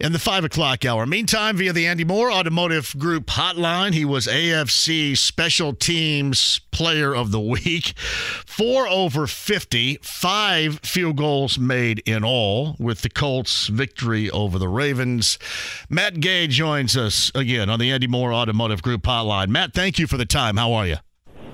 in 0.00 0.12
the 0.12 0.18
five 0.18 0.44
o'clock 0.44 0.84
hour. 0.84 1.06
Meantime, 1.06 1.56
via 1.56 1.72
the 1.72 1.86
Andy 1.86 2.04
Mohr 2.04 2.32
Automotive 2.32 2.94
Group 2.98 3.26
hotline, 3.26 3.92
he 3.92 4.04
was 4.04 4.26
AFC 4.26 5.16
Special 5.16 5.72
Teams 5.74 6.60
Player 6.70 7.14
of 7.14 7.30
the 7.30 7.40
Week. 7.40 7.98
Four 7.98 8.88
over 8.88 9.26
50, 9.26 9.98
five 10.02 10.80
field 10.80 11.16
goals 11.16 11.58
made 11.58 12.00
in 12.06 12.24
all 12.24 12.76
with 12.78 13.02
the 13.02 13.10
Colts' 13.10 13.68
victory 13.68 14.30
over 14.30 14.58
the 14.58 14.68
Ravens. 14.68 15.38
Matt 15.88 16.20
Gay 16.20 16.46
joins 16.46 16.96
us 16.96 17.30
again 17.34 17.70
on 17.70 17.78
the 17.78 17.90
Andy 17.90 18.08
Mohr 18.08 18.34
Automotive 18.34 18.82
Group 18.82 19.02
hotline. 19.02 19.48
Matt, 19.48 19.72
thank 19.72 19.98
you 19.98 20.06
for 20.06 20.16
the 20.16 20.26
time. 20.26 20.56
How 20.56 20.72
are 20.72 20.86
you? 20.86 20.96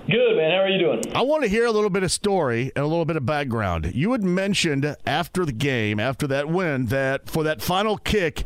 Good, 0.09 0.37
man. 0.37 0.51
How 0.51 0.63
are 0.63 0.69
you 0.69 0.79
doing? 0.79 1.03
I 1.15 1.23
want 1.23 1.43
to 1.45 1.49
hear 1.49 1.67
a 1.67 1.71
little 1.71 1.91
bit 1.91 2.03
of 2.03 2.11
story 2.11 2.73
and 2.75 2.85
a 2.85 2.89
little 2.89 3.05
bit 3.05 3.17
of 3.17 3.25
background. 3.25 3.93
You 3.95 4.13
had 4.13 4.25
mentioned 4.25 4.97
after 5.07 5.45
the 5.45 5.53
game, 5.53 6.01
after 6.01 6.27
that 6.27 6.49
win, 6.49 6.87
that 6.87 7.29
for 7.29 7.45
that 7.45 7.63
final 7.63 7.97
kick, 7.97 8.45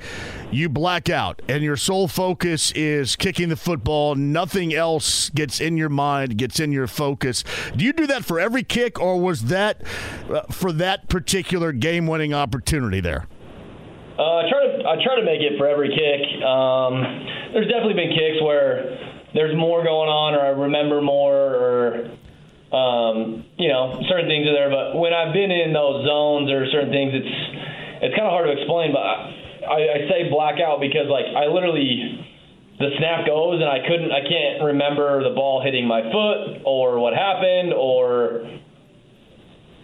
you 0.51 0.69
black 0.69 1.09
out 1.09 1.41
and 1.49 1.63
your 1.63 1.77
sole 1.77 2.07
focus 2.07 2.71
is 2.73 3.17
kicking 3.17 3.49
the 3.49 3.57
football. 3.57 4.15
Nothing 4.15 4.75
else 4.75 5.31
gets 5.31 5.61
in 5.61 5.77
your 5.77 5.89
mind, 5.89 6.37
gets 6.37 6.61
in 6.61 6.71
your 6.71 6.87
focus. 6.87 7.45
Do 7.75 7.85
you 7.85 7.93
do 7.93 8.07
that 8.09 8.25
for 8.25 8.39
every 8.39 8.63
kick, 8.63 9.01
or 9.01 9.19
was 9.19 9.45
that 9.45 9.83
uh, 10.29 10.43
for 10.51 10.71
that 10.73 11.09
particular 11.09 11.73
game 11.73 12.07
winning 12.07 12.35
opportunity 12.35 13.01
there? 13.01 13.27
Uh, 14.19 14.23
I 14.23 14.43
try 14.51 14.67
to 14.67 14.89
I 14.89 15.03
try 15.03 15.17
to 15.17 15.25
make 15.25 15.41
it 15.41 15.57
for 15.57 15.67
every 15.67 15.89
kick. 15.89 16.45
Um, 16.45 17.03
there's 17.53 17.69
definitely 17.69 17.95
been 17.95 18.11
kicks 18.11 18.43
where 18.43 19.14
there's 19.35 19.57
more 19.57 19.83
going 19.83 20.09
on, 20.09 20.35
or 20.35 20.41
I 20.41 20.55
remember 20.55 21.03
more, 21.03 21.35
or 21.35 21.85
um, 22.75 23.45
you 23.59 23.69
know, 23.69 23.99
certain 24.09 24.27
things 24.27 24.47
are 24.47 24.55
there. 24.55 24.71
But 24.71 24.99
when 24.99 25.13
I've 25.13 25.35
been 25.35 25.51
in 25.51 25.75
those 25.75 26.07
zones 26.07 26.51
or 26.51 26.67
certain 26.71 26.91
things, 26.91 27.13
it's 27.15 27.35
it's 28.03 28.15
kind 28.15 28.27
of 28.27 28.35
hard 28.35 28.47
to 28.47 28.55
explain. 28.55 28.95
But 28.95 29.03
I, 29.03 29.79
I 29.91 29.99
say 30.11 30.31
blackout 30.31 30.81
because 30.81 31.11
like 31.11 31.27
I 31.35 31.47
literally 31.47 32.23
the 32.79 32.91
snap 32.99 33.27
goes 33.27 33.63
and 33.63 33.71
I 33.71 33.83
couldn't 33.87 34.11
I 34.11 34.23
can't 34.27 34.63
remember 34.63 35.23
the 35.23 35.35
ball 35.35 35.63
hitting 35.63 35.87
my 35.87 36.03
foot 36.11 36.63
or 36.65 36.99
what 36.99 37.15
happened 37.15 37.75
or 37.75 38.47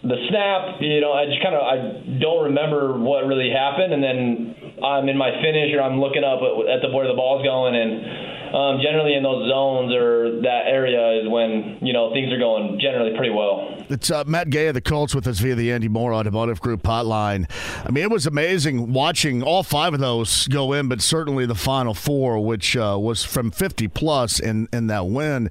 the 0.03 0.19
snap. 0.31 0.81
You 0.81 1.01
know, 1.01 1.13
I 1.13 1.27
just 1.27 1.43
kind 1.43 1.55
of 1.55 1.63
I 1.63 1.77
don't 2.19 2.55
remember 2.55 2.99
what 2.99 3.27
really 3.27 3.51
happened, 3.51 3.95
and 3.95 4.03
then 4.03 4.79
I'm 4.83 5.09
in 5.09 5.19
my 5.19 5.31
finish 5.43 5.75
or 5.75 5.83
I'm 5.83 5.99
looking 6.01 6.25
up 6.25 6.39
at, 6.43 6.55
at 6.71 6.79
the 6.83 6.91
where 6.95 7.07
the 7.07 7.19
ball's 7.19 7.43
going 7.43 7.75
and 7.75 8.40
um, 8.53 8.81
generally 8.83 9.15
in 9.15 9.23
those 9.23 9.49
zones 9.49 9.95
or 9.95 10.41
that 10.43 10.65
area 10.67 11.23
is 11.23 11.29
when 11.29 11.79
you 11.81 11.93
know 11.93 12.13
things 12.13 12.33
are 12.33 12.39
going 12.39 12.79
generally 12.81 13.17
pretty 13.17 13.33
well. 13.33 13.77
It's 13.89 14.11
uh, 14.11 14.25
Matt 14.27 14.51
Gay 14.51 14.69
of 14.69 14.75
the 14.75 14.81
Colts 14.81 15.15
with 15.15 15.27
us 15.27 15.39
via 15.39 15.55
the 15.55 15.73
Andy 15.73 15.89
Mohr 15.89 16.15
Automotive 16.15 16.61
Group 16.61 16.83
hotline. 16.83 17.51
I 17.85 17.91
mean, 17.91 18.05
it 18.05 18.11
was 18.11 18.27
amazing 18.27 18.93
watching 18.93 19.43
all 19.43 19.63
five 19.63 19.95
of 19.95 20.01
those 20.01 20.49
go 20.49 20.73
in, 20.73 20.89
but 20.89 21.01
certainly 21.01 21.47
the 21.47 21.55
final 21.55 21.95
four, 21.95 22.45
which 22.45 22.77
uh, 22.77 22.97
was 23.01 23.25
from 23.25 23.51
50 23.51 23.89
plus 23.89 24.41
in 24.41 24.69
in 24.73 24.89
that 24.89 25.07
win. 25.07 25.51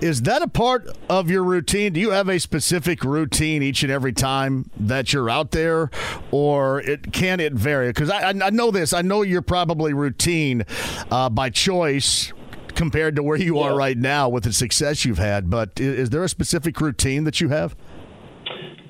Is 0.00 0.22
that 0.22 0.42
a 0.42 0.48
part 0.48 0.88
of 1.08 1.30
your 1.30 1.42
routine? 1.42 1.92
Do 1.92 2.00
you 2.00 2.10
have 2.10 2.28
a 2.28 2.38
specific 2.38 3.02
routine 3.02 3.62
each 3.62 3.82
and 3.82 3.90
every 3.90 4.12
time 4.12 4.70
that 4.78 5.12
you're 5.12 5.30
out 5.30 5.50
there, 5.50 5.90
or 6.30 6.80
it 6.80 7.12
can 7.12 7.40
it 7.40 7.54
vary? 7.54 7.88
Because 7.88 8.10
I, 8.10 8.28
I 8.28 8.50
know 8.50 8.70
this. 8.70 8.92
I 8.92 9.02
know 9.02 9.22
you're 9.22 9.42
probably 9.42 9.92
routine 9.92 10.64
uh, 11.10 11.28
by 11.28 11.50
choice 11.50 12.32
compared 12.76 13.16
to 13.16 13.22
where 13.22 13.38
you 13.38 13.58
are 13.58 13.74
right 13.74 13.96
now 13.96 14.28
with 14.28 14.44
the 14.44 14.52
success 14.52 15.04
you've 15.04 15.18
had. 15.18 15.50
But 15.50 15.80
is, 15.80 15.98
is 15.98 16.10
there 16.10 16.22
a 16.22 16.28
specific 16.28 16.80
routine 16.80 17.24
that 17.24 17.40
you 17.40 17.48
have? 17.48 17.74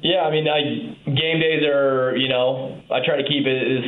Yeah, 0.02 0.22
I 0.22 0.30
mean, 0.30 0.46
I, 0.46 0.60
game 1.08 1.40
days 1.40 1.64
are, 1.64 2.14
you 2.16 2.28
know, 2.28 2.82
I 2.92 3.00
try 3.04 3.16
to 3.16 3.26
keep 3.26 3.46
it 3.46 3.58
as 3.58 3.84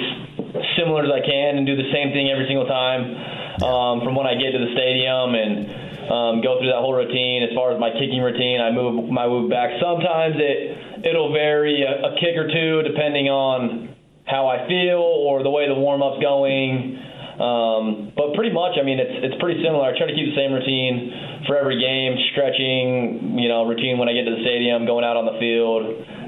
similar 0.79 1.05
as 1.05 1.11
I 1.13 1.21
can 1.21 1.59
and 1.59 1.67
do 1.67 1.77
the 1.77 1.91
same 1.93 2.11
thing 2.11 2.31
every 2.31 2.47
single 2.49 2.67
time 2.67 3.63
um, 3.63 4.01
from 4.03 4.17
when 4.17 4.27
I 4.27 4.35
get 4.35 4.51
to 4.51 4.59
the 4.59 4.73
stadium 4.73 5.35
and 5.35 6.11
um, 6.11 6.35
go 6.41 6.59
through 6.59 6.73
that 6.73 6.81
whole 6.81 6.95
routine. 6.95 7.43
As 7.43 7.55
far 7.55 7.71
as 7.71 7.79
my 7.79 7.91
kicking 7.93 8.23
routine, 8.23 8.61
I 8.61 8.73
move 8.73 9.11
my 9.11 9.29
move 9.29 9.51
back. 9.51 9.77
Sometimes 9.79 10.35
it 10.39 11.07
it'll 11.07 11.33
vary 11.33 11.85
a, 11.85 12.11
a 12.11 12.11
kick 12.19 12.35
or 12.35 12.49
two 12.49 12.83
depending 12.83 13.29
on 13.29 13.95
how 14.27 14.49
I 14.49 14.67
feel 14.67 15.01
or 15.01 15.43
the 15.43 15.51
way 15.51 15.69
the 15.69 15.79
warm 15.79 16.03
up's 16.03 16.21
going. 16.23 16.99
Um, 17.39 18.13
but 18.19 18.35
pretty 18.35 18.51
much, 18.51 18.75
I 18.75 18.83
mean, 18.83 18.99
it's 18.99 19.31
it's 19.31 19.39
pretty 19.39 19.63
similar. 19.63 19.87
I 19.87 19.95
try 19.95 20.11
to 20.11 20.15
keep 20.15 20.27
the 20.27 20.39
same 20.39 20.51
routine 20.51 21.47
for 21.47 21.55
every 21.55 21.79
game, 21.79 22.19
stretching, 22.35 23.39
you 23.39 23.49
know, 23.49 23.63
routine 23.63 23.97
when 23.99 24.11
I 24.11 24.13
get 24.13 24.27
to 24.27 24.35
the 24.35 24.43
stadium, 24.43 24.87
going 24.87 25.07
out 25.07 25.15
on 25.15 25.25
the 25.25 25.39
field. 25.39 25.83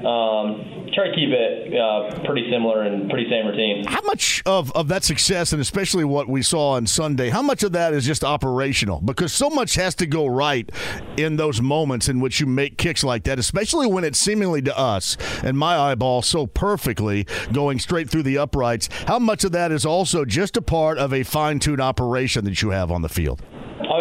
Um, 0.07 0.80
try 0.93 1.07
to 1.07 1.15
keep 1.15 1.29
it 1.29 1.73
uh, 1.77 2.23
pretty 2.25 2.49
similar 2.51 2.83
and 2.83 3.09
pretty 3.09 3.29
same 3.29 3.47
routine. 3.47 3.85
How 3.85 4.01
much 4.01 4.41
of, 4.45 4.71
of 4.73 4.87
that 4.89 5.03
success, 5.03 5.53
and 5.53 5.61
especially 5.61 6.03
what 6.03 6.27
we 6.27 6.41
saw 6.41 6.71
on 6.71 6.87
Sunday, 6.87 7.29
how 7.29 7.41
much 7.41 7.63
of 7.63 7.71
that 7.73 7.93
is 7.93 8.05
just 8.05 8.23
operational? 8.23 9.01
Because 9.01 9.33
so 9.33 9.49
much 9.49 9.75
has 9.75 9.95
to 9.95 10.05
go 10.05 10.25
right 10.25 10.69
in 11.17 11.37
those 11.37 11.61
moments 11.61 12.09
in 12.09 12.19
which 12.19 12.39
you 12.39 12.45
make 12.45 12.77
kicks 12.77 13.03
like 13.03 13.23
that, 13.23 13.39
especially 13.39 13.87
when 13.87 14.03
it's 14.03 14.19
seemingly 14.19 14.61
to 14.61 14.77
us 14.77 15.17
and 15.43 15.57
my 15.57 15.77
eyeball 15.77 16.21
so 16.21 16.47
perfectly 16.47 17.25
going 17.51 17.79
straight 17.79 18.09
through 18.09 18.23
the 18.23 18.37
uprights. 18.37 18.89
How 19.07 19.19
much 19.19 19.43
of 19.43 19.51
that 19.53 19.71
is 19.71 19.85
also 19.85 20.25
just 20.25 20.57
a 20.57 20.61
part 20.61 20.97
of 20.97 21.13
a 21.13 21.23
fine 21.23 21.59
tuned 21.59 21.81
operation 21.81 22.45
that 22.45 22.61
you 22.61 22.69
have 22.69 22.91
on 22.91 23.01
the 23.01 23.09
field? 23.09 23.41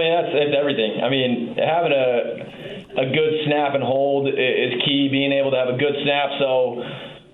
Mean, 0.01 0.13
that's, 0.17 0.33
that's 0.33 0.57
everything. 0.57 1.05
I 1.05 1.09
mean, 1.13 1.55
having 1.61 1.93
a 1.93 2.49
a 2.91 3.07
good 3.13 3.47
snap 3.47 3.75
and 3.75 3.85
hold 3.85 4.29
is 4.29 4.73
key. 4.83 5.09
Being 5.13 5.33
able 5.33 5.53
to 5.53 5.59
have 5.61 5.69
a 5.69 5.79
good 5.79 5.95
snap, 6.03 6.41
so 6.41 6.83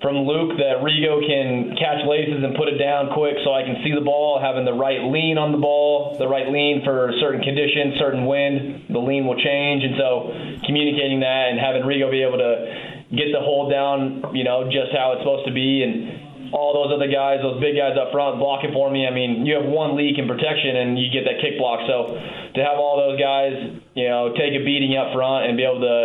from 0.02 0.28
Luke 0.28 0.58
that 0.58 0.84
Rigo 0.84 1.24
can 1.24 1.78
catch 1.78 2.04
laces 2.04 2.44
and 2.44 2.54
put 2.58 2.68
it 2.68 2.76
down 2.76 3.14
quick, 3.14 3.38
so 3.44 3.54
I 3.54 3.62
can 3.62 3.80
see 3.86 3.94
the 3.94 4.04
ball. 4.04 4.42
Having 4.42 4.66
the 4.66 4.74
right 4.74 5.00
lean 5.08 5.38
on 5.38 5.52
the 5.52 5.62
ball, 5.62 6.18
the 6.18 6.28
right 6.28 6.50
lean 6.50 6.82
for 6.84 7.14
certain 7.20 7.40
conditions, 7.40 7.96
certain 8.02 8.26
wind, 8.26 8.90
the 8.90 8.98
lean 8.98 9.26
will 9.26 9.38
change, 9.38 9.86
and 9.86 9.94
so 9.96 10.34
communicating 10.66 11.20
that 11.20 11.54
and 11.54 11.58
having 11.62 11.86
Rigo 11.86 12.10
be 12.10 12.20
able 12.26 12.42
to 12.42 13.06
get 13.14 13.30
the 13.30 13.40
hold 13.40 13.70
down, 13.70 14.34
you 14.34 14.42
know, 14.42 14.66
just 14.66 14.90
how 14.90 15.14
it's 15.14 15.22
supposed 15.22 15.46
to 15.46 15.54
be, 15.54 15.86
and 15.86 16.25
all 16.53 16.74
those 16.74 16.94
other 16.94 17.11
guys, 17.11 17.42
those 17.42 17.61
big 17.61 17.74
guys 17.74 17.97
up 17.99 18.12
front 18.12 18.38
blocking 18.38 18.72
for 18.72 18.90
me. 18.90 19.07
I 19.07 19.12
mean, 19.14 19.47
you 19.47 19.55
have 19.59 19.66
one 19.66 19.97
leak 19.97 20.18
in 20.18 20.26
protection 20.28 20.76
and 20.76 20.99
you 20.99 21.11
get 21.11 21.24
that 21.24 21.42
kick 21.42 21.59
block. 21.59 21.86
So 21.86 22.14
to 22.14 22.61
have 22.62 22.78
all 22.78 22.99
those 22.99 23.18
guys, 23.18 23.55
you 23.94 24.09
know, 24.09 24.34
take 24.34 24.55
a 24.55 24.62
beating 24.62 24.97
up 24.97 25.14
front 25.14 25.47
and 25.47 25.57
be 25.57 25.64
able 25.64 25.82
to 25.82 25.99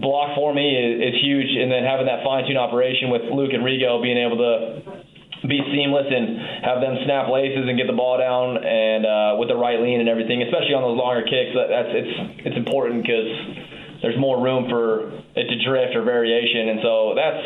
block 0.00 0.34
for 0.34 0.54
me 0.54 0.74
is, 0.74 1.14
is 1.14 1.16
huge. 1.22 1.50
And 1.54 1.70
then 1.70 1.84
having 1.84 2.06
that 2.06 2.24
fine 2.24 2.46
tune 2.46 2.56
operation 2.56 3.10
with 3.10 3.28
Luke 3.30 3.52
and 3.54 3.62
Rigo 3.62 4.02
being 4.02 4.18
able 4.18 4.38
to 4.40 4.54
be 5.46 5.60
seamless 5.76 6.08
and 6.08 6.64
have 6.64 6.80
them 6.80 6.96
snap 7.04 7.28
laces 7.28 7.68
and 7.68 7.76
get 7.76 7.86
the 7.86 7.96
ball 7.96 8.16
down 8.16 8.56
and 8.64 9.04
uh, 9.04 9.36
with 9.36 9.48
the 9.48 9.56
right 9.56 9.80
lean 9.80 10.00
and 10.00 10.08
everything, 10.08 10.40
especially 10.40 10.72
on 10.72 10.82
those 10.82 10.96
longer 10.96 11.22
kicks. 11.22 11.52
That, 11.52 11.68
that's 11.68 11.92
it's 11.92 12.14
it's 12.48 12.56
important 12.56 13.04
because 13.04 13.28
there's 14.00 14.16
more 14.16 14.40
room 14.40 14.68
for 14.72 15.12
it 15.36 15.46
to 15.48 15.56
drift 15.60 15.92
or 15.96 16.02
variation, 16.02 16.72
and 16.72 16.80
so 16.80 17.12
that's 17.12 17.44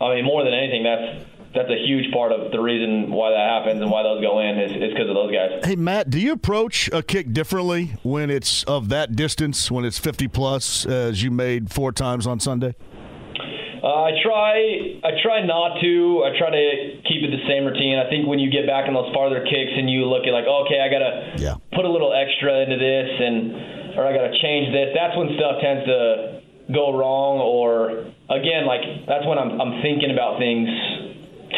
I 0.00 0.14
mean, 0.16 0.24
more 0.24 0.44
than 0.44 0.54
anything, 0.54 0.82
that's 0.82 1.24
that's 1.54 1.70
a 1.70 1.78
huge 1.78 2.12
part 2.12 2.32
of 2.32 2.50
the 2.50 2.58
reason 2.58 3.12
why 3.12 3.30
that 3.30 3.62
happens 3.62 3.80
and 3.80 3.90
why 3.90 4.02
those 4.02 4.20
go 4.20 4.40
in 4.40 4.58
is 4.58 4.72
because 4.72 5.08
of 5.08 5.14
those 5.14 5.30
guys. 5.30 5.64
Hey, 5.64 5.76
Matt, 5.76 6.10
do 6.10 6.18
you 6.18 6.32
approach 6.32 6.90
a 6.92 7.02
kick 7.02 7.32
differently 7.32 7.96
when 8.02 8.28
it's 8.28 8.64
of 8.64 8.88
that 8.88 9.14
distance, 9.14 9.70
when 9.70 9.84
it's 9.84 9.98
50 9.98 10.26
plus, 10.28 10.84
as 10.84 11.22
you 11.22 11.30
made 11.30 11.70
four 11.72 11.92
times 11.92 12.26
on 12.26 12.40
Sunday? 12.40 12.74
Uh, 13.84 14.08
I 14.08 14.12
try. 14.24 14.98
I 15.04 15.12
try 15.22 15.44
not 15.44 15.78
to. 15.80 16.24
I 16.24 16.32
try 16.40 16.48
to 16.50 17.02
keep 17.04 17.20
it 17.20 17.30
the 17.30 17.44
same 17.46 17.68
routine. 17.68 18.00
I 18.00 18.08
think 18.08 18.26
when 18.26 18.38
you 18.40 18.50
get 18.50 18.66
back 18.66 18.88
in 18.88 18.94
those 18.94 19.12
farther 19.12 19.44
kicks 19.44 19.76
and 19.76 19.90
you 19.90 20.08
look 20.08 20.24
at 20.26 20.32
like, 20.32 20.48
okay, 20.48 20.80
I 20.80 20.88
gotta 20.88 21.36
yeah. 21.36 21.54
put 21.76 21.84
a 21.84 21.92
little 21.92 22.08
extra 22.16 22.64
into 22.64 22.80
this, 22.80 23.10
and 23.20 23.92
or 23.92 24.08
I 24.08 24.16
gotta 24.16 24.32
change 24.40 24.72
this. 24.72 24.96
That's 24.96 25.14
when 25.20 25.36
stuff 25.36 25.60
tends 25.60 25.84
to 25.84 26.40
go 26.72 26.96
wrong 26.96 27.40
or 27.44 28.08
again 28.32 28.64
like 28.64 29.04
that's 29.06 29.26
when 29.26 29.36
I'm 29.36 29.60
I'm 29.60 29.82
thinking 29.82 30.10
about 30.10 30.38
things 30.38 30.68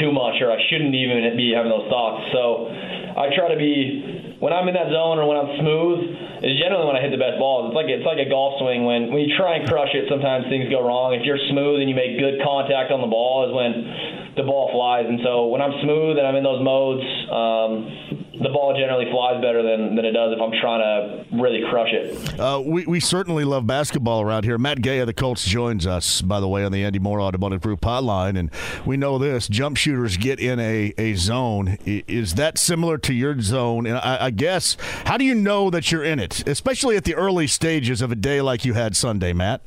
too 0.01 0.13
much 0.13 0.43
or 0.43 0.53
I 0.53 0.61
shouldn't 0.69 0.95
even 0.95 1.37
be 1.37 1.53
having 1.55 1.71
those 1.71 1.89
thoughts. 1.89 2.29
So 2.33 2.69
I 2.69 3.33
try 3.33 3.49
to 3.49 3.59
be 3.59 4.37
when 4.41 4.53
I'm 4.53 4.69
in 4.69 4.75
that 4.75 4.93
zone 4.93 5.19
or 5.19 5.25
when 5.25 5.39
I'm 5.39 5.57
smooth 5.57 5.99
is 6.45 6.61
generally 6.61 6.85
when 6.85 6.97
I 6.97 7.01
hit 7.01 7.11
the 7.15 7.23
best 7.23 7.39
balls. 7.41 7.73
It's 7.73 7.77
like 7.77 7.89
it's 7.89 8.05
like 8.05 8.21
a 8.21 8.29
golf 8.29 8.61
swing 8.61 8.85
when 8.85 9.13
when 9.13 9.25
you 9.25 9.33
try 9.37 9.57
and 9.57 9.65
crush 9.69 9.95
it 9.95 10.09
sometimes 10.09 10.47
things 10.53 10.69
go 10.69 10.85
wrong. 10.85 11.15
If 11.15 11.25
you're 11.25 11.41
smooth 11.49 11.81
and 11.81 11.89
you 11.89 11.97
make 11.97 12.19
good 12.19 12.43
contact 12.45 12.93
on 12.93 13.01
the 13.01 13.11
ball 13.11 13.49
is 13.49 13.53
when 13.55 14.35
the 14.37 14.45
ball 14.45 14.69
flies. 14.73 15.09
And 15.09 15.21
so 15.25 15.49
when 15.49 15.63
I'm 15.63 15.73
smooth 15.81 16.19
and 16.21 16.27
I'm 16.27 16.37
in 16.37 16.45
those 16.45 16.61
modes, 16.61 17.07
um, 17.33 18.26
the 18.43 18.51
ball 18.51 18.77
generally 18.79 19.11
flies 19.11 19.41
better 19.41 19.63
than, 19.63 19.97
than 19.97 20.05
it 20.05 20.13
does 20.13 20.33
if 20.33 20.41
I'm 20.41 20.53
trying 20.61 20.81
to 20.81 21.37
really 21.37 21.63
crush 21.69 21.89
it. 21.93 22.39
Uh, 22.39 22.61
we, 22.65 22.87
we 22.87 23.01
certainly 23.01 23.45
love 23.45 23.67
basketball 23.67 24.23
around 24.23 24.45
here. 24.45 24.59
Matt 24.59 24.83
Gay 24.83 24.99
of 24.99 25.07
the 25.07 25.15
Colts 25.15 25.45
joins 25.45 25.87
us, 25.87 26.21
by 26.23 26.41
the 26.41 26.49
way, 26.49 26.65
on 26.65 26.73
the 26.73 26.85
Andy 26.85 26.99
Mohr 26.99 27.23
Automotive 27.23 27.63
Group 27.63 27.81
hotline. 27.81 28.39
And 28.39 28.51
we 28.85 28.97
know 28.97 29.19
this 29.19 29.49
jump 29.49 29.77
shooters 29.77 30.17
get 30.17 30.39
in 30.39 30.61
a, 30.61 30.93
a 30.99 31.15
zone. 31.15 31.79
Is 31.85 32.35
that 32.35 32.59
similar 32.59 32.99
to 32.99 33.15
your 33.15 33.41
zone? 33.41 33.87
And 33.87 33.97
I, 33.99 34.27
I 34.27 34.31
guess, 34.31 34.77
how 35.05 35.17
do 35.17 35.25
you 35.25 35.35
know 35.35 35.71
that 35.71 35.91
you're 35.91 36.05
in 36.05 36.19
it, 36.19 36.47
especially 36.47 36.97
at 36.97 37.05
the 37.05 37.15
early 37.15 37.47
stages 37.47 38.03
of 38.03 38.13
a 38.13 38.17
day 38.17 38.41
like 38.41 38.65
you 38.65 38.75
had 38.75 38.97
Sunday, 38.97 39.33
Matt? 39.33 39.63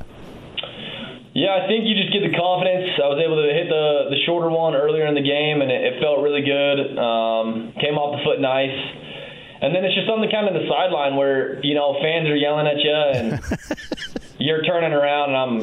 Yeah, 1.34 1.62
I 1.62 1.68
think 1.68 1.86
you 1.86 1.94
just 1.94 2.12
get 2.12 2.26
the 2.26 2.34
confidence. 2.34 2.98
I 2.98 3.06
was 3.06 3.22
able 3.22 3.38
to 3.38 3.54
hit 3.54 3.70
the 3.70 4.10
the 4.10 4.20
shorter 4.26 4.50
one 4.50 4.74
earlier 4.74 5.06
in 5.06 5.14
the 5.14 5.22
game, 5.22 5.62
and 5.62 5.70
it, 5.70 5.94
it 5.94 6.02
felt 6.02 6.26
really 6.26 6.42
good. 6.42 6.98
Um, 6.98 7.74
came 7.78 8.02
off 8.02 8.18
the 8.18 8.24
foot 8.26 8.42
nice. 8.42 8.74
And 9.62 9.76
then 9.76 9.84
it's 9.84 9.94
just 9.94 10.08
something 10.08 10.32
kind 10.32 10.48
of 10.48 10.56
the 10.56 10.66
sideline 10.72 11.20
where 11.20 11.60
you 11.62 11.76
know 11.76 12.00
fans 12.02 12.30
are 12.30 12.36
yelling 12.36 12.66
at 12.66 12.80
you, 12.80 12.96
and 12.96 13.28
you're 14.40 14.64
turning 14.64 14.94
around, 14.94 15.36
and 15.36 15.38
I'm 15.38 15.56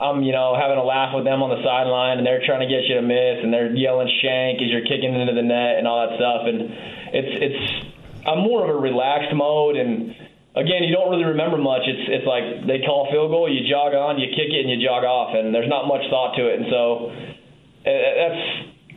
I'm 0.00 0.18
you 0.24 0.32
know 0.32 0.56
having 0.58 0.78
a 0.78 0.84
laugh 0.84 1.14
with 1.14 1.24
them 1.24 1.42
on 1.44 1.54
the 1.54 1.62
sideline, 1.62 2.18
and 2.18 2.26
they're 2.26 2.42
trying 2.42 2.66
to 2.66 2.70
get 2.70 2.88
you 2.88 2.96
to 2.96 3.04
miss, 3.04 3.44
and 3.44 3.52
they're 3.52 3.70
yelling 3.70 4.10
shank 4.24 4.58
as 4.58 4.72
you're 4.72 4.88
kicking 4.88 5.14
into 5.14 5.34
the 5.36 5.44
net 5.44 5.78
and 5.78 5.86
all 5.86 6.08
that 6.08 6.16
stuff. 6.16 6.48
And 6.48 6.66
it's 7.14 7.34
it's 7.44 7.62
I'm 8.26 8.40
more 8.40 8.64
of 8.64 8.74
a 8.74 8.78
relaxed 8.78 9.36
mode, 9.36 9.76
and 9.76 10.16
again, 10.54 10.84
you 10.84 10.94
don't 10.94 11.10
really 11.10 11.24
remember 11.24 11.58
much. 11.58 11.82
It's 11.86 12.08
it's 12.08 12.26
like 12.26 12.66
they 12.66 12.84
call 12.84 13.08
a 13.08 13.12
field 13.12 13.30
goal, 13.30 13.48
you 13.48 13.68
jog 13.68 13.94
on, 13.94 14.18
you 14.18 14.28
kick 14.28 14.52
it, 14.52 14.60
and 14.60 14.70
you 14.70 14.80
jog 14.84 15.04
off, 15.04 15.34
and 15.34 15.54
there's 15.54 15.68
not 15.68 15.86
much 15.86 16.02
thought 16.10 16.36
to 16.36 16.46
it. 16.48 16.60
And 16.60 16.66
so 16.70 17.10
uh, 17.10 17.90
that's 17.90 18.42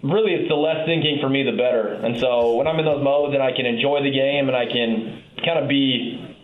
really 0.03 0.33
it's 0.33 0.49
the 0.49 0.55
less 0.55 0.85
thinking 0.85 1.19
for 1.21 1.29
me, 1.29 1.43
the 1.43 1.55
better. 1.55 1.93
And 1.93 2.19
so 2.19 2.55
when 2.55 2.67
I'm 2.67 2.79
in 2.79 2.85
those 2.85 3.03
modes 3.03 3.33
and 3.33 3.41
I 3.41 3.51
can 3.55 3.65
enjoy 3.65 4.03
the 4.03 4.11
game 4.11 4.47
and 4.47 4.55
I 4.55 4.65
can 4.65 5.23
kind 5.43 5.59
of 5.59 5.69
be 5.69 6.35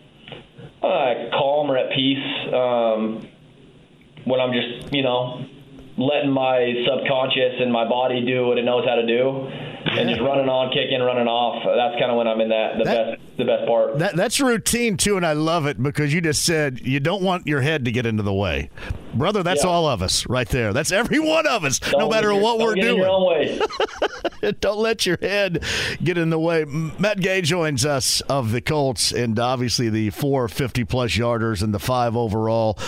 uh, 0.82 1.30
calm 1.36 1.70
or 1.70 1.76
at 1.76 1.92
peace 1.94 2.26
um, 2.52 3.26
when 4.24 4.40
I'm 4.40 4.52
just 4.52 4.92
you 4.92 5.02
know 5.02 5.44
letting 5.98 6.32
my 6.32 6.72
subconscious 6.88 7.60
and 7.60 7.70
my 7.70 7.86
body 7.86 8.24
do 8.24 8.46
what 8.46 8.58
it 8.58 8.64
knows 8.64 8.84
how 8.88 8.96
to 8.96 9.06
do 9.06 9.71
and 9.86 10.08
just 10.08 10.20
running 10.20 10.48
on, 10.48 10.72
kicking, 10.72 11.00
running 11.00 11.26
off. 11.26 11.62
That's 11.64 11.98
kind 12.00 12.10
of 12.10 12.16
when 12.16 12.26
I'm 12.28 12.40
in 12.40 12.48
that 12.50 12.78
the 12.78 12.84
That- 12.84 13.06
best 13.18 13.22
the 13.38 13.44
best 13.46 13.66
part. 13.66 13.98
That, 13.98 14.14
that's 14.14 14.40
routine 14.40 14.96
too, 14.96 15.16
and 15.16 15.24
I 15.26 15.32
love 15.32 15.66
it 15.66 15.82
because 15.82 16.12
you 16.12 16.20
just 16.20 16.44
said 16.44 16.80
you 16.82 17.00
don't 17.00 17.22
want 17.22 17.46
your 17.46 17.62
head 17.62 17.84
to 17.86 17.90
get 17.92 18.04
into 18.06 18.22
the 18.22 18.32
way, 18.32 18.70
brother. 19.14 19.42
That's 19.42 19.64
Yeah. 19.64 19.70
all 19.70 19.86
of 19.88 20.02
us 20.02 20.26
right 20.28 20.48
there. 20.48 20.72
That's 20.72 20.92
every 20.92 21.18
one 21.18 21.46
of 21.46 21.64
us, 21.64 21.80
no 21.92 22.00
Don't 22.00 22.10
matter 22.10 22.32
your- 22.32 22.40
what 22.42 22.58
we're 22.58 22.74
doing. 22.74 22.98
your 22.98 23.08
own 23.08 23.26
way. 23.28 23.60
don't 24.60 24.78
let 24.78 25.06
your 25.06 25.18
head 25.22 25.62
get 26.02 26.18
in 26.18 26.30
the 26.30 26.38
way. 26.38 26.64
Matt 26.64 27.20
Gay 27.20 27.40
joins 27.42 27.86
us 27.86 28.20
of 28.22 28.52
the 28.52 28.60
Colts, 28.60 29.12
and 29.12 29.38
obviously 29.38 29.88
the 29.88 30.10
four 30.10 30.46
50 30.48 30.84
plus 30.84 31.12
yarders 31.12 31.62
and 31.62 31.72
the 31.72 31.78
five 31.78 32.16
overall, 32.16 32.78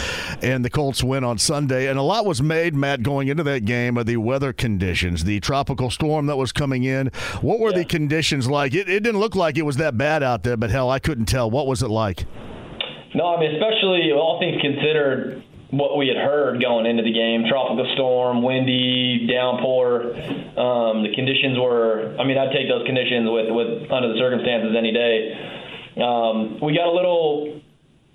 and 0.42 0.64
the 0.64 0.70
Colts 0.70 1.02
win 1.02 1.24
on 1.24 1.38
Sunday. 1.38 1.88
And 1.88 1.98
a 1.98 2.02
lot 2.02 2.26
was 2.26 2.42
made, 2.42 2.74
Matt, 2.74 3.02
going 3.02 3.28
into 3.28 3.42
that 3.44 3.64
game 3.64 3.96
of 3.96 4.06
the 4.06 4.18
weather 4.18 4.52
conditions, 4.52 5.24
the 5.24 5.40
tropical 5.40 5.90
storm 5.90 6.26
that 6.26 6.36
was 6.36 6.52
coming 6.52 6.83
in. 6.84 7.08
What 7.40 7.60
were 7.60 7.72
the 7.72 7.84
conditions 7.84 8.48
like? 8.48 8.74
It, 8.74 8.88
it 8.88 9.02
didn't 9.02 9.20
look 9.20 9.34
like 9.34 9.56
it 9.56 9.62
was 9.62 9.76
that 9.78 9.98
bad 9.98 10.22
out 10.22 10.42
there, 10.42 10.56
but 10.56 10.70
hell, 10.70 10.90
I 10.90 10.98
couldn't 10.98 11.26
tell. 11.26 11.50
What 11.50 11.66
was 11.66 11.82
it 11.82 11.88
like? 11.88 12.26
No, 13.14 13.34
I 13.34 13.40
mean, 13.40 13.54
especially 13.54 14.10
all 14.12 14.40
things 14.40 14.60
considered, 14.60 15.44
what 15.70 15.96
we 15.96 16.08
had 16.08 16.16
heard 16.16 16.60
going 16.60 16.86
into 16.86 17.02
the 17.02 17.12
game 17.12 17.44
tropical 17.48 17.90
storm, 17.94 18.42
windy, 18.42 19.26
downpour. 19.26 20.14
Um, 20.58 21.02
the 21.02 21.12
conditions 21.14 21.58
were, 21.58 22.16
I 22.18 22.24
mean, 22.24 22.38
I'd 22.38 22.52
take 22.52 22.68
those 22.68 22.86
conditions 22.86 23.28
with, 23.30 23.50
with 23.50 23.90
under 23.90 24.12
the 24.12 24.18
circumstances 24.18 24.74
any 24.76 24.92
day. 24.92 25.34
Um, 26.02 26.60
we 26.60 26.74
got 26.76 26.86
a 26.88 26.94
little. 26.94 27.60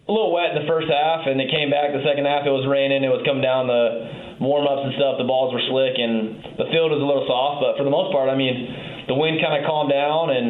A 0.09 0.11
little 0.11 0.33
wet 0.33 0.57
in 0.57 0.65
the 0.65 0.67
first 0.67 0.89
half, 0.89 1.29
and 1.29 1.37
it 1.37 1.53
came 1.53 1.69
back 1.69 1.93
the 1.93 2.01
second 2.01 2.25
half. 2.25 2.41
It 2.41 2.49
was 2.49 2.65
raining. 2.65 3.05
It 3.05 3.13
was 3.13 3.21
coming 3.29 3.45
down 3.45 3.69
the 3.69 4.41
warm 4.41 4.65
ups 4.65 4.89
and 4.89 4.97
stuff. 4.97 5.21
The 5.21 5.29
balls 5.29 5.53
were 5.53 5.61
slick, 5.69 6.01
and 6.01 6.57
the 6.57 6.65
field 6.73 6.89
was 6.89 6.97
a 6.97 7.05
little 7.05 7.29
soft. 7.29 7.61
But 7.61 7.77
for 7.77 7.85
the 7.85 7.93
most 7.93 8.09
part, 8.09 8.25
I 8.25 8.33
mean, 8.33 9.05
the 9.05 9.13
wind 9.13 9.37
kind 9.37 9.53
of 9.53 9.69
calmed 9.69 9.93
down, 9.93 10.33
and 10.33 10.49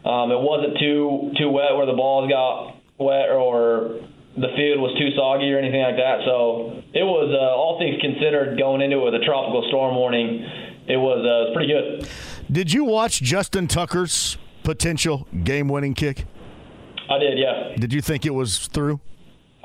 um, 0.00 0.26
it 0.32 0.40
wasn't 0.40 0.80
too 0.80 1.36
too 1.36 1.52
wet 1.52 1.76
where 1.76 1.84
the 1.84 1.92
balls 1.92 2.32
got 2.32 2.80
wet 2.96 3.28
or 3.28 4.00
the 4.36 4.48
field 4.56 4.80
was 4.80 4.96
too 4.96 5.12
soggy 5.16 5.52
or 5.52 5.58
anything 5.58 5.82
like 5.82 5.96
that. 5.96 6.24
So 6.24 6.80
it 6.92 7.04
was 7.04 7.28
uh, 7.32 7.52
all 7.52 7.76
things 7.76 8.00
considered 8.00 8.56
going 8.56 8.80
into 8.80 9.00
it 9.00 9.04
with 9.12 9.20
a 9.20 9.24
tropical 9.24 9.64
storm 9.68 9.96
warning. 9.96 10.40
It 10.88 10.96
was 10.96 11.20
uh, 11.20 11.28
it 11.28 11.44
was 11.44 11.52
pretty 11.52 11.72
good. 11.72 12.08
Did 12.48 12.72
you 12.72 12.84
watch 12.84 13.20
Justin 13.20 13.66
Tucker's 13.66 14.38
potential 14.62 15.26
game 15.44 15.68
winning 15.68 15.94
kick? 15.94 16.24
I 17.08 17.18
did, 17.18 17.38
yeah. 17.38 17.76
Did 17.76 17.92
you 17.92 18.00
think 18.00 18.26
it 18.26 18.34
was 18.34 18.66
through? 18.66 19.00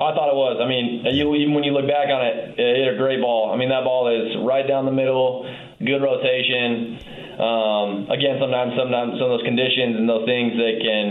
I 0.00 0.10
thought 0.14 0.30
it 0.30 0.38
was. 0.38 0.58
I 0.58 0.66
mean, 0.66 1.06
you, 1.14 1.34
even 1.36 1.54
when 1.54 1.62
you 1.62 1.70
look 1.70 1.86
back 1.86 2.10
on 2.10 2.26
it, 2.26 2.58
it 2.58 2.76
hit 2.82 2.94
a 2.94 2.98
great 2.98 3.20
ball. 3.20 3.54
I 3.54 3.56
mean, 3.56 3.70
that 3.70 3.84
ball 3.84 4.10
is 4.10 4.34
right 4.42 4.66
down 4.66 4.84
the 4.84 4.94
middle, 4.94 5.46
good 5.78 6.02
rotation. 6.02 6.98
Um, 7.38 8.10
again, 8.10 8.42
sometimes, 8.42 8.74
sometimes 8.74 9.14
some 9.22 9.30
of 9.30 9.38
those 9.38 9.46
conditions 9.46 9.94
and 9.94 10.08
those 10.08 10.26
things 10.26 10.58
that 10.58 10.74
can 10.82 11.06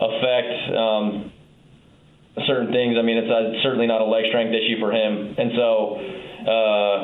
affect 0.00 0.52
um, 0.72 1.32
certain 2.48 2.72
things. 2.72 2.96
I 2.96 3.02
mean, 3.04 3.20
it's 3.20 3.28
uh, 3.28 3.60
certainly 3.60 3.86
not 3.86 4.00
a 4.00 4.08
leg 4.08 4.24
strength 4.32 4.56
issue 4.56 4.80
for 4.80 4.92
him, 4.92 5.36
and 5.36 5.52
so 5.52 6.00
uh, 6.48 6.98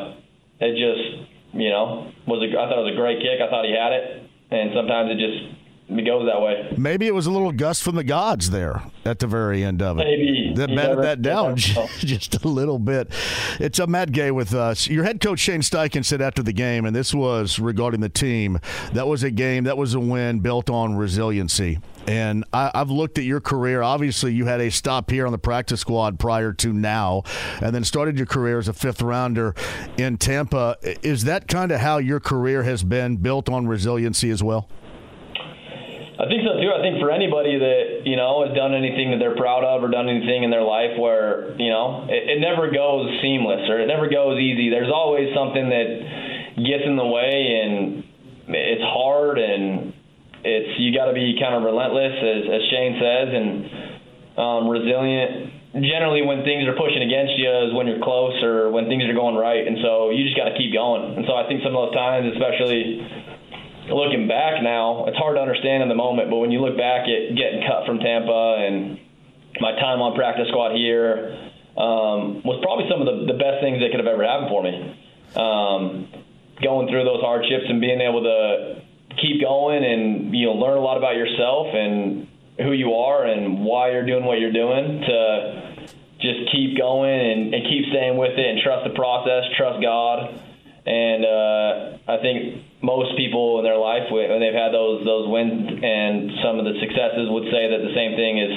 it 0.65 0.81
just, 0.81 1.05
you 1.53 1.69
know, 1.69 2.09
was. 2.25 2.41
A, 2.41 2.49
I 2.57 2.65
thought 2.73 2.81
it 2.81 2.89
was 2.89 2.97
a 2.97 3.01
great 3.01 3.21
kick. 3.21 3.37
I 3.37 3.53
thought 3.53 3.69
he 3.69 3.77
had 3.77 3.93
it, 3.93 4.25
and 4.49 4.73
sometimes 4.73 5.13
it 5.13 5.21
just 5.21 5.41
it 5.89 6.05
goes 6.05 6.27
that 6.27 6.41
way. 6.41 6.75
Maybe 6.77 7.07
it 7.07 7.15
was 7.15 7.27
a 7.27 7.31
little 7.31 7.53
gust 7.53 7.83
from 7.83 7.97
the 7.97 8.05
gods 8.05 8.51
there 8.51 8.83
at 9.05 9.19
the 9.21 9.27
very 9.27 9.65
end 9.65 9.81
of 9.81 9.99
it. 9.99 10.05
Maybe. 10.05 10.53
That 10.55 10.75
batted 10.75 11.03
that 11.03 11.23
down 11.23 11.57
just 11.99 12.45
a 12.45 12.49
little 12.49 12.79
bit. 12.79 13.11
It's 13.59 13.79
a 13.79 13.87
Matt 13.87 14.13
Gay 14.13 14.31
with 14.31 14.55
us. 14.55 14.89
Your 14.89 15.05
head 15.05 15.21
coach 15.21 15.39
Shane 15.39 15.61
Steichen 15.61 16.05
said 16.05 16.21
after 16.21 16.43
the 16.43 16.53
game, 16.53 16.85
and 16.85 16.95
this 16.95 17.15
was 17.15 17.59
regarding 17.59 18.01
the 18.01 18.09
team, 18.09 18.59
that 18.93 19.07
was 19.07 19.23
a 19.23 19.31
game, 19.31 19.65
that 19.65 19.79
was 19.79 19.95
a 19.95 20.01
win 20.01 20.41
built 20.41 20.69
on 20.69 20.97
resiliency. 20.97 21.79
And 22.07 22.45
I, 22.53 22.71
I've 22.75 22.91
looked 22.91 23.19
at 23.19 23.25
your 23.25 23.41
career. 23.41 23.83
Obviously, 23.83 24.33
you 24.33 24.47
had 24.47 24.61
a 24.61 24.71
stop 24.71 25.11
here 25.11 25.27
on 25.27 25.33
the 25.33 25.39
practice 25.39 25.81
squad 25.81 26.19
prior 26.19 26.53
to 26.55 26.73
now, 26.73 27.23
and 27.63 27.75
then 27.75 27.85
started 27.85 28.17
your 28.17 28.27
career 28.27 28.59
as 28.59 28.69
a 28.69 28.73
fifth 28.73 29.03
rounder 29.03 29.55
in 29.97 30.17
Tampa. 30.17 30.77
Is 31.03 31.25
that 31.25 31.49
kind 31.49 31.71
of 31.71 31.81
how 31.81 31.99
your 31.99 32.21
career 32.21 32.63
has 32.63 32.83
been 32.83 33.17
built 33.17 33.49
on 33.49 33.67
resiliency 33.67 34.31
as 34.31 34.43
well? 34.43 34.69
I 36.19 36.27
think 36.27 36.43
so 36.43 36.59
too. 36.59 36.75
I 36.75 36.83
think 36.83 36.99
for 36.99 37.15
anybody 37.15 37.55
that 37.63 38.03
you 38.03 38.19
know 38.19 38.43
has 38.43 38.51
done 38.51 38.75
anything 38.75 39.15
that 39.15 39.23
they're 39.23 39.39
proud 39.39 39.63
of 39.63 39.87
or 39.87 39.89
done 39.89 40.11
anything 40.11 40.43
in 40.43 40.51
their 40.51 40.67
life 40.67 40.99
where 40.99 41.55
you 41.55 41.71
know 41.71 42.11
it, 42.11 42.39
it 42.39 42.39
never 42.43 42.75
goes 42.75 43.07
seamless 43.23 43.71
or 43.71 43.79
it 43.79 43.87
never 43.87 44.11
goes 44.11 44.35
easy. 44.43 44.67
There's 44.67 44.91
always 44.91 45.31
something 45.31 45.71
that 45.71 46.59
gets 46.59 46.83
in 46.83 46.99
the 46.99 47.07
way 47.07 47.63
and 47.63 48.03
it's 48.51 48.83
hard 48.83 49.39
and 49.39 49.95
it's 50.43 50.75
you 50.83 50.91
got 50.91 51.07
to 51.07 51.15
be 51.15 51.39
kind 51.39 51.55
of 51.55 51.63
relentless 51.63 52.19
as, 52.19 52.43
as 52.51 52.63
Shane 52.67 52.99
says 52.99 53.29
and 53.31 53.51
um, 54.39 54.63
resilient. 54.67 55.55
Generally, 55.79 56.27
when 56.27 56.43
things 56.43 56.67
are 56.67 56.75
pushing 56.75 57.05
against 57.05 57.39
you 57.39 57.47
is 57.47 57.71
when 57.79 57.87
you're 57.87 58.03
close 58.03 58.35
or 58.43 58.75
when 58.75 58.91
things 58.91 59.05
are 59.07 59.15
going 59.15 59.37
right, 59.37 59.63
and 59.63 59.79
so 59.85 60.11
you 60.11 60.25
just 60.25 60.35
got 60.35 60.51
to 60.51 60.57
keep 60.57 60.73
going. 60.73 61.15
And 61.15 61.29
so 61.29 61.39
I 61.39 61.47
think 61.47 61.63
some 61.63 61.77
of 61.77 61.93
those 61.93 61.95
times, 61.95 62.27
especially 62.35 63.05
looking 63.91 64.29
back 64.29 64.63
now, 64.63 65.07
it's 65.07 65.17
hard 65.17 65.37
to 65.37 65.41
understand 65.41 65.83
in 65.83 65.89
the 65.89 65.95
moment, 65.95 66.31
but 66.31 66.37
when 66.37 66.51
you 66.51 66.61
look 66.61 66.77
back 66.77 67.09
at 67.09 67.37
getting 67.37 67.65
cut 67.67 67.87
from 67.87 67.99
Tampa 67.99 68.57
and 68.61 68.99
my 69.61 69.73
time 69.73 70.01
on 70.01 70.15
practice 70.15 70.49
squad 70.49 70.77
here 70.77 71.35
um, 71.77 72.43
was 72.43 72.59
probably 72.63 72.87
some 72.91 73.01
of 73.01 73.07
the, 73.07 73.33
the 73.33 73.39
best 73.39 73.63
things 73.63 73.81
that 73.81 73.91
could 73.91 74.01
have 74.01 74.11
ever 74.11 74.25
happened 74.25 74.51
for 74.51 74.63
me. 74.63 74.75
Um, 75.37 76.09
going 76.63 76.89
through 76.89 77.05
those 77.05 77.21
hardships 77.23 77.65
and 77.69 77.81
being 77.81 78.01
able 78.01 78.23
to 78.23 78.83
keep 79.21 79.41
going 79.41 79.85
and 79.85 80.35
you 80.35 80.47
know 80.47 80.55
learn 80.55 80.77
a 80.77 80.81
lot 80.81 80.97
about 80.97 81.15
yourself 81.15 81.69
and 81.75 82.27
who 82.59 82.73
you 82.73 82.95
are 82.95 83.25
and 83.25 83.65
why 83.65 83.93
you're 83.93 84.07
doing 84.07 84.25
what 84.25 84.41
you're 84.41 84.53
doing 84.53 85.01
to 85.03 85.87
just 86.21 86.51
keep 86.51 86.77
going 86.77 87.15
and, 87.15 87.55
and 87.55 87.63
keep 87.63 87.87
staying 87.91 88.17
with 88.19 88.35
it 88.35 88.47
and 88.47 88.59
trust 88.63 88.83
the 88.83 88.95
process, 88.95 89.45
trust 89.57 89.81
God. 89.81 90.35
And 90.85 91.25
uh, 91.25 91.99
I 92.09 92.17
think 92.19 92.65
most 92.83 93.17
people 93.17 93.59
in 93.59 93.65
their 93.65 93.77
life, 93.77 94.07
when 94.11 94.39
they've 94.39 94.55
had 94.55 94.71
those 94.71 95.05
those 95.05 95.27
wins 95.27 95.67
and 95.83 96.31
some 96.43 96.59
of 96.59 96.65
the 96.65 96.79
successes, 96.79 97.27
would 97.27 97.51
say 97.51 97.67
that 97.67 97.83
the 97.83 97.95
same 97.95 98.15
thing 98.15 98.39
is 98.39 98.55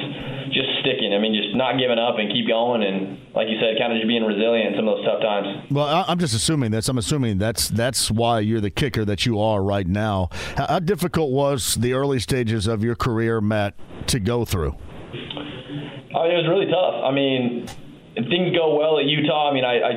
just 0.53 0.69
sticking. 0.82 1.13
I 1.13 1.17
mean, 1.17 1.34
just 1.34 1.55
not 1.55 1.80
giving 1.80 1.97
up 1.97 2.19
and 2.19 2.30
keep 2.32 2.47
going, 2.47 2.84
and 2.84 3.17
like 3.34 3.49
you 3.49 3.57
said, 3.57 3.82
kind 3.82 3.93
of 3.93 3.97
just 3.97 4.07
being 4.07 4.24
resilient 4.24 4.74
in 4.74 4.76
some 4.78 4.88
of 4.88 4.97
those 4.97 5.05
tough 5.05 5.22
times. 5.22 5.47
Well, 5.72 6.05
I'm 6.07 6.19
just 6.19 6.36
assuming 6.36 6.69
this. 6.69 6.88
I'm 6.88 6.99
assuming 6.99 7.39
that's 7.39 7.69
that's 7.69 8.11
why 8.11 8.39
you're 8.41 8.61
the 8.61 8.69
kicker 8.69 9.05
that 9.05 9.26
you 9.26 9.39
are 9.39 9.63
right 9.63 9.88
now. 9.88 10.30
How, 10.55 10.80
difficult 10.80 11.32
was 11.32 11.76
the 11.76 11.93
early 11.93 12.19
stages 12.19 12.67
of 12.67 12.84
your 12.84 12.95
career, 12.95 13.41
Matt, 13.41 13.74
to 14.07 14.19
go 14.19 14.45
through? 14.45 14.76
I 15.13 16.28
mean, 16.28 16.38
it 16.38 16.41
was 16.43 16.49
really 16.49 16.69
tough. 16.69 17.01
I 17.05 17.11
mean, 17.11 17.67
if 18.15 18.30
things 18.30 18.55
go 18.55 18.78
well 18.78 18.99
at 18.99 19.05
Utah. 19.05 19.49
I 19.49 19.53
mean, 19.53 19.63
I, 19.63 19.76
I 19.80 19.91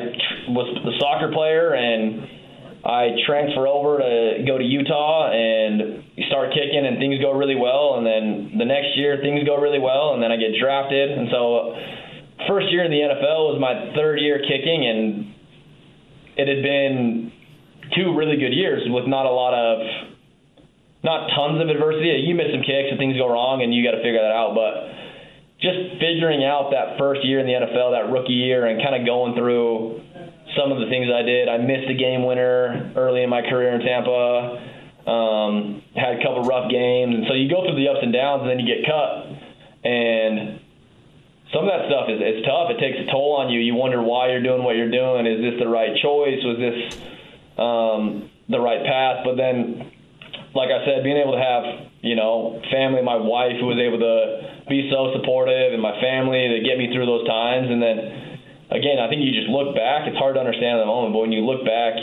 was 0.48 0.70
a 0.80 0.98
soccer 1.00 1.32
player 1.32 1.74
and 1.74 2.28
I 2.84 3.16
transfer 3.24 3.66
over 3.66 3.96
to 3.96 4.44
go 4.46 4.58
to 4.58 4.64
Utah 4.64 5.32
and 5.32 6.04
start 6.28 6.52
kicking, 6.52 6.84
and 6.84 6.98
things 7.00 7.16
go 7.20 7.32
really 7.32 7.56
well. 7.56 7.96
And 7.96 8.04
then 8.04 8.58
the 8.58 8.68
next 8.68 8.92
year, 8.96 9.16
things 9.24 9.40
go 9.48 9.56
really 9.56 9.80
well, 9.80 10.12
and 10.12 10.22
then 10.22 10.30
I 10.30 10.36
get 10.36 10.52
drafted. 10.60 11.10
And 11.10 11.28
so, 11.32 11.72
first 12.46 12.68
year 12.68 12.84
in 12.84 12.92
the 12.92 13.00
NFL 13.00 13.56
was 13.56 13.58
my 13.58 13.96
third 13.96 14.20
year 14.20 14.36
kicking, 14.36 14.84
and 14.84 15.32
it 16.36 16.44
had 16.44 16.62
been 16.62 17.32
two 17.96 18.12
really 18.12 18.36
good 18.36 18.52
years 18.52 18.84
with 18.84 19.08
not 19.08 19.24
a 19.24 19.32
lot 19.32 19.56
of 19.56 19.80
not 21.04 21.28
tons 21.32 21.60
of 21.64 21.68
adversity. 21.68 22.12
You 22.20 22.34
miss 22.34 22.52
some 22.52 22.64
kicks 22.64 22.92
and 22.92 23.00
things 23.00 23.16
go 23.16 23.32
wrong, 23.32 23.64
and 23.64 23.72
you 23.72 23.80
got 23.80 23.96
to 23.96 24.04
figure 24.04 24.20
that 24.20 24.36
out. 24.36 24.52
But 24.52 24.92
just 25.64 26.00
figuring 26.00 26.44
out 26.44 26.68
that 26.76 27.00
first 27.00 27.24
year 27.24 27.40
in 27.40 27.46
the 27.48 27.56
NFL, 27.56 27.96
that 27.96 28.12
rookie 28.12 28.36
year, 28.36 28.68
and 28.68 28.76
kind 28.84 28.92
of 28.92 29.08
going 29.08 29.32
through 29.32 30.04
some 30.56 30.72
of 30.72 30.78
the 30.78 30.86
things 30.86 31.06
I 31.12 31.22
did. 31.22 31.48
I 31.48 31.58
missed 31.58 31.90
a 31.90 31.94
game 31.94 32.24
winner 32.24 32.92
early 32.96 33.22
in 33.22 33.30
my 33.30 33.42
career 33.42 33.74
in 33.74 33.80
Tampa. 33.80 34.70
Um, 35.04 35.82
had 35.94 36.16
a 36.16 36.22
couple 36.22 36.42
rough 36.44 36.70
games, 36.70 37.14
and 37.14 37.24
so 37.28 37.34
you 37.34 37.48
go 37.50 37.60
through 37.60 37.76
the 37.76 37.88
ups 37.88 38.00
and 38.00 38.12
downs, 38.12 38.42
and 38.42 38.50
then 38.50 38.58
you 38.58 38.64
get 38.64 38.88
cut. 38.88 39.28
And 39.84 40.64
some 41.52 41.68
of 41.68 41.70
that 41.70 41.86
stuff 41.92 42.08
is 42.08 42.42
tough. 42.48 42.72
It 42.72 42.80
takes 42.80 42.98
a 42.98 43.06
toll 43.12 43.36
on 43.36 43.52
you. 43.52 43.60
You 43.60 43.74
wonder 43.74 44.00
why 44.02 44.32
you're 44.32 44.42
doing 44.42 44.64
what 44.64 44.76
you're 44.76 44.90
doing. 44.90 45.28
Is 45.28 45.44
this 45.44 45.60
the 45.60 45.68
right 45.68 45.92
choice? 46.00 46.40
Was 46.40 46.58
this 46.58 46.78
um, 47.60 48.30
the 48.48 48.58
right 48.58 48.80
path? 48.82 49.22
But 49.28 49.36
then, 49.36 49.92
like 50.56 50.72
I 50.72 50.82
said, 50.88 51.04
being 51.04 51.20
able 51.20 51.36
to 51.36 51.44
have 51.44 51.92
you 52.00 52.16
know 52.16 52.58
family, 52.72 53.04
my 53.04 53.20
wife 53.20 53.60
who 53.60 53.68
was 53.68 53.78
able 53.78 54.00
to 54.00 54.66
be 54.72 54.88
so 54.88 55.12
supportive, 55.20 55.76
and 55.76 55.82
my 55.82 56.00
family 56.00 56.48
to 56.48 56.64
get 56.64 56.80
me 56.80 56.88
through 56.90 57.06
those 57.06 57.28
times, 57.28 57.68
and 57.68 57.78
then 57.78 58.33
again, 58.70 58.98
I 58.98 59.08
think 59.08 59.22
you 59.22 59.32
just 59.32 59.48
look 59.48 59.74
back. 59.74 60.06
It's 60.06 60.16
hard 60.16 60.34
to 60.36 60.40
understand 60.40 60.78
at 60.78 60.82
the 60.82 60.90
moment, 60.90 61.14
but 61.14 61.20
when 61.20 61.32
you 61.32 61.44
look 61.44 61.64
back, 61.64 61.94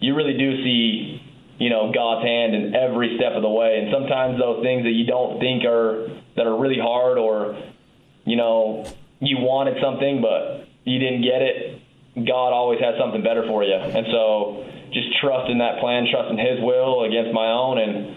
you 0.00 0.14
really 0.14 0.36
do 0.36 0.62
see 0.62 1.20
you 1.58 1.70
know 1.70 1.92
God's 1.94 2.24
hand 2.26 2.54
in 2.54 2.74
every 2.74 3.16
step 3.16 3.32
of 3.32 3.42
the 3.42 3.50
way. 3.50 3.78
And 3.78 3.92
sometimes 3.92 4.38
those 4.38 4.62
things 4.62 4.84
that 4.84 4.92
you 4.92 5.06
don't 5.06 5.38
think 5.38 5.64
are 5.64 6.08
that 6.36 6.46
are 6.46 6.58
really 6.58 6.78
hard, 6.80 7.18
or 7.18 7.56
you 8.24 8.36
know 8.36 8.86
you 9.20 9.38
wanted 9.38 9.80
something 9.80 10.20
but 10.20 10.68
you 10.84 10.98
didn't 10.98 11.22
get 11.22 11.40
it, 11.40 11.80
God 12.14 12.52
always 12.52 12.80
has 12.80 12.94
something 12.98 13.22
better 13.22 13.46
for 13.46 13.64
you. 13.64 13.74
And 13.74 14.06
so 14.10 14.66
just 14.92 15.08
trust 15.20 15.50
in 15.50 15.58
that 15.58 15.80
plan, 15.80 16.06
trust 16.10 16.30
in 16.30 16.38
His 16.38 16.60
will 16.60 17.04
against 17.04 17.32
my 17.32 17.48
own, 17.48 17.78
and 17.78 18.16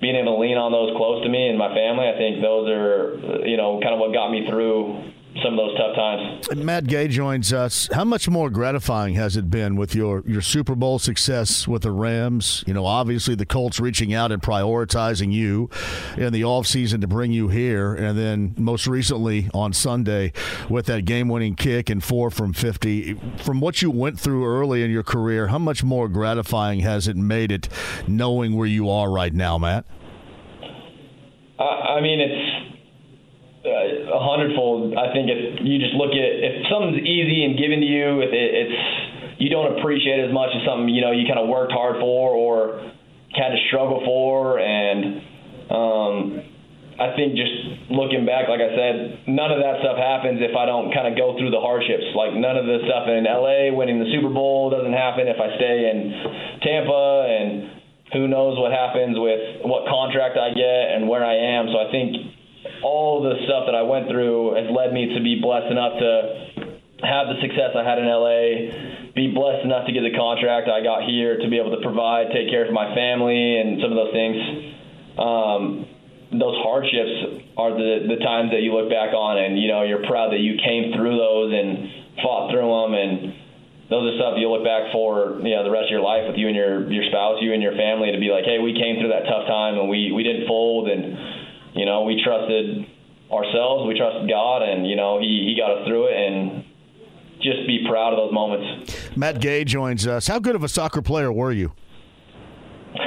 being 0.00 0.16
able 0.16 0.36
to 0.36 0.40
lean 0.40 0.56
on 0.56 0.70
those 0.70 0.96
close 0.96 1.22
to 1.24 1.28
me 1.28 1.48
and 1.48 1.58
my 1.58 1.74
family. 1.74 2.08
I 2.08 2.16
think 2.16 2.40
those 2.40 2.70
are 2.70 3.46
you 3.46 3.56
know 3.56 3.80
kind 3.82 3.94
of 3.94 4.00
what 4.00 4.12
got 4.14 4.30
me 4.30 4.46
through 4.48 5.12
some 5.42 5.58
of 5.58 5.68
those 5.68 5.76
tough 5.76 5.94
times. 5.94 6.56
Matt 6.56 6.86
Gay 6.86 7.08
joins 7.08 7.52
us. 7.52 7.88
How 7.92 8.04
much 8.04 8.28
more 8.28 8.50
gratifying 8.50 9.14
has 9.14 9.36
it 9.36 9.50
been 9.50 9.76
with 9.76 9.94
your, 9.94 10.22
your 10.26 10.40
Super 10.40 10.74
Bowl 10.74 10.98
success 10.98 11.68
with 11.68 11.82
the 11.82 11.92
Rams? 11.92 12.64
You 12.66 12.74
know, 12.74 12.86
obviously 12.86 13.34
the 13.34 13.46
Colts 13.46 13.78
reaching 13.78 14.12
out 14.12 14.32
and 14.32 14.42
prioritizing 14.42 15.32
you 15.32 15.70
in 16.16 16.32
the 16.32 16.42
offseason 16.42 17.00
to 17.02 17.06
bring 17.06 17.32
you 17.32 17.48
here. 17.48 17.94
And 17.94 18.18
then 18.18 18.54
most 18.56 18.86
recently 18.86 19.48
on 19.54 19.72
Sunday 19.72 20.32
with 20.68 20.86
that 20.86 21.04
game 21.04 21.28
winning 21.28 21.54
kick 21.54 21.90
and 21.90 22.02
four 22.02 22.30
from 22.30 22.52
50. 22.52 23.14
From 23.38 23.60
what 23.60 23.82
you 23.82 23.90
went 23.90 24.18
through 24.18 24.44
early 24.46 24.82
in 24.82 24.90
your 24.90 25.04
career, 25.04 25.48
how 25.48 25.58
much 25.58 25.84
more 25.84 26.08
gratifying 26.08 26.80
has 26.80 27.06
it 27.06 27.16
made 27.16 27.52
it 27.52 27.68
knowing 28.06 28.56
where 28.56 28.66
you 28.66 28.90
are 28.90 29.10
right 29.10 29.32
now, 29.32 29.58
Matt? 29.58 29.84
I 31.58 32.00
mean, 32.00 32.20
it's 32.20 32.67
uh, 33.68 34.16
a 34.16 34.20
hundredfold. 34.20 34.96
I 34.96 35.12
think 35.12 35.28
if 35.28 35.60
you 35.60 35.78
just 35.78 35.94
look 35.94 36.10
at 36.16 36.30
if 36.40 36.66
something's 36.72 37.04
easy 37.04 37.44
and 37.44 37.54
given 37.60 37.80
to 37.80 37.88
you, 37.88 38.24
if 38.24 38.32
it, 38.32 38.48
it's 38.64 38.78
you 39.38 39.48
don't 39.52 39.78
appreciate 39.78 40.24
as 40.24 40.32
much 40.32 40.50
as 40.56 40.64
something 40.64 40.88
you 40.88 41.04
know 41.04 41.12
you 41.12 41.28
kind 41.28 41.38
of 41.38 41.48
worked 41.48 41.72
hard 41.72 42.00
for 42.00 42.32
or 42.32 42.80
had 43.36 43.52
to 43.52 43.60
struggle 43.68 44.00
for, 44.04 44.58
and 44.58 45.22
um, 45.70 46.16
I 46.98 47.14
think 47.14 47.38
just 47.38 47.94
looking 47.94 48.26
back, 48.26 48.50
like 48.50 48.58
I 48.58 48.74
said, 48.74 49.30
none 49.30 49.54
of 49.54 49.62
that 49.62 49.78
stuff 49.86 49.94
happens 49.94 50.42
if 50.42 50.56
I 50.58 50.66
don't 50.66 50.90
kind 50.90 51.06
of 51.06 51.14
go 51.14 51.38
through 51.38 51.54
the 51.54 51.62
hardships. 51.62 52.10
Like 52.18 52.34
none 52.34 52.58
of 52.58 52.66
the 52.66 52.82
stuff 52.90 53.06
in 53.06 53.22
LA 53.22 53.70
winning 53.70 54.02
the 54.02 54.10
Super 54.10 54.32
Bowl 54.32 54.74
doesn't 54.74 54.96
happen 54.96 55.30
if 55.30 55.38
I 55.38 55.54
stay 55.54 55.94
in 55.94 55.98
Tampa 56.58 57.06
and 57.30 57.78
who 58.12 58.26
knows 58.26 58.58
what 58.58 58.72
happens 58.72 59.14
with 59.14 59.62
what 59.62 59.86
contract 59.86 60.34
I 60.34 60.50
get 60.56 60.84
and 60.96 61.06
where 61.06 61.22
I 61.22 61.60
am. 61.60 61.70
So 61.70 61.78
I 61.78 61.86
think 61.94 62.37
all 62.82 63.22
the 63.22 63.34
stuff 63.46 63.66
that 63.66 63.74
I 63.74 63.82
went 63.82 64.08
through 64.08 64.54
has 64.54 64.68
led 64.70 64.92
me 64.92 65.14
to 65.14 65.20
be 65.22 65.40
blessed 65.40 65.70
enough 65.70 65.98
to 65.98 66.10
have 67.02 67.30
the 67.30 67.38
success 67.40 67.78
I 67.78 67.86
had 67.86 67.98
in 67.98 68.06
LA, 68.10 69.14
be 69.14 69.30
blessed 69.30 69.64
enough 69.64 69.86
to 69.86 69.92
get 69.94 70.02
the 70.02 70.14
contract 70.14 70.66
I 70.66 70.82
got 70.82 71.06
here 71.06 71.38
to 71.38 71.46
be 71.46 71.58
able 71.58 71.74
to 71.78 71.82
provide, 71.82 72.34
take 72.34 72.50
care 72.50 72.66
of 72.66 72.72
my 72.74 72.94
family, 72.94 73.58
and 73.58 73.78
some 73.78 73.94
of 73.94 73.98
those 73.98 74.14
things. 74.14 74.36
Um, 75.18 75.62
those 76.28 76.58
hardships 76.60 77.48
are 77.56 77.72
the 77.72 78.04
the 78.04 78.20
times 78.20 78.52
that 78.52 78.60
you 78.60 78.74
look 78.74 78.90
back 78.90 79.14
on, 79.14 79.38
and 79.38 79.56
you 79.56 79.70
know 79.70 79.82
you're 79.82 80.04
proud 80.04 80.34
that 80.34 80.42
you 80.42 80.58
came 80.60 80.92
through 80.92 81.16
those 81.16 81.50
and 81.54 82.20
fought 82.20 82.50
through 82.50 82.68
them, 82.68 82.92
and 82.92 83.32
those 83.88 84.12
are 84.12 84.14
stuff 84.20 84.34
you 84.36 84.50
look 84.50 84.66
back 84.66 84.92
for 84.92 85.40
you 85.40 85.54
know 85.54 85.64
the 85.64 85.72
rest 85.72 85.88
of 85.88 85.94
your 85.94 86.04
life 86.04 86.28
with 86.28 86.36
you 86.36 86.50
and 86.50 86.56
your 86.58 86.84
your 86.90 87.06
spouse, 87.08 87.38
you 87.40 87.54
and 87.54 87.62
your 87.62 87.78
family 87.78 88.12
to 88.12 88.20
be 88.20 88.28
like, 88.28 88.44
hey, 88.44 88.58
we 88.58 88.74
came 88.74 89.00
through 89.00 89.14
that 89.14 89.24
tough 89.24 89.46
time 89.46 89.78
and 89.78 89.88
we 89.88 90.12
we 90.12 90.22
didn't 90.22 90.44
fold 90.50 90.90
and 90.90 91.37
you 91.74 91.86
know, 91.86 92.02
we 92.02 92.22
trusted 92.24 92.86
ourselves, 93.30 93.86
we 93.86 93.96
trusted 93.98 94.28
God, 94.28 94.62
and 94.62 94.86
you 94.86 94.96
know, 94.96 95.20
He 95.20 95.44
He 95.46 95.56
got 95.60 95.78
us 95.78 95.86
through 95.86 96.08
it, 96.08 96.16
and 96.16 96.64
just 97.40 97.66
be 97.66 97.84
proud 97.88 98.12
of 98.12 98.18
those 98.18 98.32
moments. 98.32 99.16
Matt 99.16 99.40
Gay 99.40 99.64
joins 99.64 100.06
us. 100.06 100.26
How 100.26 100.38
good 100.38 100.54
of 100.54 100.64
a 100.64 100.68
soccer 100.68 101.02
player 101.02 101.32
were 101.32 101.52
you? 101.52 101.72
uh, 102.94 102.98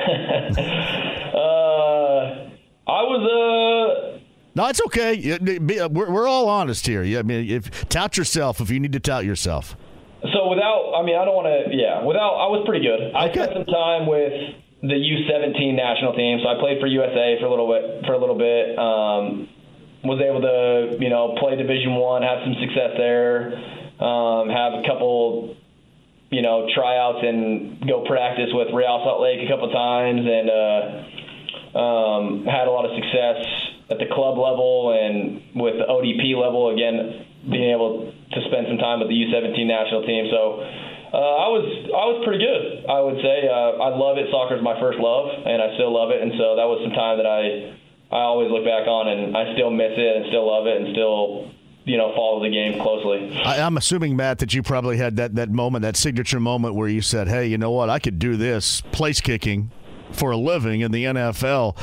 I 2.87 3.01
was 3.03 3.21
a. 3.27 4.17
Uh, 4.17 4.19
no, 4.53 4.67
it's 4.67 4.81
okay. 4.87 5.33
Uh, 5.33 5.87
we're, 5.89 6.27
all 6.27 6.49
honest 6.49 6.85
here. 6.85 7.03
I 7.03 7.23
mean, 7.23 7.49
if 7.49 7.87
tout 7.87 8.17
yourself 8.17 8.59
if 8.59 8.69
you 8.69 8.79
need 8.79 8.91
to 8.93 8.99
tout 8.99 9.23
yourself. 9.23 9.77
So 10.21 10.49
without, 10.49 10.93
I 10.95 11.03
mean, 11.03 11.17
I 11.17 11.25
don't 11.25 11.33
want 11.33 11.47
to. 11.47 11.75
Yeah, 11.75 12.03
without, 12.03 12.35
I 12.35 12.47
was 12.47 12.63
pretty 12.65 12.85
good. 12.85 13.15
I 13.15 13.31
spent 13.31 13.53
some 13.53 13.65
time 13.65 14.07
with 14.07 14.31
the 14.81 14.97
U17 14.97 15.75
national 15.75 16.13
team. 16.13 16.39
So 16.41 16.49
I 16.49 16.59
played 16.59 16.79
for 16.79 16.87
USA 16.87 17.37
for 17.39 17.45
a 17.45 17.49
little 17.49 17.69
bit. 17.69 18.05
For 18.05 18.13
a 18.13 18.19
little 18.19 18.37
bit, 18.37 18.77
um, 18.77 19.47
was 20.03 20.17
able 20.21 20.41
to 20.41 20.97
you 20.97 21.09
know 21.09 21.37
play 21.37 21.55
Division 21.55 21.95
One, 21.95 22.23
have 22.23 22.41
some 22.43 22.57
success 22.57 22.97
there, 22.97 23.53
um, 24.01 24.49
have 24.49 24.81
a 24.81 24.83
couple 24.89 25.55
you 26.31 26.41
know 26.41 26.67
tryouts 26.73 27.21
and 27.21 27.85
go 27.87 28.05
practice 28.05 28.49
with 28.51 28.73
Real 28.73 29.01
Salt 29.05 29.21
Lake 29.21 29.45
a 29.45 29.47
couple 29.47 29.69
times, 29.69 30.25
and 30.25 30.47
uh, 30.49 31.77
um, 31.77 32.25
had 32.49 32.65
a 32.65 32.71
lot 32.73 32.89
of 32.89 32.97
success 32.97 33.45
at 33.93 33.99
the 33.99 34.09
club 34.09 34.41
level 34.41 34.97
and 34.97 35.61
with 35.61 35.77
the 35.77 35.85
ODP 35.85 36.33
level. 36.33 36.73
Again, 36.73 37.25
being 37.45 37.69
able 37.69 38.09
to 38.33 38.39
spend 38.49 38.65
some 38.65 38.77
time 38.81 38.99
with 38.99 39.09
the 39.09 39.17
U17 39.17 39.65
national 39.65 40.05
team. 40.09 40.25
So 40.33 40.65
uh, 41.13 41.17
I 41.17 41.47
was 41.51 41.67
I 41.91 42.05
was 42.07 42.23
pretty 42.23 42.39
good. 42.39 42.87
I 42.87 42.99
would 43.03 43.19
say 43.19 43.43
uh, 43.43 43.83
I 43.83 43.91
love 43.91 44.15
it. 44.17 44.31
Soccer 44.31 44.55
is 44.55 44.63
my 44.63 44.79
first 44.79 44.95
love, 44.97 45.27
and 45.43 45.61
I 45.61 45.75
still 45.75 45.91
love 45.91 46.11
it. 46.11 46.23
And 46.23 46.31
so 46.39 46.55
that 46.55 46.63
was 46.63 46.79
some 46.87 46.95
time 46.95 47.19
that 47.19 47.27
I 47.27 47.75
I 48.15 48.23
always 48.23 48.47
look 48.47 48.63
back 48.63 48.87
on, 48.87 49.11
and 49.11 49.35
I 49.35 49.51
still 49.53 49.71
miss 49.71 49.91
it, 49.91 50.15
and 50.15 50.25
still 50.31 50.47
love 50.47 50.67
it, 50.67 50.79
and 50.79 50.95
still 50.95 51.51
you 51.83 51.97
know 51.97 52.15
follow 52.15 52.41
the 52.43 52.49
game 52.49 52.79
closely. 52.79 53.35
I, 53.43 53.57
am 53.57 53.75
assuming 53.75 54.15
Matt 54.15 54.39
that 54.39 54.53
you 54.53 54.63
probably 54.63 54.97
had 54.97 55.17
that 55.17 55.35
that 55.35 55.49
moment, 55.49 55.81
that 55.83 55.97
signature 55.97 56.39
moment 56.39 56.75
where 56.75 56.87
you 56.87 57.01
said, 57.01 57.27
"Hey, 57.27 57.47
you 57.47 57.57
know 57.57 57.71
what? 57.71 57.89
I 57.89 57.99
could 57.99 58.17
do 58.17 58.37
this 58.37 58.81
place 58.91 59.21
kicking." 59.21 59.71
For 60.11 60.31
a 60.31 60.37
living 60.37 60.81
in 60.81 60.91
the 60.91 61.05
NFL, 61.05 61.77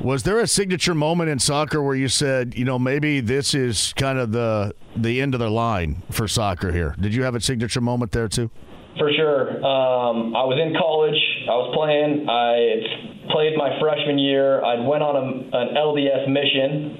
was 0.00 0.22
there 0.22 0.38
a 0.38 0.46
signature 0.46 0.94
moment 0.94 1.30
in 1.30 1.40
soccer 1.40 1.82
where 1.82 1.96
you 1.96 2.06
said, 2.06 2.56
you 2.56 2.64
know, 2.64 2.78
maybe 2.78 3.18
this 3.18 3.54
is 3.54 3.92
kind 3.94 4.20
of 4.20 4.30
the 4.30 4.72
the 4.94 5.20
end 5.20 5.34
of 5.34 5.40
the 5.40 5.50
line 5.50 6.00
for 6.08 6.28
soccer 6.28 6.70
here? 6.70 6.94
Did 7.00 7.12
you 7.12 7.24
have 7.24 7.34
a 7.34 7.40
signature 7.40 7.80
moment 7.80 8.12
there 8.12 8.28
too? 8.28 8.52
For 8.98 9.10
sure. 9.16 9.56
Um, 9.56 10.36
I 10.36 10.44
was 10.44 10.60
in 10.60 10.76
college. 10.76 11.16
I 11.48 11.56
was 11.56 11.72
playing. 11.72 12.28
I 12.28 13.32
played 13.32 13.56
my 13.56 13.80
freshman 13.80 14.20
year. 14.20 14.60
I 14.60 14.84
went 14.84 15.00
on 15.00 15.16
a, 15.16 15.24
an 15.48 15.68
LDS 15.72 16.28
mission, 16.28 16.92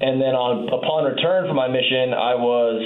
and 0.00 0.24
then 0.24 0.32
on 0.32 0.72
upon 0.72 1.04
return 1.04 1.44
from 1.44 1.56
my 1.56 1.68
mission, 1.68 2.16
I 2.16 2.34
was 2.40 2.80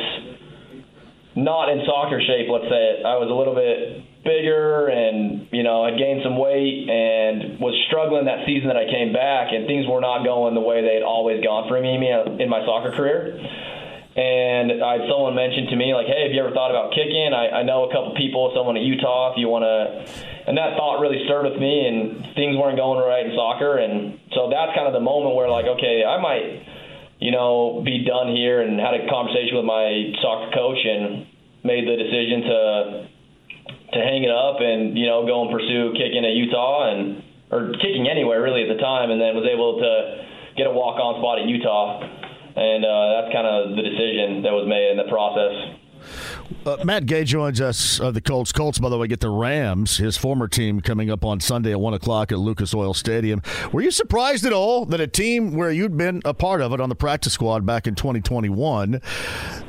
not 1.38 1.70
in 1.70 1.86
soccer 1.86 2.18
shape. 2.18 2.50
Let's 2.50 2.66
say 2.66 2.98
it. 2.98 3.06
I 3.06 3.14
was 3.22 3.30
a 3.30 3.36
little 3.38 3.54
bit 3.54 4.02
bigger, 4.26 4.90
and 4.90 5.46
you 5.54 5.62
know, 5.62 5.86
had 5.86 5.94
gained 5.94 6.26
some 6.26 6.34
weight, 6.34 6.90
and 6.90 7.62
was 7.62 7.78
struggling 7.86 8.26
that 8.26 8.42
season 8.42 8.66
that 8.74 8.76
I 8.76 8.90
came 8.90 9.14
back, 9.14 9.54
and 9.54 9.70
things 9.70 9.86
were 9.86 10.02
not 10.02 10.26
going 10.26 10.58
the 10.58 10.66
way 10.66 10.82
they'd 10.82 11.06
always 11.06 11.46
gone 11.46 11.70
for 11.70 11.78
me 11.78 11.94
in 11.94 12.48
my 12.50 12.66
soccer 12.66 12.90
career. 12.90 13.38
And 14.18 14.82
I 14.82 15.06
someone 15.06 15.38
mentioned 15.38 15.70
to 15.70 15.76
me 15.78 15.94
like, 15.94 16.10
"Hey, 16.10 16.26
have 16.26 16.34
you 16.34 16.42
ever 16.42 16.50
thought 16.50 16.74
about 16.74 16.90
kicking?" 16.90 17.30
I, 17.30 17.62
I 17.62 17.62
know 17.62 17.86
a 17.86 17.90
couple 17.94 18.18
people, 18.18 18.50
someone 18.50 18.74
at 18.74 18.82
Utah. 18.82 19.30
If 19.30 19.38
you 19.38 19.46
want 19.46 19.62
to, 19.62 19.78
and 20.50 20.58
that 20.58 20.74
thought 20.74 20.98
really 20.98 21.22
stirred 21.22 21.46
with 21.46 21.54
me, 21.54 21.86
and 21.86 22.34
things 22.34 22.58
weren't 22.58 22.74
going 22.74 22.98
right 22.98 23.30
in 23.30 23.38
soccer, 23.38 23.78
and 23.78 24.18
so 24.34 24.50
that's 24.50 24.74
kind 24.74 24.90
of 24.90 24.92
the 24.92 25.04
moment 25.06 25.38
where 25.38 25.46
like, 25.46 25.70
okay, 25.78 26.02
I 26.02 26.18
might, 26.18 26.66
you 27.22 27.30
know, 27.30 27.78
be 27.86 28.02
done 28.02 28.34
here, 28.34 28.58
and 28.58 28.82
had 28.82 28.98
a 28.98 29.06
conversation 29.06 29.54
with 29.54 29.70
my 29.70 30.10
soccer 30.18 30.50
coach, 30.50 30.82
and 30.82 31.22
made 31.62 31.86
the 31.86 31.94
decision 31.94 32.42
to 32.42 32.58
to 33.94 33.98
hang 34.02 34.26
it 34.26 34.34
up 34.34 34.58
and 34.58 34.98
you 34.98 35.06
know 35.06 35.30
go 35.30 35.46
and 35.46 35.54
pursue 35.54 35.94
kicking 35.94 36.26
at 36.26 36.34
Utah 36.34 36.90
and 36.90 37.22
or 37.54 37.70
kicking 37.78 38.10
anywhere 38.10 38.42
really 38.42 38.66
at 38.66 38.70
the 38.74 38.82
time, 38.82 39.14
and 39.14 39.22
then 39.22 39.38
was 39.38 39.46
able 39.46 39.78
to 39.78 40.26
get 40.58 40.66
a 40.66 40.74
walk 40.74 40.98
on 40.98 41.22
spot 41.22 41.38
at 41.38 41.46
Utah 41.46 42.02
and 42.56 42.84
uh, 42.84 43.20
that's 43.20 43.32
kind 43.32 43.46
of 43.46 43.76
the 43.76 43.82
decision 43.82 44.42
that 44.42 44.52
was 44.52 44.66
made 44.68 44.90
in 44.90 44.96
the 44.96 45.08
process. 45.10 45.78
Uh, 46.64 46.76
Matt 46.84 47.06
Gay 47.06 47.24
joins 47.24 47.60
us 47.60 48.00
of 48.00 48.14
the 48.14 48.20
Colts. 48.20 48.52
Colts, 48.52 48.78
by 48.78 48.88
the 48.88 48.98
way, 48.98 49.06
get 49.06 49.20
the 49.20 49.30
Rams, 49.30 49.98
his 49.98 50.16
former 50.16 50.48
team, 50.48 50.80
coming 50.80 51.10
up 51.10 51.24
on 51.24 51.40
Sunday 51.40 51.72
at 51.72 51.80
1 51.80 51.94
o'clock 51.94 52.32
at 52.32 52.38
Lucas 52.38 52.74
Oil 52.74 52.94
Stadium. 52.94 53.42
Were 53.72 53.80
you 53.80 53.90
surprised 53.90 54.44
at 54.44 54.52
all 54.52 54.84
that 54.86 55.00
a 55.00 55.06
team 55.06 55.54
where 55.54 55.70
you'd 55.70 55.96
been 55.96 56.22
a 56.24 56.34
part 56.34 56.60
of 56.60 56.72
it 56.72 56.80
on 56.80 56.88
the 56.88 56.94
practice 56.94 57.32
squad 57.32 57.64
back 57.66 57.86
in 57.86 57.94
2021, 57.94 59.00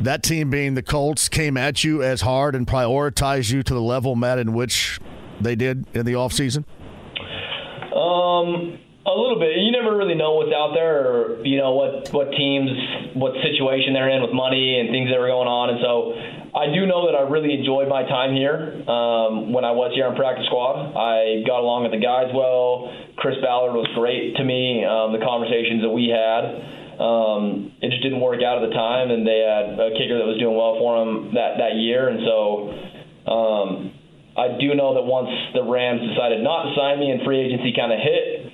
that 0.01 0.23
team 0.23 0.49
being 0.49 0.73
the 0.73 0.83
Colts, 0.83 1.29
came 1.29 1.57
at 1.57 1.83
you 1.83 2.03
as 2.03 2.21
hard 2.21 2.55
and 2.55 2.67
prioritized 2.67 3.51
you 3.51 3.63
to 3.63 3.73
the 3.73 3.81
level, 3.81 4.15
Matt, 4.15 4.39
in 4.39 4.53
which 4.53 4.99
they 5.39 5.55
did 5.55 5.85
in 5.93 6.05
the 6.05 6.13
offseason? 6.13 6.65
Um, 7.95 8.79
a 9.09 9.19
little 9.19 9.39
bit. 9.39 9.57
You 9.57 9.71
never 9.71 9.95
really 9.97 10.15
know 10.15 10.37
what's 10.37 10.53
out 10.53 10.73
there, 10.73 11.01
or 11.09 11.45
you 11.45 11.57
know 11.57 11.73
what 11.73 12.13
what 12.13 12.31
teams, 12.31 12.69
what 13.13 13.33
situation 13.41 13.93
they're 13.93 14.09
in 14.09 14.21
with 14.21 14.33
money 14.33 14.79
and 14.79 14.89
things 14.89 15.09
that 15.09 15.17
were 15.17 15.27
going 15.29 15.49
on. 15.49 15.73
And 15.73 15.79
so, 15.81 16.13
I 16.53 16.69
do 16.69 16.85
know 16.85 17.09
that 17.09 17.17
I 17.17 17.25
really 17.25 17.53
enjoyed 17.57 17.89
my 17.89 18.05
time 18.05 18.33
here 18.37 18.85
um, 18.85 19.53
when 19.53 19.65
I 19.65 19.73
was 19.73 19.91
here 19.93 20.05
on 20.05 20.15
practice 20.15 20.45
squad. 20.45 20.93
I 20.93 21.41
got 21.45 21.61
along 21.61 21.89
with 21.89 21.93
the 21.93 22.03
guys 22.03 22.29
well. 22.33 22.93
Chris 23.17 23.37
Ballard 23.41 23.73
was 23.73 23.89
great 23.97 24.37
to 24.37 24.43
me. 24.45 24.85
Um, 24.85 25.13
the 25.13 25.21
conversations 25.21 25.81
that 25.81 25.93
we 25.93 26.13
had. 26.13 26.99
Um, 26.99 27.71
it 27.79 27.89
just 27.95 28.03
didn't 28.03 28.19
work 28.19 28.43
out 28.43 28.61
at 28.61 28.67
the 28.67 28.75
time, 28.75 29.09
and 29.09 29.25
they 29.25 29.39
had 29.39 29.79
a 29.79 29.95
kicker 29.95 30.19
that 30.19 30.27
was 30.27 30.37
doing 30.37 30.53
well 30.53 30.75
for 30.77 30.99
them 30.99 31.33
that 31.33 31.57
that 31.57 31.75
year, 31.81 32.09
and 32.09 32.21
so. 32.21 32.37
Um, 33.29 33.93
I 34.39 34.55
do 34.55 34.73
know 34.73 34.95
that 34.95 35.03
once 35.03 35.27
the 35.51 35.63
Rams 35.67 35.99
decided 35.99 36.39
not 36.39 36.63
to 36.63 36.69
sign 36.71 36.99
me 36.99 37.11
and 37.11 37.19
free 37.27 37.43
agency 37.43 37.75
kind 37.75 37.91
of 37.91 37.99
hit, 37.99 38.48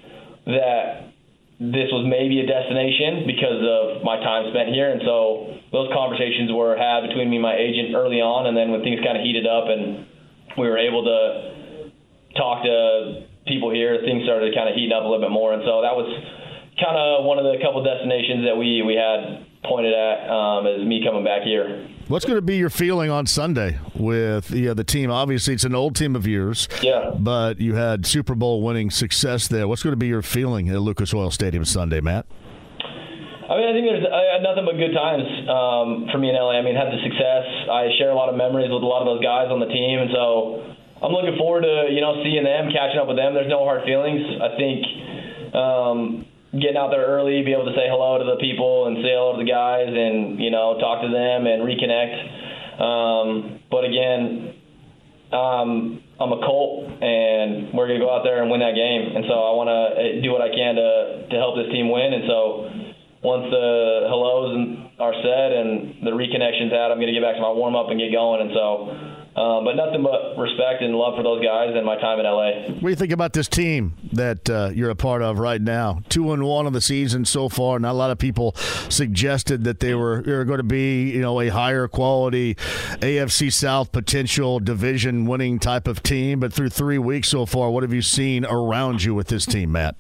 that 0.45 1.15
this 1.59 1.87
was 1.87 2.03
maybe 2.03 2.43
a 2.43 2.47
destination 2.47 3.23
because 3.23 3.63
of 3.63 4.03
my 4.03 4.19
time 4.19 4.51
spent 4.51 4.75
here. 4.75 4.91
And 4.91 4.99
so 5.07 5.55
those 5.71 5.87
conversations 5.95 6.51
were 6.51 6.75
had 6.75 7.07
between 7.07 7.31
me 7.31 7.39
and 7.39 7.45
my 7.47 7.55
agent 7.55 7.95
early 7.95 8.19
on. 8.19 8.45
And 8.45 8.55
then 8.55 8.75
when 8.75 8.83
things 8.83 8.99
kind 8.99 9.15
of 9.15 9.23
heated 9.23 9.47
up 9.47 9.71
and 9.71 10.05
we 10.59 10.67
were 10.67 10.77
able 10.77 11.07
to 11.07 11.19
talk 12.35 12.63
to 12.67 13.25
people 13.47 13.71
here, 13.71 14.03
things 14.03 14.27
started 14.27 14.51
kind 14.51 14.67
of 14.67 14.75
heating 14.75 14.91
up 14.91 15.03
a 15.03 15.07
little 15.07 15.23
bit 15.23 15.31
more. 15.31 15.55
And 15.55 15.63
so 15.63 15.79
that 15.79 15.95
was 15.95 16.11
kind 16.75 16.99
of 16.99 17.23
one 17.23 17.39
of 17.39 17.47
the 17.47 17.55
couple 17.63 17.79
destinations 17.87 18.43
that 18.43 18.59
we, 18.59 18.83
we 18.83 18.99
had 18.99 19.47
pointed 19.63 19.95
at 19.95 20.27
um, 20.27 20.67
as 20.67 20.83
me 20.83 20.99
coming 21.07 21.23
back 21.23 21.47
here. 21.47 21.87
What's 22.07 22.23
going 22.23 22.37
to 22.37 22.41
be 22.43 22.57
your 22.57 22.69
feeling 22.69 23.09
on 23.09 23.25
Sunday 23.25 23.79
with 23.95 24.49
the, 24.49 24.69
uh, 24.69 24.73
the 24.75 24.83
team? 24.83 25.09
Obviously, 25.09 25.55
it's 25.55 25.63
an 25.63 25.73
old 25.73 25.95
team 25.95 26.15
of 26.15 26.27
yours. 26.27 26.69
Yeah. 26.83 27.09
But 27.17 27.59
you 27.59 27.73
had 27.73 28.05
Super 28.05 28.35
Bowl 28.35 28.61
winning 28.61 28.91
success 28.91 29.47
there. 29.47 29.67
What's 29.67 29.81
going 29.81 29.93
to 29.93 29.97
be 29.97 30.05
your 30.05 30.21
feeling 30.21 30.69
at 30.69 30.77
Lucas 30.81 31.15
Oil 31.15 31.31
Stadium 31.31 31.65
Sunday, 31.65 32.01
Matt? 32.01 32.27
I 32.77 33.57
mean, 33.57 33.65
I 33.65 33.73
think 33.73 33.85
there's 33.89 34.05
I 34.05 34.37
had 34.37 34.43
nothing 34.45 34.69
but 34.69 34.77
good 34.77 34.93
times 34.93 35.25
um, 35.49 36.05
for 36.13 36.21
me 36.21 36.29
in 36.29 36.35
LA. 36.37 36.57
I 36.57 36.61
mean, 36.61 36.77
had 36.77 36.93
the 36.93 37.01
success. 37.01 37.45
I 37.73 37.89
share 37.97 38.13
a 38.13 38.15
lot 38.15 38.29
of 38.29 38.37
memories 38.37 38.69
with 38.69 38.85
a 38.85 38.85
lot 38.85 39.01
of 39.01 39.09
those 39.09 39.25
guys 39.25 39.49
on 39.49 39.57
the 39.57 39.69
team, 39.69 39.97
and 39.97 40.09
so 40.13 40.61
I'm 41.01 41.09
looking 41.09 41.37
forward 41.41 41.65
to 41.65 41.89
you 41.89 42.01
know 42.01 42.21
seeing 42.21 42.45
them, 42.45 42.69
catching 42.69 43.01
up 43.01 43.09
with 43.09 43.17
them. 43.17 43.33
There's 43.33 43.49
no 43.49 43.65
hard 43.65 43.81
feelings. 43.81 44.21
I 44.21 44.49
think. 44.61 44.81
Um, 45.57 46.25
getting 46.61 46.77
out 46.77 46.91
there 46.91 47.05
early, 47.05 47.43
be 47.43 47.53
able 47.53 47.65
to 47.65 47.75
say 47.75 47.87
hello 47.87 48.17
to 48.17 48.25
the 48.25 48.37
people 48.39 48.87
and 48.87 48.97
say 49.03 49.11
hello 49.11 49.35
to 49.35 49.41
the 49.43 49.49
guys, 49.49 49.89
and 49.89 50.39
you 50.39 50.51
know 50.51 50.79
talk 50.79 51.01
to 51.03 51.09
them 51.11 51.47
and 51.47 51.63
reconnect. 51.63 52.15
Um, 52.79 53.59
but 53.71 53.83
again, 53.83 54.55
um, 55.31 55.99
I'm 56.19 56.31
a 56.31 56.39
Colt, 56.43 56.87
and 57.01 57.73
we're 57.75 57.87
gonna 57.87 57.99
go 57.99 58.11
out 58.11 58.23
there 58.23 58.41
and 58.41 58.51
win 58.51 58.59
that 58.63 58.75
game. 58.75 59.15
And 59.15 59.25
so 59.27 59.35
I 59.35 59.51
want 59.55 59.67
to 59.67 59.79
eh, 59.99 60.21
do 60.23 60.31
what 60.31 60.41
I 60.41 60.51
can 60.51 60.75
to 60.75 61.27
to 61.31 61.35
help 61.35 61.59
this 61.59 61.71
team 61.71 61.91
win. 61.91 62.13
And 62.13 62.23
so 62.27 62.39
once 63.23 63.47
the 63.51 64.07
hellos 64.07 64.51
are 64.99 65.15
said 65.19 65.49
and 65.51 66.07
the 66.07 66.13
reconnections 66.15 66.71
out, 66.71 66.91
I'm 66.91 66.99
gonna 66.99 67.15
get 67.15 67.23
back 67.23 67.35
to 67.35 67.43
my 67.43 67.51
warm 67.51 67.75
up 67.75 67.91
and 67.91 67.99
get 67.99 68.11
going. 68.11 68.41
And 68.41 68.51
so. 68.55 69.24
Um, 69.36 69.65
but 69.65 69.75
nothing 69.75 70.01
but 70.01 70.39
respect 70.39 70.81
and 70.81 70.95
love 70.95 71.15
for 71.17 71.23
those 71.23 71.43
guys 71.43 71.71
and 71.75 71.86
my 71.86 71.99
time 71.99 72.19
in 72.19 72.25
LA. 72.25 72.71
What 72.75 72.81
do 72.81 72.89
you 72.89 72.95
think 72.95 73.11
about 73.11 73.33
this 73.33 73.49
team 73.49 73.93
that 74.13 74.49
uh, 74.49 74.71
you're 74.73 74.89
a 74.89 74.95
part 74.95 75.21
of 75.21 75.39
right 75.39 75.61
now? 75.61 75.99
Two 76.07 76.31
and 76.31 76.43
one 76.43 76.65
on 76.65 76.71
the 76.71 76.79
season 76.79 77.25
so 77.25 77.49
far. 77.49 77.77
Not 77.77 77.91
a 77.91 77.97
lot 77.97 78.11
of 78.11 78.17
people 78.17 78.53
suggested 78.55 79.65
that 79.65 79.81
they 79.81 79.93
were, 79.93 80.21
they 80.21 80.31
were 80.31 80.45
going 80.45 80.59
to 80.59 80.63
be, 80.63 81.11
you 81.11 81.19
know, 81.19 81.41
a 81.41 81.49
higher 81.49 81.89
quality 81.89 82.55
AFC 82.55 83.51
South 83.51 83.91
potential 83.91 84.61
division 84.61 85.25
winning 85.25 85.59
type 85.59 85.89
of 85.89 86.01
team. 86.01 86.39
But 86.39 86.53
through 86.53 86.69
three 86.69 86.97
weeks 86.97 87.27
so 87.27 87.45
far, 87.45 87.69
what 87.71 87.83
have 87.83 87.91
you 87.93 88.01
seen 88.01 88.45
around 88.45 89.03
you 89.03 89.13
with 89.13 89.27
this 89.27 89.45
team, 89.45 89.73
Matt? 89.73 89.97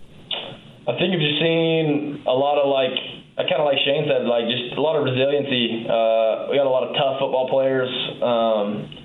I 0.87 0.97
think 0.97 1.11
you've 1.11 1.19
just 1.19 1.41
seen 1.41 2.23
a 2.25 2.31
lot 2.31 2.57
of 2.57 2.69
like 2.69 2.93
I 3.37 3.43
kind 3.43 3.59
of 3.59 3.65
like 3.65 3.79
Shane 3.83 4.07
said, 4.07 4.23
like 4.27 4.47
just 4.47 4.77
a 4.77 4.81
lot 4.81 4.95
of 4.95 5.03
resiliency. 5.03 5.83
Uh, 5.83 6.47
we 6.47 6.55
got 6.55 6.67
a 6.67 6.71
lot 6.71 6.87
of 6.87 6.95
tough 6.95 7.19
football 7.19 7.49
players. 7.51 7.91
Um, 8.23 9.04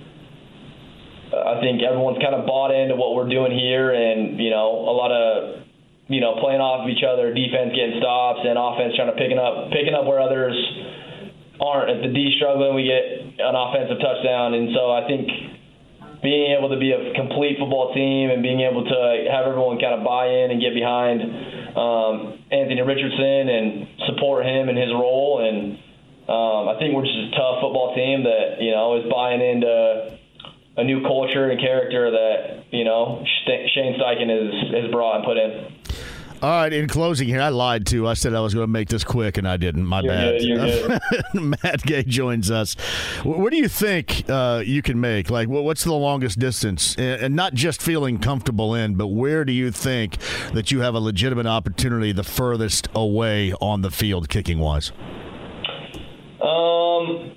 I 1.30 1.60
think 1.62 1.82
everyone's 1.82 2.18
kind 2.18 2.34
of 2.34 2.46
bought 2.46 2.74
into 2.74 2.98
what 2.98 3.14
we're 3.14 3.30
doing 3.30 3.54
here, 3.54 3.94
and 3.94 4.38
you 4.38 4.50
know, 4.50 4.66
a 4.66 4.94
lot 4.94 5.14
of 5.14 5.62
you 6.10 6.20
know 6.20 6.42
playing 6.42 6.58
off 6.58 6.82
of 6.84 6.90
each 6.90 7.06
other, 7.06 7.30
defense 7.30 7.70
getting 7.70 8.02
stops, 8.02 8.42
and 8.42 8.58
offense 8.58 8.98
trying 8.98 9.14
to 9.14 9.18
picking 9.18 9.38
up 9.38 9.70
picking 9.70 9.94
up 9.94 10.10
where 10.10 10.18
others 10.18 10.58
aren't. 11.62 11.90
If 11.94 11.98
the 12.02 12.10
D 12.10 12.34
struggling, 12.34 12.74
we 12.74 12.90
get 12.90 13.04
an 13.38 13.54
offensive 13.54 14.02
touchdown, 14.02 14.58
and 14.58 14.74
so 14.74 14.90
I 14.90 15.06
think 15.06 15.30
being 16.18 16.52
able 16.52 16.68
to 16.68 16.76
be 16.76 16.92
a 16.92 17.14
complete 17.14 17.56
football 17.62 17.94
team 17.94 18.28
and 18.28 18.42
being 18.42 18.60
able 18.60 18.84
to 18.84 18.98
have 19.30 19.46
everyone 19.46 19.80
kind 19.80 19.96
of 19.96 20.04
buy 20.04 20.28
in 20.28 20.50
and 20.50 20.60
get 20.60 20.74
behind 20.74 21.22
um, 21.78 22.42
Anthony 22.52 22.82
Richardson 22.82 23.48
and 23.48 23.88
support 24.10 24.44
him 24.44 24.68
in 24.68 24.76
his 24.76 24.90
role, 24.90 25.46
and 25.46 25.78
um, 26.26 26.74
I 26.74 26.76
think 26.82 26.98
we're 26.98 27.06
just 27.06 27.30
a 27.30 27.38
tough 27.38 27.62
football 27.62 27.94
team 27.94 28.26
that 28.26 28.58
you 28.58 28.74
know 28.74 28.98
is 28.98 29.06
buying 29.06 29.38
into 29.38 30.18
a 30.80 30.84
new 30.84 31.02
culture 31.02 31.50
and 31.50 31.60
character 31.60 32.10
that 32.10 32.64
you 32.70 32.84
know 32.84 33.24
Shane 33.46 33.98
Steichen 34.00 34.30
has 34.30 34.82
has 34.82 34.90
brought 34.90 35.16
and 35.16 35.24
put 35.24 35.36
in. 35.36 35.80
All 36.42 36.48
right, 36.48 36.72
in 36.72 36.88
closing 36.88 37.28
here, 37.28 37.42
I 37.42 37.50
lied 37.50 37.84
too. 37.84 38.08
I 38.08 38.14
said 38.14 38.32
I 38.32 38.40
was 38.40 38.54
going 38.54 38.64
to 38.64 38.72
make 38.72 38.88
this 38.88 39.04
quick, 39.04 39.36
and 39.36 39.46
I 39.46 39.58
didn't. 39.58 39.84
My 39.84 40.00
you're 40.00 40.10
bad. 40.10 40.38
Good, 40.38 40.42
you're 40.42 40.58
good. 40.58 41.00
Matt 41.62 41.82
Gay 41.82 42.02
joins 42.02 42.50
us. 42.50 42.76
What 43.24 43.50
do 43.50 43.58
you 43.58 43.68
think 43.68 44.24
uh, 44.26 44.62
you 44.64 44.80
can 44.80 44.98
make? 44.98 45.28
Like, 45.28 45.48
what's 45.48 45.84
the 45.84 45.92
longest 45.92 46.38
distance? 46.38 46.96
And 46.96 47.36
not 47.36 47.52
just 47.52 47.82
feeling 47.82 48.18
comfortable 48.18 48.74
in, 48.74 48.94
but 48.94 49.08
where 49.08 49.44
do 49.44 49.52
you 49.52 49.70
think 49.70 50.16
that 50.54 50.70
you 50.70 50.80
have 50.80 50.94
a 50.94 50.98
legitimate 50.98 51.44
opportunity 51.44 52.10
the 52.10 52.24
furthest 52.24 52.88
away 52.94 53.52
on 53.60 53.82
the 53.82 53.90
field, 53.90 54.30
kicking 54.30 54.60
wise? 54.60 54.92
Um, 56.40 57.36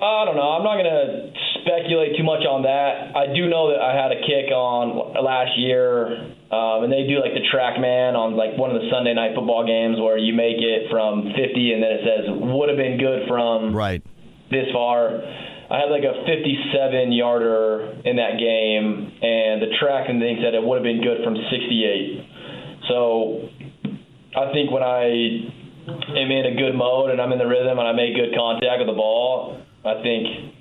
I 0.00 0.24
don't 0.24 0.36
know. 0.36 0.52
I'm 0.52 0.62
not 0.62 0.74
going 0.74 0.84
to 0.84 1.32
speculate 1.62 2.16
too 2.16 2.24
much 2.24 2.44
on 2.44 2.62
that. 2.62 3.16
I 3.16 3.32
do 3.32 3.48
know 3.48 3.70
that 3.72 3.80
I 3.80 3.94
had 3.94 4.12
a 4.12 4.20
kick 4.20 4.50
on 4.50 5.16
last 5.22 5.56
year, 5.58 6.34
um, 6.50 6.84
and 6.84 6.90
they 6.92 7.06
do 7.06 7.20
like 7.20 7.34
the 7.34 7.46
track 7.50 7.80
man 7.80 8.16
on 8.16 8.36
like 8.36 8.56
one 8.58 8.74
of 8.74 8.80
the 8.80 8.88
Sunday 8.90 9.14
night 9.14 9.34
football 9.34 9.64
games 9.66 9.96
where 10.00 10.18
you 10.18 10.34
make 10.34 10.58
it 10.58 10.90
from 10.90 11.32
50 11.32 11.38
and 11.72 11.82
then 11.82 11.92
it 11.92 12.02
says 12.04 12.22
would 12.28 12.68
have 12.68 12.78
been 12.78 12.98
good 12.98 13.28
from 13.28 13.74
right 13.74 14.02
this 14.50 14.68
far. 14.72 15.20
I 15.68 15.84
had 15.84 15.92
like 15.92 16.04
a 16.04 16.24
57 16.24 17.12
yarder 17.12 18.00
in 18.04 18.16
that 18.16 18.40
game, 18.40 19.12
and 19.20 19.60
the 19.60 19.76
track 19.76 20.08
and 20.08 20.16
thing 20.16 20.40
said 20.40 20.56
it 20.56 20.64
would 20.64 20.80
have 20.80 20.88
been 20.88 21.04
good 21.04 21.20
from 21.20 21.36
68. 21.36 22.88
So 22.88 23.48
I 24.32 24.48
think 24.56 24.72
when 24.72 24.82
I 24.82 25.04
am 26.16 26.28
in 26.32 26.44
a 26.48 26.56
good 26.56 26.72
mode 26.72 27.10
and 27.10 27.20
I'm 27.20 27.32
in 27.32 27.38
the 27.38 27.46
rhythm 27.46 27.78
and 27.78 27.86
I 27.86 27.92
make 27.92 28.16
good 28.16 28.32
contact 28.32 28.80
with 28.80 28.88
the 28.88 28.96
ball, 28.96 29.60
I 29.84 30.00
think 30.00 30.57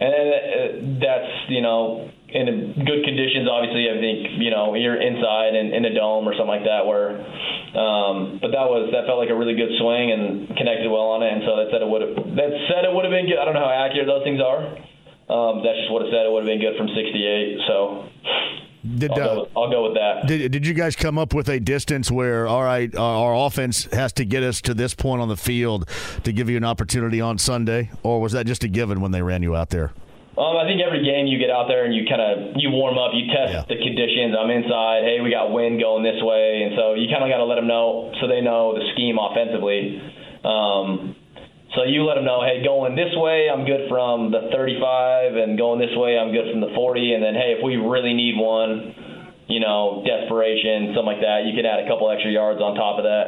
and 0.00 0.10
uh, 0.10 1.00
that's 1.02 1.32
you 1.50 1.62
know 1.62 2.10
in 2.28 2.74
good 2.86 3.02
conditions. 3.02 3.50
Obviously, 3.50 3.90
I 3.90 3.98
think 3.98 4.38
you 4.38 4.50
know 4.50 4.74
you're 4.74 5.00
inside 5.00 5.58
and 5.58 5.74
in 5.74 5.84
a 5.84 5.94
dome 5.94 6.28
or 6.28 6.34
something 6.38 6.54
like 6.54 6.66
that. 6.68 6.86
Where, 6.86 7.18
um, 7.74 8.38
but 8.38 8.54
that 8.54 8.66
was 8.70 8.94
that 8.94 9.10
felt 9.10 9.18
like 9.18 9.30
a 9.30 9.38
really 9.38 9.58
good 9.58 9.74
swing 9.80 10.14
and 10.14 10.54
connected 10.54 10.86
well 10.86 11.18
on 11.18 11.26
it. 11.26 11.30
And 11.34 11.42
so 11.42 11.58
that 11.58 11.74
said 11.74 11.82
it 11.82 11.90
would 11.90 12.02
have 12.02 12.14
that 12.14 12.50
said 12.70 12.86
it 12.86 12.92
would 12.94 13.04
have 13.04 13.14
been 13.14 13.26
good. 13.26 13.42
I 13.42 13.44
don't 13.44 13.58
know 13.58 13.66
how 13.66 13.74
accurate 13.74 14.06
those 14.06 14.22
things 14.22 14.38
are. 14.38 14.62
Um, 15.28 15.60
that's 15.60 15.76
just 15.76 15.92
what 15.92 16.06
it 16.06 16.14
said. 16.14 16.24
It 16.24 16.32
would 16.32 16.46
have 16.46 16.50
been 16.50 16.62
good 16.62 16.78
from 16.78 16.88
68. 16.88 17.68
So. 17.68 18.08
Did, 18.98 19.12
I'll, 19.12 19.16
go, 19.16 19.48
I'll 19.56 19.70
go 19.70 19.84
with 19.84 19.94
that. 19.94 20.26
Did, 20.26 20.52
did 20.52 20.66
you 20.66 20.74
guys 20.74 20.96
come 20.96 21.18
up 21.18 21.34
with 21.34 21.48
a 21.48 21.60
distance 21.60 22.10
where, 22.10 22.46
all 22.46 22.62
right, 22.62 22.94
our 22.96 23.34
offense 23.34 23.84
has 23.92 24.12
to 24.14 24.24
get 24.24 24.42
us 24.42 24.60
to 24.62 24.74
this 24.74 24.94
point 24.94 25.22
on 25.22 25.28
the 25.28 25.36
field 25.36 25.88
to 26.24 26.32
give 26.32 26.50
you 26.50 26.56
an 26.56 26.64
opportunity 26.64 27.20
on 27.20 27.38
Sunday, 27.38 27.90
or 28.02 28.20
was 28.20 28.32
that 28.32 28.46
just 28.46 28.64
a 28.64 28.68
given 28.68 29.00
when 29.00 29.12
they 29.12 29.22
ran 29.22 29.42
you 29.42 29.54
out 29.54 29.70
there? 29.70 29.92
Um, 30.38 30.56
I 30.56 30.70
think 30.70 30.80
every 30.80 31.02
game 31.02 31.26
you 31.26 31.36
get 31.36 31.50
out 31.50 31.66
there 31.66 31.84
and 31.84 31.92
you 31.92 32.06
kind 32.06 32.22
of 32.22 32.54
you 32.54 32.70
warm 32.70 32.96
up, 32.96 33.10
you 33.12 33.26
test 33.26 33.52
yeah. 33.52 33.64
the 33.66 33.74
conditions. 33.74 34.36
I'm 34.38 34.50
inside. 34.50 35.02
Hey, 35.02 35.18
we 35.20 35.34
got 35.34 35.50
wind 35.50 35.80
going 35.80 36.04
this 36.04 36.22
way, 36.22 36.62
and 36.62 36.78
so 36.78 36.94
you 36.94 37.10
kind 37.10 37.26
of 37.26 37.28
got 37.28 37.42
to 37.42 37.44
let 37.44 37.56
them 37.56 37.66
know 37.66 38.14
so 38.20 38.28
they 38.28 38.40
know 38.40 38.78
the 38.78 38.86
scheme 38.94 39.18
offensively. 39.18 39.98
Um, 40.46 41.17
so 41.76 41.84
you 41.84 42.04
let 42.04 42.16
them 42.16 42.24
know, 42.24 42.40
hey, 42.40 42.64
going 42.64 42.96
this 42.96 43.12
way, 43.12 43.48
I'm 43.52 43.66
good 43.66 43.88
from 43.88 44.32
the 44.32 44.48
35, 44.52 45.36
and 45.36 45.58
going 45.58 45.78
this 45.78 45.92
way, 45.92 46.16
I'm 46.16 46.32
good 46.32 46.48
from 46.50 46.60
the 46.60 46.72
40. 46.74 47.12
And 47.12 47.22
then, 47.22 47.34
hey, 47.34 47.56
if 47.58 47.64
we 47.64 47.76
really 47.76 48.14
need 48.14 48.40
one, 48.40 49.44
you 49.48 49.60
know, 49.60 50.00
desperation, 50.00 50.96
something 50.96 51.12
like 51.12 51.20
that, 51.20 51.44
you 51.44 51.52
can 51.52 51.68
add 51.68 51.84
a 51.84 51.88
couple 51.88 52.08
extra 52.08 52.32
yards 52.32 52.60
on 52.60 52.72
top 52.72 52.96
of 52.96 53.04
that. 53.04 53.24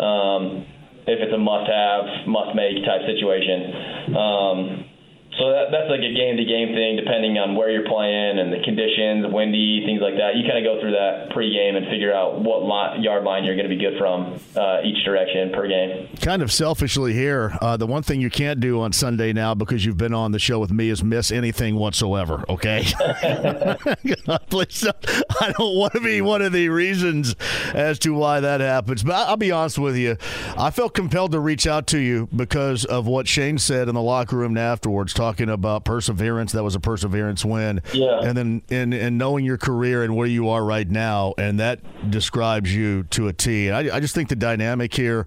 Um, 0.00 0.64
if 1.04 1.20
it's 1.20 1.34
a 1.34 1.38
must-have, 1.38 2.28
must-make 2.28 2.80
type 2.86 3.04
situation. 3.04 4.16
Um, 4.16 4.91
so 5.38 5.48
that, 5.48 5.72
that's 5.72 5.88
like 5.88 6.04
a 6.04 6.12
game 6.12 6.36
to 6.36 6.44
game 6.44 6.74
thing, 6.76 6.96
depending 6.96 7.38
on 7.38 7.56
where 7.56 7.70
you're 7.70 7.88
playing 7.88 8.38
and 8.38 8.52
the 8.52 8.60
conditions, 8.64 9.24
windy, 9.32 9.82
things 9.86 10.02
like 10.02 10.14
that. 10.20 10.36
You 10.36 10.44
kind 10.44 10.60
of 10.60 10.64
go 10.64 10.80
through 10.80 10.92
that 10.92 11.30
pregame 11.32 11.76
and 11.76 11.86
figure 11.88 12.12
out 12.12 12.40
what 12.40 12.62
line, 12.62 13.02
yard 13.02 13.24
line 13.24 13.44
you're 13.44 13.56
going 13.56 13.68
to 13.68 13.74
be 13.74 13.80
good 13.80 13.96
from 13.98 14.38
uh, 14.56 14.84
each 14.84 15.02
direction 15.04 15.50
per 15.52 15.66
game. 15.66 16.08
Kind 16.20 16.42
of 16.42 16.52
selfishly 16.52 17.14
here, 17.14 17.56
uh, 17.62 17.78
the 17.78 17.86
one 17.86 18.02
thing 18.02 18.20
you 18.20 18.28
can't 18.28 18.60
do 18.60 18.82
on 18.82 18.92
Sunday 18.92 19.32
now 19.32 19.54
because 19.54 19.86
you've 19.86 19.96
been 19.96 20.12
on 20.12 20.32
the 20.32 20.38
show 20.38 20.58
with 20.58 20.70
me 20.70 20.90
is 20.90 21.02
miss 21.02 21.32
anything 21.32 21.76
whatsoever. 21.76 22.44
Okay, 22.50 22.84
please, 24.50 24.86
I 25.40 25.52
don't 25.56 25.76
want 25.76 25.94
to 25.94 26.00
be 26.00 26.20
one 26.20 26.42
of 26.42 26.52
the 26.52 26.68
reasons 26.68 27.36
as 27.72 27.98
to 28.00 28.12
why 28.12 28.40
that 28.40 28.60
happens. 28.60 29.02
But 29.02 29.14
I'll 29.28 29.38
be 29.38 29.50
honest 29.50 29.78
with 29.78 29.96
you, 29.96 30.18
I 30.58 30.70
felt 30.70 30.92
compelled 30.92 31.32
to 31.32 31.40
reach 31.40 31.66
out 31.66 31.86
to 31.88 31.98
you 31.98 32.28
because 32.36 32.84
of 32.84 33.06
what 33.06 33.26
Shane 33.26 33.56
said 33.56 33.88
in 33.88 33.94
the 33.94 34.02
locker 34.02 34.36
room 34.36 34.58
afterwards 34.58 35.14
talking 35.14 35.31
about 35.40 35.84
perseverance. 35.84 36.52
That 36.52 36.62
was 36.62 36.74
a 36.74 36.80
perseverance 36.80 37.44
win. 37.44 37.80
Yeah. 37.92 38.20
And 38.22 38.36
then 38.36 38.62
in, 38.68 38.92
in 38.92 39.18
knowing 39.18 39.44
your 39.44 39.58
career 39.58 40.02
and 40.02 40.16
where 40.16 40.26
you 40.26 40.48
are 40.48 40.64
right 40.64 40.88
now, 40.88 41.34
and 41.38 41.60
that 41.60 41.80
describes 42.10 42.74
you 42.74 43.04
to 43.04 43.28
a 43.28 43.32
T. 43.32 43.68
And 43.68 43.76
I, 43.76 43.96
I 43.96 44.00
just 44.00 44.14
think 44.14 44.28
the 44.28 44.36
dynamic 44.36 44.94
here 44.94 45.26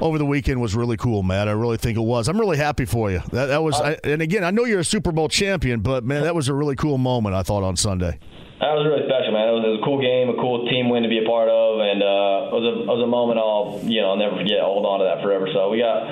over 0.00 0.18
the 0.18 0.26
weekend 0.26 0.60
was 0.60 0.74
really 0.74 0.96
cool, 0.96 1.22
Matt. 1.22 1.48
I 1.48 1.52
really 1.52 1.76
think 1.76 1.96
it 1.96 2.02
was. 2.02 2.28
I'm 2.28 2.38
really 2.38 2.58
happy 2.58 2.84
for 2.84 3.10
you. 3.10 3.20
That, 3.32 3.46
that 3.46 3.62
was, 3.62 3.80
I, 3.80 3.98
and 4.04 4.22
again, 4.22 4.44
I 4.44 4.50
know 4.50 4.64
you're 4.64 4.80
a 4.80 4.84
Super 4.84 5.12
Bowl 5.12 5.28
champion, 5.28 5.80
but 5.80 6.04
man, 6.04 6.22
that 6.22 6.34
was 6.34 6.48
a 6.48 6.54
really 6.54 6.76
cool 6.76 6.98
moment. 6.98 7.34
I 7.34 7.42
thought 7.42 7.62
on 7.62 7.76
Sunday. 7.76 8.18
That 8.58 8.72
was 8.72 8.88
really 8.88 9.04
special, 9.04 9.36
man. 9.36 9.48
It 9.48 9.52
was, 9.52 9.64
it 9.68 9.72
was 9.76 9.80
a 9.80 9.84
cool 9.84 10.00
game, 10.00 10.32
a 10.32 10.40
cool 10.40 10.64
team 10.64 10.88
win 10.88 11.02
to 11.04 11.12
be 11.12 11.20
a 11.20 11.28
part 11.28 11.52
of, 11.52 11.76
and 11.76 12.00
uh, 12.00 12.48
it 12.48 12.54
was 12.56 12.64
a 12.64 12.74
it 12.88 12.88
was 12.88 13.04
a 13.04 13.06
moment 13.06 13.36
I'll 13.36 13.84
you 13.84 14.00
know 14.00 14.16
I'll 14.16 14.16
never 14.16 14.32
forget. 14.40 14.64
I'll 14.64 14.80
hold 14.80 14.88
on 14.88 15.00
to 15.00 15.06
that 15.12 15.20
forever. 15.20 15.44
So 15.52 15.68
we 15.68 15.84
got 15.84 16.08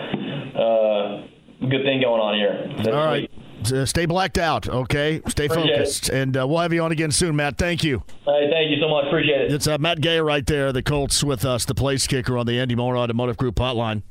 uh, 0.52 1.24
good 1.68 1.82
thing 1.82 2.00
going 2.00 2.20
on 2.20 2.34
here. 2.34 2.74
This 2.78 2.86
All 2.88 3.06
right. 3.06 3.30
Uh, 3.72 3.86
Stay 3.86 4.04
blacked 4.04 4.36
out, 4.36 4.68
okay? 4.68 5.22
Stay 5.28 5.46
Appreciate 5.46 5.70
it. 5.70 5.76
focused. 5.78 6.08
And 6.10 6.36
uh, 6.36 6.46
we'll 6.46 6.58
have 6.60 6.72
you 6.72 6.82
on 6.82 6.92
again 6.92 7.10
soon, 7.10 7.36
Matt. 7.36 7.56
Thank 7.56 7.82
you. 7.82 8.02
Hey, 8.26 8.50
thank 8.50 8.70
you 8.70 8.76
so 8.80 8.88
much. 8.88 9.06
Appreciate 9.06 9.40
it. 9.42 9.52
It's 9.52 9.66
uh, 9.66 9.78
Matt 9.78 10.00
Gay 10.02 10.20
right 10.20 10.46
there, 10.46 10.70
the 10.72 10.82
Colts 10.82 11.24
with 11.24 11.44
us, 11.46 11.64
the 11.64 11.74
place 11.74 12.06
kicker 12.06 12.36
on 12.36 12.46
the 12.46 12.60
Andy 12.60 12.76
Mohr 12.76 12.98
Automotive 12.98 13.38
Group 13.38 13.54
hotline. 13.56 14.02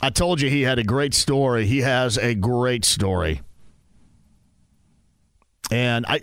I 0.00 0.08
told 0.08 0.40
you 0.40 0.48
he 0.48 0.62
had 0.62 0.78
a 0.78 0.84
great 0.84 1.12
story. 1.12 1.66
He 1.66 1.80
has 1.80 2.16
a 2.16 2.34
great 2.34 2.86
story. 2.86 3.42
And 5.70 6.06
I 6.06 6.20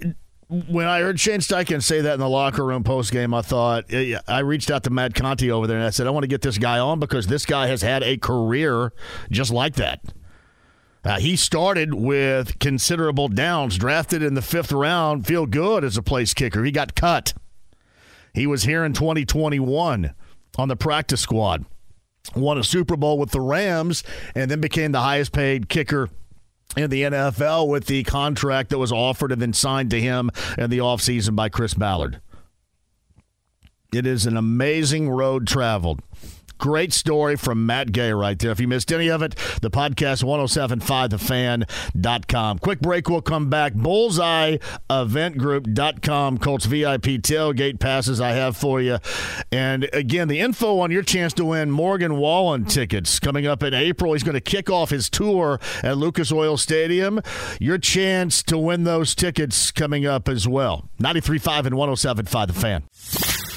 when 0.49 0.87
I 0.87 1.01
heard 1.01 1.19
Shane 1.19 1.41
Steichen 1.41 1.83
say 1.83 2.01
that 2.01 2.13
in 2.13 2.19
the 2.19 2.29
locker 2.29 2.63
room 2.63 2.83
post 2.83 3.11
game, 3.11 3.33
I 3.33 3.41
thought 3.41 3.93
I 4.27 4.39
reached 4.39 4.71
out 4.71 4.83
to 4.83 4.89
Matt 4.89 5.13
Conti 5.13 5.51
over 5.51 5.67
there 5.67 5.77
and 5.77 5.85
I 5.85 5.89
said, 5.89 6.07
I 6.07 6.09
want 6.11 6.23
to 6.23 6.27
get 6.27 6.41
this 6.41 6.57
guy 6.57 6.79
on 6.79 6.99
because 6.99 7.27
this 7.27 7.45
guy 7.45 7.67
has 7.67 7.81
had 7.81 8.01
a 8.03 8.17
career 8.17 8.93
just 9.29 9.51
like 9.51 9.75
that. 9.75 10.01
Uh, 11.03 11.19
he 11.19 11.35
started 11.35 11.93
with 11.93 12.59
considerable 12.59 13.27
downs, 13.27 13.77
drafted 13.77 14.23
in 14.23 14.33
the 14.33 14.41
fifth 14.41 14.71
round, 14.71 15.25
feel 15.27 15.45
good 15.45 15.83
as 15.83 15.97
a 15.97 16.01
place 16.01 16.33
kicker. 16.33 16.63
He 16.63 16.71
got 16.71 16.95
cut. 16.95 17.33
He 18.33 18.47
was 18.47 18.63
here 18.63 18.83
in 18.83 18.93
2021 18.93 20.13
on 20.57 20.67
the 20.67 20.75
practice 20.75 21.21
squad, 21.21 21.65
won 22.35 22.57
a 22.57 22.63
Super 22.63 22.95
Bowl 22.95 23.17
with 23.17 23.31
the 23.31 23.41
Rams, 23.41 24.03
and 24.35 24.49
then 24.49 24.59
became 24.59 24.91
the 24.91 25.01
highest 25.01 25.31
paid 25.31 25.69
kicker 25.69 26.09
in 26.75 26.89
the 26.89 27.03
NFL 27.03 27.69
with 27.69 27.85
the 27.85 28.03
contract 28.03 28.69
that 28.69 28.77
was 28.77 28.91
offered 28.91 29.31
and 29.31 29.41
then 29.41 29.53
signed 29.53 29.91
to 29.91 30.01
him 30.01 30.29
in 30.57 30.69
the 30.69 30.79
offseason 30.79 31.35
by 31.35 31.49
Chris 31.49 31.73
Ballard. 31.73 32.19
It 33.93 34.05
is 34.05 34.25
an 34.25 34.35
amazing 34.35 35.09
road 35.09 35.47
traveled. 35.47 36.01
Great 36.57 36.93
story 36.93 37.35
from 37.35 37.65
Matt 37.65 37.91
Gay 37.91 38.11
right 38.11 38.37
there. 38.37 38.51
If 38.51 38.59
you 38.59 38.67
missed 38.67 38.91
any 38.91 39.09
of 39.09 39.21
it, 39.21 39.35
the 39.61 39.69
podcast 39.69 40.23
1075thefan.com. 40.23 42.59
Quick 42.59 42.79
break, 42.79 43.09
we'll 43.09 43.21
come 43.21 43.49
back. 43.49 43.73
Bullseye 43.73 44.57
eventgroup.com. 44.89 46.37
Colts 46.39 46.65
VIP 46.65 47.03
tailgate 47.21 47.79
passes 47.79 48.21
I 48.21 48.31
have 48.31 48.57
for 48.57 48.81
you. 48.81 48.97
And 49.51 49.89
again, 49.93 50.27
the 50.27 50.39
info 50.39 50.79
on 50.79 50.91
your 50.91 51.03
chance 51.03 51.33
to 51.33 51.45
win 51.45 51.71
Morgan 51.71 52.17
Wallen 52.17 52.65
tickets 52.65 53.19
coming 53.19 53.45
up 53.45 53.63
in 53.63 53.73
April. 53.73 54.13
He's 54.13 54.23
going 54.23 54.35
to 54.35 54.41
kick 54.41 54.69
off 54.69 54.89
his 54.89 55.09
tour 55.09 55.59
at 55.83 55.97
Lucas 55.97 56.31
Oil 56.31 56.57
Stadium. 56.57 57.21
Your 57.59 57.77
chance 57.77 58.43
to 58.43 58.57
win 58.57 58.83
those 58.83 59.15
tickets 59.15 59.71
coming 59.71 60.05
up 60.05 60.27
as 60.27 60.47
well. 60.47 60.89
93.5 60.99 61.65
and 61.65 61.75
107.5 61.75 62.47
The 62.47 62.53
Fan. 62.53 63.56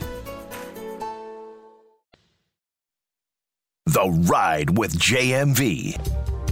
The 3.87 4.11
Ride 4.29 4.77
with 4.77 4.93
JMV. 4.99 5.97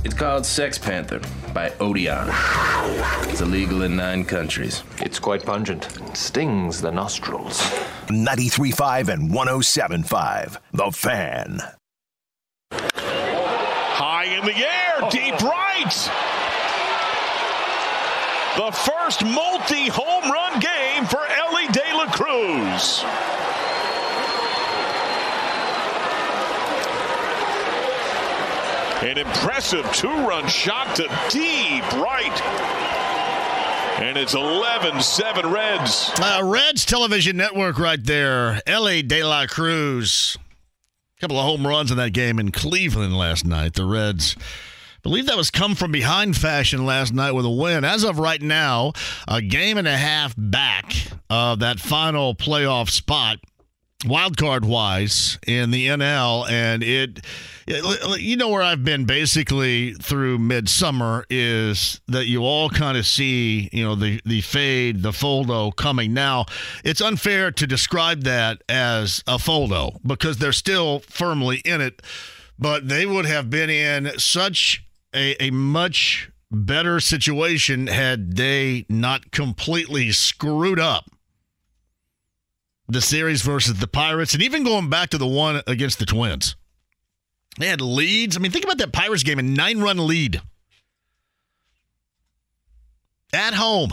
It's 0.04 0.16
called 0.16 0.48
Sex 0.48 0.80
Panther 0.80 1.22
by 1.54 1.72
Odeon. 1.80 2.28
It's 3.30 3.42
illegal 3.42 3.84
in 3.84 3.96
nine 3.96 4.26
countries. 4.26 4.82
It's 4.98 5.20
quite 5.20 5.46
pungent. 5.46 5.96
It 6.02 6.18
stings 6.18 6.82
the 6.82 6.92
nostrils. 6.92 7.62
93.5 8.08 9.10
and 9.10 9.30
107.5. 9.30 10.58
The 10.74 10.92
Fan. 10.92 11.62
High 12.72 14.26
in 14.26 14.46
the 14.46 14.56
air, 14.56 14.96
oh. 15.04 15.10
deep 15.12 15.40
right. 15.44 15.94
The 18.58 18.72
first 18.72 19.24
multi 19.24 19.88
home 19.88 20.32
run 20.32 20.60
game 20.60 21.06
for 21.06 21.22
Elly 21.28 21.68
De 21.68 21.94
La 21.94 22.12
Cruz. 22.12 23.06
An 29.02 29.18
impressive 29.18 29.90
two 29.94 30.10
run 30.10 30.48
shot 30.50 30.96
to 30.98 31.04
deep 31.30 31.90
right. 31.94 32.42
And 34.02 34.18
it's 34.18 34.34
11 34.34 35.02
7 35.02 35.52
Reds. 35.52 36.12
Uh, 36.20 36.42
Reds 36.44 36.86
television 36.86 37.38
network 37.38 37.80
right 37.80 38.04
there. 38.04 38.62
Elly 38.68 39.02
De 39.02 39.24
La 39.24 39.46
Cruz. 39.46 40.38
A 41.18 41.22
couple 41.22 41.38
of 41.40 41.46
home 41.46 41.66
runs 41.66 41.92
in 41.92 41.98
that 41.98 42.12
game 42.12 42.40
in 42.40 42.52
Cleveland 42.52 43.18
last 43.18 43.46
night. 43.46 43.74
The 43.74 43.86
Reds 43.86 44.36
believe 45.02 45.28
that 45.28 45.38
was 45.38 45.50
come 45.50 45.76
from 45.76 45.94
behind 45.94 46.36
fashion 46.36 46.86
last 46.86 47.14
night 47.14 47.32
with 47.32 47.46
a 47.46 47.50
win. 47.50 47.86
As 47.86 48.04
of 48.04 48.20
right 48.20 48.42
now, 48.42 48.92
a 49.28 49.42
game 49.42 49.78
and 49.78 49.88
a 49.88 49.98
half 49.98 50.36
back 50.38 50.94
of 51.30 51.60
that 51.60 51.80
final 51.80 52.36
playoff 52.36 52.90
spot, 52.90 53.40
wild 54.06 54.38
card 54.38 54.66
wise, 54.66 55.38
in 55.46 55.72
the 55.72 55.88
NL. 55.88 56.50
And 56.50 56.84
it, 56.84 57.20
it- 57.68 58.20
you 58.20 58.36
know, 58.38 58.50
where 58.50 58.62
I've 58.62 58.84
been 58.84 59.06
basically 59.06 59.94
through 59.94 60.40
midsummer 60.40 61.26
is 61.30 62.00
that 62.08 62.26
you 62.28 62.42
all 62.44 62.70
kind 62.70 62.98
of 62.98 63.06
see, 63.06 63.70
you 63.72 63.84
know, 63.84 63.96
the, 63.96 64.22
the 64.26 64.42
fade, 64.42 65.02
the 65.04 65.12
foldo 65.12 65.76
coming. 65.76 66.14
Now, 66.14 66.46
it's 66.84 67.02
unfair 67.02 67.52
to 67.52 67.68
describe 67.68 68.24
that 68.24 68.64
as 68.70 69.24
a 69.28 69.38
foldo 69.38 70.00
because 70.06 70.38
they're 70.38 70.52
still 70.52 71.00
firmly 71.00 71.58
in 71.66 71.82
it 71.82 72.02
but 72.62 72.90
they 72.90 73.06
would 73.06 73.26
have 73.26 73.50
been 73.50 73.70
in 73.70 74.12
such 74.20 74.84
a, 75.16 75.42
a 75.42 75.50
much 75.50 76.30
better 76.52 77.00
situation 77.00 77.88
had 77.88 78.36
they 78.36 78.86
not 78.90 79.32
completely 79.32 80.12
screwed 80.12 80.80
up 80.80 81.06
the 82.90 83.02
series 83.02 83.44
versus 83.44 83.76
the 83.76 83.88
Pirates, 83.88 84.34
and 84.34 84.42
even 84.42 84.64
going 84.64 84.90
back 84.90 85.10
to 85.12 85.18
the 85.18 85.28
one 85.28 85.62
against 85.68 86.00
the 86.00 86.06
Twins. 86.06 86.56
They 87.58 87.68
had 87.68 87.82
leads. 87.82 88.36
I 88.36 88.40
mean, 88.40 88.52
think 88.52 88.66
about 88.66 88.80
that 88.80 88.92
Pirates 88.92 89.24
game, 89.24 89.40
a 89.40 89.44
nine 89.44 89.80
run 89.80 89.98
lead 90.08 90.42
at 93.32 93.54
home, 93.54 93.92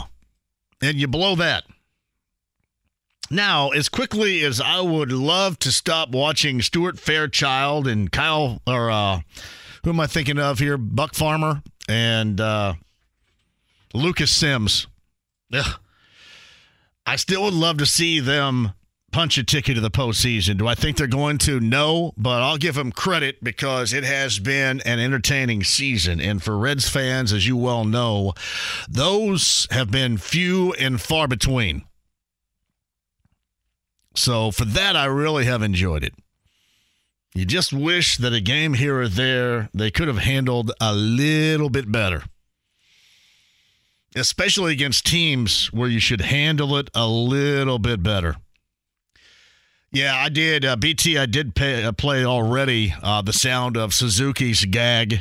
and 0.81 0.97
you 0.97 1.07
blow 1.07 1.35
that. 1.37 1.65
Now, 3.31 3.71
as 3.71 3.89
quickly 3.89 4.45
as 4.45 4.61
I 4.61 4.81
would 4.81 5.11
love 5.11 5.59
to 5.61 5.73
stop 5.73 6.11
watching 6.11 6.63
Stuart 6.63 6.99
Fairchild 6.99 7.89
and 7.89 8.11
Kyle, 8.11 8.63
or 8.67 8.91
uh, 8.91 9.21
who 9.85 9.91
am 9.91 10.01
I 10.01 10.07
thinking 10.07 10.39
of 10.39 10.59
here? 10.59 10.79
Buck 10.79 11.15
Farmer 11.15 11.63
and 11.89 12.41
uh, 12.41 12.75
Lucas 13.93 14.31
Sims. 14.31 14.87
Ugh. 15.53 15.81
I 17.05 17.17
still 17.17 17.43
would 17.43 17.55
love 17.55 17.79
to 17.79 17.87
see 17.87 18.21
them 18.21 18.73
punch 19.13 19.39
a 19.39 19.45
ticket 19.45 19.77
to 19.77 19.81
the 19.81 19.91
postseason. 19.91 20.59
Do 20.59 20.67
I 20.67 20.75
think 20.75 20.97
they're 20.97 21.07
going 21.07 21.39
to? 21.39 21.61
No, 21.61 22.13
but 22.17 22.43
I'll 22.43 22.59
give 22.59 22.75
them 22.75 22.93
credit 22.93 23.43
because 23.43 23.93
it 23.93 24.05
has 24.05 24.39
been 24.39 24.81
an 24.83 24.99
entertaining 24.99 25.65
season. 25.65 26.21
And 26.21 26.43
for 26.43 26.59
Reds 26.59 26.89
fans, 26.89 27.33
as 27.33 27.47
you 27.47 27.57
well 27.57 27.85
know, 27.85 28.35
those 28.89 29.67
have 29.71 29.91
been 29.91 30.19
few 30.19 30.73
and 30.75 31.01
far 31.01 31.29
between. 31.29 31.85
So 34.15 34.51
for 34.51 34.65
that, 34.65 34.97
I 34.97 35.05
really 35.07 35.45
have 35.45 35.63
enjoyed 35.63 36.03
it. 36.03 36.15
You 37.35 37.45
just 37.45 37.73
wish 37.73 38.17
that 38.17 38.33
a 38.33 38.41
game 38.41 38.75
here 38.75 39.01
or 39.01 39.09
there 39.09 39.69
they 39.75 39.91
could 39.91 40.09
have 40.09 40.19
handled 40.19 40.73
a 40.81 40.95
little 40.95 41.69
bit 41.69 41.93
better 41.93 42.23
especially 44.17 44.73
against 44.73 45.07
teams 45.07 45.67
where 45.73 45.89
you 45.89 46.01
should 46.01 46.23
handle 46.23 46.77
it 46.77 46.91
a 46.95 47.07
little 47.07 47.79
bit 47.79 48.03
better. 48.03 48.37
Yeah, 49.97 50.15
I 50.15 50.29
did. 50.29 50.67
Uh, 50.67 50.77
BT, 50.77 51.17
I 51.17 51.25
did 51.25 51.55
pay, 51.55 51.83
uh, 51.83 51.91
play 51.91 52.23
already 52.23 52.93
uh, 53.03 53.23
the 53.23 53.33
sound 53.33 53.79
of 53.79 53.95
Suzuki's 53.95 54.63
gag 54.67 55.21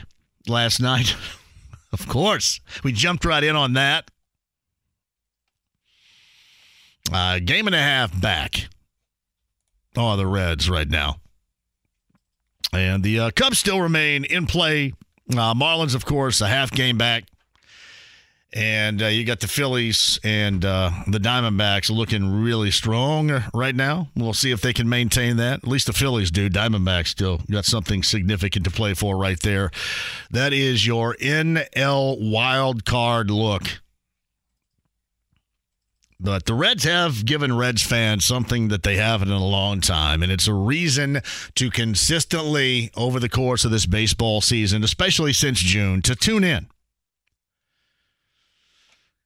last 0.50 0.82
night. 0.82 1.16
of 1.94 2.06
course, 2.10 2.60
we 2.84 2.92
jumped 2.92 3.24
right 3.24 3.42
in 3.42 3.56
on 3.56 3.72
that. 3.72 4.12
Uh, 7.10 7.40
game 7.40 7.68
and 7.68 7.76
a 7.76 7.82
half 7.82 8.20
back. 8.20 8.68
Oh, 9.96 10.18
the 10.18 10.28
Reds 10.28 10.70
right 10.70 10.90
now. 10.90 11.22
And 12.74 13.02
the 13.02 13.18
uh, 13.18 13.32
Cubs 13.34 13.58
still 13.58 13.80
remain 13.80 14.26
in 14.26 14.46
play. 14.46 14.92
Uh, 15.32 15.54
Marlins, 15.54 15.96
of 15.96 16.04
course, 16.04 16.42
a 16.42 16.48
half 16.48 16.70
game 16.70 16.98
back. 16.98 17.24
And 18.56 19.02
uh, 19.02 19.08
you 19.08 19.26
got 19.26 19.42
the 19.42 19.50
Phillies 19.50 20.18
and 20.24 20.64
uh, 20.64 20.90
the 21.08 21.18
Diamondbacks 21.18 21.90
looking 21.90 22.42
really 22.42 22.72
strong 22.72 23.44
right 23.54 23.76
now. 23.76 24.08
We'll 24.16 24.34
see 24.34 24.52
if 24.52 24.62
they 24.62 24.72
can 24.72 24.88
maintain 24.88 25.36
that. 25.38 25.66
At 25.66 25.68
least 25.68 25.88
the 25.88 25.94
Phillies 25.94 26.32
do. 26.32 26.50
Diamondbacks 26.50 27.08
still 27.08 27.42
got 27.52 27.66
something 27.66 28.02
significant 28.02 28.64
to 28.64 28.72
play 28.72 28.94
for 28.94 29.18
right 29.18 29.40
there. 29.42 29.72
That 30.32 30.54
is 30.54 30.88
your 30.88 31.16
NL 31.16 32.32
wild 32.32 32.86
card 32.86 33.30
look. 33.30 33.82
But 36.18 36.46
the 36.46 36.54
Reds 36.54 36.86
have 36.86 37.26
given 37.26 37.58
Reds 37.58 37.84
fans 37.84 38.24
something 38.24 38.70
that 38.70 38.84
they 38.84 38.96
haven't 38.96 39.28
in 39.28 39.34
a 39.34 39.46
long 39.46 39.82
time, 39.82 40.24
and 40.24 40.32
it's 40.32 40.48
a 40.48 40.54
reason 40.54 41.20
to 41.56 41.70
consistently, 41.70 42.90
over 42.96 43.20
the 43.20 43.28
course 43.28 43.66
of 43.66 43.72
this 43.72 43.86
baseball 43.86 44.40
season, 44.40 44.82
especially 44.82 45.34
since 45.34 45.60
June, 45.60 46.02
to 46.04 46.16
tune 46.16 46.46
in 46.46 46.68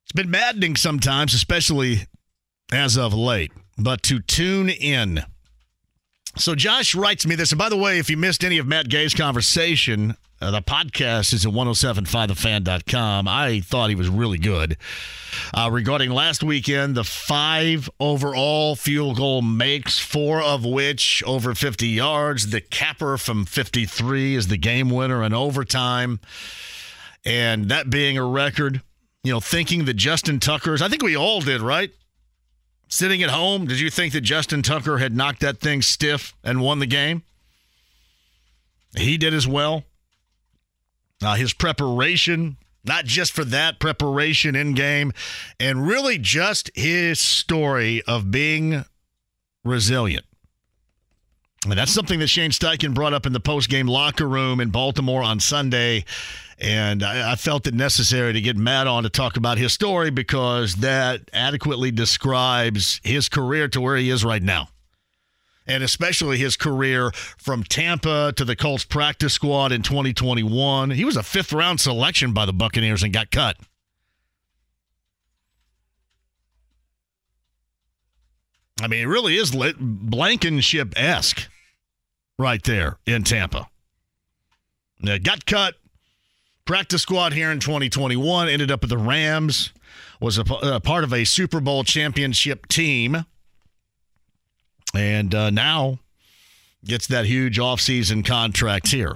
it's 0.09 0.15
been 0.15 0.31
maddening 0.31 0.75
sometimes, 0.75 1.35
especially 1.35 2.07
as 2.71 2.97
of 2.97 3.13
late, 3.13 3.51
but 3.77 4.01
to 4.01 4.19
tune 4.19 4.67
in. 4.67 5.23
So 6.35 6.55
Josh 6.55 6.95
writes 6.95 7.27
me 7.27 7.35
this. 7.35 7.51
And 7.51 7.59
by 7.59 7.69
the 7.69 7.77
way, 7.77 7.99
if 7.99 8.09
you 8.09 8.17
missed 8.17 8.43
any 8.43 8.57
of 8.57 8.65
Matt 8.65 8.89
Gay's 8.89 9.13
conversation, 9.13 10.15
uh, 10.41 10.49
the 10.49 10.63
podcast 10.63 11.31
is 11.31 11.45
at 11.45 11.53
1075thefan.com. 11.53 13.27
I 13.27 13.59
thought 13.59 13.89
he 13.89 13.95
was 13.95 14.09
really 14.09 14.39
good. 14.39 14.77
Uh, 15.53 15.69
regarding 15.71 16.09
last 16.09 16.41
weekend, 16.41 16.95
the 16.95 17.03
five 17.03 17.87
overall 17.99 18.75
field 18.75 19.17
goal 19.17 19.43
makes, 19.43 19.99
four 19.99 20.41
of 20.41 20.65
which 20.65 21.21
over 21.23 21.53
50 21.53 21.87
yards. 21.87 22.49
The 22.49 22.61
capper 22.61 23.19
from 23.19 23.45
53 23.45 24.33
is 24.33 24.47
the 24.47 24.57
game 24.57 24.89
winner 24.89 25.23
in 25.23 25.35
overtime. 25.35 26.19
And 27.23 27.69
that 27.69 27.91
being 27.91 28.17
a 28.17 28.25
record 28.25 28.81
you 29.23 29.31
know, 29.31 29.39
thinking 29.39 29.85
that 29.85 29.95
Justin 29.95 30.39
Tucker's, 30.39 30.81
I 30.81 30.87
think 30.87 31.03
we 31.03 31.15
all 31.15 31.41
did, 31.41 31.61
right? 31.61 31.91
Sitting 32.87 33.21
at 33.21 33.29
home, 33.29 33.67
did 33.67 33.79
you 33.79 33.89
think 33.89 34.13
that 34.13 34.21
Justin 34.21 34.61
Tucker 34.61 34.97
had 34.97 35.15
knocked 35.15 35.41
that 35.41 35.59
thing 35.59 35.81
stiff 35.81 36.33
and 36.43 36.61
won 36.61 36.79
the 36.79 36.87
game? 36.87 37.23
He 38.95 39.17
did 39.17 39.33
as 39.33 39.47
well. 39.47 39.83
Uh, 41.21 41.35
his 41.35 41.53
preparation, 41.53 42.57
not 42.83 43.05
just 43.05 43.33
for 43.33 43.43
that 43.45 43.79
preparation 43.79 44.55
in 44.55 44.73
game, 44.73 45.11
and 45.59 45.85
really 45.85 46.17
just 46.17 46.71
his 46.73 47.19
story 47.19 48.01
of 48.07 48.31
being 48.31 48.85
resilient. 49.63 50.25
And 51.65 51.73
that's 51.73 51.91
something 51.91 52.19
that 52.19 52.27
Shane 52.27 52.51
Steichen 52.51 52.93
brought 52.93 53.13
up 53.13 53.25
in 53.25 53.33
the 53.33 53.39
post 53.39 53.69
game 53.69 53.87
locker 53.87 54.27
room 54.27 54.61
in 54.61 54.69
Baltimore 54.69 55.21
on 55.21 55.41
Sunday. 55.41 56.05
And 56.59 57.03
I, 57.03 57.31
I, 57.31 57.35
felt 57.35 57.67
it 57.67 57.73
necessary 57.73 58.33
to 58.33 58.41
get 58.41 58.57
Matt 58.57 58.85
on 58.85 59.03
to 59.03 59.09
talk 59.09 59.37
about 59.37 59.57
his 59.57 59.71
story 59.71 60.09
because 60.09 60.75
that 60.75 61.21
adequately 61.31 61.89
describes 61.89 62.99
his 63.01 63.29
career 63.29 63.69
to 63.69 63.79
where 63.79 63.95
he 63.95 64.09
is 64.09 64.25
right 64.25 64.43
now. 64.43 64.67
And 65.65 65.83
especially 65.83 66.37
his 66.37 66.57
career 66.57 67.11
from 67.37 67.63
Tampa 67.63 68.33
to 68.35 68.43
the 68.43 68.57
Colts 68.57 68.83
practice 68.83 69.33
squad 69.33 69.71
in 69.71 69.83
2021. 69.83 70.89
He 70.89 71.05
was 71.05 71.15
a 71.15 71.23
fifth 71.23 71.53
round 71.53 71.79
selection 71.79 72.33
by 72.33 72.45
the 72.45 72.53
Buccaneers 72.53 73.03
and 73.03 73.13
got 73.13 73.31
cut. 73.31 73.55
I 78.81 78.87
mean, 78.87 79.01
it 79.01 79.07
really 79.07 79.37
is 79.37 79.55
Blankenship 79.79 80.93
esque 80.97 81.49
right 82.37 82.63
there 82.63 82.97
in 83.05 83.23
Tampa. 83.23 83.69
Got 85.03 85.45
cut, 85.45 85.75
practice 86.69 87.01
squad 87.01 87.33
here 87.33 87.49
in 87.49 87.59
2021, 87.59 88.47
ended 88.47 88.69
up 88.69 88.83
at 88.83 88.89
the 88.89 88.97
Rams, 88.97 89.73
was 90.21 90.37
a, 90.37 90.43
a 90.61 90.79
part 90.79 91.03
of 91.03 91.11
a 91.11 91.23
Super 91.23 91.59
Bowl 91.59 91.83
championship 91.83 92.67
team, 92.67 93.25
and 94.93 95.33
uh, 95.33 95.49
now 95.49 95.97
gets 96.85 97.07
that 97.07 97.25
huge 97.25 97.57
offseason 97.57 98.23
contract 98.23 98.89
here. 98.89 99.15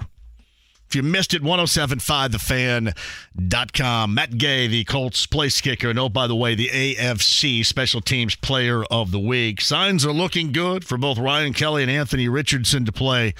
If 0.88 0.96
you 0.96 1.04
missed 1.04 1.32
it, 1.32 1.44
1075thefan.com. 1.44 4.14
Matt 4.14 4.36
Gay, 4.36 4.66
the 4.66 4.82
Colts 4.82 5.24
place 5.26 5.60
kicker. 5.60 5.90
And 5.90 5.98
oh, 6.00 6.08
by 6.08 6.26
the 6.26 6.34
way, 6.34 6.56
the 6.56 6.70
AFC 6.70 7.64
Special 7.64 8.00
Teams 8.00 8.34
Player 8.34 8.82
of 8.86 9.12
the 9.12 9.20
Week. 9.20 9.60
Signs 9.60 10.04
are 10.04 10.12
looking 10.12 10.50
good 10.50 10.84
for 10.84 10.98
both 10.98 11.18
Ryan 11.18 11.52
Kelly 11.52 11.82
and 11.82 11.90
Anthony 11.90 12.28
Richardson 12.28 12.84
to 12.84 12.90
play 12.90 13.32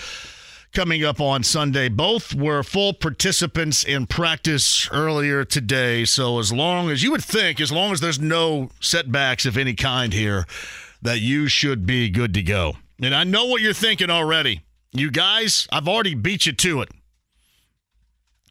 coming 0.75 1.05
up 1.05 1.21
on 1.21 1.43
Sunday. 1.43 1.89
Both 1.89 2.35
were 2.35 2.63
full 2.63 2.93
participants 2.93 3.85
in 3.85 4.07
practice 4.07 4.89
earlier 4.91 5.45
today. 5.45 6.05
So, 6.05 6.39
as 6.39 6.53
long 6.53 6.91
as 6.91 7.03
you 7.03 7.13
would 7.13 7.25
think, 7.25 7.61
as 7.61 7.73
long 7.73 7.93
as 7.93 8.01
there's 8.01 8.21
no 8.21 8.71
setbacks 8.81 9.47
of 9.47 9.57
any 9.57 9.75
kind 9.75 10.13
here, 10.13 10.47
that 11.01 11.21
you 11.21 11.49
should 11.49 11.87
be 11.87 12.11
good 12.11 12.35
to 12.35 12.43
go. 12.43 12.75
And 13.01 13.15
I 13.15 13.25
know 13.25 13.47
what 13.47 13.63
you're 13.63 13.73
thinking 13.73 14.11
already. 14.11 14.63
You 14.93 15.11
guys, 15.11 15.67
I've 15.73 15.89
already 15.89 16.15
beat 16.15 16.47
you 16.47 16.53
to 16.53 16.83
it. 16.83 16.91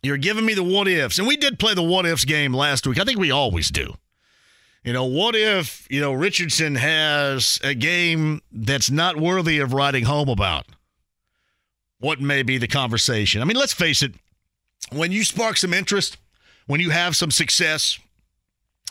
You're 0.02 0.18
giving 0.18 0.46
me 0.46 0.54
the 0.54 0.64
what 0.64 0.88
ifs. 0.88 1.18
And 1.18 1.28
we 1.28 1.38
did 1.38 1.60
play 1.60 1.74
the 1.74 1.84
what 1.84 2.06
ifs 2.06 2.26
game 2.26 2.54
last 2.54 2.86
week. 2.86 3.00
I 3.00 3.06
think 3.06 3.20
we 3.20 3.32
always 3.32 3.70
do. 3.70 3.94
You 4.84 4.92
know, 4.92 5.06
what 5.06 5.34
if, 5.34 5.88
you 5.90 6.02
know, 6.02 6.12
Richardson 6.12 6.76
has 6.76 7.58
a 7.64 7.74
game 7.74 8.42
that's 8.52 8.92
not 8.92 9.16
worthy 9.16 9.60
of 9.60 9.72
writing 9.74 10.04
home 10.04 10.28
about? 10.28 10.66
What 12.04 12.20
may 12.20 12.44
be 12.44 12.58
the 12.58 12.68
conversation. 12.68 13.42
I 13.42 13.46
mean, 13.46 13.56
let's 13.56 13.72
face 13.72 14.04
it, 14.04 14.14
when 14.92 15.14
you 15.14 15.24
spark 15.24 15.56
some 15.56 15.74
interest, 15.74 16.18
when 16.68 16.82
you 16.82 16.90
have 16.90 17.16
some 17.16 17.32
success, 17.32 17.98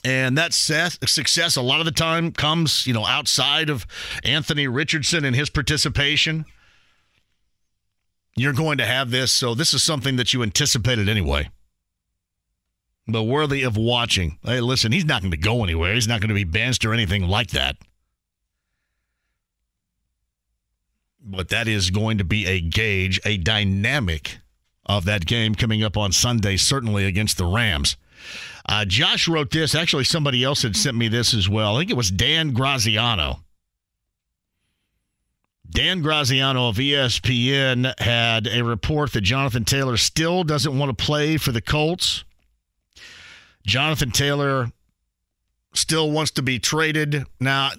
and 0.03 0.39
that 0.39 0.55
success 0.55 1.57
a 1.57 1.63
lot 1.63 1.81
of 1.81 1.85
the 1.85 1.93
time 1.93 2.33
comes, 2.33 2.87
you 2.87 2.95
know, 2.95 3.05
outside 3.05 3.69
of 3.69 3.87
Anthony 4.25 4.67
Richardson 4.67 5.27
and 5.27 5.37
his 5.37 5.51
participation. 5.51 6.47
You're 8.35 8.55
going 8.55 8.79
to 8.79 8.87
have 8.87 9.11
this, 9.11 9.31
so 9.31 9.55
this 9.55 9.75
is 9.75 9.83
something 9.83 10.17
that 10.17 10.33
you 10.33 10.43
anticipated 10.43 11.07
anyway. 11.07 11.51
But 13.07 13.25
worthy 13.25 13.63
of 13.63 13.77
watching. 13.77 14.39
Hey, 14.43 14.61
listen, 14.61 14.91
he's 14.91 15.05
not 15.05 15.21
going 15.21 15.33
to 15.33 15.37
go 15.37 15.63
anywhere. 15.63 15.93
He's 15.93 16.09
not 16.09 16.23
going 16.23 16.31
to 16.31 16.35
be 16.35 16.45
benched 16.45 16.87
or 16.87 16.95
anything 16.95 17.29
like 17.29 17.51
that. 17.51 17.77
But 21.25 21.49
that 21.51 21.69
is 21.69 21.91
going 21.91 22.19
to 22.19 22.25
be 22.25 22.47
a 22.47 22.61
gauge, 22.61 23.21
a 23.25 23.37
dynamic 23.37 24.39
of 24.87 25.05
that 25.05 25.27
game 25.27 25.55
coming 25.55 25.83
up 25.83 25.97
on 25.97 26.13
Sunday, 26.13 26.57
certainly 26.57 27.07
against 27.07 27.39
the 27.39 27.47
Rams. 27.47 27.97
Uh, 28.67 28.85
Josh 28.85 29.29
wrote 29.29 29.51
this. 29.51 29.75
Actually, 29.75 30.05
somebody 30.05 30.45
else 30.45 30.63
had 30.63 30.77
sent 30.77 30.97
me 30.97 31.09
this 31.09 31.35
as 31.35 31.49
well. 31.49 31.77
I 31.77 31.81
think 31.81 31.91
it 31.91 31.97
was 31.97 32.11
Dan 32.11 32.53
Graziano. 32.53 33.41
Dan 35.69 36.03
Graziano 36.03 36.69
of 36.69 36.77
ESPN 36.77 37.99
had 37.99 38.47
a 38.47 38.63
report 38.63 39.13
that 39.13 39.23
Jonathan 39.23 39.65
Taylor 39.65 39.97
still 39.97 40.45
doesn't 40.45 40.79
want 40.79 40.97
to 40.97 41.05
play 41.05 41.39
for 41.39 41.51
the 41.51 41.63
Colts. 41.63 42.25
Jonathan 43.67 44.11
Taylor 44.11 44.71
still 45.73 46.11
wants 46.11 46.31
to 46.33 46.43
be 46.43 46.59
traded. 46.59 47.25
Now, 47.41 47.71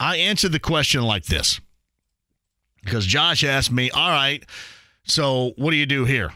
I 0.00 0.16
answered 0.16 0.52
the 0.52 0.58
question 0.58 1.02
like 1.02 1.26
this 1.26 1.60
because 2.82 3.06
Josh 3.06 3.44
asked 3.44 3.72
me, 3.72 3.90
all 3.90 4.10
right, 4.10 4.44
so 5.04 5.52
what 5.56 5.70
do 5.70 5.76
you 5.76 5.86
do 5.86 6.04
here? 6.04 6.32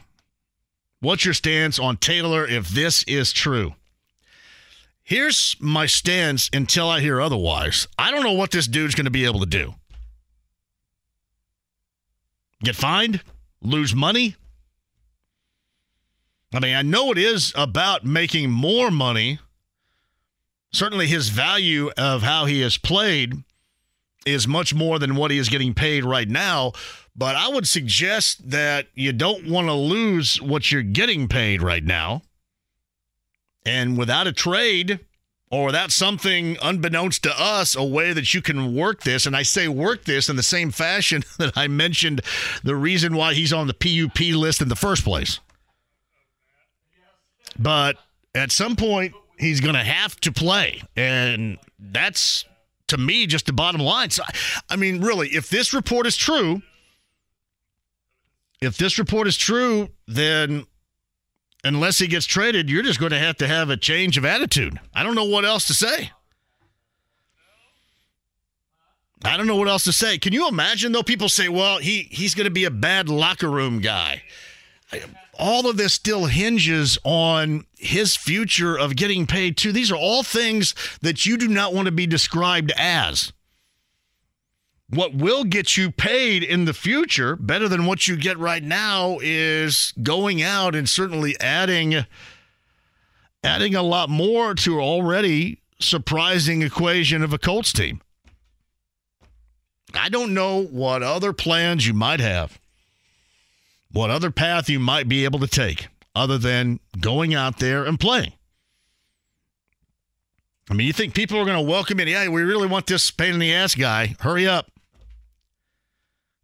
What's 1.01 1.25
your 1.25 1.35
stance 1.35 1.79
on 1.79 1.97
Taylor 1.99 2.47
if 2.47 2.69
this 2.69 3.03
is 3.05 3.33
true? 3.33 3.75
Here's 5.03 5.57
my 5.61 5.85
stance 5.85 6.49
until 6.53 6.89
I 6.89 7.01
hear 7.01 7.21
otherwise. 7.21 7.87
I 7.99 8.11
don't 8.11 8.23
know 8.23 8.33
what 8.33 8.51
this 8.51 8.66
dude's 8.66 8.95
going 8.95 9.05
to 9.05 9.11
be 9.11 9.27
able 9.27 9.41
to 9.41 9.47
do. 9.47 9.75
Get 12.62 12.75
fined? 12.75 13.21
Lose 13.61 13.95
money? 13.95 14.37
I 16.55 16.61
mean, 16.61 16.75
I 16.75 16.83
know 16.83 17.11
it 17.12 17.19
is 17.19 17.53
about 17.55 18.07
making 18.07 18.51
more 18.51 18.91
money. 18.91 19.41
Certainly, 20.73 21.09
his 21.09 21.29
value 21.29 21.91
of 21.99 22.23
how 22.23 22.47
he 22.47 22.61
has 22.61 22.79
played 22.79 23.35
is 24.27 24.49
much 24.49 24.75
more 24.75 24.99
than 24.99 25.17
what 25.17 25.31
he 25.31 25.39
is 25.39 25.49
getting 25.49 25.75
paid 25.75 26.05
right 26.05 26.29
now. 26.29 26.73
But 27.17 27.37
I 27.37 27.49
would 27.49 27.69
suggest 27.69 28.51
that 28.51 28.89
you 28.95 29.13
don't 29.13 29.49
want 29.49 29.69
to 29.69 29.75
lose 29.75 30.41
what 30.43 30.73
you're 30.73 30.83
getting 30.83 31.29
paid 31.29 31.63
right 31.63 31.85
now. 31.85 32.23
And 33.65 33.97
without 33.97 34.27
a 34.27 34.33
trade 34.33 35.01
or 35.51 35.67
without 35.67 35.93
something 35.93 36.57
unbeknownst 36.61 37.23
to 37.23 37.41
us, 37.41 37.77
a 37.77 37.85
way 37.85 38.13
that 38.13 38.35
you 38.35 38.43
can 38.43 38.75
work 38.75 39.03
this, 39.03 39.27
and 39.27 39.37
I 39.37 39.43
say 39.43 39.69
work 39.69 40.05
this 40.05 40.29
in 40.29 40.37
the 40.37 40.43
same 40.43 40.71
fashion 40.71 41.23
that 41.39 41.57
I 41.57 41.69
mentioned 41.69 42.23
the 42.65 42.77
reason 42.77 43.15
why 43.15 43.35
he's 43.35 43.53
on 43.53 43.69
the 43.69 43.75
PUP 43.75 44.21
list 44.35 44.61
in 44.61 44.69
the 44.69 44.77
first 44.77 45.05
place. 45.05 45.41
But 47.59 47.97
at 48.35 48.51
some 48.51 48.75
point, 48.75 49.15
he's 49.39 49.61
going 49.61 49.77
to 49.77 49.85
have 49.85 50.19
to 50.23 50.33
play. 50.33 50.83
And 50.97 51.59
that's, 51.79 52.45
to 52.95 53.01
me, 53.01 53.27
just 53.27 53.47
the 53.47 53.53
bottom 53.53 53.81
line. 53.81 54.11
So, 54.11 54.23
I 54.69 54.77
mean, 54.77 55.01
really, 55.01 55.29
if 55.29 55.51
this 55.51 55.75
report 55.75 56.07
is 56.07 56.16
true, 56.16 56.62
if 58.61 58.77
this 58.79 58.99
report 58.99 59.27
is 59.27 59.37
true, 59.37 59.89
then 60.07 60.66
unless 61.65 61.99
he 61.99 62.07
gets 62.07 62.27
traded, 62.27 62.71
you're 62.71 62.83
just 62.83 63.01
going 63.01 63.12
to 63.12 63.19
have 63.19 63.37
to 63.39 63.47
have 63.47 63.71
a 63.71 63.77
change 63.77 64.16
of 64.16 64.25
attitude. 64.25 64.79
I 64.95 65.03
don't 65.03 65.15
know 65.15 65.25
what 65.25 65.45
else 65.45 65.66
to 65.66 65.75
say. 65.75 66.11
I 69.25 69.37
don't 69.39 69.47
know 69.47 69.57
what 69.57 69.69
else 69.69 69.85
to 69.85 69.93
say. 69.93 70.19
Can 70.19 70.35
you 70.35 70.49
imagine 70.49 70.93
though? 70.93 71.03
People 71.03 71.31
say, 71.31 71.49
"Well, 71.49 71.79
he 71.79 72.09
he's 72.11 72.35
going 72.35 72.45
to 72.45 72.51
be 72.51 72.65
a 72.65 72.71
bad 72.71 73.09
locker 73.09 73.51
room 73.51 73.81
guy." 73.81 74.23
All 75.39 75.69
of 75.69 75.77
this 75.77 75.93
still 75.93 76.27
hinges 76.27 76.98
on 77.05 77.66
his 77.77 78.16
future 78.16 78.78
of 78.78 78.97
getting 78.97 79.27
paid 79.27 79.56
too. 79.56 79.73
These 79.73 79.90
are 79.90 79.97
all 79.97 80.23
things 80.23 80.74
that 81.01 81.27
you 81.27 81.36
do 81.36 81.48
not 81.48 81.74
want 81.74 81.86
to 81.86 81.93
be 81.93 82.06
described 82.06 82.73
as. 82.77 83.32
What 84.90 85.15
will 85.15 85.44
get 85.44 85.77
you 85.77 85.90
paid 85.90 86.43
in 86.43 86.66
the 86.66 86.74
future, 86.74 87.36
better 87.36 87.69
than 87.69 87.86
what 87.86 88.06
you 88.06 88.16
get 88.16 88.39
right 88.39 88.62
now, 88.62 89.19
is 89.23 89.93
going 90.02 90.43
out 90.43 90.74
and 90.74 90.89
certainly 90.89 91.39
adding 91.40 92.06
adding 93.43 93.74
a 93.74 93.82
lot 93.82 94.09
more 94.09 94.55
to 94.55 94.81
already 94.81 95.61
surprising 95.78 96.62
equation 96.62 97.23
of 97.23 97.32
a 97.32 97.39
Colts 97.39 97.73
team. 97.73 98.01
I 99.93 100.09
don't 100.09 100.35
know 100.35 100.62
what 100.62 101.02
other 101.02 101.32
plans 101.32 101.86
you 101.86 101.94
might 101.94 102.20
have, 102.20 102.59
what 103.95 104.11
other 104.11 104.31
path 104.31 104.69
you 104.69 104.81
might 104.81 105.09
be 105.09 105.25
able 105.25 105.39
to 105.39 105.47
take 105.47 105.87
other 106.15 106.37
than 106.37 106.81
going 107.01 107.33
out 107.33 107.59
there 107.59 107.85
and 107.85 107.99
playing. 107.99 108.33
I 110.69 110.75
mean, 110.75 110.87
you 110.87 110.93
think 110.93 111.15
people 111.15 111.39
are 111.39 111.45
going 111.45 111.65
to 111.65 111.71
welcome 111.71 112.01
in? 112.01 112.09
Yeah, 112.09 112.29
we 112.29 112.43
really 112.43 112.66
want 112.66 112.87
this 112.87 113.11
pain 113.11 113.35
in 113.35 113.39
the 113.39 113.55
ass 113.55 113.75
guy. 113.75 114.16
Hurry 114.21 114.47
up. 114.47 114.71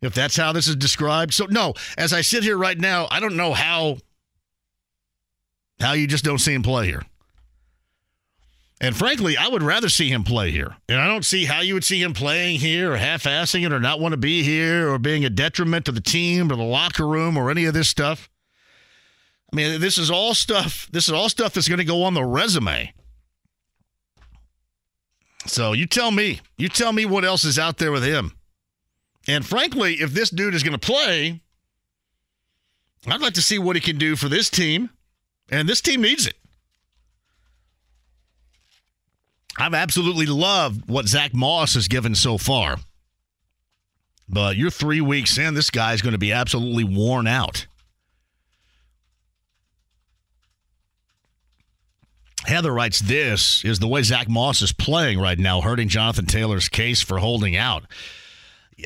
If 0.00 0.14
that's 0.14 0.36
how 0.36 0.52
this 0.52 0.68
is 0.68 0.76
described. 0.76 1.34
So, 1.34 1.46
no, 1.46 1.74
as 1.98 2.12
I 2.12 2.20
sit 2.20 2.44
here 2.44 2.56
right 2.56 2.78
now, 2.78 3.08
I 3.10 3.20
don't 3.20 3.36
know 3.36 3.52
how 3.52 3.98
how 5.78 5.92
you 5.92 6.06
just 6.06 6.24
don't 6.24 6.38
see 6.38 6.54
him 6.54 6.62
play 6.62 6.86
here. 6.86 7.02
And 8.80 8.96
frankly, 8.96 9.36
I 9.36 9.46
would 9.48 9.62
rather 9.62 9.90
see 9.90 10.08
him 10.08 10.24
play 10.24 10.50
here. 10.50 10.74
And 10.88 10.98
I 10.98 11.06
don't 11.06 11.24
see 11.24 11.44
how 11.44 11.60
you 11.60 11.74
would 11.74 11.84
see 11.84 12.00
him 12.00 12.14
playing 12.14 12.60
here 12.60 12.92
or 12.92 12.96
half 12.96 13.24
assing 13.24 13.66
it 13.66 13.72
or 13.72 13.80
not 13.80 14.00
want 14.00 14.12
to 14.12 14.16
be 14.16 14.42
here 14.42 14.88
or 14.88 14.98
being 14.98 15.24
a 15.24 15.30
detriment 15.30 15.84
to 15.84 15.92
the 15.92 16.00
team 16.00 16.50
or 16.50 16.56
the 16.56 16.62
locker 16.62 17.06
room 17.06 17.36
or 17.36 17.50
any 17.50 17.66
of 17.66 17.74
this 17.74 17.88
stuff. 17.88 18.30
I 19.52 19.56
mean, 19.56 19.80
this 19.80 19.98
is 19.98 20.10
all 20.10 20.32
stuff, 20.32 20.88
this 20.92 21.08
is 21.08 21.12
all 21.12 21.28
stuff 21.28 21.52
that's 21.52 21.68
going 21.68 21.78
to 21.78 21.84
go 21.84 22.04
on 22.04 22.14
the 22.14 22.24
resume. 22.24 22.94
So 25.46 25.72
you 25.72 25.86
tell 25.86 26.10
me, 26.10 26.40
you 26.56 26.68
tell 26.68 26.92
me 26.92 27.04
what 27.04 27.24
else 27.24 27.44
is 27.44 27.58
out 27.58 27.78
there 27.78 27.92
with 27.92 28.04
him. 28.04 28.32
And 29.26 29.44
frankly, 29.44 29.94
if 29.94 30.12
this 30.12 30.30
dude 30.30 30.54
is 30.54 30.62
going 30.62 30.78
to 30.78 30.86
play, 30.86 31.40
I'd 33.06 33.20
like 33.20 33.34
to 33.34 33.42
see 33.42 33.58
what 33.58 33.76
he 33.76 33.82
can 33.82 33.98
do 33.98 34.16
for 34.16 34.28
this 34.28 34.48
team. 34.48 34.90
And 35.50 35.68
this 35.68 35.80
team 35.80 36.00
needs 36.00 36.26
it. 36.26 36.36
I've 39.60 39.74
absolutely 39.74 40.26
loved 40.26 40.88
what 40.88 41.06
Zach 41.06 41.34
Moss 41.34 41.74
has 41.74 41.86
given 41.86 42.14
so 42.14 42.38
far. 42.38 42.76
But 44.28 44.56
you're 44.56 44.70
three 44.70 45.00
weeks 45.00 45.36
in, 45.38 45.54
this 45.54 45.70
guy's 45.70 46.02
going 46.02 46.12
to 46.12 46.18
be 46.18 46.32
absolutely 46.32 46.84
worn 46.84 47.26
out. 47.26 47.66
Heather 52.46 52.72
writes 52.72 53.00
this 53.00 53.62
is 53.64 53.80
the 53.80 53.88
way 53.88 54.02
Zach 54.02 54.28
Moss 54.28 54.62
is 54.62 54.72
playing 54.72 55.20
right 55.20 55.38
now, 55.38 55.60
hurting 55.60 55.88
Jonathan 55.88 56.24
Taylor's 56.26 56.68
case 56.68 57.02
for 57.02 57.18
holding 57.18 57.54
out. 57.54 57.84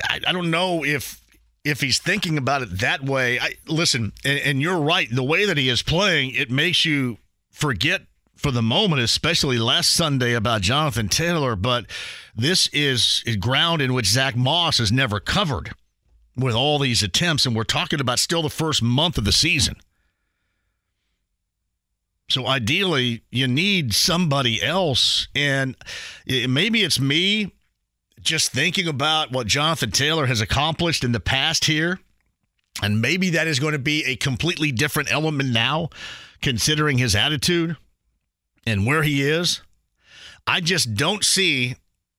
I, 0.02 0.20
I 0.26 0.32
don't 0.32 0.50
know 0.50 0.84
if 0.84 1.20
if 1.62 1.80
he's 1.80 1.98
thinking 1.98 2.36
about 2.36 2.62
it 2.62 2.80
that 2.80 3.02
way. 3.04 3.38
I, 3.38 3.54
listen, 3.66 4.12
and, 4.24 4.38
and 4.40 4.62
you're 4.62 4.80
right. 4.80 5.08
The 5.10 5.22
way 5.22 5.46
that 5.46 5.56
he 5.56 5.68
is 5.68 5.82
playing, 5.82 6.32
it 6.32 6.50
makes 6.50 6.84
you 6.84 7.18
forget 7.50 8.02
for 8.44 8.50
the 8.50 8.60
moment, 8.60 9.00
especially 9.00 9.56
last 9.56 9.94
Sunday 9.94 10.34
about 10.34 10.60
Jonathan 10.60 11.08
Taylor. 11.08 11.56
But 11.56 11.86
this 12.36 12.68
is 12.74 13.24
ground 13.40 13.80
in 13.80 13.94
which 13.94 14.04
Zach 14.04 14.36
Moss 14.36 14.76
has 14.76 14.92
never 14.92 15.18
covered 15.18 15.72
with 16.36 16.54
all 16.54 16.78
these 16.78 17.02
attempts, 17.02 17.46
and 17.46 17.56
we're 17.56 17.64
talking 17.64 18.02
about 18.02 18.18
still 18.18 18.42
the 18.42 18.50
first 18.50 18.82
month 18.82 19.16
of 19.16 19.24
the 19.24 19.32
season. 19.32 19.76
So 22.28 22.46
ideally, 22.46 23.22
you 23.30 23.48
need 23.48 23.94
somebody 23.94 24.62
else, 24.62 25.26
and 25.34 25.74
maybe 26.26 26.82
it's 26.82 27.00
me 27.00 27.50
just 28.20 28.52
thinking 28.52 28.86
about 28.86 29.32
what 29.32 29.46
Jonathan 29.46 29.90
Taylor 29.90 30.26
has 30.26 30.42
accomplished 30.42 31.02
in 31.02 31.12
the 31.12 31.20
past 31.20 31.64
here, 31.64 31.98
and 32.82 33.00
maybe 33.00 33.30
that 33.30 33.46
is 33.46 33.58
going 33.58 33.72
to 33.72 33.78
be 33.78 34.04
a 34.04 34.16
completely 34.16 34.70
different 34.70 35.10
element 35.10 35.48
now, 35.48 35.88
considering 36.42 36.98
his 36.98 37.16
attitude 37.16 37.78
and 38.66 38.86
where 38.86 39.02
he 39.02 39.22
is. 39.22 39.60
I 40.46 40.60
just 40.60 40.94
don't 40.94 41.24
see 41.24 41.76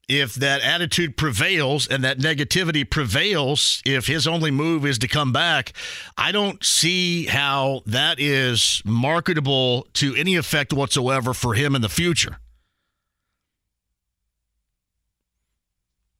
if 0.08 0.36
that 0.36 0.62
attitude 0.62 1.18
prevails 1.18 1.88
and 1.88 2.04
that 2.04 2.20
negativity 2.20 2.88
prevails, 2.88 3.82
if 3.86 4.06
his 4.06 4.28
only 4.28 4.52
move 4.52 4.86
is 4.86 5.00
to 5.00 5.08
come 5.08 5.32
back, 5.32 5.74
I 6.18 6.32
don't 6.32 6.64
see 6.64 7.26
how 7.26 7.82
that 7.88 8.20
is 8.20 8.84
marketable 8.86 9.88
to 9.94 10.16
any 10.16 10.36
effect 10.36 10.74
whatsoever 10.74 11.34
for 11.34 11.56
him 11.56 11.76
in 11.76 11.82
the 11.82 11.90
future. 11.90 12.38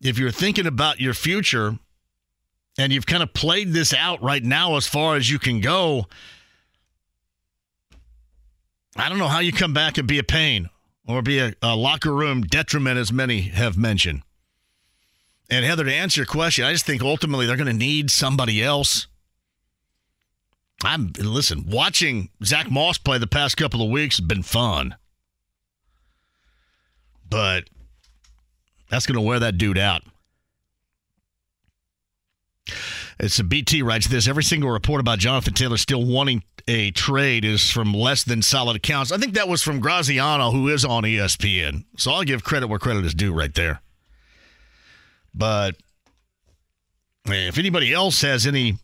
if 0.06 0.20
you're 0.20 0.32
thinking 0.32 0.68
about 0.68 1.00
your 1.00 1.14
future 1.14 1.78
and 2.78 2.94
you've 2.94 3.06
kind 3.06 3.24
of 3.24 3.34
played 3.34 3.74
this 3.74 3.94
out 3.94 4.22
right 4.22 4.44
now 4.44 4.76
as 4.76 4.88
far 4.88 5.16
as 5.16 5.30
you 5.30 5.40
can 5.40 5.62
go, 5.62 6.06
I 8.96 9.10
don't 9.10 9.18
know 9.18 9.28
how 9.28 9.40
you 9.40 9.52
come 9.52 9.74
back 9.74 9.98
and 9.98 10.08
be 10.08 10.20
a 10.20 10.24
pain 10.24 10.70
or 11.08 11.22
be 11.22 11.40
a, 11.40 11.54
a 11.62 11.76
locker 11.76 12.14
room 12.14 12.42
detriment, 12.42 12.98
as 12.98 13.12
many 13.12 13.42
have 13.42 13.78
mentioned. 13.78 14.22
And 15.50 15.66
Heather, 15.66 15.84
to 15.84 15.94
answer 15.94 16.22
your 16.22 16.26
question, 16.26 16.66
I 16.66 16.72
just 16.72 16.86
think 16.86 17.04
ultimately 17.04 17.46
they're 17.46 17.58
going 17.58 17.68
to 17.68 17.74
need 17.74 18.10
somebody 18.10 18.64
else. 18.64 19.08
I'm 20.84 21.14
listen, 21.18 21.66
watching 21.70 22.30
Zach 22.44 22.70
Moss 22.72 22.98
play 22.98 23.18
the 23.18 23.28
past 23.28 23.58
couple 23.58 23.82
of 23.82 23.90
weeks 23.90 24.18
has 24.18 24.26
been 24.26 24.44
fun. 24.44 24.96
But 27.30 27.70
that's 28.90 29.06
going 29.06 29.16
to 29.16 29.22
wear 29.22 29.40
that 29.40 29.58
dude 29.58 29.78
out. 29.78 30.04
It's 33.20 33.40
a 33.40 33.44
BT 33.44 33.82
writes 33.82 34.08
this. 34.08 34.28
Every 34.28 34.44
single 34.44 34.70
report 34.70 35.00
about 35.00 35.20
Jonathan 35.20 35.54
Taylor 35.54 35.78
still 35.78 36.06
wanting 36.06 36.44
a 36.68 36.92
trade 36.92 37.46
is 37.46 37.70
from 37.70 37.94
less 37.94 38.24
than 38.24 38.42
solid 38.42 38.76
accounts. 38.76 39.12
I 39.12 39.18
think 39.18 39.34
that 39.36 39.48
was 39.48 39.62
from 39.62 39.80
Graziano, 39.80 40.52
who 40.52 40.68
is 40.70 40.84
on 40.84 41.04
ESPN. 41.04 41.86
So 41.98 42.12
I'll 42.12 42.24
give 42.24 42.44
credit 42.44 42.68
where 42.68 42.80
credit 42.80 43.06
is 43.06 43.14
due 43.14 43.34
right 43.34 43.54
there. 43.54 43.82
But 45.34 45.76
if 47.26 47.58
anybody 47.58 47.94
else 47.94 48.22
has 48.22 48.48
any 48.48 48.78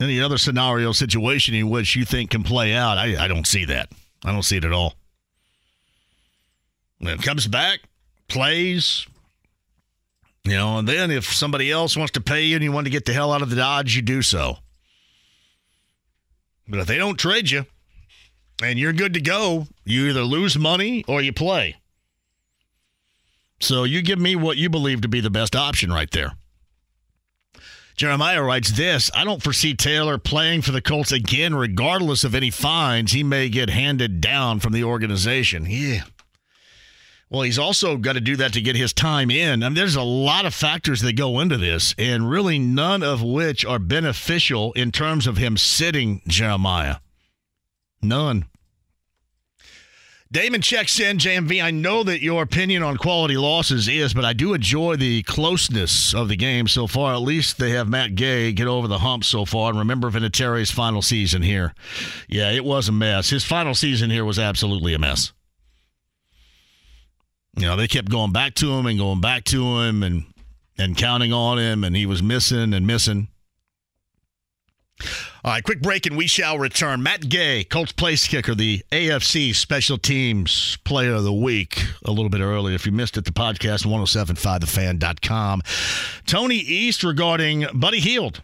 any 0.00 0.20
other 0.20 0.38
scenario 0.38 0.92
situation 0.92 1.54
in 1.54 1.68
which 1.68 1.94
you 1.94 2.06
think 2.06 2.30
can 2.30 2.42
play 2.42 2.72
out, 2.72 2.96
I, 2.96 3.22
I 3.24 3.28
don't 3.28 3.46
see 3.46 3.66
that. 3.66 3.90
I 4.24 4.32
don't 4.32 4.42
see 4.42 4.56
it 4.56 4.64
at 4.64 4.72
all. 4.72 4.94
When 6.98 7.12
it 7.12 7.22
comes 7.22 7.46
back, 7.46 7.80
plays. 8.28 9.06
You 10.44 10.52
know, 10.52 10.78
and 10.78 10.88
then 10.88 11.10
if 11.10 11.26
somebody 11.26 11.70
else 11.70 11.98
wants 11.98 12.12
to 12.12 12.20
pay 12.22 12.44
you 12.44 12.56
and 12.56 12.64
you 12.64 12.72
want 12.72 12.86
to 12.86 12.90
get 12.90 13.04
the 13.04 13.12
hell 13.12 13.30
out 13.30 13.42
of 13.42 13.50
the 13.50 13.56
Dodge, 13.56 13.94
you 13.94 14.00
do 14.00 14.22
so. 14.22 14.56
But 16.70 16.80
if 16.80 16.86
they 16.86 16.96
don't 16.96 17.18
trade 17.18 17.50
you, 17.50 17.66
and 18.62 18.78
you're 18.78 18.92
good 18.92 19.14
to 19.14 19.20
go. 19.20 19.66
You 19.84 20.08
either 20.08 20.22
lose 20.22 20.58
money 20.58 21.04
or 21.08 21.22
you 21.22 21.32
play. 21.32 21.76
So 23.60 23.84
you 23.84 24.02
give 24.02 24.18
me 24.18 24.36
what 24.36 24.56
you 24.56 24.70
believe 24.70 25.02
to 25.02 25.08
be 25.08 25.20
the 25.20 25.30
best 25.30 25.54
option 25.54 25.92
right 25.92 26.10
there. 26.10 26.32
Jeremiah 27.96 28.42
writes 28.42 28.72
this 28.72 29.10
I 29.14 29.24
don't 29.24 29.42
foresee 29.42 29.74
Taylor 29.74 30.16
playing 30.16 30.62
for 30.62 30.72
the 30.72 30.80
Colts 30.80 31.12
again, 31.12 31.54
regardless 31.54 32.24
of 32.24 32.34
any 32.34 32.50
fines 32.50 33.12
he 33.12 33.22
may 33.22 33.48
get 33.48 33.68
handed 33.68 34.20
down 34.20 34.60
from 34.60 34.72
the 34.72 34.84
organization. 34.84 35.66
Yeah. 35.68 36.04
Well, 37.30 37.42
he's 37.42 37.60
also 37.60 37.96
got 37.96 38.14
to 38.14 38.20
do 38.20 38.34
that 38.36 38.52
to 38.54 38.60
get 38.60 38.74
his 38.74 38.92
time 38.92 39.30
in. 39.30 39.62
I 39.62 39.68
mean, 39.68 39.76
there's 39.76 39.94
a 39.94 40.02
lot 40.02 40.46
of 40.46 40.54
factors 40.54 41.00
that 41.02 41.12
go 41.12 41.38
into 41.38 41.56
this, 41.56 41.94
and 41.96 42.28
really 42.28 42.58
none 42.58 43.04
of 43.04 43.22
which 43.22 43.64
are 43.64 43.78
beneficial 43.78 44.72
in 44.72 44.90
terms 44.90 45.28
of 45.28 45.36
him 45.36 45.56
sitting 45.56 46.22
Jeremiah. 46.26 46.96
None. 48.02 48.46
Damon 50.32 50.62
checks 50.62 51.00
in, 51.00 51.18
JMV. 51.18 51.62
I 51.62 51.72
know 51.72 52.04
that 52.04 52.22
your 52.22 52.42
opinion 52.42 52.84
on 52.84 52.96
quality 52.96 53.36
losses 53.36 53.88
is, 53.88 54.14
but 54.14 54.24
I 54.24 54.32
do 54.32 54.54
enjoy 54.54 54.96
the 54.96 55.22
closeness 55.24 56.14
of 56.14 56.28
the 56.28 56.36
game 56.36 56.68
so 56.68 56.86
far. 56.86 57.14
At 57.14 57.22
least 57.22 57.58
they 57.58 57.70
have 57.70 57.88
Matt 57.88 58.14
Gay 58.14 58.52
get 58.52 58.68
over 58.68 58.86
the 58.86 58.98
hump 58.98 59.24
so 59.24 59.44
far. 59.44 59.70
And 59.70 59.78
remember 59.80 60.08
Vinatieri's 60.08 60.70
final 60.70 61.02
season 61.02 61.42
here. 61.42 61.74
Yeah, 62.28 62.50
it 62.52 62.64
was 62.64 62.88
a 62.88 62.92
mess. 62.92 63.30
His 63.30 63.44
final 63.44 63.74
season 63.74 64.08
here 64.10 64.24
was 64.24 64.38
absolutely 64.38 64.94
a 64.94 65.00
mess. 65.00 65.32
You 67.56 67.66
know, 67.66 67.76
they 67.76 67.88
kept 67.88 68.10
going 68.10 68.32
back 68.32 68.54
to 68.56 68.72
him 68.72 68.86
and 68.86 68.98
going 68.98 69.20
back 69.20 69.44
to 69.44 69.80
him 69.80 70.02
and 70.02 70.24
and 70.78 70.96
counting 70.96 71.32
on 71.32 71.58
him, 71.58 71.84
and 71.84 71.94
he 71.94 72.06
was 72.06 72.22
missing 72.22 72.72
and 72.72 72.86
missing. 72.86 73.28
All 75.42 75.52
right, 75.52 75.64
quick 75.64 75.80
break 75.80 76.04
and 76.06 76.16
we 76.16 76.26
shall 76.26 76.58
return. 76.58 77.02
Matt 77.02 77.28
Gay, 77.28 77.64
Colts 77.64 77.92
place 77.92 78.26
kicker, 78.26 78.54
the 78.54 78.82
AFC 78.92 79.54
Special 79.54 79.96
Teams 79.96 80.76
Player 80.84 81.14
of 81.14 81.24
the 81.24 81.32
Week, 81.32 81.82
a 82.04 82.10
little 82.10 82.28
bit 82.28 82.42
earlier. 82.42 82.74
If 82.74 82.84
you 82.84 82.92
missed 82.92 83.16
it, 83.16 83.24
the 83.24 83.30
podcast, 83.30 83.86
1075thefan.com. 83.86 85.62
Tony 86.26 86.56
East 86.56 87.02
regarding 87.02 87.66
Buddy 87.72 88.00
Hield. 88.00 88.42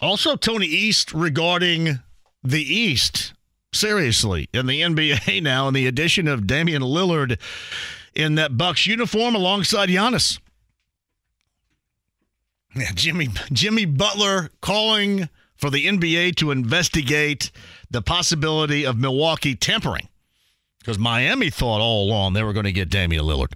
Also, 0.00 0.34
Tony 0.34 0.66
East 0.66 1.12
regarding 1.12 2.00
the 2.42 2.62
East. 2.62 3.34
Seriously, 3.72 4.48
in 4.52 4.66
the 4.66 4.80
NBA 4.80 5.40
now, 5.44 5.68
and 5.68 5.76
the 5.76 5.86
addition 5.86 6.26
of 6.26 6.44
Damian 6.44 6.82
Lillard 6.82 7.38
in 8.14 8.34
that 8.36 8.56
Bucks 8.56 8.86
uniform 8.86 9.34
alongside 9.34 9.88
Giannis. 9.88 10.38
Yeah, 12.74 12.90
Jimmy 12.94 13.28
Jimmy 13.52 13.84
Butler 13.84 14.50
calling 14.60 15.28
for 15.56 15.70
the 15.70 15.86
NBA 15.86 16.36
to 16.36 16.50
investigate 16.50 17.50
the 17.90 18.00
possibility 18.00 18.86
of 18.86 18.96
Milwaukee 18.96 19.54
tempering 19.54 20.08
because 20.78 20.98
Miami 20.98 21.50
thought 21.50 21.80
all 21.80 22.04
along 22.08 22.32
they 22.32 22.42
were 22.42 22.52
going 22.52 22.64
to 22.64 22.72
get 22.72 22.88
Damian 22.88 23.24
Lillard. 23.24 23.54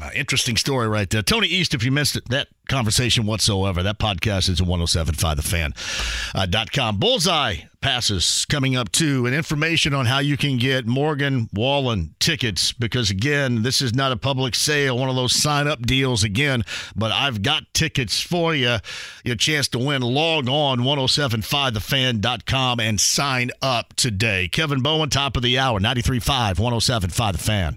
Uh, 0.00 0.10
interesting 0.14 0.56
story 0.56 0.86
right 0.88 1.10
there. 1.10 1.22
Tony 1.22 1.48
East, 1.48 1.74
if 1.74 1.84
you 1.84 1.92
missed 1.92 2.16
it, 2.16 2.26
that 2.28 2.48
conversation 2.68 3.26
whatsoever, 3.26 3.82
that 3.82 3.98
podcast 3.98 4.48
is 4.48 4.60
at 4.60 4.66
1075thefan.com. 4.66 6.94
Uh, 6.94 6.98
Bullseye 6.98 7.56
passes 7.80 8.44
coming 8.46 8.76
up 8.76 8.90
too, 8.92 9.26
and 9.26 9.34
information 9.34 9.92
on 9.92 10.06
how 10.06 10.20
you 10.20 10.36
can 10.36 10.56
get 10.56 10.86
Morgan 10.86 11.48
Wallen 11.52 12.14
tickets 12.20 12.72
because, 12.72 13.10
again, 13.10 13.62
this 13.62 13.82
is 13.82 13.92
not 13.94 14.12
a 14.12 14.16
public 14.16 14.54
sale, 14.54 14.96
one 14.96 15.08
of 15.10 15.16
those 15.16 15.34
sign 15.40 15.66
up 15.66 15.82
deals 15.82 16.22
again, 16.24 16.62
but 16.96 17.10
I've 17.12 17.42
got 17.42 17.74
tickets 17.74 18.20
for 18.20 18.54
you. 18.54 18.76
Your 19.24 19.36
chance 19.36 19.68
to 19.68 19.78
win. 19.78 20.02
Log 20.02 20.48
on 20.48 20.80
1075thefan.com 20.80 22.80
and 22.80 23.00
sign 23.00 23.50
up 23.60 23.94
today. 23.94 24.48
Kevin 24.48 24.80
Bowen, 24.80 25.10
top 25.10 25.36
of 25.36 25.42
the 25.42 25.58
hour, 25.58 25.80
93.5, 25.80 26.58
1075 26.58 27.32
The 27.32 27.38
Fan. 27.38 27.76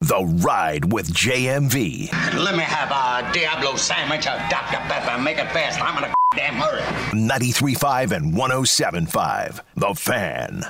The 0.00 0.24
Ride 0.24 0.92
with 0.92 1.12
JMV. 1.12 2.12
Let 2.34 2.54
me 2.54 2.62
have 2.62 2.90
a 2.92 3.32
Diablo 3.32 3.74
sandwich, 3.74 4.26
a 4.26 4.46
Dr. 4.48 4.76
Pepper, 4.86 5.20
make 5.20 5.38
it 5.38 5.50
fast. 5.50 5.82
I'm 5.82 5.98
in 5.98 6.08
a 6.08 6.14
damn 6.36 6.54
hurry. 6.54 6.82
93.5 7.10 8.12
and 8.12 8.32
107.5. 8.32 9.60
The 9.74 9.94
Fan. 9.94 10.62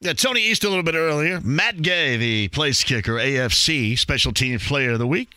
Yeah, 0.00 0.14
Tony 0.14 0.42
East 0.42 0.64
a 0.64 0.68
little 0.68 0.82
bit 0.82 0.96
earlier. 0.96 1.40
Matt 1.42 1.80
Gay, 1.80 2.16
the 2.16 2.48
place 2.48 2.82
kicker, 2.82 3.14
AFC 3.14 3.96
Special 3.96 4.32
Teams 4.32 4.66
Player 4.66 4.92
of 4.92 4.98
the 4.98 5.06
Week. 5.06 5.30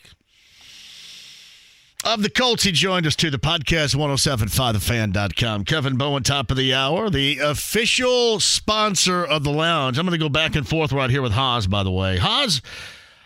Of 2.05 2.21
the 2.21 2.29
Colts, 2.29 2.61
he 2.61 2.71
joined 2.71 3.07
us 3.07 3.15
to 3.15 3.31
the 3.31 3.39
podcast 3.39 3.95
1075thefan.com. 3.95 5.65
Kevin 5.65 5.97
Bowen, 5.97 6.21
top 6.21 6.51
of 6.51 6.55
the 6.57 6.71
hour, 6.71 7.09
the 7.09 7.39
official 7.39 8.39
sponsor 8.39 9.25
of 9.25 9.43
the 9.43 9.49
lounge. 9.49 9.97
I'm 9.97 10.05
going 10.05 10.17
to 10.17 10.23
go 10.23 10.29
back 10.29 10.55
and 10.55 10.67
forth 10.67 10.91
right 10.91 11.09
here 11.09 11.23
with 11.23 11.31
Haas, 11.31 11.65
by 11.65 11.81
the 11.81 11.89
way. 11.89 12.17
Haas, 12.17 12.61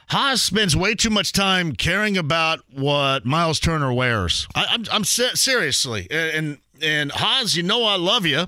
Haas 0.07 0.41
spends 0.41 0.77
way 0.77 0.95
too 0.95 1.09
much 1.09 1.33
time 1.33 1.73
caring 1.73 2.17
about 2.17 2.61
what 2.71 3.25
Myles 3.25 3.59
Turner 3.59 3.91
wears. 3.91 4.47
I, 4.55 4.61
am 4.61 4.67
I'm, 4.69 4.85
I'm 4.93 5.03
seriously. 5.03 6.07
And, 6.09 6.59
and 6.81 7.11
Haas, 7.11 7.57
you 7.57 7.63
know 7.63 7.83
I 7.83 7.97
love 7.97 8.25
you. 8.25 8.47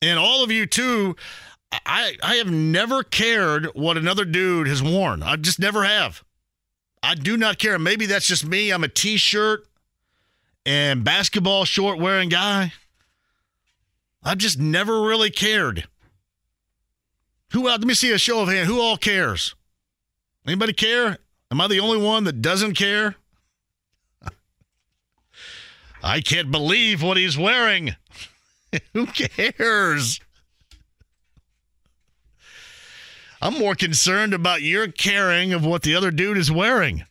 And 0.00 0.20
all 0.20 0.44
of 0.44 0.52
you 0.52 0.66
too. 0.66 1.16
I, 1.84 2.16
I 2.22 2.36
have 2.36 2.50
never 2.50 3.02
cared 3.02 3.66
what 3.74 3.96
another 3.96 4.24
dude 4.24 4.68
has 4.68 4.84
worn. 4.84 5.24
I 5.24 5.34
just 5.34 5.58
never 5.58 5.82
have. 5.82 6.22
I 7.02 7.14
do 7.14 7.36
not 7.36 7.58
care. 7.58 7.78
Maybe 7.78 8.06
that's 8.06 8.26
just 8.26 8.46
me. 8.46 8.70
I'm 8.70 8.84
a 8.84 8.88
t-shirt 8.88 9.66
and 10.66 11.04
basketball 11.04 11.64
short 11.64 11.98
wearing 11.98 12.28
guy. 12.28 12.72
I've 14.22 14.38
just 14.38 14.58
never 14.58 15.02
really 15.02 15.30
cared. 15.30 15.88
Who 17.52 17.68
out? 17.68 17.80
Let 17.80 17.86
me 17.88 17.94
see 17.94 18.12
a 18.12 18.18
show 18.18 18.42
of 18.42 18.48
hands. 18.48 18.68
Who 18.68 18.80
all 18.80 18.96
cares? 18.96 19.54
Anybody 20.46 20.72
care? 20.72 21.18
Am 21.50 21.60
I 21.60 21.66
the 21.66 21.80
only 21.80 21.98
one 21.98 22.24
that 22.24 22.42
doesn't 22.42 22.74
care? 22.74 23.14
I 26.02 26.20
can't 26.20 26.50
believe 26.50 27.02
what 27.02 27.16
he's 27.16 27.38
wearing. 27.38 27.96
Who 28.92 29.06
cares? 29.06 30.20
I'm 33.40 33.54
more 33.54 33.74
concerned 33.74 34.34
about 34.34 34.62
your 34.62 34.88
caring 34.88 35.52
of 35.52 35.64
what 35.64 35.82
the 35.82 35.94
other 35.94 36.10
dude 36.10 36.38
is 36.38 36.50
wearing. 36.50 37.04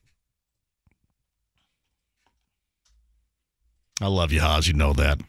I 4.01 4.07
love 4.07 4.31
you, 4.31 4.41
Haas. 4.41 4.67
You 4.67 4.73
know 4.73 4.93
that. 4.93 5.19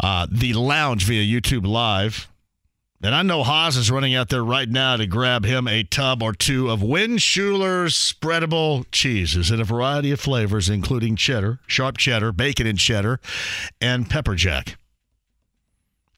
Uh, 0.00 0.26
the 0.30 0.54
lounge 0.54 1.04
via 1.04 1.22
YouTube 1.22 1.66
Live. 1.66 2.28
And 3.02 3.14
I 3.14 3.22
know 3.22 3.42
Haas 3.42 3.76
is 3.76 3.90
running 3.90 4.14
out 4.14 4.30
there 4.30 4.44
right 4.44 4.68
now 4.68 4.96
to 4.96 5.06
grab 5.06 5.44
him 5.44 5.68
a 5.68 5.84
tub 5.84 6.22
or 6.22 6.32
two 6.32 6.70
of 6.70 6.82
Win 6.82 7.18
Schuler's 7.18 7.94
spreadable 7.94 8.86
cheeses 8.90 9.50
in 9.50 9.60
a 9.60 9.64
variety 9.64 10.10
of 10.12 10.20
flavors, 10.20 10.70
including 10.70 11.14
cheddar, 11.14 11.60
sharp 11.66 11.98
cheddar, 11.98 12.32
bacon 12.32 12.66
and 12.66 12.78
cheddar, 12.78 13.20
and 13.80 14.08
pepper 14.08 14.34
jack. 14.34 14.78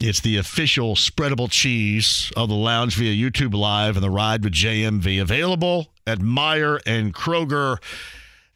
It's 0.01 0.21
the 0.21 0.37
official 0.37 0.95
spreadable 0.95 1.51
cheese 1.51 2.31
of 2.37 2.49
the 2.49 2.55
lounge 2.55 2.95
via 2.95 3.13
YouTube 3.13 3.53
Live 3.53 3.97
and 3.97 4.05
the 4.05 4.11
ride 4.11 4.45
with 4.45 4.53
JMV. 4.53 5.21
Available 5.21 5.89
at 6.07 6.21
Meijer 6.21 6.79
and 6.87 7.13
Kroger. 7.13 7.79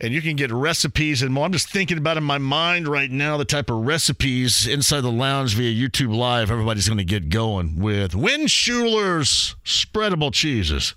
And 0.00 0.14
you 0.14 0.22
can 0.22 0.36
get 0.36 0.52
recipes 0.52 1.20
and 1.20 1.34
more. 1.34 1.44
I'm 1.44 1.52
just 1.52 1.68
thinking 1.68 1.98
about 1.98 2.16
in 2.16 2.22
my 2.22 2.38
mind 2.38 2.86
right 2.86 3.10
now 3.10 3.36
the 3.38 3.44
type 3.44 3.70
of 3.70 3.84
recipes 3.84 4.68
inside 4.68 5.00
the 5.00 5.10
lounge 5.10 5.56
via 5.56 5.72
YouTube 5.72 6.14
Live. 6.14 6.48
Everybody's 6.48 6.86
going 6.86 6.98
to 6.98 7.04
get 7.04 7.28
going 7.28 7.80
with 7.80 8.14
Win 8.14 8.46
Schuler's 8.46 9.56
spreadable 9.64 10.32
cheeses 10.32 10.94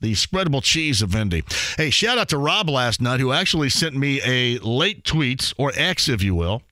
the 0.00 0.14
spreadable 0.14 0.62
cheese 0.62 1.02
of 1.02 1.14
Indy. 1.14 1.44
Hey, 1.76 1.90
shout 1.90 2.16
out 2.16 2.30
to 2.30 2.38
Rob 2.38 2.70
last 2.70 3.02
night 3.02 3.20
who 3.20 3.32
actually 3.32 3.68
sent 3.68 3.94
me 3.94 4.20
a 4.24 4.56
late 4.60 5.04
tweet 5.04 5.52
or 5.58 5.72
X, 5.74 6.08
if 6.08 6.22
you 6.22 6.34
will, 6.34 6.62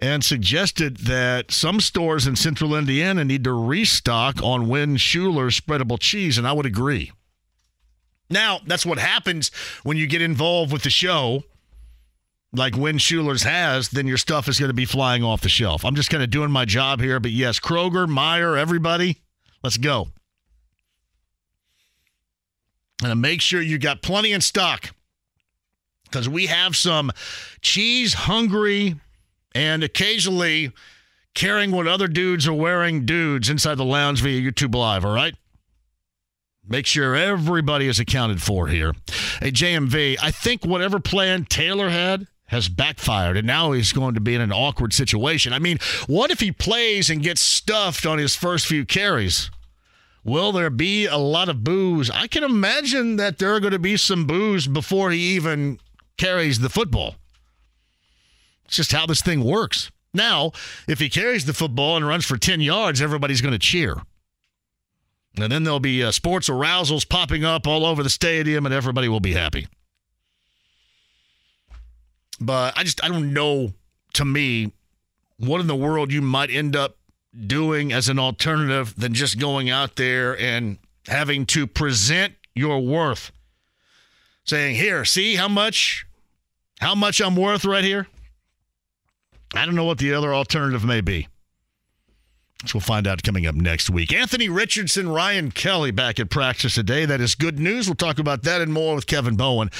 and 0.00 0.24
suggested 0.24 0.96
that 0.98 1.52
some 1.52 1.78
stores 1.78 2.26
in 2.26 2.34
central 2.34 2.74
Indiana 2.74 3.24
need 3.24 3.44
to 3.44 3.52
restock 3.52 4.42
on 4.42 4.68
Win 4.68 4.96
Schuler 4.96 5.50
spreadable 5.50 6.00
cheese, 6.00 6.38
and 6.38 6.48
I 6.48 6.52
would 6.52 6.66
agree. 6.66 7.12
Now, 8.30 8.60
that's 8.66 8.86
what 8.86 8.98
happens 8.98 9.50
when 9.82 9.96
you 9.96 10.06
get 10.06 10.22
involved 10.22 10.72
with 10.72 10.82
the 10.82 10.90
show 10.90 11.44
like 12.52 12.76
Win 12.76 12.98
Schuler's 12.98 13.42
has, 13.44 13.90
then 13.90 14.06
your 14.06 14.16
stuff 14.16 14.48
is 14.48 14.58
going 14.58 14.70
to 14.70 14.74
be 14.74 14.84
flying 14.84 15.22
off 15.22 15.40
the 15.40 15.48
shelf. 15.48 15.84
I'm 15.84 15.94
just 15.94 16.10
kind 16.10 16.22
of 16.22 16.30
doing 16.30 16.50
my 16.50 16.64
job 16.64 17.00
here, 17.00 17.20
but 17.20 17.30
yes, 17.30 17.60
Kroger, 17.60 18.08
Meijer, 18.08 18.58
everybody, 18.58 19.18
let's 19.62 19.76
go. 19.76 20.08
And 23.02 23.20
make 23.20 23.40
sure 23.40 23.60
you 23.60 23.78
got 23.78 24.02
plenty 24.02 24.32
in 24.32 24.40
stock 24.40 24.90
because 26.04 26.28
we 26.28 26.46
have 26.46 26.76
some 26.76 27.12
cheese 27.60 28.14
hungry 28.14 28.96
and 29.54 29.82
occasionally 29.82 30.72
caring 31.34 31.70
what 31.70 31.86
other 31.86 32.08
dudes 32.08 32.46
are 32.46 32.54
wearing 32.54 33.06
dudes 33.06 33.48
inside 33.48 33.76
the 33.76 33.84
lounge 33.84 34.22
via 34.22 34.40
YouTube 34.40 34.74
Live, 34.74 35.04
all 35.04 35.14
right? 35.14 35.34
Make 36.68 36.86
sure 36.86 37.16
everybody 37.16 37.88
is 37.88 37.98
accounted 37.98 38.42
for 38.42 38.68
here. 38.68 38.94
Hey, 39.40 39.50
JMV, 39.50 40.16
I 40.22 40.30
think 40.30 40.64
whatever 40.64 41.00
plan 41.00 41.44
Taylor 41.44 41.88
had 41.88 42.26
has 42.46 42.68
backfired, 42.68 43.36
and 43.36 43.46
now 43.46 43.72
he's 43.72 43.92
going 43.92 44.14
to 44.14 44.20
be 44.20 44.34
in 44.34 44.40
an 44.40 44.52
awkward 44.52 44.92
situation. 44.92 45.52
I 45.52 45.60
mean, 45.60 45.78
what 46.06 46.30
if 46.30 46.40
he 46.40 46.50
plays 46.52 47.08
and 47.08 47.22
gets 47.22 47.40
stuffed 47.40 48.04
on 48.04 48.18
his 48.18 48.34
first 48.34 48.66
few 48.66 48.84
carries? 48.84 49.50
Will 50.24 50.52
there 50.52 50.70
be 50.70 51.06
a 51.06 51.16
lot 51.16 51.48
of 51.48 51.64
boos? 51.64 52.10
I 52.10 52.26
can 52.26 52.44
imagine 52.44 53.16
that 53.16 53.38
there 53.38 53.54
are 53.54 53.60
going 53.60 53.72
to 53.72 53.78
be 53.78 53.96
some 53.96 54.26
boos 54.26 54.66
before 54.66 55.10
he 55.10 55.20
even 55.34 55.78
carries 56.18 56.58
the 56.58 56.68
football. 56.68 57.14
It's 58.70 58.76
just 58.76 58.92
how 58.92 59.04
this 59.04 59.20
thing 59.20 59.42
works. 59.42 59.90
Now, 60.14 60.52
if 60.86 61.00
he 61.00 61.08
carries 61.08 61.44
the 61.44 61.52
football 61.52 61.96
and 61.96 62.06
runs 62.06 62.24
for 62.24 62.36
10 62.36 62.60
yards, 62.60 63.02
everybody's 63.02 63.40
going 63.40 63.50
to 63.50 63.58
cheer. 63.58 63.96
And 65.36 65.50
then 65.50 65.64
there'll 65.64 65.80
be 65.80 66.04
uh, 66.04 66.12
sports 66.12 66.48
arousals 66.48 67.04
popping 67.08 67.44
up 67.44 67.66
all 67.66 67.84
over 67.84 68.04
the 68.04 68.10
stadium, 68.10 68.66
and 68.66 68.72
everybody 68.72 69.08
will 69.08 69.18
be 69.18 69.32
happy. 69.32 69.66
But 72.40 72.78
I 72.78 72.84
just, 72.84 73.02
I 73.02 73.08
don't 73.08 73.32
know 73.32 73.72
to 74.12 74.24
me 74.24 74.70
what 75.36 75.60
in 75.60 75.66
the 75.66 75.74
world 75.74 76.12
you 76.12 76.22
might 76.22 76.50
end 76.50 76.76
up 76.76 76.96
doing 77.48 77.92
as 77.92 78.08
an 78.08 78.20
alternative 78.20 78.94
than 78.96 79.14
just 79.14 79.40
going 79.40 79.68
out 79.68 79.96
there 79.96 80.38
and 80.38 80.78
having 81.08 81.44
to 81.46 81.66
present 81.66 82.34
your 82.54 82.78
worth. 82.78 83.32
Saying, 84.44 84.76
here, 84.76 85.04
see 85.04 85.34
how 85.34 85.48
much 85.48 86.06
how 86.78 86.94
much 86.94 87.20
I'm 87.20 87.34
worth 87.34 87.64
right 87.64 87.82
here? 87.82 88.06
I 89.54 89.66
don't 89.66 89.74
know 89.74 89.84
what 89.84 89.98
the 89.98 90.14
other 90.14 90.34
alternative 90.34 90.84
may 90.84 91.00
be. 91.00 91.28
So 92.66 92.72
we'll 92.74 92.82
find 92.82 93.06
out 93.06 93.22
coming 93.22 93.46
up 93.46 93.54
next 93.54 93.88
week. 93.88 94.12
Anthony 94.12 94.50
Richardson, 94.50 95.08
Ryan 95.08 95.50
Kelly 95.50 95.92
back 95.92 96.20
at 96.20 96.28
practice 96.28 96.74
today. 96.74 97.06
That 97.06 97.20
is 97.20 97.34
good 97.34 97.58
news. 97.58 97.88
We'll 97.88 97.94
talk 97.94 98.18
about 98.18 98.42
that 98.42 98.60
and 98.60 98.70
more 98.70 98.94
with 98.94 99.06
Kevin 99.06 99.34
Bowen 99.34 99.70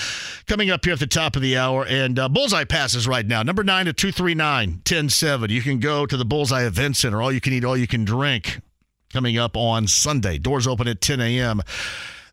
coming 0.47 0.71
up 0.71 0.83
here 0.87 0.95
at 0.95 0.99
the 0.99 1.07
top 1.07 1.37
of 1.37 1.43
the 1.43 1.59
hour. 1.59 1.85
And 1.85 2.19
uh, 2.19 2.31
Bullseye 2.31 2.65
passes 2.65 3.07
right 3.07 3.27
now. 3.27 3.43
Number 3.43 3.63
9 3.63 3.85
to 3.85 3.93
239 3.93 4.71
1070. 4.71 5.53
You 5.53 5.61
can 5.61 5.79
go 5.79 6.07
to 6.07 6.17
the 6.17 6.25
Bullseye 6.25 6.65
Event 6.65 6.97
Center. 6.97 7.21
All 7.21 7.31
you 7.31 7.41
can 7.41 7.53
eat, 7.53 7.65
all 7.65 7.77
you 7.77 7.87
can 7.87 8.07
drink. 8.07 8.61
Coming 9.13 9.37
up 9.37 9.59
on 9.59 9.87
Sunday. 9.87 10.39
Doors 10.39 10.67
open 10.67 10.89
at 10.89 11.03
10 11.03 11.21
a.m 11.21 11.61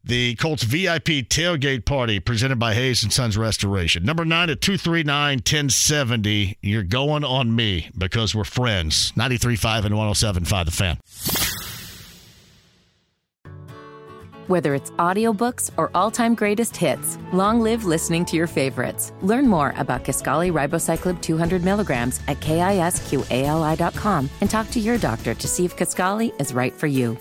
the 0.07 0.35
Colts 0.35 0.63
VIP 0.63 1.27
tailgate 1.29 1.85
party 1.85 2.19
presented 2.19 2.57
by 2.57 2.73
Hayes 2.73 3.03
and 3.03 3.11
Sons 3.11 3.37
Restoration. 3.37 4.03
Number 4.03 4.25
nine 4.25 4.49
at 4.49 4.61
239 4.61 5.37
1070. 5.37 6.57
You're 6.61 6.83
going 6.83 7.23
on 7.23 7.55
me 7.55 7.89
because 7.97 8.33
we're 8.33 8.43
friends. 8.43 9.11
93.5 9.13 9.85
and 9.85 9.95
107.5 9.95 10.65
The 10.65 10.71
Fan. 10.71 10.97
Whether 14.47 14.75
it's 14.75 14.91
audiobooks 14.91 15.71
or 15.75 15.91
all-time 15.93 16.33
greatest 16.33 16.77
hits, 16.77 17.17
long 17.33 17.59
live 17.59 17.83
listening 17.83 18.23
to 18.25 18.37
your 18.37 18.47
favorites. 18.47 19.11
Learn 19.21 19.45
more 19.45 19.73
about 19.75 20.05
Kisqali 20.05 20.53
Ribociclib 20.53 21.21
200 21.21 21.65
milligrams 21.65 22.21
at 22.29 22.39
kisqali.com 22.39 24.29
and 24.39 24.49
talk 24.49 24.71
to 24.71 24.79
your 24.79 24.97
doctor 24.97 25.33
to 25.33 25.47
see 25.49 25.65
if 25.65 25.75
Kisqali 25.75 26.39
is 26.39 26.53
right 26.53 26.73
for 26.73 26.87
you. 26.87 27.17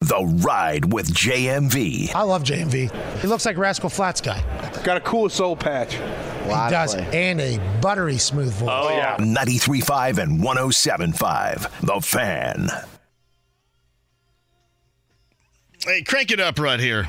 The 0.00 0.24
Ride 0.42 0.90
with 0.92 1.12
JMV. 1.12 2.14
I 2.14 2.22
love 2.22 2.42
JMV. 2.42 3.20
He 3.20 3.28
looks 3.28 3.44
like 3.44 3.58
Rascal 3.58 3.90
Flatts 3.90 4.22
guy. 4.22 4.42
Got 4.82 4.96
a 4.96 5.00
cool 5.00 5.28
soul 5.28 5.54
patch. 5.54 5.94
He 5.94 6.48
does, 6.48 6.94
and 6.94 7.38
a 7.40 7.58
buttery 7.82 8.16
smooth 8.16 8.52
voice. 8.54 8.70
Oh, 8.72 8.88
yeah. 8.88 9.18
93.5 9.18 10.18
and 10.18 10.40
107.5. 10.42 11.80
The 11.82 12.00
Fan. 12.00 12.70
Hey, 15.84 16.02
crank 16.02 16.30
it 16.30 16.40
up 16.40 16.58
right 16.58 16.80
here. 16.80 17.06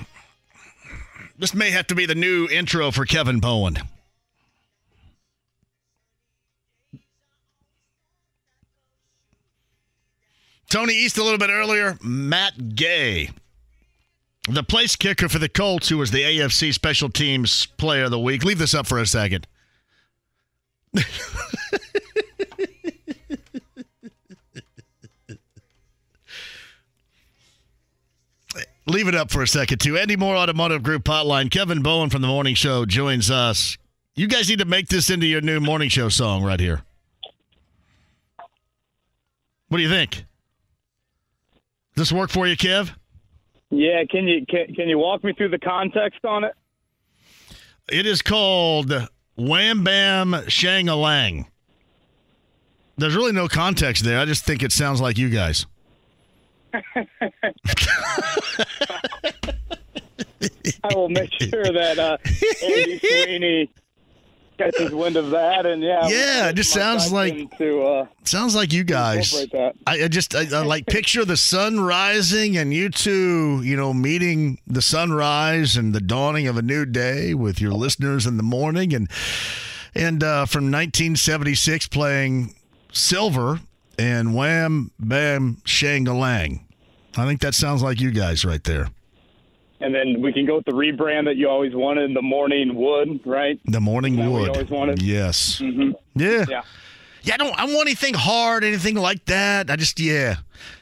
This 1.39 1.53
may 1.53 1.71
have 1.71 1.87
to 1.87 1.95
be 1.95 2.05
the 2.05 2.13
new 2.13 2.47
intro 2.49 2.91
for 2.91 3.05
Kevin 3.05 3.39
Bowen. 3.39 3.77
Tony 10.71 10.93
East 10.93 11.17
a 11.17 11.23
little 11.23 11.37
bit 11.37 11.49
earlier. 11.49 11.97
Matt 12.01 12.75
Gay, 12.75 13.31
the 14.47 14.63
place 14.63 14.95
kicker 14.95 15.27
for 15.27 15.37
the 15.37 15.49
Colts, 15.49 15.89
who 15.89 15.97
was 15.97 16.11
the 16.11 16.21
AFC 16.21 16.73
Special 16.73 17.09
Teams 17.09 17.65
Player 17.65 18.05
of 18.05 18.11
the 18.11 18.19
Week. 18.19 18.45
Leave 18.45 18.57
this 18.57 18.73
up 18.73 18.87
for 18.87 18.97
a 18.97 19.05
second. 19.05 19.47
Leave 28.87 29.09
it 29.09 29.15
up 29.15 29.29
for 29.29 29.41
a 29.41 29.47
second, 29.47 29.79
too. 29.79 29.97
Andy 29.97 30.15
Mohr 30.15 30.37
Automotive 30.37 30.83
Group 30.83 31.03
Hotline. 31.03 31.51
Kevin 31.51 31.81
Bowen 31.81 32.09
from 32.09 32.21
the 32.21 32.29
Morning 32.29 32.55
Show 32.55 32.85
joins 32.85 33.29
us. 33.29 33.77
You 34.15 34.27
guys 34.27 34.47
need 34.47 34.59
to 34.59 34.65
make 34.65 34.87
this 34.87 35.09
into 35.09 35.25
your 35.25 35.41
new 35.41 35.59
Morning 35.59 35.89
Show 35.89 36.07
song 36.07 36.43
right 36.43 36.61
here. 36.61 36.83
What 39.67 39.77
do 39.77 39.83
you 39.83 39.89
think? 39.89 40.23
Does 41.95 42.09
this 42.09 42.11
work 42.11 42.29
for 42.29 42.47
you, 42.47 42.55
Kev? 42.55 42.91
Yeah, 43.69 44.03
can 44.09 44.27
you 44.27 44.45
can, 44.47 44.73
can 44.73 44.89
you 44.89 44.97
walk 44.97 45.23
me 45.23 45.33
through 45.33 45.49
the 45.49 45.59
context 45.59 46.25
on 46.25 46.43
it? 46.43 46.53
It 47.89 48.05
is 48.05 48.21
called 48.21 48.93
Wham 49.35 49.83
Bam 49.83 50.35
Shang 50.47 50.89
a 50.89 50.95
Lang. 50.95 51.47
There's 52.97 53.15
really 53.15 53.31
no 53.31 53.47
context 53.47 54.03
there. 54.03 54.19
I 54.19 54.25
just 54.25 54.45
think 54.45 54.61
it 54.61 54.71
sounds 54.71 55.01
like 55.01 55.17
you 55.17 55.29
guys. 55.29 55.65
I 60.83 60.93
will 60.95 61.09
make 61.09 61.31
sure 61.39 61.63
that 61.63 61.99
uh, 61.99 62.17
Andy 62.63 62.99
Sweeney 62.99 63.69
catches 64.63 64.91
wind 64.91 65.15
of 65.15 65.29
that, 65.31 65.65
and 65.65 65.81
yeah, 65.81 66.07
Yeah, 66.07 66.49
it 66.49 66.53
just 66.55 66.71
sounds 66.71 67.11
like- 67.11 67.33
into, 67.33 67.81
uh, 67.83 68.05
Sounds 68.23 68.55
like 68.55 68.71
you 68.71 68.83
guys. 68.83 69.33
I, 69.87 70.03
I 70.03 70.07
just 70.07 70.35
I, 70.35 70.41
I 70.53 70.63
like 70.63 70.85
picture 70.85 71.25
the 71.25 71.37
sun 71.37 71.79
rising 71.79 72.55
and 72.57 72.73
you 72.73 72.89
two, 72.89 73.61
you 73.63 73.75
know, 73.75 73.93
meeting 73.93 74.59
the 74.67 74.81
sunrise 74.81 75.75
and 75.75 75.93
the 75.93 75.99
dawning 76.01 76.47
of 76.47 76.55
a 76.57 76.61
new 76.61 76.85
day 76.85 77.33
with 77.33 77.59
your 77.59 77.71
listeners 77.73 78.25
in 78.27 78.37
the 78.37 78.43
morning 78.43 78.93
and 78.93 79.09
and 79.95 80.23
uh, 80.23 80.45
from 80.45 80.65
1976 80.71 81.87
playing 81.87 82.53
Silver 82.93 83.59
and 83.97 84.35
Wham 84.35 84.91
Bam 84.99 85.57
Shangalang. 85.65 86.61
I 87.17 87.25
think 87.25 87.41
that 87.41 87.53
sounds 87.55 87.81
like 87.83 87.99
you 87.99 88.11
guys 88.11 88.45
right 88.45 88.63
there. 88.63 88.89
And 89.81 89.93
then 89.93 90.21
we 90.21 90.31
can 90.33 90.45
go 90.45 90.57
with 90.57 90.65
the 90.65 90.71
rebrand 90.71 91.25
that 91.25 91.35
you 91.37 91.49
always 91.49 91.73
wanted, 91.73 92.15
the 92.15 92.21
Morning 92.21 92.75
Wood, 92.75 93.19
right? 93.25 93.59
The 93.65 93.81
Morning 93.81 94.15
that 94.17 94.29
Wood. 94.29 94.49
always 94.49 94.69
wanted? 94.69 95.01
Yes. 95.01 95.59
hmm 95.59 95.91
Yeah. 96.15 96.45
Yeah. 96.49 96.61
Yeah, 97.23 97.35
I 97.35 97.37
don't 97.37 97.53
I 97.59 97.65
don't 97.67 97.75
want 97.75 97.87
anything 97.87 98.15
hard, 98.15 98.63
anything 98.63 98.95
like 98.95 99.25
that. 99.25 99.69
I 99.69 99.75
just 99.75 99.99
yeah. 99.99 100.37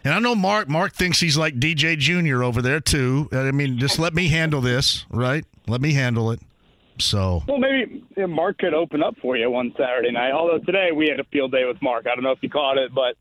And 0.05 0.13
I 0.13 0.19
know 0.19 0.35
Mark 0.35 0.69
Mark 0.69 0.93
thinks 0.93 1.19
he's 1.19 1.35
like 1.37 1.55
DJ 1.59 1.97
Junior 1.97 2.43
over 2.43 2.61
there 2.61 2.79
too. 2.79 3.27
I 3.33 3.51
mean, 3.51 3.77
just 3.77 3.99
let 3.99 4.13
me 4.13 4.29
handle 4.29 4.61
this, 4.61 5.05
right? 5.09 5.43
Let 5.67 5.81
me 5.81 5.91
handle 5.93 6.31
it. 6.31 6.39
So 6.97 7.43
Well, 7.47 7.57
maybe 7.57 8.03
Mark 8.27 8.57
could 8.59 8.73
open 8.73 9.03
up 9.03 9.15
for 9.21 9.35
you 9.37 9.49
one 9.51 9.73
Saturday 9.77 10.11
night. 10.11 10.31
Although 10.31 10.59
today 10.59 10.91
we 10.93 11.07
had 11.09 11.19
a 11.19 11.23
field 11.25 11.51
day 11.51 11.65
with 11.65 11.81
Mark. 11.81 12.07
I 12.09 12.15
don't 12.15 12.23
know 12.23 12.31
if 12.31 12.39
you 12.41 12.49
caught 12.49 12.77
it, 12.77 12.93
but 12.93 13.15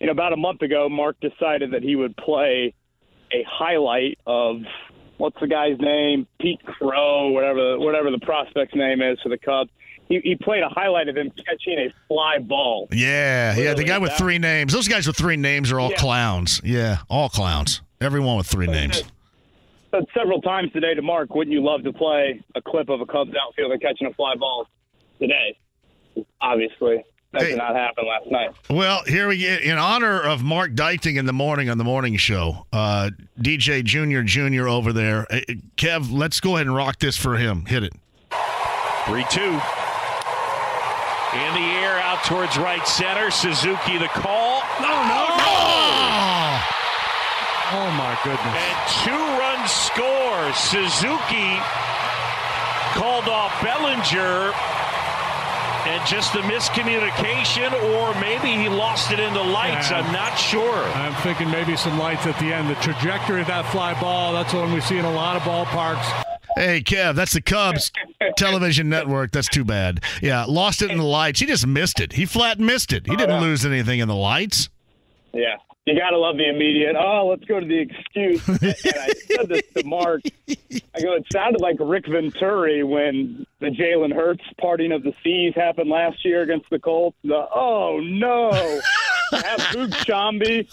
you 0.00 0.06
know, 0.06 0.12
about 0.12 0.32
a 0.32 0.36
month 0.36 0.62
ago, 0.62 0.88
Mark 0.88 1.16
decided 1.20 1.72
that 1.72 1.82
he 1.82 1.96
would 1.96 2.16
play 2.16 2.72
a 3.32 3.44
highlight 3.46 4.18
of 4.26 4.62
what's 5.18 5.38
the 5.40 5.46
guy's 5.46 5.78
name, 5.78 6.26
Pete 6.40 6.64
Crow, 6.64 7.28
whatever 7.28 7.78
whatever 7.78 8.10
the 8.10 8.18
prospect's 8.18 8.74
name 8.74 9.02
is 9.02 9.20
for 9.22 9.28
the 9.28 9.38
Cubs. 9.38 9.70
He, 10.08 10.20
he 10.24 10.36
played 10.36 10.62
a 10.62 10.70
highlight 10.70 11.08
of 11.08 11.16
him 11.18 11.30
catching 11.46 11.78
a 11.78 11.92
fly 12.08 12.38
ball. 12.38 12.88
yeah, 12.92 13.54
yeah, 13.54 13.74
the 13.74 13.84
guy 13.84 13.98
with 13.98 14.10
that- 14.12 14.18
three 14.18 14.38
names. 14.38 14.72
Those 14.72 14.88
guys 14.88 15.06
with 15.06 15.16
three 15.16 15.36
names 15.36 15.70
are 15.70 15.78
all 15.78 15.90
Yeah. 15.90 15.96
clowns. 15.98 16.62
Yeah, 16.64 16.98
all 17.10 17.28
clowns. 17.28 17.82
Everyone 18.00 18.38
with 18.38 18.46
three 18.46 18.66
names. 18.68 19.02
Said 19.90 20.04
several 20.16 20.40
times 20.40 20.72
today 20.72 20.94
to 20.94 21.02
Mark, 21.02 21.34
wouldn't 21.34 21.52
you 21.52 21.62
love 21.62 21.82
to 21.84 21.92
play 21.92 22.40
a 22.54 22.62
clip 22.62 22.88
of 22.88 23.00
a 23.02 23.06
Cubs 23.06 23.32
outfielder 23.34 23.76
catching 23.78 24.06
a 24.06 24.12
fly 24.14 24.34
ball 24.36 24.66
today? 25.20 25.58
Obviously, 26.40 27.04
that 27.32 27.42
Hey. 27.42 27.48
did 27.50 27.58
not 27.58 27.74
happen 27.76 28.04
last 28.06 28.26
night. 28.30 28.50
Well, 28.70 29.02
here 29.06 29.28
we 29.28 29.36
get 29.38 29.62
in 29.62 29.76
honor 29.78 30.20
of 30.20 30.42
Mark 30.42 30.72
Deichting 30.72 31.16
in 31.18 31.26
the 31.26 31.32
morning 31.32 31.68
on 31.70 31.78
the 31.78 31.84
morning 31.84 32.16
show. 32.16 32.66
Uh, 32.72 33.10
DJ 33.40 33.82
Junior 33.84 34.22
Junior 34.22 34.66
over 34.68 34.92
there. 34.92 35.26
Uh, 35.30 35.40
Kev, 35.76 36.10
let's 36.10 36.40
go 36.40 36.56
ahead 36.56 36.66
and 36.66 36.74
rock 36.74 36.98
this 36.98 37.16
for 37.16 37.36
him. 37.36 37.66
Hit 37.66 37.84
it. 37.84 37.92
3 39.06 39.24
2. 39.30 39.40
In 39.40 39.52
the 41.54 41.68
air 41.84 41.98
out 42.00 42.24
towards 42.24 42.56
right 42.56 42.86
center. 42.88 43.30
Suzuki 43.30 43.98
the 43.98 44.08
call. 44.08 44.62
No, 44.80 44.88
no, 44.88 45.26
no. 45.36 45.44
Oh, 47.70 47.90
my 47.98 48.16
goodness. 48.24 48.56
And 48.56 48.78
two 49.04 49.24
runs 49.36 49.70
score. 49.70 50.52
Suzuki 50.54 51.60
called 52.96 53.28
off 53.28 53.52
Bellinger. 53.62 54.54
And 55.86 56.06
just 56.06 56.32
the 56.32 56.40
miscommunication, 56.40 57.72
or 57.94 58.18
maybe 58.20 58.48
he 58.48 58.68
lost 58.68 59.10
it 59.12 59.20
in 59.20 59.32
the 59.32 59.42
lights. 59.42 59.90
Yeah. 59.90 60.00
I'm 60.00 60.12
not 60.12 60.34
sure. 60.34 60.82
I'm 60.84 61.14
thinking 61.22 61.50
maybe 61.50 61.76
some 61.76 61.98
lights 61.98 62.26
at 62.26 62.38
the 62.38 62.52
end. 62.52 62.68
The 62.68 62.74
trajectory 62.76 63.40
of 63.40 63.46
that 63.46 63.64
fly 63.66 63.98
ball, 64.00 64.32
that's 64.32 64.52
one 64.52 64.72
we 64.72 64.80
see 64.80 64.98
in 64.98 65.04
a 65.04 65.12
lot 65.12 65.36
of 65.36 65.42
ballparks. 65.42 66.24
Hey, 66.56 66.80
Kev, 66.80 67.14
that's 67.14 67.32
the 67.34 67.40
Cubs 67.40 67.92
television 68.36 68.88
network. 68.88 69.30
That's 69.30 69.48
too 69.48 69.64
bad. 69.64 70.02
Yeah, 70.20 70.44
lost 70.44 70.82
it 70.82 70.90
in 70.90 70.98
the 70.98 71.04
lights. 71.04 71.40
He 71.40 71.46
just 71.46 71.66
missed 71.66 72.00
it. 72.00 72.12
He 72.12 72.26
flat 72.26 72.58
missed 72.58 72.92
it. 72.92 73.06
He 73.06 73.12
oh, 73.12 73.16
didn't 73.16 73.40
lose 73.40 73.64
anything 73.64 74.00
in 74.00 74.08
the 74.08 74.16
lights. 74.16 74.68
Yeah. 75.32 75.56
You 75.88 75.98
got 75.98 76.10
to 76.10 76.18
love 76.18 76.36
the 76.36 76.48
immediate, 76.48 76.96
oh, 76.96 77.28
let's 77.28 77.44
go 77.44 77.60
to 77.60 77.66
the 77.66 77.78
excuse. 77.78 78.46
and 78.48 78.58
I 78.62 79.08
said 79.26 79.48
this 79.48 79.62
to 79.76 79.84
Mark. 79.86 80.20
I 80.48 81.00
go, 81.00 81.14
it 81.14 81.24
sounded 81.32 81.60
like 81.62 81.76
Rick 81.80 82.06
Venturi 82.08 82.84
when 82.84 83.46
the 83.60 83.68
Jalen 83.68 84.14
Hurts 84.14 84.44
parting 84.60 84.92
of 84.92 85.02
the 85.02 85.12
seas 85.24 85.54
happened 85.54 85.88
last 85.88 86.24
year 86.24 86.42
against 86.42 86.68
the 86.70 86.78
Colts. 86.78 87.16
The, 87.24 87.46
oh, 87.54 88.00
no. 88.02 88.50
Have 89.32 89.60
Boog 89.72 89.90
Sciambi 90.04 90.68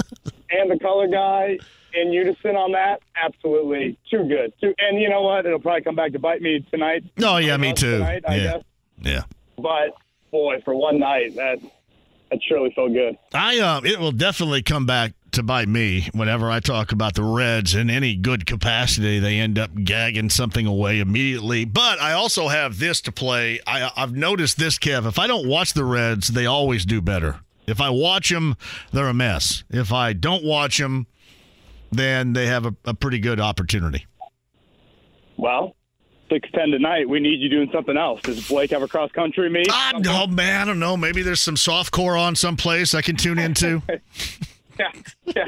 and 0.51 0.69
the 0.71 0.79
color 0.79 1.07
guy 1.07 1.57
in 1.93 2.11
unison 2.11 2.57
on 2.57 2.73
that, 2.73 3.01
absolutely 3.15 3.97
too 4.11 4.27
good. 4.27 4.53
Too, 4.59 4.73
and 4.79 4.99
you 5.01 5.07
know 5.09 5.21
what? 5.21 5.45
It'll 5.45 5.59
probably 5.59 5.81
come 5.83 5.95
back 5.95 6.11
to 6.11 6.19
bite 6.19 6.41
me 6.41 6.65
tonight. 6.71 7.03
Oh, 7.23 7.37
yeah, 7.37 7.55
me 7.55 7.71
too. 7.73 7.99
Tonight, 7.99 8.23
I 8.27 8.35
Yeah. 8.35 8.43
guess. 8.43 8.63
Yeah. 9.01 9.21
But, 9.57 9.95
boy, 10.31 10.59
for 10.65 10.75
one 10.75 10.99
night, 10.99 11.35
that, 11.35 11.59
that 12.29 12.39
surely 12.47 12.71
felt 12.75 12.93
good. 12.93 13.17
I 13.33 13.59
uh, 13.59 13.81
it 13.83 13.99
will 13.99 14.11
definitely 14.11 14.61
come 14.63 14.85
back 14.85 15.13
to 15.31 15.43
bite 15.43 15.67
me 15.67 16.09
whenever 16.13 16.49
I 16.49 16.59
talk 16.59 16.91
about 16.91 17.13
the 17.13 17.23
Reds 17.23 17.75
in 17.75 17.89
any 17.89 18.15
good 18.15 18.45
capacity. 18.45 19.19
They 19.19 19.39
end 19.39 19.59
up 19.59 19.71
gagging 19.83 20.29
something 20.29 20.65
away 20.65 20.99
immediately. 20.99 21.65
But 21.65 21.99
I 21.99 22.13
also 22.13 22.47
have 22.47 22.79
this 22.79 23.01
to 23.01 23.11
play. 23.11 23.59
I, 23.67 23.91
I've 23.95 24.15
noticed 24.15 24.57
this, 24.57 24.79
Kev. 24.79 25.05
If 25.05 25.19
I 25.19 25.27
don't 25.27 25.47
watch 25.47 25.73
the 25.73 25.83
Reds, 25.83 26.29
they 26.29 26.45
always 26.45 26.85
do 26.85 27.01
better. 27.01 27.41
If 27.67 27.81
I 27.81 27.89
watch 27.89 28.29
them, 28.29 28.55
they're 28.93 29.07
a 29.07 29.13
mess. 29.13 29.63
If 29.69 29.91
I 29.91 30.13
don't 30.13 30.43
watch 30.43 30.77
them, 30.77 31.07
then 31.91 32.33
they 32.33 32.47
have 32.47 32.65
a, 32.65 32.75
a 32.85 32.93
pretty 32.93 33.19
good 33.19 33.39
opportunity. 33.39 34.05
Well, 35.37 35.75
six 36.29 36.49
ten 36.53 36.69
tonight. 36.69 37.07
We 37.09 37.19
need 37.19 37.39
you 37.41 37.49
doing 37.49 37.69
something 37.71 37.97
else. 37.97 38.21
Does 38.21 38.47
Blake 38.47 38.71
have 38.71 38.81
a 38.81 38.87
cross 38.87 39.11
country 39.11 39.49
meet? 39.49 39.67
I, 39.71 39.93
oh 40.07 40.27
man, 40.27 40.61
I 40.61 40.65
don't 40.65 40.79
know. 40.79 40.95
Maybe 40.97 41.21
there's 41.21 41.41
some 41.41 41.57
soft 41.57 41.91
core 41.91 42.17
on 42.17 42.35
someplace 42.35 42.93
I 42.93 43.01
can 43.01 43.15
tune 43.15 43.39
into. 43.39 43.81
Yeah, 44.77 44.91
yeah. 45.33 45.45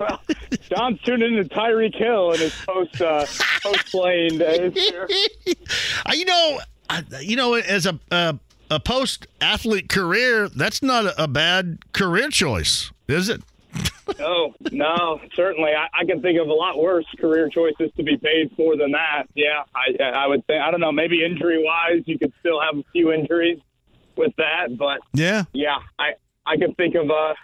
Well, 0.00 0.22
John's 0.70 0.98
tuning 1.02 1.36
into 1.36 1.54
Tyreek 1.54 1.94
Hill 1.94 2.30
and 2.30 2.40
his 2.40 2.54
post 2.66 3.02
uh, 3.02 3.26
post 3.62 3.86
playing 3.90 4.38
days. 4.38 4.72
You 6.14 6.24
know, 6.24 6.60
I- 6.88 7.04
you 7.20 7.36
know, 7.36 7.52
as 7.52 7.84
a 7.84 8.00
a, 8.10 8.38
a 8.70 8.80
post 8.80 9.26
athlete 9.42 9.90
career, 9.90 10.48
that's 10.48 10.82
not 10.82 11.12
a 11.18 11.28
bad 11.28 11.80
career 11.92 12.30
choice, 12.30 12.90
is 13.08 13.28
it? 13.28 13.42
No, 14.18 14.54
no, 14.70 15.20
certainly. 15.34 15.70
I, 15.72 15.86
I 16.00 16.04
can 16.04 16.20
think 16.20 16.38
of 16.40 16.48
a 16.48 16.52
lot 16.52 16.78
worse 16.78 17.06
career 17.18 17.48
choices 17.48 17.90
to 17.96 18.02
be 18.02 18.16
paid 18.16 18.50
for 18.56 18.76
than 18.76 18.92
that. 18.92 19.24
Yeah, 19.34 19.62
I, 19.74 20.02
I 20.04 20.26
would 20.26 20.46
think. 20.46 20.60
I 20.62 20.70
don't 20.70 20.80
know. 20.80 20.92
Maybe 20.92 21.24
injury 21.24 21.62
wise, 21.62 22.02
you 22.06 22.18
could 22.18 22.32
still 22.40 22.60
have 22.60 22.76
a 22.76 22.82
few 22.92 23.12
injuries 23.12 23.58
with 24.16 24.32
that, 24.36 24.76
but 24.76 25.00
Yeah. 25.14 25.44
yeah, 25.52 25.76
I 25.98 26.10
I 26.44 26.56
can 26.56 26.74
think 26.74 26.94
of 26.94 27.10
uh, 27.10 27.34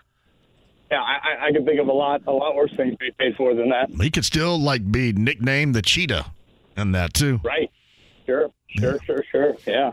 yeah, 0.90 1.00
I, 1.00 1.46
I- 1.46 1.52
think 1.52 1.80
of 1.80 1.88
a 1.88 1.92
lot 1.92 2.22
a 2.26 2.32
lot 2.32 2.54
worse 2.54 2.72
things 2.76 2.92
to 2.92 2.98
be 2.98 3.10
paid 3.18 3.36
for 3.36 3.54
than 3.54 3.70
that. 3.70 3.90
He 4.02 4.10
could 4.10 4.24
still 4.24 4.58
like 4.60 4.90
be 4.92 5.12
nicknamed 5.12 5.74
the 5.74 5.82
cheetah 5.82 6.26
and 6.76 6.94
that 6.94 7.14
too. 7.14 7.40
Right. 7.42 7.70
Sure. 8.26 8.50
Sure. 8.78 8.98
Sure. 9.04 9.24
Sure. 9.30 9.56
Yeah. 9.66 9.92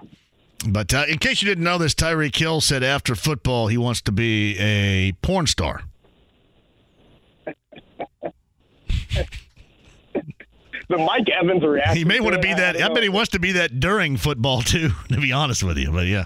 But 0.68 0.94
uh, 0.94 1.06
in 1.08 1.20
case 1.20 1.42
you 1.42 1.48
didn't 1.48 1.64
know 1.64 1.78
this, 1.78 1.94
Tyreek 1.94 2.36
Hill 2.36 2.60
said 2.60 2.84
after 2.84 3.16
football 3.16 3.68
he 3.68 3.78
wants 3.78 4.02
to 4.02 4.12
be 4.12 4.58
a 4.60 5.14
porn 5.22 5.48
star. 5.48 5.82
The 10.88 10.98
Mike 10.98 11.28
Evans 11.30 11.64
reaction. 11.64 11.98
He 11.98 12.06
may 12.06 12.20
want 12.20 12.36
to 12.36 12.42
be 12.42 12.54
that. 12.54 12.80
I 12.80 12.86
I, 12.86 12.94
bet 12.94 13.02
he 13.02 13.10
wants 13.10 13.32
to 13.32 13.40
be 13.40 13.54
that 13.54 13.80
during 13.80 14.18
football 14.18 14.62
too. 14.62 14.92
To 15.10 15.20
be 15.20 15.32
honest 15.32 15.64
with 15.64 15.78
you, 15.78 15.92
but 15.92 16.08
yeah. 16.08 16.26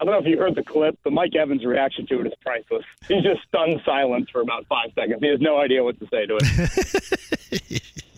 I 0.00 0.04
don't 0.04 0.14
know 0.14 0.20
if 0.20 0.26
you 0.26 0.38
heard 0.38 0.54
the 0.54 0.62
clip, 0.62 0.98
but 1.04 1.12
Mike 1.12 1.36
Evans' 1.36 1.64
reaction 1.64 2.06
to 2.06 2.20
it 2.20 2.26
is 2.26 2.32
priceless. 2.40 2.84
He's 3.06 3.22
just 3.22 3.42
stunned 3.46 3.82
silence 3.84 4.30
for 4.30 4.40
about 4.40 4.66
five 4.66 4.90
seconds. 4.94 5.20
He 5.20 5.28
has 5.28 5.40
no 5.40 5.58
idea 5.58 5.84
what 5.84 5.98
to 6.00 6.08
say 6.10 6.24
to 6.26 6.38
it. 6.40 8.02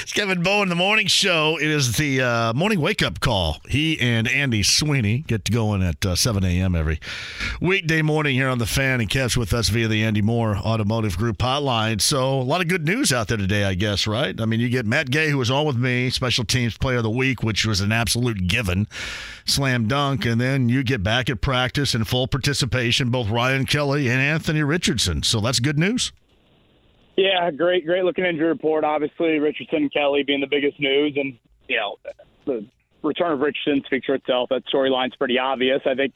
It's 0.00 0.12
Kevin 0.12 0.42
Bowen 0.42 0.70
the 0.70 0.74
morning 0.74 1.06
show. 1.06 1.58
It 1.60 1.68
is 1.68 1.98
the 1.98 2.22
uh, 2.22 2.52
morning 2.54 2.80
wake 2.80 3.02
up 3.02 3.20
call. 3.20 3.58
He 3.68 4.00
and 4.00 4.26
Andy 4.26 4.62
Sweeney 4.62 5.18
get 5.18 5.44
to 5.44 5.52
going 5.52 5.82
at 5.82 6.06
uh, 6.06 6.16
7 6.16 6.42
a.m. 6.44 6.74
every 6.74 6.98
weekday 7.60 8.00
morning 8.00 8.34
here 8.36 8.48
on 8.48 8.56
the 8.56 8.64
fan 8.64 9.02
and 9.02 9.10
catch 9.10 9.36
with 9.36 9.52
us 9.52 9.68
via 9.68 9.86
the 9.86 10.02
Andy 10.02 10.22
Mohr 10.22 10.58
Automotive 10.58 11.18
Group 11.18 11.36
hotline. 11.38 12.00
So, 12.00 12.40
a 12.40 12.40
lot 12.40 12.62
of 12.62 12.68
good 12.68 12.86
news 12.86 13.12
out 13.12 13.28
there 13.28 13.36
today, 13.36 13.64
I 13.64 13.74
guess, 13.74 14.06
right? 14.06 14.40
I 14.40 14.46
mean, 14.46 14.60
you 14.60 14.70
get 14.70 14.86
Matt 14.86 15.10
Gay, 15.10 15.28
who 15.28 15.36
was 15.36 15.50
on 15.50 15.66
with 15.66 15.76
me, 15.76 16.08
special 16.08 16.46
teams 16.46 16.78
player 16.78 16.98
of 16.98 17.02
the 17.02 17.10
week, 17.10 17.42
which 17.42 17.66
was 17.66 17.82
an 17.82 17.92
absolute 17.92 18.46
given, 18.46 18.88
slam 19.44 19.88
dunk. 19.88 20.24
And 20.24 20.40
then 20.40 20.70
you 20.70 20.84
get 20.84 21.02
back 21.02 21.28
at 21.28 21.42
practice 21.42 21.94
in 21.94 22.04
full 22.04 22.28
participation, 22.28 23.10
both 23.10 23.28
Ryan 23.28 23.66
Kelly 23.66 24.08
and 24.08 24.22
Anthony 24.22 24.62
Richardson. 24.62 25.22
So, 25.22 25.40
that's 25.40 25.60
good 25.60 25.78
news. 25.78 26.12
Yeah, 27.16 27.50
great, 27.50 27.86
great 27.86 28.04
looking 28.04 28.24
injury 28.24 28.48
report. 28.48 28.84
Obviously, 28.84 29.38
Richardson 29.38 29.78
and 29.78 29.92
Kelly 29.92 30.22
being 30.22 30.40
the 30.40 30.46
biggest 30.46 30.78
news, 30.78 31.14
and 31.16 31.38
you 31.68 31.76
know, 31.76 31.96
the 32.44 32.66
return 33.02 33.32
of 33.32 33.40
Richardson 33.40 33.82
speaks 33.86 34.06
for 34.06 34.14
itself. 34.14 34.50
That 34.50 34.62
storyline's 34.72 35.16
pretty 35.16 35.38
obvious. 35.38 35.80
I 35.86 35.94
think 35.94 36.14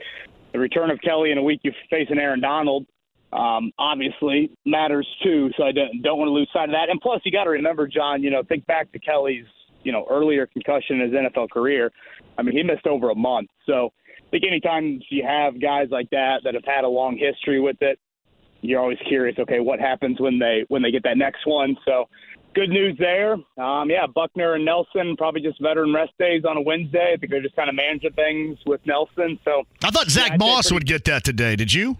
the 0.53 0.59
return 0.59 0.91
of 0.91 1.01
Kelly 1.01 1.31
in 1.31 1.39
a 1.39 1.43
week 1.43 1.61
you 1.63 1.73
face 1.89 2.09
an 2.11 2.19
Aaron 2.19 2.41
Donald. 2.41 2.87
Um, 3.33 3.71
obviously 3.79 4.51
matters 4.67 5.07
too, 5.23 5.51
so 5.57 5.63
I 5.63 5.71
don't, 5.71 6.03
don't 6.03 6.19
want 6.19 6.29
to 6.29 6.33
lose 6.33 6.51
sight 6.53 6.69
of 6.69 6.73
that. 6.73 6.91
And 6.91 7.01
plus, 7.01 7.21
you 7.25 7.31
got 7.31 7.45
to 7.45 7.51
remember, 7.51 7.87
John. 7.87 8.23
You 8.23 8.31
know, 8.31 8.43
think 8.43 8.67
back 8.67 8.91
to 8.93 8.99
Kelly's, 8.99 9.47
you 9.85 9.93
know, 9.93 10.05
earlier 10.11 10.47
concussion 10.47 11.01
in 11.01 11.13
his 11.13 11.13
NFL 11.13 11.51
career. 11.51 11.93
I 12.37 12.43
mean, 12.43 12.57
he 12.57 12.65
missed 12.65 12.89
over 12.89 13.11
a 13.11 13.15
month. 13.15 13.49
So 13.67 13.93
I 14.27 14.31
think 14.31 14.45
anytime 14.45 15.01
you 15.11 15.25
have 15.25 15.61
guys 15.61 15.89
like 15.91 16.11
that 16.11 16.41
that 16.43 16.55
have 16.55 16.65
had 16.65 16.83
a 16.83 16.89
long 16.89 17.17
history 17.17 17.61
with 17.61 17.81
it, 17.81 18.01
you're 18.62 18.81
always 18.81 18.99
curious. 19.07 19.39
Okay, 19.39 19.61
what 19.61 19.81
happens 19.81 20.20
when 20.20 20.39
they 20.39 20.65
when 20.69 20.82
they 20.82 20.91
get 20.91 21.03
that 21.05 21.16
next 21.19 21.47
one? 21.47 21.77
So 21.87 22.09
good 22.55 22.69
news 22.69 22.97
there. 22.99 23.35
Um, 23.59 23.89
yeah, 23.91 24.07
Buckner 24.07 24.55
and 24.55 24.65
Nelson 24.65 25.16
probably 25.16 25.41
just 25.41 25.61
veteran 25.62 25.95
rest 25.95 26.12
days 26.19 26.45
on 26.45 26.57
a 26.57 26.61
Wednesday. 26.61 27.12
I 27.15 27.16
think 27.16 27.31
they're 27.31 27.43
just 27.43 27.57
kind 27.57 27.69
of 27.69 27.74
managing 27.77 28.12
things 28.12 28.59
with 28.66 28.81
Nelson. 28.87 29.39
So 29.45 29.62
I 29.85 29.91
thought 29.91 30.09
Zach 30.11 30.32
Yeah, 30.32 30.37
Moss 30.39 30.66
pretty- 30.66 30.74
would 30.74 30.87
get 30.87 31.05
that 31.07 31.24
today. 31.24 31.57
Did 31.57 31.73
you? 31.73 31.97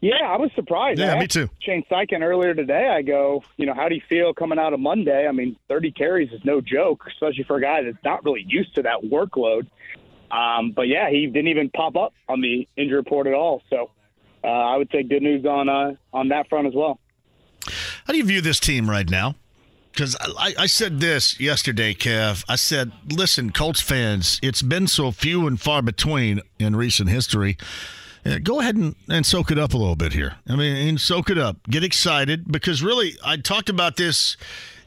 Yeah, 0.00 0.14
I 0.26 0.36
was 0.36 0.50
surprised. 0.56 0.98
Yeah, 0.98 1.16
me 1.16 1.28
too. 1.28 1.48
Shane 1.60 1.84
Steichen 1.88 2.22
earlier 2.22 2.54
today. 2.54 2.88
I 2.88 3.02
go, 3.02 3.44
you 3.56 3.66
know, 3.66 3.74
how 3.74 3.88
do 3.88 3.94
you 3.94 4.00
feel 4.08 4.34
coming 4.34 4.58
out 4.58 4.72
of 4.72 4.80
Monday? 4.80 5.28
I 5.28 5.32
mean, 5.32 5.54
30 5.68 5.92
carries 5.92 6.32
is 6.32 6.40
no 6.44 6.60
joke, 6.60 7.04
especially 7.06 7.44
for 7.44 7.56
a 7.58 7.60
guy 7.60 7.82
that's 7.84 8.02
not 8.04 8.24
really 8.24 8.44
used 8.48 8.74
to 8.74 8.82
that 8.82 9.02
workload. 9.04 9.68
Um, 10.32 10.72
but 10.72 10.88
yeah, 10.88 11.08
he 11.08 11.26
didn't 11.26 11.48
even 11.48 11.70
pop 11.70 11.94
up 11.94 12.14
on 12.28 12.40
the 12.40 12.66
injury 12.76 12.96
report 12.96 13.28
at 13.28 13.34
all. 13.34 13.62
So 13.70 13.90
uh, 14.44 14.48
I 14.48 14.76
would 14.76 14.90
say 14.90 15.02
good 15.02 15.22
news 15.22 15.44
on 15.44 15.68
uh, 15.68 15.94
on 16.12 16.28
that 16.28 16.48
front 16.48 16.66
as 16.66 16.74
well. 16.74 16.98
How 18.06 18.12
do 18.12 18.16
you 18.16 18.24
view 18.24 18.40
this 18.40 18.58
team 18.58 18.90
right 18.90 19.08
now? 19.08 19.36
Because 19.92 20.16
I, 20.20 20.54
I 20.58 20.66
said 20.66 21.00
this 21.00 21.38
yesterday, 21.38 21.94
Kev. 21.94 22.44
I 22.48 22.56
said, 22.56 22.92
listen, 23.10 23.50
Colts 23.52 23.80
fans, 23.80 24.40
it's 24.42 24.62
been 24.62 24.86
so 24.86 25.10
few 25.12 25.46
and 25.46 25.60
far 25.60 25.82
between 25.82 26.40
in 26.58 26.74
recent 26.74 27.10
history. 27.10 27.58
Go 28.42 28.60
ahead 28.60 28.76
and, 28.76 28.94
and 29.08 29.26
soak 29.26 29.50
it 29.50 29.58
up 29.58 29.74
a 29.74 29.76
little 29.76 29.96
bit 29.96 30.12
here. 30.12 30.36
I 30.48 30.56
mean, 30.56 30.96
soak 30.96 31.28
it 31.28 31.38
up. 31.38 31.56
Get 31.68 31.84
excited 31.84 32.50
because 32.50 32.82
really, 32.82 33.16
I 33.24 33.36
talked 33.36 33.68
about 33.68 33.96
this 33.96 34.36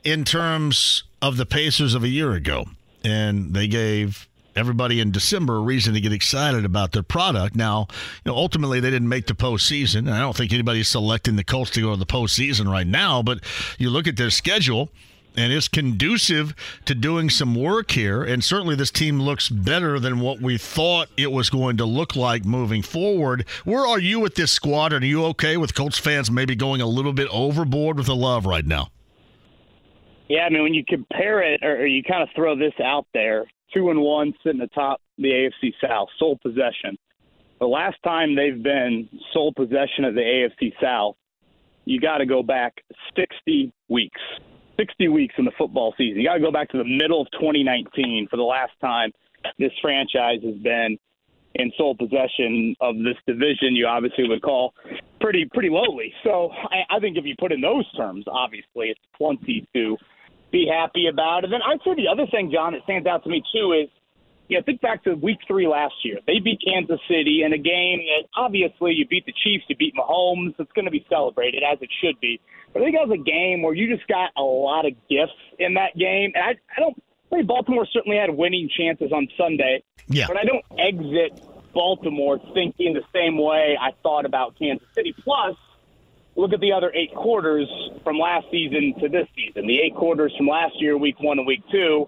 in 0.03 0.23
terms 0.23 1.03
of 1.22 1.38
the 1.38 1.45
Pacers 1.45 1.94
of 1.94 2.03
a 2.03 2.07
year 2.07 2.32
ago, 2.32 2.65
and 3.03 3.53
they 3.53 3.68
gave 3.68 4.27
everybody 4.56 4.99
in 4.99 5.11
December 5.11 5.57
a 5.57 5.60
reason 5.60 5.94
to 5.94 6.02
get 6.02 6.14
excited 6.14 6.65
about 6.65 6.91
their 6.91 7.03
product. 7.03 7.56
Now, 7.56 7.88
you 8.23 8.32
know, 8.32 8.38
ultimately 8.38 8.80
they 8.80 8.90
didn't 8.90 9.10
make 9.10 9.27
the 9.27 9.34
postseason. 9.34 9.99
and 9.99 10.11
I 10.11 10.19
don't 10.19 10.36
think 10.36 10.53
anybody's 10.53 10.88
selecting 10.88 11.36
the 11.36 11.44
Colts 11.44 11.72
to 11.72 11.82
go 11.82 11.91
to 11.91 11.98
the 11.98 12.06
postseason 12.06 12.72
right 12.72 12.88
now, 12.88 13.22
but 13.22 13.40
you 13.77 13.90
look 13.90 14.07
at 14.07 14.18
their 14.18 14.30
schedule 14.30 14.90
and 15.38 15.52
it's 15.52 15.68
conducive 15.68 16.56
to 16.86 16.95
doing 16.95 17.30
some 17.30 17.56
work 17.56 17.91
here. 17.91 18.23
And 18.23 18.44
certainly 18.44 18.76
this 18.76 18.91
team 18.91 19.22
looks 19.22 19.49
better 19.49 19.99
than 19.99 20.19
what 20.19 20.40
we 20.40 20.57
thought 20.57 21.10
it 21.18 21.32
was 21.32 21.49
going 21.49 21.77
to 21.77 21.86
look 21.86 22.15
like 22.15 22.45
moving 22.45 22.82
forward. 22.82 23.45
Where 23.65 23.86
are 23.86 23.99
you 23.99 24.22
with 24.22 24.36
this 24.36 24.52
squad? 24.52 24.94
Are 24.94 25.03
you 25.03 25.26
okay 25.26 25.57
with 25.57 25.76
Colts 25.76 25.98
fans 25.98 26.32
maybe 26.32 26.56
going 26.56 26.82
a 26.82 26.88
little 26.88 27.14
bit 27.14 27.27
overboard 27.32 27.98
with 27.98 28.07
the 28.07 28.15
love 28.15 28.45
right 28.45 28.65
now? 28.65 28.91
Yeah, 30.27 30.45
I 30.45 30.49
mean, 30.49 30.64
when 30.64 30.73
you 30.73 30.84
compare 30.88 31.44
it, 31.44 31.64
or 31.64 31.86
you 31.86 32.02
kind 32.02 32.23
of 32.23 32.30
throw 32.36 32.56
this 32.56 32.73
out 32.84 33.06
there 33.14 33.45
two 33.76 33.89
and 33.89 34.02
one, 34.02 34.34
sitting 34.43 34.61
atop 34.61 35.02
the 35.18 35.30
AFC 35.30 35.73
South, 35.85 36.07
sole 36.18 36.38
possession. 36.41 36.97
The 37.60 37.65
last 37.65 37.97
time 38.03 38.35
they've 38.35 38.61
been 38.61 39.07
sole 39.34 39.53
possession 39.53 40.06
of 40.06 40.15
the 40.15 40.22
AFC 40.22 40.73
South, 40.81 41.15
you 41.85 41.99
got 41.99 42.18
to 42.18 42.26
go 42.26 42.43
back 42.43 42.73
60 43.15 43.72
weeks. 43.89 44.22
60 44.77 45.07
weeks 45.07 45.35
in 45.38 45.45
the 45.45 45.52
football 45.57 45.93
season. 45.97 46.19
You 46.19 46.27
got 46.27 46.35
to 46.35 46.41
go 46.41 46.52
back 46.52 46.69
to 46.72 46.77
the 46.77 46.84
middle 46.84 47.22
of 47.22 47.27
2019 47.34 48.27
for 48.30 48.35
the 48.35 48.43
last 48.43 48.73
time 48.81 49.11
this 49.57 49.72
franchise 49.81 50.39
has 50.43 50.56
been 50.56 50.97
in 51.56 51.72
sole 51.77 51.95
possession 51.95 52.76
of 52.81 52.95
this 52.97 53.15
division. 53.26 53.76
You 53.76 53.88
obviously 53.88 54.27
would 54.27 54.41
call 54.41 54.73
pretty 55.22 55.47
pretty 55.53 55.69
lowly. 55.69 56.14
So 56.23 56.49
I, 56.52 56.97
I 56.97 56.99
think 56.99 57.18
if 57.18 57.23
you 57.26 57.35
put 57.39 57.53
in 57.53 57.61
those 57.61 57.89
terms, 57.93 58.26
obviously 58.27 58.89
it's 58.89 58.99
plenty 59.18 59.65
to 59.73 59.97
be 60.51 60.67
happy 60.72 61.07
about. 61.07 61.43
And 61.43 61.53
then 61.53 61.61
I'd 61.61 61.80
say 61.84 61.95
the 61.95 62.07
other 62.07 62.27
thing, 62.27 62.51
John, 62.51 62.73
that 62.73 62.84
stands 62.84 63.07
out 63.07 63.23
to 63.23 63.30
me 63.30 63.43
too 63.53 63.73
is 63.73 63.89
yeah, 64.47 64.61
think 64.61 64.81
back 64.81 65.03
to 65.05 65.15
week 65.15 65.39
three 65.47 65.67
last 65.67 65.95
year. 66.03 66.19
They 66.27 66.39
beat 66.39 66.61
Kansas 66.65 66.99
City 67.07 67.41
in 67.43 67.53
a 67.53 67.57
game 67.57 67.99
that 67.99 68.30
obviously 68.38 68.93
you 68.93 69.07
beat 69.07 69.26
the 69.26 69.34
Chiefs, 69.43 69.65
you 69.67 69.76
beat 69.76 69.95
Mahomes. 69.95 70.53
It's 70.59 70.72
going 70.73 70.85
to 70.85 70.91
be 70.91 71.05
celebrated 71.09 71.63
as 71.63 71.80
it 71.81 71.89
should 72.03 72.19
be. 72.19 72.39
But 72.72 72.81
I 72.81 72.85
think 72.85 72.95
that 72.95 73.07
was 73.07 73.19
a 73.19 73.23
game 73.23 73.63
where 73.63 73.73
you 73.73 73.93
just 73.93 74.07
got 74.07 74.31
a 74.38 74.41
lot 74.41 74.85
of 74.85 74.93
gifts 75.09 75.34
in 75.57 75.73
that 75.76 75.97
game. 75.97 76.31
And 76.35 76.43
I, 76.43 76.49
I 76.77 76.80
don't 76.80 77.01
say 77.34 77.41
Baltimore 77.41 77.88
certainly 77.91 78.17
had 78.17 78.30
winning 78.30 78.69
chances 78.69 79.11
on 79.11 79.27
Sunday. 79.38 79.84
Yeah. 80.07 80.27
But 80.27 80.38
I 80.38 80.43
don't 80.43 80.65
exit 80.77 81.41
Baltimore 81.73 82.39
thinking 82.53 82.93
the 82.93 83.03
same 83.13 83.38
way 83.41 83.77
I 83.80 83.91
thought 84.03 84.26
about 84.26 84.59
Kansas 84.59 84.88
City. 84.93 85.15
Plus, 85.23 85.55
look 86.35 86.53
at 86.53 86.59
the 86.59 86.71
other 86.71 86.91
eight 86.93 87.13
quarters 87.15 87.67
from 88.03 88.17
last 88.17 88.45
season 88.51 88.93
to 88.99 89.09
this 89.09 89.27
season. 89.35 89.67
The 89.67 89.79
eight 89.79 89.95
quarters 89.95 90.33
from 90.37 90.47
last 90.47 90.79
year, 90.79 90.97
week 90.97 91.19
one 91.19 91.39
and 91.39 91.47
week 91.47 91.63
two 91.71 92.07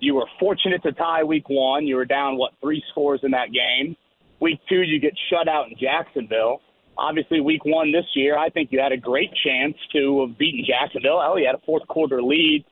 you 0.00 0.14
were 0.14 0.26
fortunate 0.38 0.82
to 0.82 0.92
tie 0.92 1.22
week 1.22 1.48
one. 1.48 1.86
You 1.86 1.96
were 1.96 2.06
down, 2.06 2.36
what, 2.36 2.52
three 2.60 2.82
scores 2.90 3.20
in 3.22 3.30
that 3.32 3.52
game. 3.52 3.96
Week 4.40 4.58
two, 4.68 4.82
you 4.82 4.98
get 4.98 5.12
shut 5.28 5.46
out 5.46 5.68
in 5.68 5.76
Jacksonville. 5.78 6.62
Obviously, 6.96 7.40
week 7.40 7.64
one 7.64 7.92
this 7.92 8.06
year, 8.14 8.36
I 8.36 8.48
think 8.48 8.72
you 8.72 8.80
had 8.80 8.92
a 8.92 8.96
great 8.96 9.30
chance 9.44 9.76
to 9.92 10.26
have 10.26 10.38
beaten 10.38 10.64
Jacksonville. 10.66 11.20
Hell, 11.20 11.38
you 11.38 11.46
had 11.46 11.54
a 11.54 11.64
fourth 11.64 11.86
quarter 11.86 12.22
lead 12.22 12.64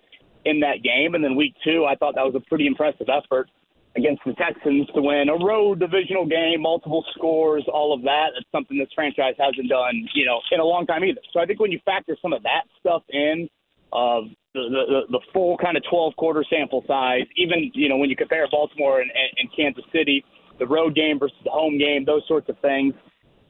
in 0.45 0.61
that 0.61 0.83
game. 0.83 1.15
And 1.15 1.23
then 1.23 1.37
week 1.37 1.55
two, 1.63 1.85
I 1.85 1.95
thought 1.95 2.15
that 2.15 2.25
was 2.25 2.35
a 2.35 2.41
pretty 2.41 2.67
impressive 2.67 3.09
effort 3.09 3.51
against 3.97 4.23
the 4.25 4.33
Texans 4.35 4.87
to 4.95 5.03
win 5.03 5.29
a 5.29 5.45
road 5.45 5.81
divisional 5.81 6.27
game, 6.27 6.63
multiple 6.63 7.05
scores, 7.15 7.65
all 7.73 7.93
of 7.93 8.03
that. 8.03 8.31
That's 8.35 8.47
something 8.53 8.79
this 8.79 8.89
franchise 8.95 9.35
hasn't 9.39 9.69
done, 9.69 10.07
you 10.15 10.25
know, 10.25 10.41
in 10.53 10.61
a 10.61 10.65
long 10.65 10.87
time 10.87 11.05
either. 11.05 11.21
So 11.33 11.41
I 11.41 11.47
think 11.47 11.59
when 11.59 11.73
you 11.73 11.81
factor 11.85 12.17
some 12.23 12.33
of 12.33 12.43
that 12.45 12.65
stuff 12.81 13.03
in, 13.11 13.49
of 13.93 14.25
the, 14.55 15.07
the, 15.11 15.19
the 15.19 15.21
full 15.33 15.57
kind 15.59 15.77
of 15.77 15.83
12 15.89 16.17
quarter 16.17 16.45
sample 16.49 16.85
size. 16.87 17.27
Even, 17.37 17.71
you 17.75 17.89
know, 17.89 17.97
when 17.97 18.11
you 18.11 18.17
compare 18.17 18.47
Baltimore 18.51 19.01
and, 19.01 19.11
and 19.39 19.49
Kansas 19.55 19.85
City, 19.93 20.25
the 20.59 20.67
road 20.67 20.95
game 20.95 21.19
versus 21.19 21.37
the 21.45 21.51
home 21.51 21.79
game, 21.79 22.05
those 22.05 22.23
sorts 22.27 22.49
of 22.49 22.59
things. 22.61 22.95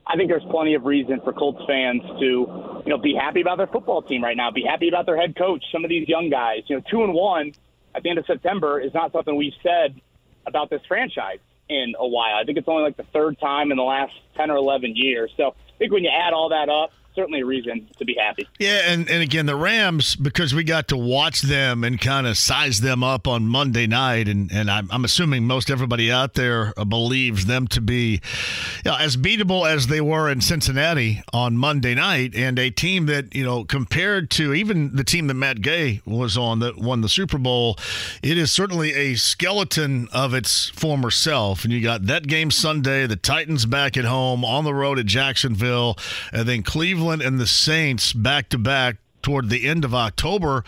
I 0.06 0.16
think 0.16 0.31
there's 0.31 0.44
plenty 0.51 0.74
of 0.74 0.85
reason 0.85 1.20
for 1.23 1.35
Colts 1.35 1.62
fans 1.66 2.02
to, 2.19 2.24
you 2.24 2.82
know, 2.86 2.97
be 2.97 3.15
happy 3.15 3.43
about 3.43 3.59
their 3.59 3.66
football 3.66 4.01
team 4.01 4.24
right 4.24 4.36
now, 4.36 4.51
be 4.51 4.65
happy 4.66 4.89
about 4.89 5.05
their 5.05 5.20
head 5.20 5.36
coach, 5.36 5.62
some 5.70 5.85
of 5.85 5.90
these 5.90 6.09
young 6.09 6.31
guys. 6.31 6.60
You 6.66 6.77
know, 6.77 6.82
two 6.90 7.05
and 7.05 7.12
one 7.12 7.52
at 7.94 8.02
the 8.02 8.10
end 8.10 8.19
of 8.19 8.24
September 8.27 8.81
is 8.81 8.93
not 8.94 9.12
something 9.12 9.36
we've 9.36 9.52
said 9.62 10.01
about 10.48 10.70
this 10.70 10.80
franchise 10.88 11.38
in 11.68 11.94
a 11.98 12.06
while. 12.06 12.36
I 12.36 12.44
think 12.44 12.58
it's 12.58 12.68
only 12.68 12.82
like 12.82 12.96
the 12.96 13.06
third 13.12 13.38
time 13.38 13.70
in 13.70 13.76
the 13.76 13.84
last 13.84 14.12
10 14.36 14.50
or 14.50 14.56
11 14.56 14.96
years. 14.96 15.30
So 15.36 15.48
I 15.48 15.78
think 15.78 15.92
when 15.92 16.02
you 16.02 16.10
add 16.10 16.32
all 16.32 16.48
that 16.48 16.68
up, 16.68 16.90
certainly 17.19 17.40
a 17.40 17.45
reason 17.45 17.89
to 17.99 18.05
be 18.05 18.15
happy. 18.15 18.47
Yeah, 18.61 18.93
and, 18.93 19.11
and 19.11 19.20
again, 19.24 19.47
the 19.47 19.57
Rams, 19.57 20.15
because 20.15 20.55
we 20.55 20.62
got 20.62 20.86
to 20.89 20.97
watch 20.97 21.43
them 21.43 21.82
and 21.82 22.01
kind 22.01 22.28
of 22.28 22.39
size 22.39 22.81
them 22.81 23.03
up 23.03 23.27
on 23.27 23.49
Monday 23.49 23.89
night, 23.89 24.28
and, 24.28 24.53
and 24.53 24.70
I'm, 24.70 24.89
I'm 24.93 25.05
assuming 25.05 25.45
most 25.45 25.69
everybody 25.69 26.12
out 26.12 26.35
there 26.35 26.73
uh, 26.77 26.85
believes 26.85 27.47
them 27.47 27.66
to 27.69 27.81
be 27.81 28.20
you 28.85 28.90
know, 28.93 28.97
as 28.97 29.16
beatable 29.16 29.69
as 29.69 29.89
they 29.89 30.01
were 30.01 30.31
in 30.31 30.40
Cincinnati 30.40 31.20
on 31.32 31.57
Monday 31.57 31.97
night, 31.97 32.36
and 32.36 32.57
a 32.57 32.70
team 32.70 33.07
that, 33.07 33.35
you 33.35 33.45
know, 33.45 33.65
compared 33.65 34.31
to 34.31 34.55
even 34.55 34.95
the 34.95 35.03
team 35.03 35.27
that 35.27 35.35
Matt 35.35 35.61
Gay 35.61 36.01
was 36.07 36.39
on 36.39 36.61
that 36.61 36.78
won 36.78 37.01
the 37.01 37.09
Super 37.09 37.39
Bowl, 37.39 37.77
it 38.23 38.39
is 38.39 38.53
certainly 38.53 38.95
a 38.95 39.16
skeleton 39.16 40.07
of 40.12 40.35
its 40.35 40.69
former 40.69 41.11
self. 41.11 41.65
And 41.65 41.73
you 41.73 41.82
got 41.82 42.07
that 42.07 42.28
game 42.28 42.53
Sunday, 42.53 43.09
the 43.09 43.16
Titans 43.16 43.66
back 43.66 43.97
at 43.97 44.05
home, 44.05 44.45
on 44.45 44.62
the 44.62 44.74
road 44.74 45.01
at 45.01 45.07
Jacksonville, 45.07 45.97
and 46.32 46.49
then 46.49 46.62
Cleveland 46.62 47.07
and 47.10 47.39
the 47.39 47.47
Saints 47.47 48.12
back 48.12 48.48
to 48.51 48.59
back 48.59 48.97
toward 49.22 49.48
the 49.48 49.66
end 49.66 49.85
of 49.85 49.94
October. 49.94 50.64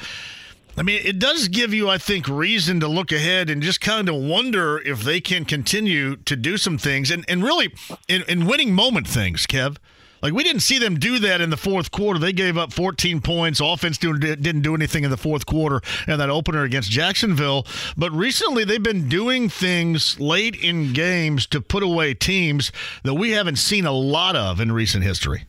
I 0.76 0.82
mean, 0.82 1.00
it 1.04 1.18
does 1.18 1.48
give 1.48 1.74
you, 1.74 1.88
I 1.88 1.98
think, 1.98 2.28
reason 2.28 2.80
to 2.80 2.88
look 2.88 3.12
ahead 3.12 3.50
and 3.50 3.62
just 3.62 3.80
kind 3.80 4.08
of 4.08 4.14
wonder 4.14 4.78
if 4.78 5.02
they 5.02 5.20
can 5.20 5.44
continue 5.44 6.16
to 6.16 6.36
do 6.36 6.56
some 6.56 6.78
things 6.78 7.10
and, 7.10 7.24
and 7.28 7.42
really 7.42 7.74
in, 8.08 8.22
in 8.28 8.46
winning 8.46 8.74
moment 8.74 9.06
things, 9.06 9.46
Kev. 9.46 9.76
Like, 10.22 10.34
we 10.34 10.44
didn't 10.44 10.60
see 10.60 10.78
them 10.78 10.98
do 10.98 11.18
that 11.20 11.40
in 11.40 11.50
the 11.50 11.56
fourth 11.56 11.90
quarter. 11.90 12.18
They 12.18 12.32
gave 12.32 12.58
up 12.58 12.72
14 12.72 13.20
points. 13.20 13.60
Offense 13.60 13.96
didn't 13.96 14.60
do 14.60 14.74
anything 14.74 15.04
in 15.04 15.10
the 15.10 15.16
fourth 15.16 15.46
quarter 15.46 15.80
and 16.06 16.20
that 16.20 16.28
opener 16.28 16.62
against 16.62 16.90
Jacksonville. 16.90 17.66
But 17.96 18.12
recently, 18.12 18.64
they've 18.64 18.82
been 18.82 19.08
doing 19.08 19.48
things 19.48 20.20
late 20.20 20.56
in 20.56 20.92
games 20.92 21.46
to 21.46 21.60
put 21.60 21.82
away 21.82 22.12
teams 22.14 22.70
that 23.02 23.14
we 23.14 23.30
haven't 23.30 23.56
seen 23.56 23.86
a 23.86 23.92
lot 23.92 24.36
of 24.36 24.60
in 24.60 24.72
recent 24.72 25.04
history. 25.04 25.46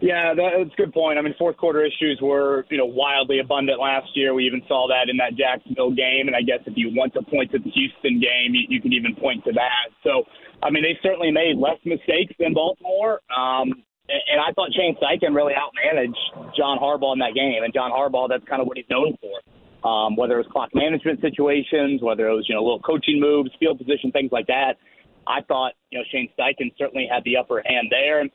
Yeah, 0.00 0.32
that's 0.34 0.72
a 0.72 0.76
good 0.76 0.94
point. 0.94 1.18
I 1.18 1.22
mean, 1.22 1.34
fourth 1.38 1.58
quarter 1.58 1.84
issues 1.84 2.18
were, 2.22 2.64
you 2.70 2.78
know, 2.78 2.86
wildly 2.86 3.38
abundant 3.38 3.78
last 3.78 4.08
year. 4.14 4.32
We 4.32 4.46
even 4.46 4.62
saw 4.66 4.88
that 4.88 5.10
in 5.10 5.18
that 5.18 5.36
Jacksonville 5.36 5.92
game, 5.92 6.26
and 6.26 6.34
I 6.34 6.40
guess 6.40 6.64
if 6.64 6.72
you 6.76 6.88
want 6.96 7.12
to 7.14 7.22
point 7.22 7.52
to 7.52 7.58
the 7.58 7.68
Houston 7.68 8.18
game, 8.18 8.56
you, 8.56 8.64
you 8.68 8.80
can 8.80 8.94
even 8.94 9.14
point 9.14 9.44
to 9.44 9.52
that. 9.52 9.92
So, 10.02 10.24
I 10.62 10.70
mean, 10.70 10.82
they 10.82 10.98
certainly 11.02 11.30
made 11.30 11.60
less 11.60 11.76
mistakes 11.84 12.32
than 12.40 12.54
Baltimore. 12.54 13.20
Um, 13.28 13.84
and 14.08 14.40
I 14.40 14.52
thought 14.56 14.72
Shane 14.72 14.96
Steichen 14.96 15.36
really 15.36 15.52
outmanaged 15.52 16.56
John 16.56 16.78
Harbaugh 16.78 17.12
in 17.12 17.20
that 17.20 17.34
game. 17.34 17.62
And 17.62 17.72
John 17.72 17.92
Harbaugh, 17.92 18.28
that's 18.28 18.44
kind 18.48 18.60
of 18.62 18.66
what 18.66 18.76
he's 18.76 18.88
known 18.88 19.16
for. 19.20 19.36
Um, 19.80 20.16
whether 20.16 20.34
it 20.34 20.44
was 20.44 20.52
clock 20.52 20.70
management 20.74 21.20
situations, 21.20 22.02
whether 22.02 22.28
it 22.28 22.34
was 22.34 22.44
you 22.48 22.54
know 22.54 22.60
little 22.60 22.80
coaching 22.80 23.18
moves, 23.18 23.50
field 23.58 23.78
position, 23.78 24.12
things 24.12 24.30
like 24.30 24.46
that. 24.48 24.76
I 25.26 25.40
thought 25.40 25.72
you 25.90 25.98
know 25.98 26.04
Shane 26.12 26.28
Steichen 26.36 26.72
certainly 26.76 27.08
had 27.10 27.24
the 27.24 27.38
upper 27.38 27.62
hand 27.64 27.88
there. 27.90 28.20
And 28.20 28.30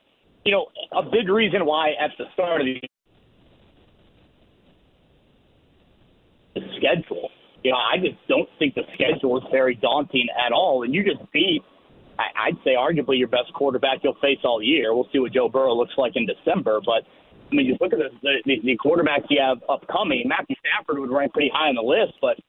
you 0.46 0.52
know, 0.52 0.68
a 0.94 1.04
big 1.04 1.28
reason 1.28 1.66
why 1.66 1.90
at 2.00 2.12
the 2.18 2.26
start 2.34 2.62
of 2.62 2.68
the 6.54 6.62
schedule, 6.78 7.30
you 7.64 7.72
know, 7.72 7.78
I 7.78 7.98
just 7.98 8.16
don't 8.30 8.48
think 8.60 8.76
the 8.76 8.84
schedule 8.94 9.38
is 9.40 9.44
very 9.52 9.76
daunting 9.76 10.28
at 10.46 10.52
all. 10.54 10.84
And 10.84 10.94
you 10.94 11.04
just 11.04 11.30
beat, 11.34 11.64
I'd 12.20 12.58
say, 12.64 12.76
arguably 12.78 13.18
your 13.18 13.28
best 13.28 13.52
quarterback 13.54 14.00
you'll 14.04 14.16
face 14.22 14.40
all 14.44 14.62
year. 14.62 14.94
We'll 14.94 15.10
see 15.12 15.20
what 15.20 15.34
Joe 15.34 15.50
Burrow 15.50 15.74
looks 15.76 15.94
like 15.98 16.14
in 16.16 16.26
December, 16.26 16.80
but. 16.86 17.04
I 17.46 17.56
mean, 17.56 17.70
just 17.70 17.80
look 17.80 17.94
at 17.94 18.00
the, 18.00 18.10
the, 18.46 18.58
the 18.64 18.76
quarterbacks 18.84 19.30
you 19.30 19.40
have 19.40 19.62
upcoming. 19.70 20.26
Matthew 20.26 20.56
Stafford 20.66 20.98
would 20.98 21.12
rank 21.12 21.32
pretty 21.32 21.52
high 21.54 21.70
on 21.70 21.76
the 21.76 21.86
list, 21.86 22.18
but 22.20 22.42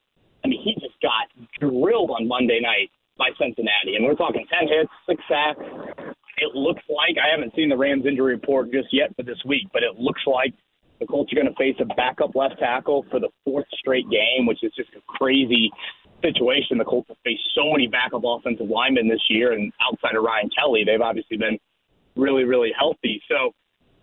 I 0.43 0.49
mean, 0.49 0.63
he 0.65 0.73
just 0.81 0.97
got 1.03 1.29
drilled 1.61 2.11
on 2.11 2.27
Monday 2.27 2.61
night 2.63 2.89
by 3.19 3.29
Cincinnati, 3.39 3.97
and 3.97 4.07
we're 4.07 4.15
talking 4.15 4.47
ten 4.49 4.67
hits, 4.67 4.89
six 5.07 5.21
sacks, 5.29 5.61
it 6.39 6.55
looks 6.55 6.83
like 6.89 7.17
I 7.17 7.31
haven't 7.31 7.55
seen 7.55 7.69
the 7.69 7.77
Rams 7.77 8.05
injury 8.07 8.35
report 8.35 8.71
just 8.73 8.89
yet 8.93 9.15
for 9.17 9.23
this 9.23 9.39
week, 9.47 9.69
but 9.73 9.83
it 9.83 9.99
looks 9.99 10.23
like 10.27 10.53
the 11.01 11.07
Colts 11.07 11.33
are 11.33 11.37
going 11.37 11.49
to 11.49 11.55
face 11.55 11.77
a 11.81 11.85
backup 11.95 12.35
left 12.35 12.59
tackle 12.59 13.05
for 13.11 13.21
the 13.21 13.29
fourth 13.45 13.67
straight 13.79 14.09
game, 14.11 14.47
which 14.47 14.63
is 14.63 14.73
just 14.77 14.91
a 14.97 15.01
crazy 15.07 15.71
situation. 16.23 16.79
The 16.79 16.85
Colts 16.85 17.09
have 17.09 17.19
faced 17.25 17.43
so 17.55 17.73
many 17.73 17.87
backup 17.87 18.23
offensive 18.25 18.69
linemen 18.69 19.09
this 19.09 19.23
year, 19.29 19.53
and 19.53 19.73
outside 19.81 20.17
of 20.17 20.23
Ryan 20.23 20.51
Kelly, 20.57 20.85
they've 20.85 21.01
obviously 21.01 21.37
been 21.37 21.59
really, 22.17 22.45
really 22.45 22.73
healthy. 22.79 23.21
So 23.29 23.53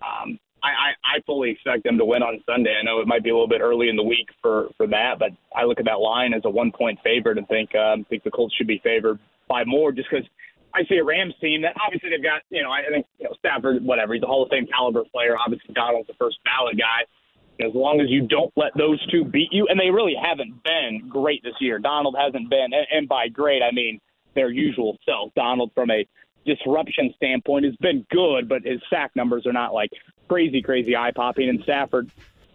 um, 0.01 0.37
I, 0.61 0.69
I, 0.69 1.17
I 1.17 1.21
fully 1.25 1.51
expect 1.51 1.83
them 1.83 1.97
to 1.97 2.05
win 2.05 2.23
on 2.23 2.41
Sunday. 2.45 2.75
I 2.79 2.83
know 2.83 2.99
it 3.01 3.07
might 3.07 3.23
be 3.23 3.29
a 3.29 3.33
little 3.33 3.47
bit 3.47 3.61
early 3.61 3.89
in 3.89 3.95
the 3.95 4.03
week 4.03 4.27
for 4.41 4.69
for 4.77 4.87
that, 4.87 5.19
but 5.19 5.29
I 5.55 5.65
look 5.65 5.79
at 5.79 5.85
that 5.85 5.99
line 5.99 6.33
as 6.33 6.41
a 6.45 6.49
one 6.49 6.71
point 6.71 6.99
favorite 7.03 7.37
and 7.37 7.47
think 7.47 7.75
um, 7.75 8.05
think 8.09 8.23
the 8.23 8.31
Colts 8.31 8.55
should 8.55 8.67
be 8.67 8.79
favored 8.83 9.19
by 9.47 9.63
more 9.65 9.91
just 9.91 10.09
because 10.09 10.25
I 10.75 10.83
see 10.85 10.97
a 10.97 11.03
Rams 11.03 11.35
team 11.39 11.61
that 11.61 11.75
obviously 11.83 12.09
they've 12.09 12.23
got, 12.23 12.41
you 12.49 12.63
know, 12.63 12.71
I 12.71 12.81
think 12.89 13.05
you 13.19 13.25
know, 13.25 13.35
Stafford, 13.37 13.83
whatever, 13.83 14.13
he's 14.13 14.23
a 14.23 14.25
Hall 14.25 14.43
of 14.43 14.49
Fame 14.49 14.65
caliber 14.67 15.03
player. 15.11 15.35
Obviously, 15.37 15.73
Donald's 15.73 16.07
the 16.07 16.15
first 16.15 16.37
ballot 16.43 16.77
guy. 16.77 17.05
As 17.63 17.73
long 17.75 18.01
as 18.01 18.09
you 18.09 18.27
don't 18.27 18.51
let 18.55 18.75
those 18.75 18.99
two 19.11 19.23
beat 19.23 19.49
you, 19.51 19.67
and 19.69 19.79
they 19.79 19.91
really 19.91 20.15
haven't 20.19 20.63
been 20.63 21.07
great 21.07 21.43
this 21.43 21.53
year. 21.59 21.77
Donald 21.77 22.15
hasn't 22.17 22.49
been, 22.49 22.71
and, 22.73 23.07
by 23.07 23.27
great 23.27 23.61
I 23.61 23.71
mean 23.71 24.01
their 24.33 24.49
usual 24.49 24.97
self. 25.05 25.31
Donald, 25.35 25.71
from 25.75 25.91
a 25.91 26.07
disruption 26.45 27.13
standpoint, 27.15 27.65
has 27.65 27.75
been 27.75 28.05
good, 28.09 28.49
but 28.49 28.63
his 28.63 28.81
sack 28.89 29.11
numbers 29.15 29.45
are 29.45 29.53
not 29.53 29.71
like 29.71 29.91
crazy, 30.27 30.63
crazy 30.63 30.95
eye 30.95 31.11
popping. 31.15 31.47
And 31.47 31.61
Stafford, 31.61 32.09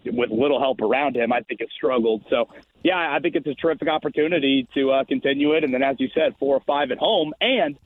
with 0.05 0.31
little 0.31 0.59
help 0.59 0.81
around 0.81 1.16
him, 1.16 1.32
I 1.32 1.43
think 1.43 1.61
has 1.61 1.69
struggled. 1.77 2.24
So, 2.28 2.49
yeah, 2.82 3.15
I 3.15 3.20
think 3.20 3.36
it's 3.36 3.47
a 3.47 3.55
terrific 3.55 3.86
opportunity 3.86 4.66
to 4.74 4.90
uh, 4.90 5.05
continue 5.05 5.53
it. 5.53 5.62
And 5.62 5.73
then, 5.73 5.85
as 5.85 5.95
you 6.01 6.09
said, 6.12 6.35
four 6.40 6.57
or 6.57 6.62
five 6.66 6.90
at 6.90 6.99
home, 6.99 7.32
and 7.40 7.78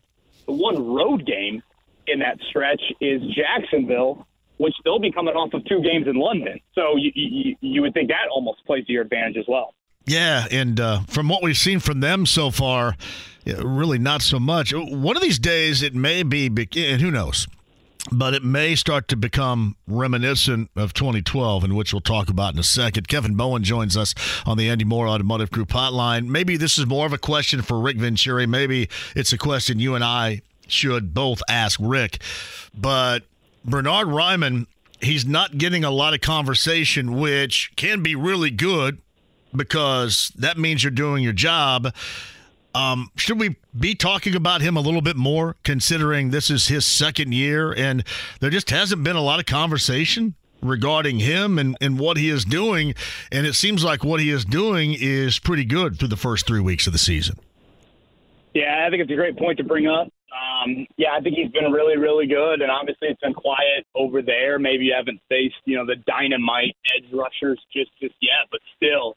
the 0.47 0.53
one 0.53 0.95
road 0.95 1.27
game 1.27 1.63
in 2.07 2.19
that 2.21 2.39
stretch 2.49 2.83
is 3.01 3.23
Jacksonville, 3.35 4.27
which 4.57 4.75
they'll 4.85 4.99
be 4.99 5.13
coming 5.13 5.35
off 5.35 5.53
of 5.55 5.65
two 5.65 5.83
games 5.83 6.07
in 6.07 6.17
London. 6.17 6.61
So 6.75 6.97
you, 6.97 7.11
you, 7.15 7.57
you 7.61 7.83
would 7.83 7.95
think 7.95 8.09
that 8.09 8.29
almost 8.35 8.65
plays 8.67 8.87
to 8.87 8.93
your 8.93 9.03
advantage 9.03 9.37
as 9.37 9.45
well. 9.49 9.75
Yeah, 10.05 10.47
and 10.51 10.81
uh, 10.81 11.01
from 11.03 11.29
what 11.29 11.43
we've 11.43 11.57
seen 11.57 11.79
from 11.79 12.01
them 12.01 12.27
so 12.27 12.51
far, 12.51 12.97
really 13.47 13.99
not 13.99 14.21
so 14.23 14.41
much. 14.41 14.73
One 14.75 15.17
of 15.17 15.23
these 15.23 15.39
days, 15.39 15.83
it 15.83 15.95
may 15.95 16.25
be, 16.25 16.47
and 16.47 17.01
who 17.01 17.11
knows, 17.11 17.47
but 18.11 18.35
it 18.35 18.43
may 18.43 18.75
start 18.75 19.07
to 19.09 19.17
become 19.17 19.77
reminiscent 19.87 20.71
of 20.75 20.93
2012, 20.93 21.65
in 21.65 21.75
which 21.75 21.93
we'll 21.93 22.01
talk 22.01 22.29
about 22.29 22.55
in 22.55 22.59
a 22.59 22.65
second. 22.65 23.07
Kevin 23.07 23.37
Bowen 23.37 23.63
joins 23.63 23.97
us 23.97 24.15
on 24.45 24.57
the 24.59 24.69
Andy 24.69 24.85
Mohr 24.85 25.09
Automotive 25.09 25.51
Group 25.51 25.69
hotline. 25.69 26.27
Maybe 26.27 26.57
this 26.57 26.79
is 26.79 26.87
more 26.87 27.07
of 27.07 27.13
a 27.13 27.19
question 27.19 27.63
for 27.63 27.79
Rick 27.79 27.99
Venturi. 27.99 28.47
Maybe 28.47 28.89
it's 29.15 29.33
a 29.33 29.39
question 29.39 29.79
you 29.79 29.95
and 29.95 30.03
I 30.03 30.43
should 30.67 31.15
both 31.15 31.43
ask 31.49 31.79
Rick. 31.81 32.21
But 32.75 33.23
Bernard 33.65 34.09
Raimann, 34.09 34.67
he's 35.01 35.25
not 35.25 35.59
getting 35.59 35.85
a 35.85 35.91
lot 35.91 36.15
of 36.15 36.21
conversation, 36.21 37.21
which 37.21 37.73
can 37.77 38.03
be 38.03 38.17
really 38.17 38.51
good 38.51 38.99
because 39.55 40.33
that 40.37 40.59
means 40.59 40.83
you're 40.83 40.91
doing 40.91 41.23
your 41.23 41.33
job. 41.33 41.95
Um, 42.75 43.11
should 43.17 43.39
we 43.39 43.57
be 43.79 43.95
talking 43.95 44.35
about 44.35 44.61
him 44.61 44.77
a 44.77 44.81
little 44.81 45.03
bit 45.03 45.17
more, 45.17 45.57
considering 45.63 46.31
this 46.31 46.51
is 46.51 46.69
his 46.69 46.87
second 46.87 47.33
year 47.33 47.73
and 47.73 48.05
there 48.41 48.51
just 48.51 48.71
hasn't 48.71 49.05
been 49.05 49.17
a 49.17 49.21
lot 49.21 49.41
of 49.41 49.47
conversation 49.47 50.35
regarding 50.63 51.19
him 51.19 51.59
and, 51.59 51.77
and 51.81 51.99
what 51.99 52.17
he 52.17 52.31
is 52.31 52.45
doing? 52.45 52.95
And 53.31 53.47
it 53.47 53.55
seems 53.55 53.85
like 53.85 54.05
what 54.05 54.21
he 54.21 54.31
is 54.31 54.45
doing 54.45 54.97
is 54.99 55.39
pretty 55.39 55.65
good 55.65 55.99
through 55.99 56.09
the 56.09 56.17
first 56.17 56.47
three 56.47 56.61
weeks 56.61 56.87
of 56.87 56.93
the 56.93 56.99
season. 56.99 57.37
Yeah, 58.55 58.85
I 58.87 58.91
think 58.91 59.03
it's 59.03 59.11
a 59.11 59.17
great 59.17 59.37
point 59.37 59.59
to 59.59 59.65
bring 59.65 59.87
up. 59.87 60.09
Um, 60.33 60.87
yeah, 60.97 61.13
I 61.13 61.21
think 61.21 61.37
he's 61.37 61.51
been 61.51 61.73
really, 61.73 61.97
really 61.99 62.27
good, 62.27 62.63
and 62.63 62.71
obviously 62.71 63.09
it's 63.09 63.21
been 63.21 63.35
quiet 63.35 63.87
over 63.95 64.23
there. 64.23 64.59
Maybe 64.59 64.85
you 64.87 64.95
haven't 64.97 65.21
faced, 65.29 65.57
you 65.65 65.77
know, 65.77 65.85
the 65.85 65.97
dynamite 66.07 66.77
edge 66.97 67.13
rushers 67.13 67.61
just 67.73 67.91
just 68.01 68.15
yet, 68.21 68.49
but 68.51 68.61
still, 68.77 69.17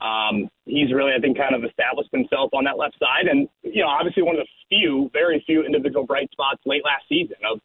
um, 0.00 0.48
he's 0.64 0.92
really, 0.92 1.12
I 1.16 1.20
think, 1.20 1.36
kind 1.36 1.54
of 1.54 1.64
established 1.64 2.10
himself 2.12 2.50
on 2.52 2.64
that 2.64 2.78
left 2.78 2.98
side, 2.98 3.26
and 3.26 3.48
you 3.62 3.82
know, 3.82 3.88
obviously 3.88 4.22
one 4.22 4.36
of 4.36 4.46
the 4.46 4.48
few, 4.68 5.10
very 5.12 5.42
few 5.46 5.64
individual 5.64 6.06
bright 6.06 6.30
spots 6.30 6.60
late 6.66 6.82
last 6.84 7.04
season. 7.08 7.36
Of 7.50 7.60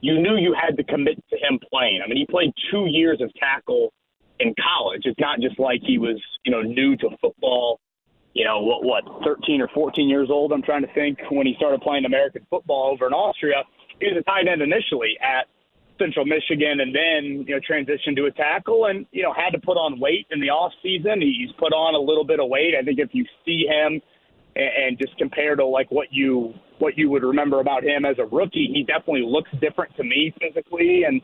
you 0.00 0.20
knew 0.20 0.36
you 0.36 0.54
had 0.54 0.76
to 0.76 0.84
commit 0.84 1.22
to 1.30 1.36
him 1.36 1.58
playing. 1.70 2.00
I 2.04 2.08
mean, 2.08 2.16
he 2.16 2.26
played 2.26 2.52
two 2.70 2.86
years 2.86 3.20
of 3.20 3.32
tackle 3.34 3.92
in 4.40 4.54
college. 4.58 5.02
It's 5.04 5.20
not 5.20 5.40
just 5.40 5.58
like 5.60 5.80
he 5.84 5.98
was, 5.98 6.20
you 6.44 6.50
know, 6.50 6.62
new 6.62 6.96
to 6.96 7.10
football. 7.20 7.78
You 8.32 8.44
know, 8.44 8.60
what, 8.60 8.84
what, 8.84 9.04
13 9.24 9.60
or 9.60 9.68
14 9.74 10.08
years 10.08 10.28
old? 10.30 10.52
I'm 10.52 10.62
trying 10.62 10.82
to 10.82 10.92
think 10.94 11.18
when 11.30 11.46
he 11.46 11.54
started 11.56 11.80
playing 11.82 12.04
American 12.04 12.46
football 12.48 12.90
over 12.92 13.06
in 13.06 13.12
Austria. 13.12 13.64
He 14.00 14.06
was 14.06 14.16
a 14.18 14.22
tight 14.22 14.48
end 14.48 14.62
initially 14.62 15.18
at 15.20 15.46
Central 16.00 16.24
Michigan 16.24 16.80
and 16.80 16.94
then, 16.94 17.44
you 17.46 17.54
know, 17.54 17.60
transitioned 17.60 18.16
to 18.16 18.24
a 18.24 18.30
tackle 18.32 18.86
and, 18.86 19.06
you 19.12 19.22
know, 19.22 19.32
had 19.32 19.50
to 19.50 19.58
put 19.58 19.76
on 19.76 20.00
weight 20.00 20.26
in 20.30 20.40
the 20.40 20.48
off 20.48 20.72
season. 20.82 21.20
He's 21.20 21.52
put 21.58 21.72
on 21.72 21.94
a 21.94 22.00
little 22.00 22.24
bit 22.24 22.40
of 22.40 22.48
weight. 22.48 22.74
I 22.78 22.82
think 22.82 22.98
if 22.98 23.10
you 23.12 23.24
see 23.44 23.66
him 23.68 24.00
and, 24.56 24.70
and 24.84 24.98
just 24.98 25.16
compare 25.18 25.54
to 25.56 25.64
like 25.64 25.90
what 25.90 26.08
you 26.10 26.54
what 26.78 26.96
you 26.96 27.10
would 27.10 27.22
remember 27.22 27.60
about 27.60 27.84
him 27.84 28.06
as 28.06 28.16
a 28.18 28.24
rookie, 28.24 28.70
he 28.72 28.82
definitely 28.82 29.24
looks 29.26 29.50
different 29.60 29.94
to 29.96 30.04
me 30.04 30.32
physically 30.40 31.04
and 31.06 31.20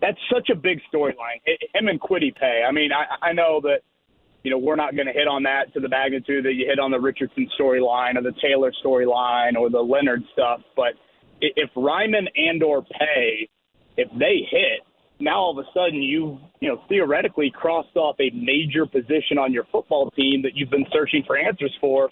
that's 0.00 0.18
such 0.32 0.48
a 0.48 0.54
big 0.54 0.80
storyline. 0.92 1.42
Him 1.74 1.88
and 1.88 2.00
Kwity 2.00 2.34
Paye. 2.34 2.64
I 2.66 2.72
mean, 2.72 2.90
I, 2.92 3.28
I 3.28 3.32
know 3.32 3.60
that 3.64 3.80
you 4.42 4.50
know, 4.50 4.58
we're 4.58 4.76
not 4.76 4.94
going 4.94 5.06
to 5.06 5.12
hit 5.12 5.28
on 5.28 5.42
that 5.42 5.72
to 5.74 5.80
the 5.80 5.88
magnitude 5.88 6.44
that 6.46 6.54
you 6.54 6.66
hit 6.66 6.78
on 6.78 6.90
the 6.90 6.98
Richardson 6.98 7.48
storyline 7.60 8.16
or 8.16 8.22
the 8.22 8.32
Taylor 8.40 8.72
storyline 8.84 9.54
or 9.54 9.68
the 9.68 9.80
Leonard 9.80 10.22
stuff. 10.32 10.60
But 10.76 10.94
if 11.40 11.70
Raimann 11.76 12.26
and 12.36 12.62
or 12.62 12.82
Paye 12.82 13.48
if 13.96 14.08
they 14.18 14.46
hit, 14.50 14.80
now 15.18 15.36
all 15.36 15.58
of 15.58 15.64
a 15.64 15.68
sudden 15.72 16.02
you 16.02 16.38
you 16.60 16.68
know 16.68 16.82
theoretically 16.88 17.50
crossed 17.50 17.96
off 17.96 18.16
a 18.20 18.30
major 18.30 18.86
position 18.86 19.38
on 19.38 19.52
your 19.52 19.64
football 19.70 20.10
team 20.12 20.42
that 20.42 20.52
you've 20.54 20.70
been 20.70 20.86
searching 20.92 21.22
for 21.26 21.36
answers 21.36 21.76
for 21.80 22.10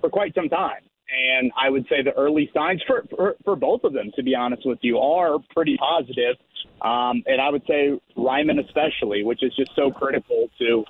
for 0.00 0.10
quite 0.10 0.34
some 0.34 0.48
time. 0.48 0.82
And 1.08 1.52
I 1.56 1.70
would 1.70 1.86
say 1.88 2.02
the 2.02 2.12
early 2.12 2.50
signs 2.52 2.82
for 2.86 3.04
for, 3.14 3.36
for 3.44 3.56
both 3.56 3.84
of 3.84 3.92
them, 3.92 4.10
to 4.16 4.22
be 4.22 4.34
honest 4.34 4.62
with 4.66 4.78
you, 4.82 4.98
are 4.98 5.38
pretty 5.54 5.76
positive. 5.76 6.36
Um, 6.82 7.22
and 7.26 7.40
I 7.40 7.50
would 7.50 7.62
say 7.66 7.98
Raimann 8.16 8.64
especially, 8.64 9.24
which 9.24 9.42
is 9.42 9.54
just 9.54 9.70
so 9.76 9.90
critical 9.90 10.48
to 10.58 10.84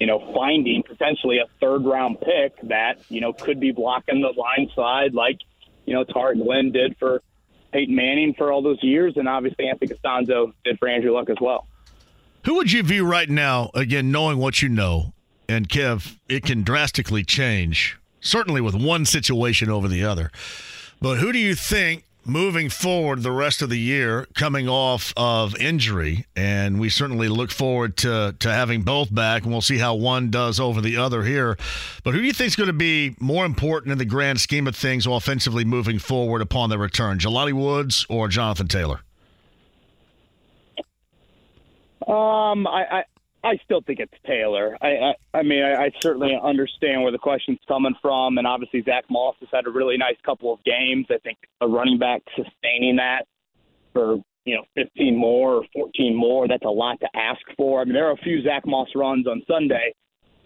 you 0.00 0.06
know 0.06 0.32
finding 0.34 0.82
potentially 0.82 1.38
a 1.38 1.46
third 1.60 1.84
round 1.84 2.18
pick 2.20 2.60
that 2.68 2.98
you 3.08 3.20
know 3.20 3.32
could 3.32 3.60
be 3.60 3.70
blocking 3.70 4.22
the 4.22 4.32
line 4.40 4.68
side 4.74 5.14
like 5.14 5.38
you 5.84 5.94
know 5.94 6.04
Tarik 6.04 6.42
Glenn 6.42 6.72
did 6.72 6.96
for 6.98 7.22
Peyton 7.72 7.94
Manning 7.94 8.34
for 8.36 8.52
all 8.52 8.62
those 8.62 8.82
years, 8.82 9.14
and 9.16 9.28
obviously 9.28 9.68
Anthony 9.68 9.94
Castonzo 9.94 10.52
did 10.64 10.78
for 10.78 10.88
Andrew 10.88 11.12
Luck 11.12 11.30
as 11.30 11.36
well. 11.40 11.66
Who 12.44 12.54
would 12.54 12.72
you 12.72 12.82
view 12.82 13.06
right 13.06 13.28
now, 13.28 13.70
again, 13.74 14.10
knowing 14.10 14.38
what 14.38 14.62
you 14.62 14.68
know, 14.68 15.12
and 15.48 15.68
Kev, 15.68 16.16
it 16.28 16.44
can 16.44 16.62
drastically 16.62 17.24
change, 17.24 17.98
certainly 18.20 18.60
with 18.60 18.74
one 18.74 19.04
situation 19.04 19.68
over 19.68 19.88
the 19.88 20.04
other. 20.04 20.30
But 21.00 21.18
who 21.18 21.32
do 21.32 21.38
you 21.38 21.54
think 21.54 22.04
moving 22.24 22.68
forward 22.68 23.22
the 23.22 23.32
rest 23.32 23.62
of 23.62 23.70
the 23.70 23.78
year 23.78 24.26
coming 24.34 24.68
off 24.68 25.12
of 25.16 25.56
injury 25.56 26.26
and 26.36 26.78
we 26.78 26.88
certainly 26.88 27.28
look 27.28 27.50
forward 27.50 27.96
to 27.96 28.34
to 28.38 28.52
having 28.52 28.82
both 28.82 29.12
back 29.14 29.42
and 29.42 29.52
we'll 29.52 29.60
see 29.60 29.78
how 29.78 29.94
one 29.94 30.30
does 30.30 30.60
over 30.60 30.80
the 30.80 30.96
other 30.96 31.22
here. 31.22 31.56
But 32.04 32.14
who 32.14 32.20
do 32.20 32.26
you 32.26 32.32
think 32.32 32.48
is 32.48 32.56
going 32.56 32.66
to 32.66 32.72
be 32.72 33.14
more 33.20 33.44
important 33.44 33.92
in 33.92 33.98
the 33.98 34.04
grand 34.04 34.40
scheme 34.40 34.66
of 34.66 34.76
things 34.76 35.06
offensively 35.06 35.64
moving 35.64 35.98
forward 35.98 36.42
upon 36.42 36.70
their 36.70 36.78
return 36.78 37.18
Jelani 37.18 37.52
Woods 37.52 38.06
or 38.08 38.28
Jonathan 38.28 38.68
Taylor? 38.68 39.00
Um 42.06 42.66
I, 42.66 43.04
I 43.42 43.56
still 43.64 43.80
think 43.80 44.00
it's 44.00 44.12
Taylor. 44.26 44.76
I 44.82 44.88
I, 44.88 45.38
I 45.38 45.42
mean, 45.42 45.62
I, 45.62 45.84
I 45.84 45.90
certainly 46.00 46.38
understand 46.42 47.02
where 47.02 47.12
the 47.12 47.18
question's 47.18 47.58
coming 47.66 47.94
from, 48.02 48.38
and 48.38 48.46
obviously 48.46 48.82
Zach 48.82 49.04
Moss 49.08 49.36
has 49.40 49.48
had 49.52 49.66
a 49.66 49.70
really 49.70 49.96
nice 49.96 50.16
couple 50.24 50.52
of 50.52 50.62
games. 50.64 51.06
I 51.10 51.18
think 51.18 51.38
a 51.60 51.68
running 51.68 51.98
back 51.98 52.22
sustaining 52.36 52.96
that 52.96 53.26
for 53.92 54.16
you 54.44 54.56
know 54.56 54.64
15 54.74 55.16
more 55.16 55.54
or 55.54 55.64
14 55.72 56.14
more, 56.14 56.48
that's 56.48 56.64
a 56.64 56.68
lot 56.70 57.00
to 57.00 57.08
ask 57.14 57.40
for. 57.56 57.80
I 57.80 57.84
mean, 57.84 57.94
there 57.94 58.08
are 58.08 58.12
a 58.12 58.18
few 58.18 58.42
Zach 58.42 58.66
Moss 58.66 58.88
runs 58.94 59.26
on 59.26 59.42
Sunday 59.48 59.94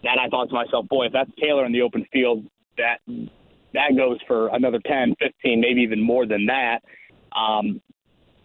that 0.03 0.17
I 0.19 0.29
thought 0.29 0.49
to 0.49 0.55
myself, 0.55 0.87
boy, 0.87 1.07
if 1.07 1.13
that's 1.13 1.31
Taylor 1.41 1.65
in 1.65 1.71
the 1.71 1.81
open 1.81 2.05
field, 2.13 2.45
that 2.77 2.99
that 3.07 3.95
goes 3.97 4.19
for 4.27 4.47
another 4.49 4.79
10, 4.85 5.15
15, 5.19 5.59
maybe 5.59 5.81
even 5.81 6.01
more 6.01 6.25
than 6.25 6.45
that. 6.45 6.79
Um, 7.35 7.81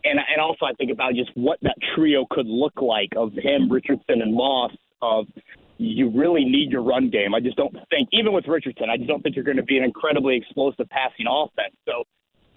and 0.04 0.18
and 0.18 0.40
also 0.40 0.66
I 0.66 0.72
think 0.74 0.90
about 0.90 1.14
just 1.14 1.30
what 1.34 1.58
that 1.62 1.76
trio 1.94 2.26
could 2.30 2.46
look 2.46 2.80
like 2.80 3.10
of 3.16 3.32
him, 3.32 3.70
Richardson, 3.70 4.22
and 4.22 4.34
Moss. 4.34 4.72
Of 5.02 5.26
you 5.78 6.10
really 6.10 6.44
need 6.44 6.70
your 6.70 6.82
run 6.82 7.08
game. 7.08 7.34
I 7.34 7.40
just 7.40 7.56
don't 7.56 7.74
think, 7.88 8.10
even 8.12 8.34
with 8.34 8.46
Richardson, 8.46 8.90
I 8.90 8.98
just 8.98 9.08
don't 9.08 9.22
think 9.22 9.34
you're 9.34 9.46
going 9.46 9.56
to 9.56 9.62
be 9.62 9.78
an 9.78 9.84
incredibly 9.84 10.36
explosive 10.36 10.86
passing 10.90 11.24
offense. 11.26 11.74
So 11.88 12.04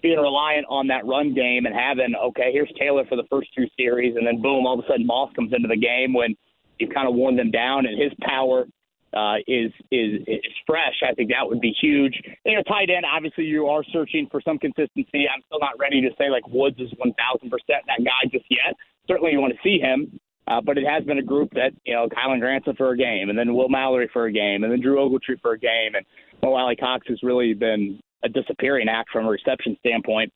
being 0.02 0.18
reliant 0.18 0.66
on 0.68 0.88
that 0.88 1.06
run 1.06 1.32
game 1.32 1.64
and 1.64 1.74
having 1.74 2.14
okay, 2.14 2.52
here's 2.52 2.70
Taylor 2.78 3.04
for 3.06 3.16
the 3.16 3.24
first 3.30 3.48
two 3.56 3.64
series, 3.78 4.16
and 4.16 4.26
then 4.26 4.42
boom, 4.42 4.66
all 4.66 4.78
of 4.78 4.84
a 4.84 4.88
sudden 4.88 5.06
Moss 5.06 5.32
comes 5.34 5.52
into 5.54 5.68
the 5.68 5.78
game 5.78 6.12
when 6.12 6.36
you've 6.78 6.92
kind 6.92 7.08
of 7.08 7.14
worn 7.14 7.36
them 7.36 7.50
down, 7.50 7.86
and 7.86 8.00
his 8.00 8.12
power 8.20 8.66
uh, 9.14 9.36
is, 9.46 9.70
is 9.90 10.20
is 10.26 10.54
fresh, 10.66 10.94
I 11.08 11.14
think 11.14 11.30
that 11.30 11.46
would 11.46 11.60
be 11.60 11.74
huge. 11.80 12.20
You 12.44 12.56
know, 12.56 12.62
tight 12.62 12.90
end, 12.90 13.04
obviously 13.04 13.44
you 13.44 13.66
are 13.66 13.84
searching 13.92 14.28
for 14.30 14.40
some 14.42 14.58
consistency. 14.58 15.26
I'm 15.32 15.42
still 15.46 15.60
not 15.60 15.78
ready 15.78 16.00
to 16.02 16.10
say 16.18 16.30
like 16.30 16.46
Woods 16.48 16.78
is 16.78 16.90
1,000 16.98 17.50
percent 17.50 17.84
that 17.86 18.04
guy 18.04 18.28
just 18.30 18.46
yet. 18.50 18.74
Certainly, 19.06 19.32
you 19.32 19.40
want 19.40 19.52
to 19.52 19.58
see 19.62 19.78
him, 19.78 20.18
uh, 20.48 20.60
but 20.60 20.78
it 20.78 20.84
has 20.86 21.04
been 21.04 21.18
a 21.18 21.22
group 21.22 21.50
that 21.52 21.72
you 21.84 21.94
know 21.94 22.08
Kylen 22.08 22.40
Granson 22.40 22.74
for 22.76 22.90
a 22.90 22.96
game, 22.96 23.30
and 23.30 23.38
then 23.38 23.54
Will 23.54 23.68
Mallory 23.68 24.10
for 24.12 24.26
a 24.26 24.32
game, 24.32 24.64
and 24.64 24.72
then 24.72 24.80
Drew 24.80 24.96
Ogletree 24.96 25.40
for 25.40 25.52
a 25.52 25.58
game, 25.58 25.94
and 25.94 26.04
Mo 26.42 26.54
Alie-Cox 26.54 27.06
has 27.08 27.22
really 27.22 27.54
been 27.54 28.00
a 28.24 28.28
disappearing 28.28 28.88
act 28.88 29.10
from 29.10 29.26
a 29.26 29.30
reception 29.30 29.76
standpoint 29.80 30.32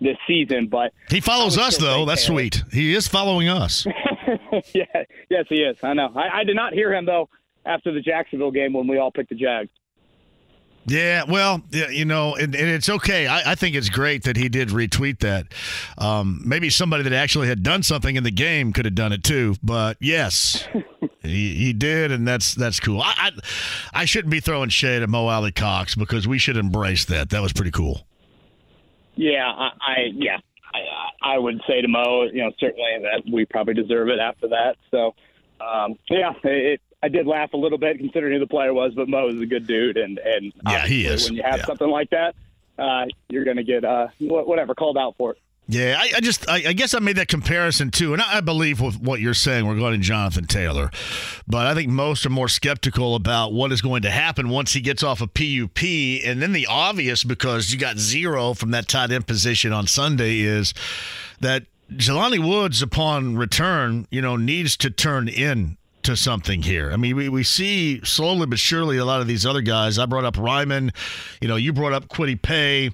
this 0.00 0.16
season. 0.28 0.68
But 0.68 0.92
he 1.10 1.20
follows 1.20 1.58
us 1.58 1.78
though. 1.78 2.04
That's 2.04 2.26
Taylor. 2.26 2.40
sweet. 2.42 2.62
He 2.72 2.94
is 2.94 3.08
following 3.08 3.48
us. 3.48 3.86
yeah, 4.74 4.84
yes, 5.28 5.46
he 5.48 5.56
is. 5.56 5.76
I 5.82 5.94
know. 5.94 6.12
I, 6.14 6.40
I 6.40 6.44
did 6.44 6.56
not 6.56 6.72
hear 6.72 6.94
him 6.94 7.06
though 7.06 7.28
after 7.64 7.92
the 7.92 8.00
Jacksonville 8.00 8.50
game 8.50 8.72
when 8.72 8.86
we 8.86 8.98
all 8.98 9.10
picked 9.10 9.30
the 9.30 9.36
Jags. 9.36 9.70
Yeah, 10.86 11.24
well, 11.28 11.62
you 11.70 12.06
know, 12.06 12.34
and, 12.34 12.54
and 12.54 12.68
it's 12.68 12.88
okay. 12.88 13.26
I, 13.26 13.52
I, 13.52 13.54
think 13.54 13.76
it's 13.76 13.90
great 13.90 14.24
that 14.24 14.36
he 14.36 14.48
did 14.48 14.70
retweet 14.70 15.18
that. 15.20 15.46
Um, 15.98 16.40
maybe 16.44 16.70
somebody 16.70 17.02
that 17.02 17.12
actually 17.12 17.48
had 17.48 17.62
done 17.62 17.82
something 17.82 18.16
in 18.16 18.24
the 18.24 18.30
game 18.30 18.72
could 18.72 18.86
have 18.86 18.94
done 18.94 19.12
it 19.12 19.22
too. 19.22 19.56
But 19.62 19.98
yes, 20.00 20.66
he, 21.22 21.54
he 21.54 21.72
did, 21.74 22.10
and 22.10 22.26
that's 22.26 22.54
that's 22.54 22.80
cool. 22.80 23.02
I, 23.02 23.14
I, 23.16 23.30
I 23.92 24.04
shouldn't 24.06 24.32
be 24.32 24.40
throwing 24.40 24.70
shade 24.70 25.02
at 25.02 25.08
Mo 25.10 25.28
Alie-Cox 25.28 25.96
because 25.96 26.26
we 26.26 26.38
should 26.38 26.56
embrace 26.56 27.04
that. 27.04 27.28
That 27.28 27.42
was 27.42 27.52
pretty 27.52 27.72
cool. 27.72 28.06
Yeah, 29.16 29.46
I, 29.46 29.70
I 29.80 29.96
yeah, 30.14 30.38
I, 30.72 31.34
I 31.34 31.38
would 31.38 31.60
say 31.68 31.82
to 31.82 31.88
Mo, 31.88 32.24
you 32.32 32.42
know, 32.42 32.52
certainly 32.58 33.02
that 33.02 33.30
we 33.30 33.44
probably 33.44 33.74
deserve 33.74 34.08
it 34.08 34.18
after 34.18 34.48
that. 34.48 34.76
So, 34.90 35.14
um, 35.60 35.96
yeah, 36.08 36.32
it, 36.42 36.80
I 37.02 37.08
did 37.08 37.26
laugh 37.26 37.52
a 37.54 37.56
little 37.56 37.78
bit 37.78 37.98
considering 37.98 38.34
who 38.34 38.40
the 38.40 38.46
player 38.46 38.74
was, 38.74 38.92
but 38.94 39.08
Mo 39.08 39.28
is 39.28 39.40
a 39.40 39.46
good 39.46 39.66
dude, 39.66 39.96
and 39.96 40.18
and 40.18 40.52
yeah, 40.68 40.86
he 40.86 41.06
is. 41.06 41.24
When 41.24 41.34
you 41.34 41.42
have 41.42 41.58
yeah. 41.58 41.66
something 41.66 41.88
like 41.88 42.10
that, 42.10 42.34
uh, 42.78 43.06
you're 43.28 43.44
going 43.44 43.56
to 43.56 43.64
get 43.64 43.84
uh, 43.84 44.08
whatever 44.18 44.74
called 44.74 44.98
out 44.98 45.16
for 45.16 45.32
it. 45.32 45.38
Yeah, 45.68 45.98
I, 46.00 46.10
I 46.16 46.20
just, 46.20 46.50
I, 46.50 46.56
I, 46.66 46.72
guess 46.72 46.94
I 46.94 46.98
made 46.98 47.14
that 47.14 47.28
comparison 47.28 47.92
too, 47.92 48.12
and 48.12 48.20
I, 48.20 48.38
I, 48.38 48.40
believe 48.40 48.80
with 48.80 49.00
what 49.00 49.20
you're 49.20 49.34
saying 49.34 49.68
regarding 49.68 50.02
Jonathan 50.02 50.46
Taylor, 50.46 50.90
but 51.46 51.68
I 51.68 51.74
think 51.74 51.90
most 51.90 52.26
are 52.26 52.30
more 52.30 52.48
skeptical 52.48 53.14
about 53.14 53.52
what 53.52 53.70
is 53.70 53.80
going 53.80 54.02
to 54.02 54.10
happen 54.10 54.48
once 54.48 54.72
he 54.72 54.80
gets 54.80 55.04
off 55.04 55.20
a 55.20 55.24
of 55.24 55.34
PUP, 55.34 55.84
and 56.24 56.42
then 56.42 56.52
the 56.52 56.66
obvious 56.66 57.22
because 57.22 57.72
you 57.72 57.78
got 57.78 57.98
zero 57.98 58.52
from 58.52 58.72
that 58.72 58.88
tight 58.88 59.12
end 59.12 59.28
position 59.28 59.72
on 59.72 59.86
Sunday 59.86 60.40
is 60.40 60.74
that 61.38 61.66
Jelani 61.92 62.44
Woods, 62.44 62.82
upon 62.82 63.36
return, 63.36 64.08
you 64.10 64.20
know, 64.20 64.34
needs 64.34 64.76
to 64.78 64.90
turn 64.90 65.28
in 65.28 65.76
to 66.02 66.16
something 66.16 66.62
here. 66.62 66.90
I 66.92 66.96
mean, 66.96 67.16
we, 67.16 67.28
we 67.28 67.44
see 67.44 68.00
slowly 68.04 68.46
but 68.46 68.58
surely 68.58 68.96
a 68.98 69.04
lot 69.04 69.20
of 69.20 69.26
these 69.26 69.44
other 69.44 69.60
guys. 69.60 69.98
I 69.98 70.06
brought 70.06 70.24
up 70.24 70.34
Raimann, 70.34 70.94
you 71.40 71.48
know, 71.48 71.56
you 71.56 71.72
brought 71.72 71.92
up 71.92 72.08
Kwity 72.08 72.40
Paye. 72.40 72.90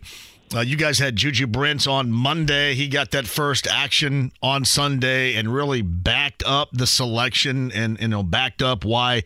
Uh, 0.55 0.61
you 0.61 0.77
guys 0.77 0.99
had 1.01 1.17
Juju 1.17 1.49
Brents 1.49 1.89
on 1.89 2.13
Monday. 2.13 2.75
He 2.75 2.87
got 2.87 3.11
that 3.11 3.27
first 3.27 3.67
action 3.67 4.31
on 4.41 4.65
Sunday 4.65 5.35
and 5.35 5.53
really 5.53 5.83
backed 5.83 6.45
up 6.47 6.69
the 6.73 6.87
selection 6.87 7.73
and 7.73 8.01
you 8.01 8.09
know 8.09 8.23
backed 8.23 8.63
up 8.63 8.85
why 8.85 9.25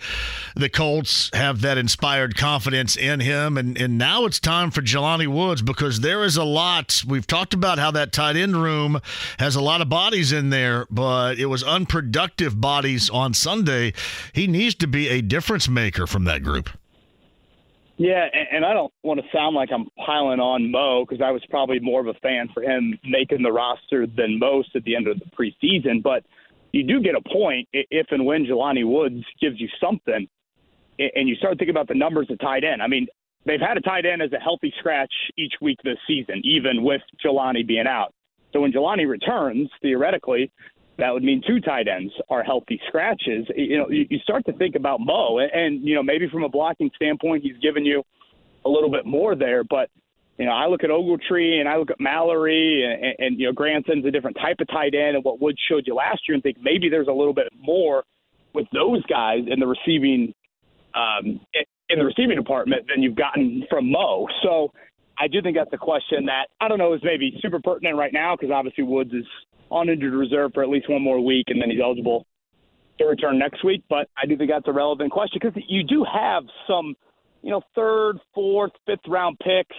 the 0.56 0.70
Colts 0.70 1.30
have 1.34 1.60
that 1.60 1.76
inspired 1.76 2.36
confidence 2.36 2.97
in 2.97 3.20
him. 3.20 3.59
And 3.59 3.76
and 3.76 3.98
now 3.98 4.24
it's 4.24 4.40
time 4.40 4.70
for 4.70 4.80
Jelani 4.80 5.26
Woods 5.26 5.60
because 5.60 6.01
there 6.01 6.24
is 6.24 6.38
a 6.38 6.44
lot. 6.44 7.02
We've 7.06 7.26
talked 7.26 7.52
about 7.52 7.78
how 7.78 7.90
that 7.90 8.12
tight 8.12 8.36
end 8.36 8.56
room 8.56 9.01
has 9.38 9.56
a 9.56 9.60
lot 9.60 9.82
of 9.82 9.90
bodies 9.90 10.32
in 10.32 10.48
there, 10.48 10.86
but 10.90 11.38
it 11.38 11.47
was 11.47 11.62
unproductive 11.62 12.60
bodies 12.60 13.10
on 13.10 13.34
Sunday. 13.34 13.92
He 14.32 14.47
needs 14.47 14.74
to 14.76 14.86
be 14.86 15.09
a 15.09 15.20
difference 15.20 15.68
maker 15.68 16.06
from 16.06 16.24
that 16.24 16.42
group. 16.42 16.70
Yeah, 18.01 18.24
and, 18.32 18.48
and 18.51 18.64
I 18.64 18.72
don't 18.72 18.90
want 19.02 19.20
to 19.20 19.27
sound 19.31 19.55
like 19.55 19.68
I'm 19.70 19.85
piling 20.06 20.40
on 20.40 20.70
Mo 20.70 21.05
because 21.05 21.22
I 21.22 21.32
was 21.32 21.43
probably 21.51 21.81
more 21.81 22.01
of 22.01 22.06
a 22.06 22.14
fan 22.20 22.48
for 22.55 22.62
him 22.62 22.98
making 23.05 23.43
the 23.43 23.52
roster 23.52 24.06
than 24.06 24.39
most 24.39 24.74
at 24.74 24.85
the 24.85 24.97
end 24.97 25.06
of 25.06 25.18
the 25.18 25.27
preseason. 25.36 26.02
But 26.02 26.24
you 26.72 26.82
do 26.82 27.02
get 27.02 27.14
a 27.14 27.20
point 27.20 27.68
if 27.72 28.06
and 28.10 28.24
when 28.24 28.47
Jelani 28.47 28.90
Woods 28.90 29.22
gives 29.39 29.60
you 29.60 29.68
something, 29.78 30.27
and 30.98 31.28
you 31.28 31.35
start 31.35 31.59
thinking 31.59 31.74
about 31.74 31.89
the 31.89 31.94
numbers 31.94 32.28
of 32.31 32.39
tight 32.39 32.64
end. 32.64 32.82
I 32.82 32.86
mean, 32.86 33.06
they've 33.44 33.60
had 33.60 33.77
a 33.77 33.82
tight 33.82 34.06
end 34.06 34.22
as 34.22 34.32
a 34.32 34.39
healthy 34.39 34.72
scratch 34.78 35.12
each 35.36 35.52
week 35.60 35.77
this 35.85 35.98
season, 36.06 36.40
even 36.43 36.82
with 36.82 37.02
Jelani 37.22 37.66
being 37.66 37.86
out. 37.86 38.14
So 38.55 38.62
when 38.62 38.72
Jelani 38.72 39.06
returns, 39.06 39.68
theoretically, 39.82 40.51
that 41.01 41.12
would 41.12 41.24
mean 41.24 41.43
two 41.47 41.60
tight 41.60 41.89
ends 41.89 42.12
are 42.28 42.43
healthy 42.43 42.78
scratches. 42.86 43.47
You 43.56 43.78
know, 43.78 43.89
you, 43.89 44.18
start 44.22 44.44
to 44.47 44.52
think 44.52 44.77
about 44.77 45.01
Mo, 45.01 45.39
and 45.39 45.82
you 45.82 45.94
know 45.94 46.02
maybe 46.02 46.28
from 46.28 46.44
a 46.44 46.48
blocking 46.48 46.90
standpoint, 46.94 47.43
he's 47.43 47.56
given 47.62 47.85
you 47.85 48.02
a 48.64 48.68
little 48.68 48.90
bit 48.90 49.06
more 49.06 49.35
there. 49.35 49.64
But 49.64 49.89
you 50.39 50.44
know, 50.44 50.52
I 50.52 50.66
look 50.66 50.85
at 50.85 50.90
Ogletree 50.90 51.59
and 51.59 51.68
I 51.68 51.77
look 51.77 51.90
at 51.90 51.98
Mallory, 52.01 52.85
and, 52.85 53.14
and 53.18 53.40
you 53.40 53.47
know 53.47 53.52
Granson's 53.52 54.05
a 54.05 54.10
different 54.10 54.36
type 54.36 54.56
of 54.60 54.68
tight 54.68 54.94
end, 54.94 55.16
and 55.16 55.24
what 55.24 55.40
Wood 55.40 55.56
showed 55.68 55.86
you 55.86 55.94
last 55.94 56.20
year, 56.28 56.35
and 56.35 56.43
think 56.43 56.59
maybe 56.62 56.90
there's 56.90 57.09
a 57.09 57.12
little 57.12 57.35
bit 57.35 57.48
more 57.59 58.05
with 58.55 58.66
those 58.72 59.02
guys 59.06 59.40
in 59.48 59.59
the 59.59 59.66
receiving 59.66 60.35
um, 60.94 61.40
in 61.89 61.98
the 61.98 62.05
receiving 62.05 62.36
department 62.36 62.86
than 62.89 63.02
you've 63.02 63.16
gotten 63.16 63.64
from 63.68 63.90
Mo. 63.90 64.28
So. 64.43 64.70
I 65.22 65.28
do 65.28 65.43
think 65.43 65.55
that's 65.55 65.72
a 65.74 65.77
question 65.77 66.24
that 66.27 66.47
I 66.62 66.68
don't 66.68 66.78
know 66.78 66.94
is 66.94 67.02
maybe 67.05 67.39
super 67.43 67.60
pertinent 67.62 67.98
right 67.98 68.10
now 68.10 68.35
because 68.35 68.51
obviously 68.51 68.85
Woods 68.85 69.12
is 69.12 69.27
on 69.70 69.88
injured 69.88 70.12
reserve 70.12 70.52
for 70.55 70.62
at 70.62 70.68
least 70.68 70.88
one 70.88 71.02
more 71.02 71.20
week, 71.20 71.44
and 71.48 71.60
then 71.60 71.70
he's 71.70 71.80
eligible 71.82 72.26
to 72.98 73.06
return 73.06 73.38
next 73.38 73.64
week. 73.64 73.82
But 73.88 74.09
I 74.20 74.26
do 74.26 74.36
think 74.36 74.51
that's 74.51 74.68
a 74.68 74.72
relevant 74.72 75.10
question 75.10 75.40
because 75.42 75.62
you 75.68 75.82
do 75.84 76.05
have 76.05 76.44
some, 76.66 76.94
you 77.42 77.51
know, 77.51 77.62
third, 77.74 78.18
fourth, 78.34 78.72
fifth 78.86 79.06
round 79.09 79.38
picks 79.38 79.76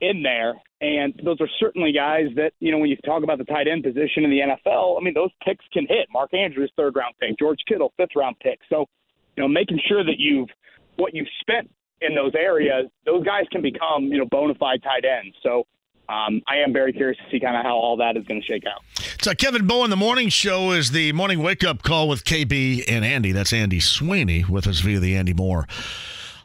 in 0.00 0.22
there, 0.22 0.54
and 0.80 1.18
those 1.24 1.40
are 1.40 1.48
certainly 1.58 1.92
guys 1.92 2.26
that 2.36 2.52
you 2.60 2.70
know 2.70 2.78
when 2.78 2.90
you 2.90 2.96
talk 3.04 3.22
about 3.22 3.38
the 3.38 3.44
tight 3.44 3.66
end 3.68 3.82
position 3.82 4.24
in 4.24 4.30
the 4.30 4.40
NFL. 4.40 4.98
I 5.00 5.04
mean, 5.04 5.14
those 5.14 5.30
picks 5.44 5.64
can 5.72 5.86
hit. 5.88 6.08
Mark 6.12 6.34
Andrews, 6.34 6.70
third 6.76 6.96
round 6.96 7.14
pick. 7.20 7.38
George 7.38 7.60
Kittle, 7.66 7.92
fifth 7.96 8.16
round 8.16 8.36
pick. 8.40 8.58
So, 8.68 8.86
you 9.36 9.42
know, 9.42 9.48
making 9.48 9.80
sure 9.86 10.04
that 10.04 10.18
you've 10.18 10.48
what 10.96 11.14
you've 11.14 11.28
spent 11.40 11.70
in 12.02 12.14
those 12.14 12.32
areas, 12.34 12.86
those 13.06 13.24
guys 13.24 13.44
can 13.50 13.62
become 13.62 14.04
you 14.04 14.18
know 14.18 14.26
bona 14.30 14.54
fide 14.54 14.82
tight 14.82 15.04
ends. 15.04 15.36
So 15.42 15.66
um, 16.08 16.42
I 16.46 16.56
am 16.56 16.72
very 16.72 16.92
curious 16.92 17.18
to 17.18 17.24
see 17.30 17.40
kind 17.40 17.56
of 17.56 17.62
how 17.62 17.76
all 17.76 17.96
that 17.98 18.16
is 18.16 18.24
going 18.24 18.40
to 18.40 18.46
shake 18.46 18.64
out. 18.66 18.82
So 19.20 19.34
Kevin 19.34 19.66
Bowen, 19.66 19.90
the 19.90 19.96
morning 19.96 20.28
show 20.28 20.72
is 20.72 20.90
the 20.90 21.12
morning 21.12 21.42
wake 21.42 21.64
up 21.64 21.82
call 21.82 22.08
with 22.08 22.24
KB 22.24 22.84
and 22.88 23.04
Andy. 23.04 23.32
That's 23.32 23.52
Andy 23.52 23.80
Sweeney 23.80 24.44
with 24.44 24.66
us 24.66 24.80
via 24.80 25.00
the 25.00 25.16
Andy 25.16 25.34
Mohr 25.34 25.64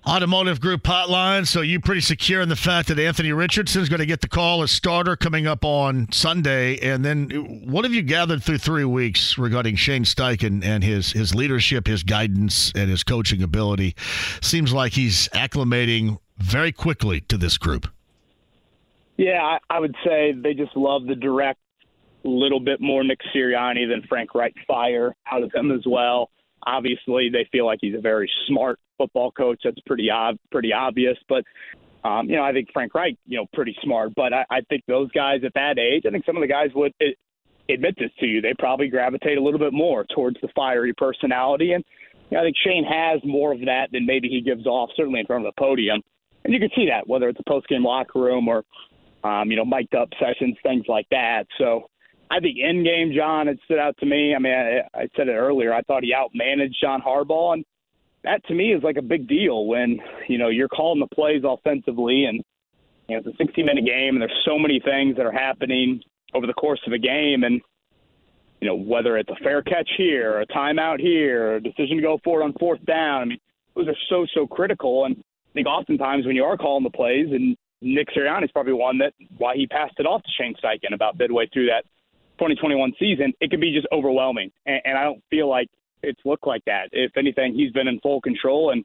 Automotive 0.08 0.60
Group 0.60 0.82
hotline. 0.84 1.46
So 1.46 1.62
you 1.62 1.80
pretty 1.80 2.02
secure 2.02 2.42
in 2.42 2.50
the 2.50 2.56
fact 2.56 2.88
that 2.88 2.98
Anthony 2.98 3.32
Richardson 3.34 3.82
is 3.84 3.90
going 3.90 4.00
to 4.00 4.06
get 4.06 4.22
the 4.22 4.28
call 4.28 4.64
as 4.64 4.72
starter 4.72 5.16
coming 5.16 5.46
up 5.46 5.64
on 5.64 6.12
Sunday. 6.12 6.78
And 6.80 7.06
then 7.06 7.30
what 7.68 7.86
have 7.86 7.94
you 7.94 8.02
gathered 8.02 8.42
through 8.44 8.58
three 8.58 8.86
weeks 8.86 9.38
regarding 9.38 9.76
Shane 9.76 10.04
Steichen 10.04 10.64
and 10.64 10.84
his 10.84 11.12
his 11.12 11.36
leadership, 11.36 11.86
his 11.86 12.04
guidance, 12.04 12.72
and 12.74 12.90
his 12.90 13.04
coaching 13.04 13.44
ability? 13.44 13.96
Seems 14.42 14.74
like 14.74 14.94
he's 14.94 15.30
acclimating 15.30 16.18
very 16.38 16.72
quickly 16.72 17.22
to 17.22 17.38
this 17.38 17.60
group. 17.60 17.88
Yeah, 19.22 19.40
I, 19.44 19.60
I 19.70 19.80
would 19.80 19.96
say 20.04 20.34
they 20.34 20.56
just 20.56 20.76
love 20.76 21.06
the 21.06 21.14
direct, 21.14 21.60
little 22.24 22.60
bit 22.60 22.82
more 22.82 23.04
Nick 23.04 23.20
Sirianni 23.32 23.88
than 23.88 24.02
Frank 24.10 24.34
Reich 24.34 24.56
fire 24.68 25.16
out 25.32 25.44
of 25.44 25.54
him 25.54 25.72
as 25.72 25.82
well. 25.86 26.32
Obviously, 26.66 27.30
they 27.30 27.48
feel 27.52 27.68
like 27.68 27.78
he's 27.84 27.94
a 27.94 28.02
very 28.02 28.28
smart 28.48 28.80
football 28.98 29.30
coach. 29.30 29.62
That's 29.64 29.80
pretty 29.86 30.10
ob- 30.10 30.40
pretty 30.52 30.74
obvious. 30.74 31.20
But 31.30 31.44
um, 32.04 32.32
you 32.32 32.36
know, 32.36 32.44
I 32.44 32.52
think 32.52 32.70
Frank 32.74 32.96
Reich, 32.96 33.16
you 33.28 33.38
know, 33.38 33.46
pretty 33.54 33.76
smart. 33.84 34.14
But 34.16 34.34
I, 34.34 34.44
I 34.50 34.62
think 34.70 34.86
those 34.88 35.12
guys 35.12 35.42
at 35.46 35.54
that 35.54 35.78
age, 35.78 36.06
I 36.08 36.10
think 36.10 36.26
some 36.26 36.36
of 36.36 36.42
the 36.42 36.48
guys 36.48 36.70
would 36.74 36.92
it, 37.00 37.16
admit 37.70 37.94
this 38.00 38.10
to 38.22 38.26
you. 38.26 38.42
They 38.42 38.56
probably 38.58 38.88
gravitate 38.88 39.38
a 39.38 39.44
little 39.44 39.60
bit 39.60 39.72
more 39.72 40.04
towards 40.16 40.38
the 40.42 40.50
fiery 40.56 40.94
personality, 40.98 41.74
and 41.74 41.84
you 42.32 42.38
know, 42.38 42.42
I 42.42 42.46
think 42.48 42.56
Shane 42.66 42.86
has 42.86 43.22
more 43.24 43.54
of 43.54 43.60
that 43.66 43.90
than 43.92 44.08
maybe 44.08 44.30
he 44.30 44.42
gives 44.42 44.66
off, 44.66 44.90
certainly 44.96 45.20
in 45.20 45.28
front 45.28 45.46
of 45.46 45.54
the 45.54 45.62
podium. 45.62 46.02
And 46.44 46.56
you 46.56 46.60
can 46.60 46.72
see 46.76 46.88
that 46.88 47.08
whether 47.08 47.30
it's 47.30 47.40
a 47.40 47.48
post 47.48 47.68
game 47.68 47.84
locker 47.84 48.20
room 48.20 48.48
or 48.48 48.64
um, 49.24 49.52
you 49.52 49.58
know, 49.58 49.66
mic'd 49.66 49.96
up 49.96 50.10
sessions, 50.20 50.58
things 50.64 50.86
like 50.88 51.08
that. 51.12 51.46
So 51.58 51.88
I 52.32 52.40
think 52.40 52.58
in 52.58 52.84
game, 52.84 53.12
John, 53.16 53.48
it 53.48 53.60
stood 53.66 53.78
out 53.78 53.98
to 54.00 54.06
me. 54.06 54.34
I 54.34 54.40
mean, 54.40 54.54
I, 54.54 54.80
I 54.98 55.08
said 55.16 55.28
it 55.28 55.34
earlier. 55.34 55.74
I 55.74 55.82
thought 55.82 56.04
he 56.04 56.14
outmanaged 56.14 56.76
John 56.82 57.02
Harbaugh, 57.02 57.54
and 57.54 57.66
that 58.24 58.46
to 58.46 58.54
me 58.54 58.74
is 58.74 58.82
like 58.84 58.98
a 58.98 59.02
big 59.02 59.28
deal 59.28 59.66
when 59.66 60.00
you 60.30 60.38
know 60.38 60.48
you're 60.48 60.70
calling 60.70 61.00
the 61.00 61.14
plays 61.14 61.44
offensively, 61.46 62.26
and 62.26 62.42
you 63.10 63.16
know 63.16 63.24
it's 63.26 63.28
a 63.28 63.44
60 63.44 63.64
minute 63.64 63.86
game, 63.86 64.16
and 64.16 64.22
there's 64.22 64.42
so 64.46 64.58
many 64.58 64.80
things 64.80 65.18
that 65.18 65.26
are 65.26 65.32
happening 65.32 66.02
over 66.34 66.48
the 66.48 66.54
course 66.54 66.80
of 66.88 66.94
a 66.94 66.98
game, 66.98 67.44
and 67.44 67.62
you 68.62 68.68
know 68.68 68.76
whether 68.76 69.18
it's 69.18 69.30
a 69.30 69.44
fair 69.44 69.62
catch 69.62 69.90
here, 69.98 70.34
or 70.34 70.42
a 70.42 70.48
timeout 70.48 71.02
here, 71.02 71.52
or 71.52 71.56
a 71.56 71.62
decision 71.62 71.98
to 71.98 72.02
go 72.02 72.18
forward 72.24 72.44
on 72.44 72.54
fourth 72.54 72.84
down. 72.86 73.22
I 73.22 73.26
mean, 73.26 73.40
those 73.76 73.90
are 73.90 73.98
so 74.10 74.26
so 74.34 74.48
critical, 74.48 75.04
and 75.04 75.18
I 75.18 75.54
think 75.54 75.68
oftentimes 75.68 76.26
when 76.26 76.38
you 76.38 76.46
are 76.46 76.56
calling 76.56 76.86
the 76.86 76.90
plays 76.90 77.28
and 77.30 77.58
Nick 77.82 78.10
Sirianni 78.16 78.46
is 78.46 78.52
probably 78.52 78.74
one 78.74 79.00
that 79.00 79.14
why 79.38 79.56
he 79.56 79.68
passed 79.68 79.96
it 79.98 80.06
off 80.06 80.22
to 80.24 80.30
Shane 80.38 80.56
Steichen 80.64 80.94
about 80.94 81.18
midway 81.18 81.48
through 81.52 81.68
that 81.68 81.84
2021 82.40 82.94
season. 83.00 83.34
It 83.42 83.50
can 83.50 83.60
be 83.60 83.74
just 83.74 83.88
overwhelming, 83.92 84.52
and, 84.66 84.82
and 84.86 84.98
I 84.98 85.04
don't 85.04 85.24
feel 85.30 85.50
like 85.50 85.68
it's 86.04 86.22
looked 86.26 86.48
like 86.48 86.64
that. 86.66 86.90
If 86.92 87.18
anything, 87.18 87.54
he's 87.54 87.72
been 87.72 87.88
in 87.88 88.00
full 88.00 88.22
control 88.22 88.72
and 88.72 88.84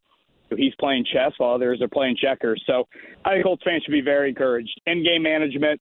he's 0.54 0.74
playing 0.78 1.04
chess 1.12 1.32
while 1.38 1.54
others 1.54 1.80
are 1.82 1.88
playing 1.88 2.16
checkers. 2.20 2.62
So 2.66 2.86
I 3.24 3.32
think 3.32 3.44
Colts 3.44 3.62
fans 3.64 3.82
should 3.84 3.92
be 3.92 4.00
very 4.00 4.28
encouraged. 4.28 4.80
In 4.86 5.02
game 5.02 5.22
management, 5.22 5.80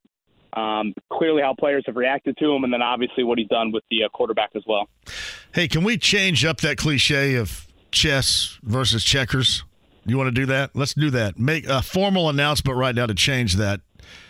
um, 0.54 0.94
clearly 1.12 1.42
how 1.42 1.54
players 1.54 1.84
have 1.86 1.96
reacted 1.96 2.38
to 2.38 2.54
him, 2.54 2.64
and 2.64 2.74
then 2.74 2.82
obviously 2.82 3.24
what 3.24 3.38
he's 3.38 3.48
done 3.48 3.72
with 3.72 3.84
the 3.92 4.04
uh, 4.06 4.10
quarterback 4.10 4.52
as 4.56 4.64
well. 4.66 4.88
Hey, 5.54 5.68
can 5.68 5.84
we 5.84 5.98
change 5.98 6.46
up 6.46 6.62
that 6.62 6.78
cliche 6.78 7.36
of 7.36 7.68
chess 7.92 8.58
versus 8.64 9.04
checkers? 9.04 9.64
You 10.06 10.18
want 10.18 10.28
to 10.28 10.32
do 10.32 10.46
that? 10.48 10.72
Let's 10.76 10.94
do 10.94 11.10
that. 11.12 11.40
Make 11.40 11.68
a 11.68 11.82
formal 11.82 12.30
announcement 12.30 12.78
right 12.78 12.94
now 12.94 13.08
to 13.08 13.16
change 13.16 13.56
that. 13.56 13.82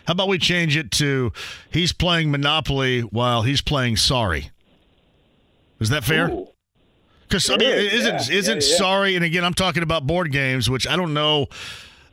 How 0.07 0.14
about 0.14 0.30
we 0.30 0.38
change 0.38 0.77
it 0.77 0.91
to 0.91 1.34
he's 1.69 1.91
playing 1.91 2.31
Monopoly 2.31 3.02
while 3.02 3.41
he's 3.41 3.61
playing 3.61 3.97
Sorry? 3.97 4.52
Is 5.80 5.89
that 5.89 6.03
fair? 6.03 6.31
Because 7.27 7.49
I 7.49 7.57
mean, 7.57 7.69
isn't 7.69 8.30
yeah, 8.30 8.38
isn't 8.38 8.61
yeah, 8.64 8.69
yeah. 8.69 8.77
Sorry? 8.77 9.15
And 9.15 9.26
again, 9.26 9.43
I'm 9.43 9.53
talking 9.53 9.84
about 9.84 10.07
board 10.07 10.31
games, 10.31 10.69
which 10.69 10.88
I 10.88 10.95
don't 10.95 11.14
know. 11.14 11.47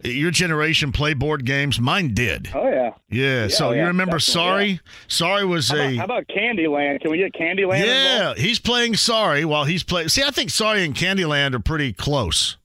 Your 0.05 0.33
generation 0.33 0.91
play 0.91 1.15
board 1.15 1.45
games. 1.45 1.79
Mine 1.79 2.13
did. 2.13 2.51
Oh 2.53 2.69
yeah. 2.69 2.91
Yeah. 3.09 3.47
so 3.47 3.71
you 3.71 3.85
remember 3.85 4.19
Sorry? 4.19 4.81
Sorry 5.07 5.45
was 5.45 5.69
how 5.69 5.77
a. 5.77 5.97
how 5.97 6.05
about 6.05 6.27
Candyland? 6.27 7.03
Can 7.03 7.13
we 7.13 7.19
get 7.19 7.35
Candyland? 7.35 7.85
Yeah, 7.85 8.17
involved? 8.19 8.41
he's 8.41 8.59
playing 8.59 8.97
Sorry 8.97 9.45
while 9.45 9.65
he's 9.65 9.85
playing. 9.85 10.09
See, 10.09 10.25
I 10.25 10.33
think 10.33 10.51
Sorry 10.51 10.85
and 10.85 10.95
Candyland 10.95 11.55
are 11.55 11.61
pretty 11.61 11.93
close. 11.93 12.57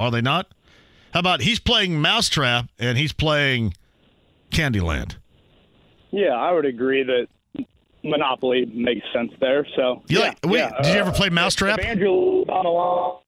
Are 0.00 0.10
they 0.10 0.22
not? 0.22 0.48
How 1.12 1.20
about 1.20 1.42
he's 1.42 1.60
playing 1.60 2.00
Mousetrap 2.00 2.70
and 2.78 2.96
he's 2.96 3.12
playing 3.12 3.74
Candyland? 4.50 5.16
Yeah, 6.10 6.30
I 6.30 6.52
would 6.52 6.64
agree 6.64 7.02
that 7.02 7.66
Monopoly 8.02 8.64
makes 8.74 9.06
sense 9.12 9.30
there. 9.40 9.66
So 9.76 10.02
you 10.08 10.18
yeah, 10.18 10.28
like, 10.28 10.38
wait, 10.44 10.58
yeah. 10.58 10.82
did 10.82 10.94
you 10.94 11.00
ever 11.00 11.10
uh, 11.10 11.14
play 11.14 11.28
Mousetrap? 11.28 11.78
If 11.80 11.86
on 11.88 12.64
the 12.64 12.70
wall. 12.70 13.24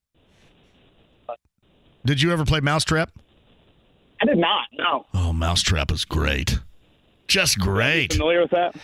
Did 2.07 2.23
you 2.23 2.33
ever 2.33 2.45
play 2.45 2.61
Mousetrap? 2.61 3.11
I 4.21 4.25
did 4.25 4.39
not. 4.39 4.67
No. 4.73 5.05
Oh, 5.13 5.33
Mousetrap 5.33 5.91
is 5.91 6.05
great. 6.05 6.59
Just 7.29 7.59
great. 7.59 8.15
Familiar 8.15 8.41
with 8.41 8.51
that? 8.51 8.75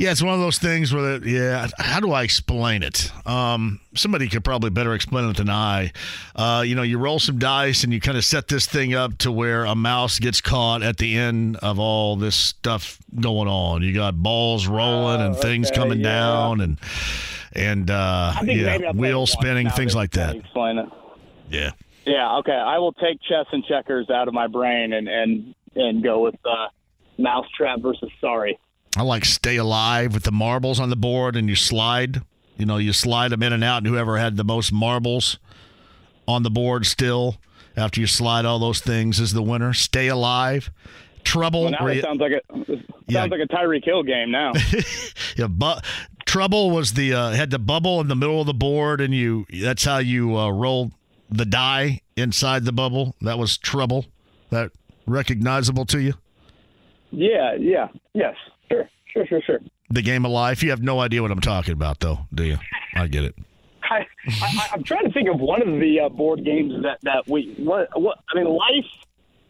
Yeah, 0.00 0.12
it's 0.12 0.22
one 0.22 0.32
of 0.32 0.40
those 0.40 0.58
things 0.58 0.94
where, 0.94 1.18
the, 1.18 1.28
yeah, 1.28 1.68
how 1.78 2.00
do 2.00 2.10
I 2.12 2.22
explain 2.22 2.82
it? 2.82 3.12
Um, 3.26 3.80
somebody 3.94 4.28
could 4.28 4.42
probably 4.42 4.70
better 4.70 4.94
explain 4.94 5.28
it 5.28 5.36
than 5.36 5.50
I. 5.50 5.92
Uh, 6.34 6.62
you 6.66 6.74
know, 6.74 6.80
you 6.80 6.96
roll 6.98 7.18
some 7.18 7.38
dice 7.38 7.84
and 7.84 7.92
you 7.92 8.00
kind 8.00 8.16
of 8.16 8.24
set 8.24 8.48
this 8.48 8.64
thing 8.64 8.94
up 8.94 9.18
to 9.18 9.30
where 9.30 9.66
a 9.66 9.74
mouse 9.74 10.18
gets 10.18 10.40
caught 10.40 10.82
at 10.82 10.96
the 10.96 11.18
end 11.18 11.56
of 11.58 11.78
all 11.78 12.16
this 12.16 12.34
stuff 12.34 12.98
going 13.20 13.46
on. 13.46 13.82
You 13.82 13.92
got 13.92 14.14
balls 14.16 14.66
rolling 14.66 15.20
and 15.20 15.36
things 15.36 15.68
Oh, 15.68 15.72
okay, 15.72 15.80
coming 15.82 16.00
yeah. 16.00 16.04
down 16.20 16.60
and 16.62 16.78
and 17.52 17.90
uh, 17.90 18.32
I 18.36 18.38
think 18.38 18.46
maybe 18.46 18.60
yeah, 18.62 18.72
I'll 18.72 18.78
play 18.78 18.88
it 18.88 18.96
wheel 18.96 19.26
spinning, 19.26 19.68
things 19.68 19.94
like 19.94 20.12
that. 20.12 20.34
Explain 20.34 20.78
it. 20.78 20.88
Yeah. 21.50 21.72
Yeah, 22.06 22.38
okay. 22.38 22.52
I 22.52 22.78
will 22.78 22.94
take 22.94 23.20
chess 23.28 23.44
and 23.52 23.62
checkers 23.66 24.08
out 24.08 24.28
of 24.28 24.32
my 24.34 24.46
brain 24.46 24.94
and 24.94 25.08
and 25.08 25.54
and 25.76 26.02
go 26.02 26.20
with 26.22 26.36
uh, 26.46 26.68
mousetrap 27.18 27.80
versus 27.82 28.08
sorry. 28.18 28.58
I 28.96 29.02
like 29.02 29.24
stay 29.24 29.56
alive 29.56 30.14
with 30.14 30.24
the 30.24 30.32
marbles 30.32 30.80
on 30.80 30.90
the 30.90 30.96
board 30.96 31.36
and 31.36 31.48
you 31.48 31.54
slide. 31.56 32.22
You 32.56 32.66
know, 32.66 32.76
you 32.76 32.92
slide 32.92 33.30
them 33.30 33.42
in 33.42 33.52
and 33.52 33.64
out, 33.64 33.78
and 33.78 33.86
whoever 33.86 34.18
had 34.18 34.36
the 34.36 34.44
most 34.44 34.72
marbles 34.72 35.38
on 36.28 36.42
the 36.42 36.50
board 36.50 36.84
still 36.86 37.36
after 37.76 38.00
you 38.00 38.06
slide 38.06 38.44
all 38.44 38.58
those 38.58 38.80
things 38.80 39.18
is 39.20 39.32
the 39.32 39.42
winner. 39.42 39.72
Stay 39.72 40.08
alive. 40.08 40.70
Trouble. 41.24 41.62
Well, 41.62 41.70
now 41.78 41.86
it 41.86 41.96
you- 41.96 42.02
sounds 42.02 42.20
like 42.20 42.32
a 42.32 42.36
it 42.36 42.66
sounds 42.66 42.84
Yeah. 43.06 43.24
like 43.24 43.40
a 43.40 43.46
Tyreek 43.46 43.84
Hill 43.84 44.02
game 44.02 44.30
now. 44.30 44.52
yeah, 45.36 45.46
but 45.46 45.84
trouble 46.26 46.70
was 46.70 46.92
the 46.94 47.14
uh, 47.14 47.30
had 47.30 47.50
the 47.50 47.58
bubble 47.58 48.00
in 48.00 48.08
the 48.08 48.16
middle 48.16 48.40
of 48.40 48.46
the 48.46 48.54
board, 48.54 49.00
and 49.00 49.14
you 49.14 49.46
that's 49.62 49.84
how 49.84 49.98
you 49.98 50.36
uh, 50.36 50.50
roll 50.50 50.90
the 51.30 51.44
die 51.46 52.00
inside 52.16 52.64
the 52.64 52.72
bubble. 52.72 53.14
That 53.22 53.38
was 53.38 53.56
trouble. 53.56 54.06
That 54.50 54.72
recognizable 55.06 55.86
to 55.86 56.00
you? 56.00 56.14
yeah, 57.12 57.54
yeah, 57.58 57.88
yes, 58.14 58.34
sure, 58.70 58.88
sure, 59.12 59.26
sure, 59.26 59.42
sure. 59.42 59.60
The 59.90 60.02
game 60.02 60.24
of 60.24 60.30
life. 60.30 60.62
You 60.62 60.70
have 60.70 60.82
no 60.82 61.00
idea 61.00 61.22
what 61.22 61.30
I'm 61.30 61.40
talking 61.40 61.72
about, 61.72 62.00
though, 62.00 62.20
do 62.32 62.44
you? 62.44 62.58
I 62.94 63.06
get 63.06 63.24
it. 63.24 63.34
I, 63.82 64.06
I, 64.28 64.68
I'm 64.72 64.84
trying 64.84 65.04
to 65.04 65.12
think 65.12 65.28
of 65.28 65.40
one 65.40 65.62
of 65.62 65.80
the 65.80 66.00
uh, 66.00 66.08
board 66.08 66.44
games 66.44 66.72
that 66.82 66.98
that 67.02 67.26
we 67.26 67.54
what 67.58 67.88
what 68.00 68.18
I 68.32 68.38
mean, 68.38 68.46
Life, 68.46 68.84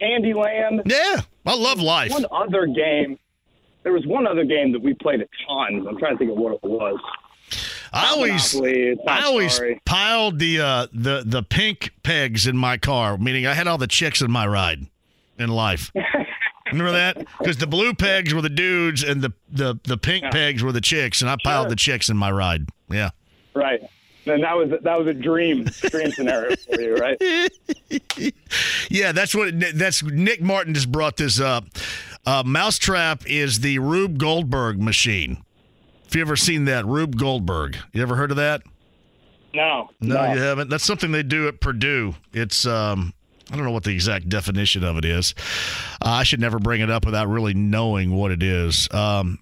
Andyland. 0.01 0.83
Yeah, 0.87 1.21
I 1.45 1.55
love 1.55 1.81
Life. 1.81 2.11
One 2.11 2.27
other 2.33 2.67
game. 2.67 3.19
There 3.83 3.93
was 3.93 4.07
one 4.07 4.27
other 4.27 4.45
game 4.45 4.73
that 4.73 4.83
we 4.83 4.95
played 4.95 5.21
a 5.21 5.27
ton. 5.47 5.87
I'm 5.87 5.99
trying 5.99 6.13
to 6.13 6.19
think 6.19 6.31
of 6.31 6.37
what 6.39 6.55
it 6.55 6.63
was. 6.63 6.99
I 7.93 8.09
always, 8.11 8.55
Monopoly, 8.55 8.81
it's 8.91 9.01
not 9.05 9.21
I 9.21 9.25
always 9.25 9.57
sorry. 9.57 9.81
piled 9.85 10.39
the 10.39 10.61
uh, 10.61 10.87
the 10.93 11.23
the 11.27 11.43
pink 11.43 11.91
pegs 12.03 12.47
in 12.47 12.57
my 12.57 12.79
car, 12.79 13.19
meaning 13.19 13.47
I 13.47 13.55
had 13.55 13.67
all 13.67 13.79
the 13.79 13.87
chicks 13.89 14.23
in 14.23 14.31
my 14.31 14.47
ride 14.47 14.87
in 15.39 15.51
life. 15.51 15.91
Remember 16.73 16.93
that? 16.93 17.27
Because 17.39 17.57
the 17.57 17.67
blue 17.67 17.95
pegs 17.95 18.33
were 18.35 18.43
the 18.43 18.49
dudes, 18.49 19.03
and 19.03 19.23
the 19.23 19.33
the 19.51 19.79
the 19.85 19.97
pink 19.97 20.25
pegs 20.31 20.63
were 20.63 20.73
the 20.73 20.81
chicks, 20.81 21.21
and 21.21 21.31
I 21.31 21.37
piled 21.43 21.69
the 21.69 21.77
chicks 21.77 22.09
in 22.09 22.17
my 22.17 22.31
ride. 22.31 22.69
Yeah. 22.91 23.11
Right. 23.55 23.81
And 24.27 24.43
that 24.45 24.57
was 24.57 24.71
that 24.71 24.99
was 24.99 25.09
a 25.09 25.15
dream 25.15 25.65
dream 25.65 26.13
scenario 26.13 26.55
for 26.57 26.81
you, 26.81 26.97
right? 26.97 27.21
Yeah, 28.91 29.13
that's 29.13 29.35
what. 29.35 29.55
That's 29.75 30.03
Nick 30.03 30.43
Martin 30.43 30.75
just 30.75 30.91
brought 30.91 31.17
this 31.17 31.41
up. 31.41 31.65
Uh, 32.27 32.43
Mousetrap 32.45 33.23
is 33.27 33.61
the 33.61 33.79
Rube 33.79 34.19
Goldberg 34.19 34.81
machine. 34.81 35.45
If 36.07 36.17
you 36.17 36.23
ever 36.23 36.35
seen 36.37 36.65
that, 36.65 36.85
Rube 36.87 37.17
Goldberg. 37.17 37.77
You 37.93 38.03
ever 38.03 38.17
heard 38.17 38.33
of 38.33 38.37
that? 38.37 38.63
No. 39.55 39.91
No, 40.01 40.33
you 40.33 40.41
haven't. 40.41 40.71
That's 40.71 40.85
something 40.85 41.13
they 41.13 41.23
do 41.23 41.47
at 41.47 41.61
Purdue. 41.61 42.15
It's 42.33 42.67
um, 42.67 43.15
I 43.51 43.57
don't 43.57 43.65
know 43.65 43.73
what 43.73 43.85
the 43.85 43.93
exact 43.93 44.29
definition 44.29 44.85
of 44.85 44.97
it 44.97 45.05
is. 45.05 45.35
Uh, 46.05 46.11
I 46.11 46.23
should 46.23 46.41
never 46.41 46.59
bring 46.59 46.81
it 46.81 46.91
up 46.91 47.05
without 47.05 47.29
really 47.29 47.55
knowing 47.55 48.13
what 48.13 48.31
it 48.31 48.43
is. 48.43 48.89
Um, 48.93 49.41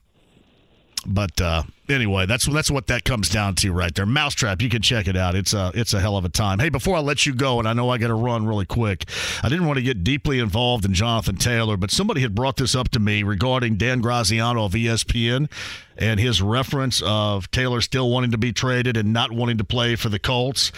but 1.07 1.41
uh, 1.41 1.63
anyway, 1.89 2.27
that's 2.27 2.47
that's 2.47 2.71
what 2.71 2.89
that 2.89 3.05
comes 3.05 3.29
down 3.29 3.55
to 3.57 3.73
right 3.73 3.95
there. 3.95 4.05
Mousetrap, 4.05 4.61
you 4.61 4.69
can 4.69 4.83
check 4.83 5.07
it 5.07 5.17
out. 5.17 5.35
It's 5.35 5.55
a 5.55 5.71
it's 5.75 5.95
a 5.95 6.01
hell 6.01 6.17
of 6.17 6.25
a 6.25 6.29
time. 6.29 6.59
Hey, 6.59 6.69
before 6.69 6.97
I 6.97 7.01
let 7.01 7.25
you 7.25 7.35
go, 7.35 7.59
and 7.59 7.69
I 7.69 7.73
know 7.73 7.89
I 7.91 7.99
got 7.99 8.09
to 8.09 8.15
run 8.15 8.47
really 8.47 8.67
quick. 8.67 9.05
I 9.43 9.49
didn't 9.49 9.67
want 9.67 9.79
to 9.79 9.83
get 9.83 10.03
deeply 10.03 10.39
involved 10.39 10.85
in 10.85 10.93
Jonathan 10.95 11.37
Taylor, 11.37 11.77
but 11.77 11.91
somebody 11.91 12.21
had 12.21 12.35
brought 12.35 12.57
this 12.57 12.75
up 12.75 12.89
to 12.91 12.99
me 12.99 13.23
regarding 13.23 13.77
Dan 13.77 14.01
Graziano 14.01 14.65
of 14.65 14.73
ESPN 14.73 15.51
and 15.97 16.19
his 16.19 16.43
reference 16.43 17.03
of 17.05 17.51
Taylor 17.51 17.81
still 17.81 18.11
wanting 18.11 18.33
to 18.33 18.39
be 18.39 18.53
traded 18.53 18.97
and 18.97 19.13
not 19.13 19.33
wanting 19.33 19.59
to 19.59 19.65
play 19.65 19.95
for 19.97 20.09
the 20.09 20.19
Colts. 20.19 20.73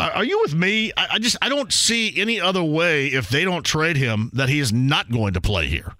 Are 0.00 0.10
are 0.10 0.24
you 0.24 0.40
with 0.40 0.54
me? 0.54 0.92
I 0.96 1.06
I 1.12 1.18
just 1.18 1.36
I 1.42 1.48
don't 1.48 1.72
see 1.72 2.18
any 2.20 2.40
other 2.40 2.62
way 2.64 3.06
if 3.08 3.28
they 3.28 3.44
don't 3.44 3.64
trade 3.64 3.96
him 3.96 4.30
that 4.34 4.48
he 4.48 4.58
is 4.58 4.72
not 4.72 5.10
going 5.10 5.34
to 5.34 5.40
play 5.40 5.66
here. 5.66 5.92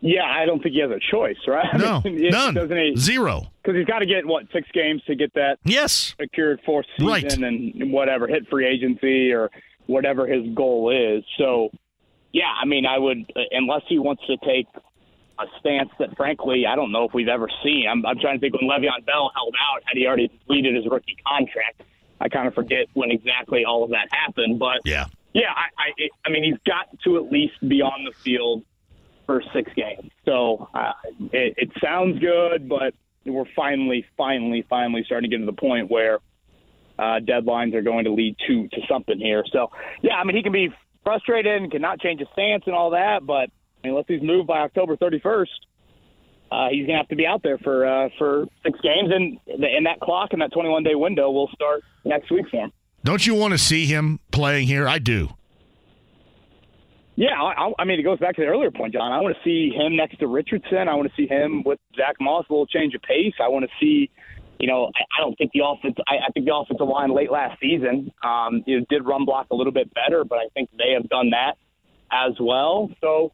Yeah, 0.00 0.24
I 0.24 0.46
don't 0.46 0.60
think 0.60 0.74
he 0.74 0.80
has 0.80 0.90
a 0.90 0.98
choice, 1.12 1.36
right? 1.46 1.66
I 1.72 1.76
No, 1.78 2.00
mean, 2.04 2.28
none. 2.30 2.54
Doesn't 2.54 2.76
he? 2.76 2.96
Zero. 2.96 3.52
Because 3.62 3.76
he's 3.78 3.86
got 3.86 4.00
to 4.00 4.06
get 4.06 4.26
what 4.26 4.44
six 4.52 4.68
games 4.74 5.00
to 5.06 5.14
get 5.14 5.32
that 5.34 5.58
yes 5.64 6.14
secured 6.20 6.60
fourth 6.66 6.86
season 6.98 7.08
Right. 7.08 7.38
and 7.38 7.92
whatever 7.92 8.26
hit 8.26 8.48
free 8.48 8.66
agency 8.66 9.30
or 9.32 9.50
whatever 9.86 10.26
his 10.26 10.42
goal 10.54 10.90
is. 10.90 11.24
So, 11.38 11.70
yeah, 12.32 12.50
I 12.60 12.64
mean, 12.66 12.84
I 12.86 12.98
would 12.98 13.18
uh, 13.36 13.40
unless 13.52 13.82
he 13.88 13.98
wants 14.00 14.22
to 14.26 14.36
take 14.44 14.66
a 15.38 15.44
stance 15.60 15.90
that, 15.98 16.16
frankly, 16.16 16.64
I 16.66 16.76
don't 16.76 16.92
know 16.92 17.04
if 17.04 17.14
we've 17.14 17.28
ever 17.28 17.48
seen. 17.64 17.86
I'm, 17.90 18.04
I'm 18.04 18.18
trying 18.18 18.38
to 18.38 18.40
think 18.40 18.54
when 18.54 18.68
Le'Veon 18.68 19.04
Bell 19.06 19.30
held 19.34 19.54
out, 19.58 19.82
had 19.84 19.96
he 19.96 20.06
already 20.06 20.28
completed 20.28 20.74
his 20.74 20.86
rookie 20.90 21.16
contract? 21.26 21.82
I 22.20 22.28
kind 22.28 22.46
of 22.46 22.54
forget 22.54 22.86
when 22.94 23.10
exactly 23.10 23.64
all 23.64 23.82
of 23.82 23.90
that 23.90 24.08
happened, 24.12 24.58
but 24.58 24.80
yeah, 24.84 25.06
yeah, 25.32 25.50
I, 25.56 25.82
I, 25.82 25.86
it, 25.96 26.12
I 26.24 26.30
mean, 26.30 26.44
he's 26.44 26.60
got 26.66 26.86
to 27.04 27.16
at 27.16 27.32
least 27.32 27.54
be 27.66 27.82
on 27.82 28.04
the 28.04 28.12
field 28.12 28.64
for 29.26 29.42
six 29.52 29.72
games. 29.74 30.10
So 30.24 30.68
uh, 30.74 30.92
it, 31.32 31.54
it 31.56 31.70
sounds 31.82 32.20
good, 32.20 32.68
but 32.68 32.94
we're 33.24 33.44
finally, 33.56 34.04
finally, 34.16 34.64
finally 34.68 35.02
starting 35.06 35.30
to 35.30 35.36
get 35.36 35.40
to 35.40 35.46
the 35.46 35.56
point 35.56 35.90
where 35.90 36.18
uh, 36.98 37.18
deadlines 37.20 37.74
are 37.74 37.82
going 37.82 38.04
to 38.04 38.12
lead 38.12 38.36
to 38.46 38.68
to 38.68 38.80
something 38.88 39.18
here. 39.18 39.44
So 39.52 39.70
yeah, 40.02 40.14
I 40.14 40.24
mean, 40.24 40.36
he 40.36 40.42
can 40.42 40.52
be 40.52 40.70
frustrated 41.02 41.62
and 41.62 41.72
cannot 41.72 42.00
change 42.00 42.20
his 42.20 42.28
stance 42.32 42.64
and 42.66 42.74
all 42.74 42.90
that, 42.90 43.24
but 43.26 43.50
unless 43.84 44.04
he's 44.08 44.22
moved 44.22 44.46
by 44.46 44.60
October 44.60 44.96
31st. 44.96 45.46
Uh, 46.50 46.68
he's 46.70 46.86
gonna 46.86 46.98
have 46.98 47.08
to 47.08 47.16
be 47.16 47.26
out 47.26 47.42
there 47.42 47.56
for 47.58 47.86
uh, 47.86 48.08
for 48.18 48.44
six 48.62 48.78
games, 48.82 49.10
and 49.10 49.38
and 49.46 49.86
that 49.86 50.00
clock 50.00 50.30
and 50.32 50.42
that 50.42 50.52
21 50.52 50.82
day 50.82 50.94
window 50.94 51.30
will 51.30 51.48
start 51.54 51.82
next 52.04 52.30
week 52.30 52.44
for 52.50 52.58
him. 52.58 52.72
Don't 53.04 53.26
you 53.26 53.34
want 53.34 53.52
to 53.52 53.58
see 53.58 53.86
him 53.86 54.20
playing 54.30 54.66
here? 54.66 54.86
I 54.86 54.98
do. 54.98 55.30
Yeah, 57.14 57.40
I, 57.42 57.68
I- 57.68 57.72
I 57.80 57.84
mean, 57.84 57.98
it 58.00 58.02
goes 58.04 58.18
back 58.18 58.36
to 58.36 58.42
the 58.42 58.46
earlier 58.48 58.70
point, 58.70 58.92
John. 58.94 59.12
I 59.12 59.20
want 59.20 59.34
to 59.36 59.42
see 59.44 59.70
him 59.74 59.96
next 59.96 60.18
to 60.20 60.26
Richardson. 60.26 60.88
I 60.88 60.94
want 60.94 61.08
to 61.08 61.14
see 61.16 61.26
him 61.26 61.62
with 61.64 61.78
Zach 61.96 62.16
Moss, 62.20 62.46
a 62.48 62.52
little 62.52 62.66
change 62.66 62.94
of 62.94 63.02
pace. 63.02 63.34
I 63.42 63.48
want 63.48 63.64
to 63.64 63.70
see, 63.80 64.10
you 64.58 64.66
know, 64.68 64.86
I, 64.94 65.00
I 65.18 65.20
don't 65.22 65.36
think 65.36 65.52
the 65.52 65.60
offense. 65.64 65.96
I, 66.06 66.16
I 66.28 66.30
think 66.32 66.46
the 66.46 66.54
offensive 66.54 66.86
line 66.88 67.14
late 67.14 67.30
last 67.30 67.60
season, 67.60 68.10
um, 68.22 68.62
you 68.66 68.80
know, 68.80 68.86
did 68.88 69.04
run 69.06 69.24
block 69.24 69.46
a 69.50 69.54
little 69.54 69.72
bit 69.72 69.90
better, 69.94 70.24
but 70.24 70.36
I 70.38 70.48
think 70.54 70.70
they 70.78 70.92
have 70.92 71.08
done 71.08 71.30
that 71.30 71.54
as 72.10 72.32
well. 72.40 72.90
So, 73.00 73.32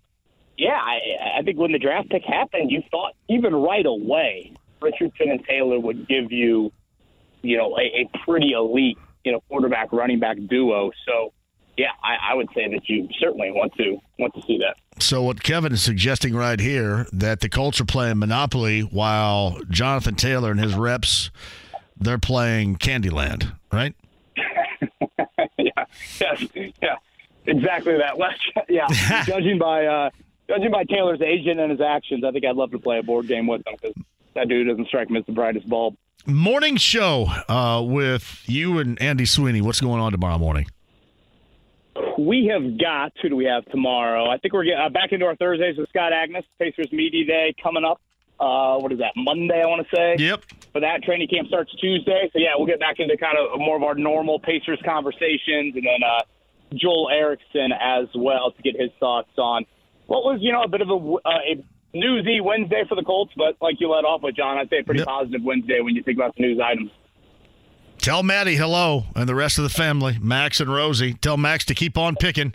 yeah, 0.59 0.79
I, 0.79 1.39
I 1.39 1.43
think 1.43 1.57
when 1.57 1.73
the 1.73 1.79
draft 1.79 2.11
pick 2.11 2.25
happened, 2.25 2.71
you 2.71 2.83
thought 2.91 3.15
even 3.29 3.55
right 3.55 3.87
away 3.87 4.53
Richardson 4.83 5.31
and 5.31 5.45
Taylor 5.45 5.79
would 5.79 6.09
give 6.09 6.31
you, 6.33 6.73
you 7.43 7.57
know, 7.57 7.79
a, 7.79 8.03
a 8.03 8.11
pretty 8.25 8.53
elite, 8.53 8.99
you 9.25 9.33
know, 9.33 9.41
quarterback 9.49 9.93
running 9.93 10.19
back 10.19 10.37
duo. 10.49 10.91
So 11.07 11.33
yeah, 11.77 11.93
I, 12.03 12.33
I 12.33 12.35
would 12.35 12.49
say 12.55 12.69
that 12.69 12.89
you 12.89 13.09
certainly 13.21 13.53
want 13.53 13.73
to 13.75 13.99
want 14.19 14.35
to 14.35 14.43
see 14.43 14.59
that. 14.59 14.77
So 15.01 15.23
what 15.23 15.45
Kevin 15.45 15.73
is 15.73 15.81
suggesting 15.81 16.35
right 16.35 16.59
here 16.59 17.07
that 17.13 17.39
the 17.39 17.49
Colts 17.49 17.81
are 17.81 17.85
playing 17.85 18.19
Monopoly 18.19 18.81
while 18.81 19.61
Jonathan 19.71 20.17
Taylor 20.17 20.51
and 20.51 20.61
his 20.61 20.75
reps 20.75 21.31
they're 22.01 22.19
playing 22.19 22.77
Candyland, 22.77 23.53
right? 23.73 23.95
yeah, 25.59 25.85
yes, 26.21 26.45
yeah, 26.83 26.97
exactly 27.47 27.97
that. 27.97 28.15
Yeah, 28.69 28.87
judging 29.25 29.59
by 29.59 29.87
uh, 29.87 30.11
judging 30.49 30.71
by 30.71 30.85
Taylor's 30.85 31.21
agent 31.21 31.61
and 31.61 31.71
his 31.71 31.81
actions, 31.81 32.25
I 32.25 32.31
think 32.33 32.45
I'd 32.45 32.57
love 32.57 32.71
to 32.73 32.79
play 32.79 32.99
a 32.99 33.03
board 33.03 33.29
game 33.29 33.47
with 33.47 33.67
him 33.67 33.75
because 33.81 33.95
that 34.35 34.49
dude 34.49 34.67
doesn't 34.69 34.89
strike 34.89 35.11
me 35.11 35.21
as 35.21 35.27
the 35.27 35.33
brightest 35.33 35.69
bulb. 35.69 35.97
Morning 36.27 36.77
show 36.77 37.27
uh, 37.49 37.83
with 37.85 38.43
you 38.47 38.79
and 38.79 39.01
Andy 39.01 39.25
Sweeney. 39.25 39.61
What's 39.61 39.81
going 39.81 40.01
on 40.01 40.13
tomorrow 40.13 40.39
morning? 40.39 40.67
We 42.19 42.51
have 42.53 42.79
got 42.79 43.13
who 43.23 43.29
do 43.29 43.37
we 43.37 43.45
have 43.45 43.65
tomorrow? 43.67 44.29
I 44.29 44.39
think 44.39 44.53
we're 44.53 44.65
getting 44.65 44.81
uh, 44.81 44.89
back 44.89 45.13
into 45.13 45.25
our 45.27 45.37
Thursdays 45.37 45.77
with 45.79 45.89
Scott 45.89 46.13
Agness, 46.13 46.45
Pacers 46.59 46.93
Media 46.93 47.25
Day 47.25 47.55
coming 47.63 47.85
up. 47.85 48.01
Uh, 48.41 48.79
what 48.79 48.93
is 48.93 48.99
that? 48.99 49.13
Monday, 49.17 49.63
I 49.63 49.67
want 49.67 49.87
to 49.89 49.97
say. 49.97 50.17
Yep. 50.19 50.45
For 50.73 50.81
that 50.81 51.03
training 51.03 51.29
camp 51.29 51.49
starts 51.49 51.75
Tuesday, 51.77 52.29
so 52.33 52.39
yeah, 52.39 52.51
we'll 52.57 52.67
get 52.67 52.79
back 52.79 52.97
into 52.99 53.17
kind 53.17 53.37
of 53.39 53.59
more 53.59 53.77
of 53.77 53.83
our 53.83 53.95
normal 53.95 54.39
Pacers 54.39 54.81
conversations, 54.85 55.75
and 55.75 55.85
then 55.85 56.03
uh, 56.07 56.23
Joel 56.75 57.09
Erickson 57.11 57.73
as 57.73 58.07
well 58.15 58.53
to 58.53 58.63
get 58.63 58.81
his 58.81 58.91
thoughts 59.01 59.31
on 59.39 59.65
what 60.09 60.25
was 60.25 60.39
you 60.41 60.53
know 60.53 60.63
a 60.63 60.69
bit 60.69 60.81
of 60.81 60.89
a, 60.89 60.95
uh, 60.95 61.31
a 61.53 61.65
newsy 61.95 62.41
Wednesday 62.41 62.83
for 62.89 62.97
the 62.97 63.05
Colts, 63.05 63.33
but 63.37 63.57
like 63.61 63.77
you 63.79 63.89
led 63.91 64.05
off 64.05 64.23
with 64.23 64.35
John, 64.35 64.59
I'd 64.59 64.69
say 64.69 64.81
a 64.81 64.85
pretty 64.85 65.05
positive 65.05 65.43
Wednesday 65.45 65.81
when 65.81 65.95
you 65.95 66.03
think 66.03 66.19
about 66.19 66.35
the 66.35 66.43
news 66.43 66.59
items. 66.61 66.91
Tell 67.99 68.23
Maddie 68.23 68.57
hello 68.57 69.05
and 69.15 69.29
the 69.29 69.35
rest 69.35 69.59
of 69.59 69.65
the 69.65 69.71
family, 69.71 70.19
Max 70.21 70.61
and 70.61 70.73
Rosie. 70.73 71.15
Tell 71.15 71.37
Max 71.37 71.65
to 71.67 71.75
keep 71.75 71.99
on 71.99 72.17
picking. 72.17 72.55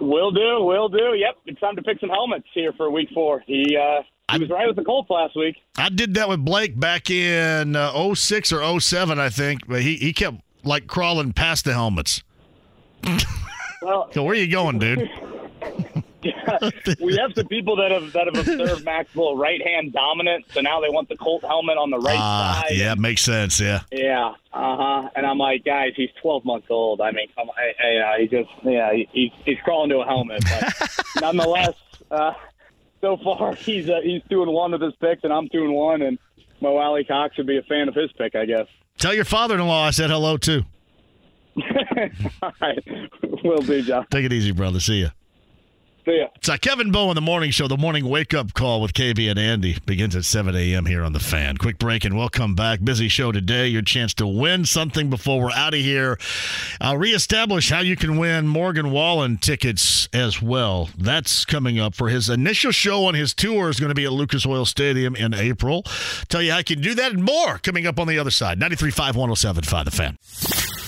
Will 0.00 0.30
do, 0.30 0.62
will 0.62 0.88
do. 0.88 1.14
Yep, 1.16 1.36
it's 1.46 1.60
time 1.60 1.76
to 1.76 1.82
pick 1.82 1.98
some 1.98 2.10
helmets 2.10 2.46
here 2.54 2.72
for 2.76 2.90
week 2.90 3.08
four. 3.14 3.42
He 3.46 3.76
uh, 3.76 4.02
he 4.32 4.40
was 4.40 4.50
right 4.50 4.66
with 4.66 4.76
the 4.76 4.84
Colts 4.84 5.08
last 5.10 5.34
week. 5.34 5.56
I 5.78 5.88
did 5.88 6.14
that 6.14 6.28
with 6.28 6.44
Blake 6.44 6.78
back 6.78 7.10
in 7.10 7.74
uh, 7.74 8.14
06 8.14 8.52
or 8.52 8.80
07, 8.80 9.18
I 9.18 9.30
think, 9.30 9.66
but 9.66 9.80
he, 9.80 9.96
he 9.96 10.12
kept 10.12 10.36
like 10.62 10.86
crawling 10.86 11.32
past 11.32 11.64
the 11.64 11.72
helmets. 11.72 12.22
Well, 13.82 14.10
So 14.12 14.22
where 14.24 14.32
are 14.32 14.38
you 14.38 14.50
going, 14.50 14.78
dude? 14.78 15.08
we 17.00 17.16
have 17.16 17.32
some 17.34 17.46
people 17.46 17.76
that 17.76 17.90
have 17.90 18.12
that 18.12 18.26
have 18.26 18.36
observed 18.48 18.84
Maxwell 18.84 19.36
right 19.36 19.60
hand 19.64 19.92
dominant, 19.92 20.44
so 20.52 20.60
now 20.60 20.80
they 20.80 20.88
want 20.90 21.08
the 21.08 21.16
Colt 21.16 21.42
helmet 21.42 21.76
on 21.78 21.90
the 21.90 21.98
right 21.98 22.18
Ah, 22.18 22.62
side. 22.66 22.76
yeah, 22.76 22.94
makes 22.94 23.22
sense. 23.22 23.60
Yeah. 23.60 23.82
Yeah, 23.92 24.28
uh 24.52 24.76
huh. 24.76 25.10
And 25.16 25.26
I'm 25.26 25.38
like, 25.38 25.64
guys, 25.64 25.92
he's 25.96 26.10
12 26.22 26.44
months 26.44 26.66
old. 26.70 27.00
I 27.00 27.10
mean, 27.12 27.28
come 27.36 27.48
on, 27.48 27.54
I, 27.58 27.86
I, 27.86 27.96
uh, 28.14 28.18
he 28.20 28.26
just, 28.28 28.50
yeah, 28.64 28.92
he, 28.92 29.08
he's 29.12 29.32
he's 29.44 29.58
crawling 29.64 29.90
to 29.90 29.98
a 29.98 30.04
helmet. 30.04 30.42
But 30.48 30.74
nonetheless, 31.20 31.74
uh, 32.10 32.32
so 33.00 33.16
far 33.22 33.54
he's 33.54 33.88
uh, 33.88 34.00
he's 34.02 34.22
two 34.30 34.42
and 34.42 34.52
one 34.52 34.72
with 34.72 34.82
his 34.82 34.94
picks, 35.00 35.24
and 35.24 35.32
I'm 35.32 35.48
two 35.48 35.64
and 35.64 35.72
one. 35.74 36.02
And 36.02 36.18
Mo 36.60 36.76
Alie-Cox 36.76 37.36
should 37.36 37.46
be 37.46 37.58
a 37.58 37.62
fan 37.62 37.88
of 37.88 37.94
his 37.94 38.10
pick, 38.18 38.34
I 38.34 38.44
guess. 38.44 38.66
Tell 38.98 39.14
your 39.14 39.24
father-in-law 39.24 39.86
I 39.86 39.90
said 39.90 40.10
hello 40.10 40.36
too. 40.36 40.64
All 42.42 42.52
right, 42.60 42.84
will 43.44 43.58
do, 43.62 43.82
John. 43.82 44.06
Take 44.10 44.24
it 44.24 44.32
easy, 44.32 44.52
brother. 44.52 44.80
See 44.80 45.02
ya. 45.02 45.08
See 46.08 46.20
ya. 46.20 46.28
It's 46.36 46.48
uh, 46.48 46.56
Kevin 46.56 46.90
Bowen 46.90 47.16
the 47.16 47.20
morning 47.20 47.50
show. 47.50 47.68
The 47.68 47.76
morning 47.76 48.08
wake 48.08 48.32
up 48.32 48.54
call 48.54 48.80
with 48.80 48.94
KB 48.94 49.28
and 49.28 49.38
Andy 49.38 49.76
begins 49.84 50.16
at 50.16 50.24
7 50.24 50.56
a.m. 50.56 50.86
here 50.86 51.02
on 51.02 51.12
the 51.12 51.20
fan. 51.20 51.58
Quick 51.58 51.76
break 51.76 52.02
and 52.06 52.16
we'll 52.16 52.30
come 52.30 52.54
back. 52.54 52.82
Busy 52.82 53.08
show 53.08 53.30
today. 53.30 53.68
Your 53.68 53.82
chance 53.82 54.14
to 54.14 54.26
win 54.26 54.64
something 54.64 55.10
before 55.10 55.42
we're 55.42 55.50
out 55.50 55.74
of 55.74 55.80
here. 55.80 56.18
I'll 56.80 56.96
reestablish 56.96 57.68
how 57.68 57.80
you 57.80 57.94
can 57.94 58.16
win 58.16 58.48
Morgan 58.48 58.90
Wallen 58.90 59.36
tickets 59.36 60.08
as 60.14 60.40
well. 60.40 60.88
That's 60.96 61.44
coming 61.44 61.78
up 61.78 61.94
for 61.94 62.08
his 62.08 62.30
initial 62.30 62.72
show 62.72 63.04
on 63.04 63.12
his 63.12 63.34
tour 63.34 63.68
is 63.68 63.78
going 63.78 63.90
to 63.90 63.94
be 63.94 64.06
at 64.06 64.12
Lucas 64.12 64.46
Oil 64.46 64.64
Stadium 64.64 65.14
in 65.14 65.34
April. 65.34 65.82
Tell 66.30 66.40
you 66.40 66.52
how 66.52 66.58
you 66.58 66.64
can 66.64 66.80
do 66.80 66.94
that 66.94 67.12
and 67.12 67.22
more 67.22 67.58
coming 67.58 67.86
up 67.86 68.00
on 68.00 68.06
the 68.06 68.18
other 68.18 68.30
side. 68.30 68.58
93.5, 68.58 69.12
107.5 69.12 69.84
The 69.84 69.90
Fan. 69.90 70.87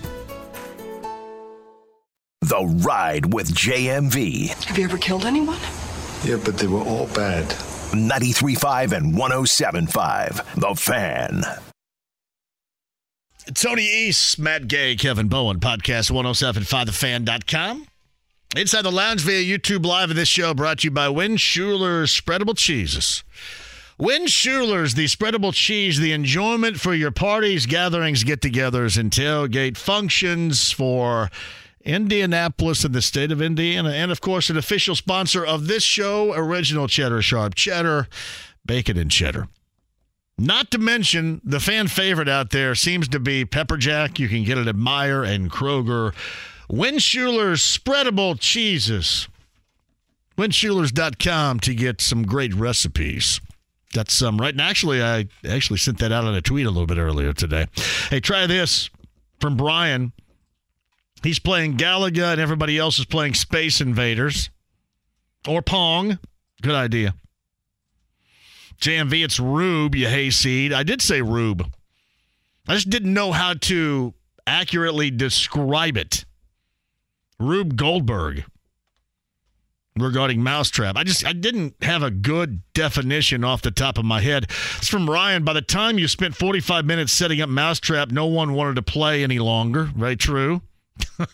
The 2.41 2.65
Ride 2.83 3.31
with 3.31 3.53
JMV. 3.53 4.47
Have 4.65 4.75
you 4.75 4.83
ever 4.85 4.97
killed 4.97 5.25
anyone? 5.25 5.59
Yeah, 6.23 6.39
but 6.43 6.57
they 6.57 6.65
were 6.65 6.81
all 6.81 7.05
bad. 7.07 7.45
93.5 7.91 8.93
and 8.93 9.13
107.5. 9.13 10.55
The 10.55 10.75
Fan. 10.75 11.43
Tony 13.53 13.83
East, 13.83 14.39
Matt 14.39 14.67
Gay, 14.67 14.95
Kevin 14.95 15.27
Bowen, 15.27 15.59
podcast 15.59 16.09
1075thefan.com. 16.09 17.85
Inside 18.55 18.81
the 18.81 18.91
lounge 18.91 19.21
via 19.21 19.43
YouTube 19.57 19.85
Live 19.85 20.09
of 20.09 20.15
this 20.15 20.27
show 20.27 20.55
brought 20.55 20.79
to 20.79 20.87
you 20.87 20.91
by 20.91 21.09
Win 21.09 21.37
Schuler's 21.37 22.11
Spreadable 22.19 22.57
Cheeses. 22.57 23.23
Win 23.99 24.25
Schuler's, 24.25 24.95
the 24.95 25.05
spreadable 25.05 25.53
cheese, 25.53 25.99
the 25.99 26.11
enjoyment 26.11 26.79
for 26.79 26.95
your 26.95 27.11
parties, 27.11 27.67
gatherings, 27.67 28.23
get 28.23 28.41
togethers, 28.41 28.97
and 28.97 29.11
tailgate 29.11 29.77
functions 29.77 30.71
for 30.71 31.29
Indianapolis 31.83 32.83
and 32.83 32.93
the 32.93 33.01
state 33.01 33.31
of 33.31 33.41
Indiana. 33.41 33.89
And 33.89 34.11
of 34.11 34.21
course, 34.21 34.49
an 34.49 34.57
official 34.57 34.95
sponsor 34.95 35.45
of 35.45 35.67
this 35.67 35.83
show, 35.83 36.33
Original 36.33 36.87
Cheddar 36.87 37.21
Sharp 37.21 37.55
Cheddar, 37.55 38.07
Bacon 38.65 38.97
and 38.97 39.11
Cheddar. 39.11 39.47
Not 40.37 40.71
to 40.71 40.77
mention, 40.77 41.39
the 41.43 41.59
fan 41.59 41.87
favorite 41.87 42.29
out 42.29 42.49
there 42.49 42.73
seems 42.73 43.07
to 43.09 43.19
be 43.19 43.45
Pepper 43.45 43.77
Jack. 43.77 44.19
You 44.19 44.27
can 44.27 44.43
get 44.43 44.57
it 44.57 44.67
at 44.67 44.75
Meijer 44.75 45.27
and 45.27 45.51
Kroger. 45.51 46.15
Win 46.67 46.99
Schuler's 46.99 47.61
spreadable 47.61 48.39
cheeses. 48.39 49.27
Winschulers.com 50.37 51.59
to 51.59 51.75
get 51.75 52.01
some 52.01 52.23
great 52.23 52.53
recipes. 52.55 53.41
Got 53.93 54.09
some 54.09 54.37
right. 54.37 54.53
And 54.53 54.61
actually, 54.61 55.03
I 55.03 55.27
actually 55.47 55.77
sent 55.77 55.99
that 55.99 56.11
out 56.11 56.23
on 56.23 56.33
a 56.33 56.41
tweet 56.41 56.65
a 56.65 56.71
little 56.71 56.87
bit 56.87 56.97
earlier 56.97 57.33
today. 57.33 57.67
Hey, 58.09 58.21
try 58.21 58.47
this 58.47 58.89
from 59.39 59.57
Brian. 59.57 60.13
He's 61.23 61.39
playing 61.39 61.77
Galaga 61.77 62.31
and 62.31 62.41
everybody 62.41 62.77
else 62.77 62.97
is 62.99 63.05
playing 63.05 63.35
Space 63.35 63.79
Invaders 63.79 64.49
or 65.47 65.61
Pong. 65.61 66.19
Good 66.61 66.75
idea. 66.75 67.15
JMV, 68.81 69.23
it's 69.23 69.39
Rube, 69.39 69.95
you 69.95 70.07
hayseed. 70.07 70.73
I 70.73 70.83
did 70.83 71.01
say 71.01 71.21
Rube. 71.21 71.71
I 72.67 72.73
just 72.73 72.89
didn't 72.89 73.13
know 73.13 73.31
how 73.31 73.53
to 73.53 74.13
accurately 74.47 75.11
describe 75.11 75.97
it. 75.97 76.25
Rube 77.39 77.75
Goldberg 77.75 78.45
regarding 79.97 80.41
Mousetrap. 80.41 80.95
I 80.95 81.03
just 81.03 81.25
I 81.25 81.33
didn't 81.33 81.75
have 81.83 82.01
a 82.01 82.11
good 82.11 82.61
definition 82.73 83.43
off 83.43 83.61
the 83.61 83.71
top 83.71 83.97
of 83.97 84.05
my 84.05 84.21
head. 84.21 84.45
It's 84.77 84.87
from 84.87 85.09
Ryan. 85.09 85.43
By 85.43 85.53
the 85.53 85.61
time 85.61 85.99
you 85.99 86.07
spent 86.07 86.35
45 86.35 86.85
minutes 86.85 87.11
setting 87.11 87.41
up 87.41 87.49
Mousetrap, 87.49 88.11
no 88.11 88.25
one 88.25 88.53
wanted 88.53 88.75
to 88.75 88.81
play 88.81 89.23
any 89.23 89.39
longer. 89.39 89.83
Very 89.95 90.15
true. 90.15 90.61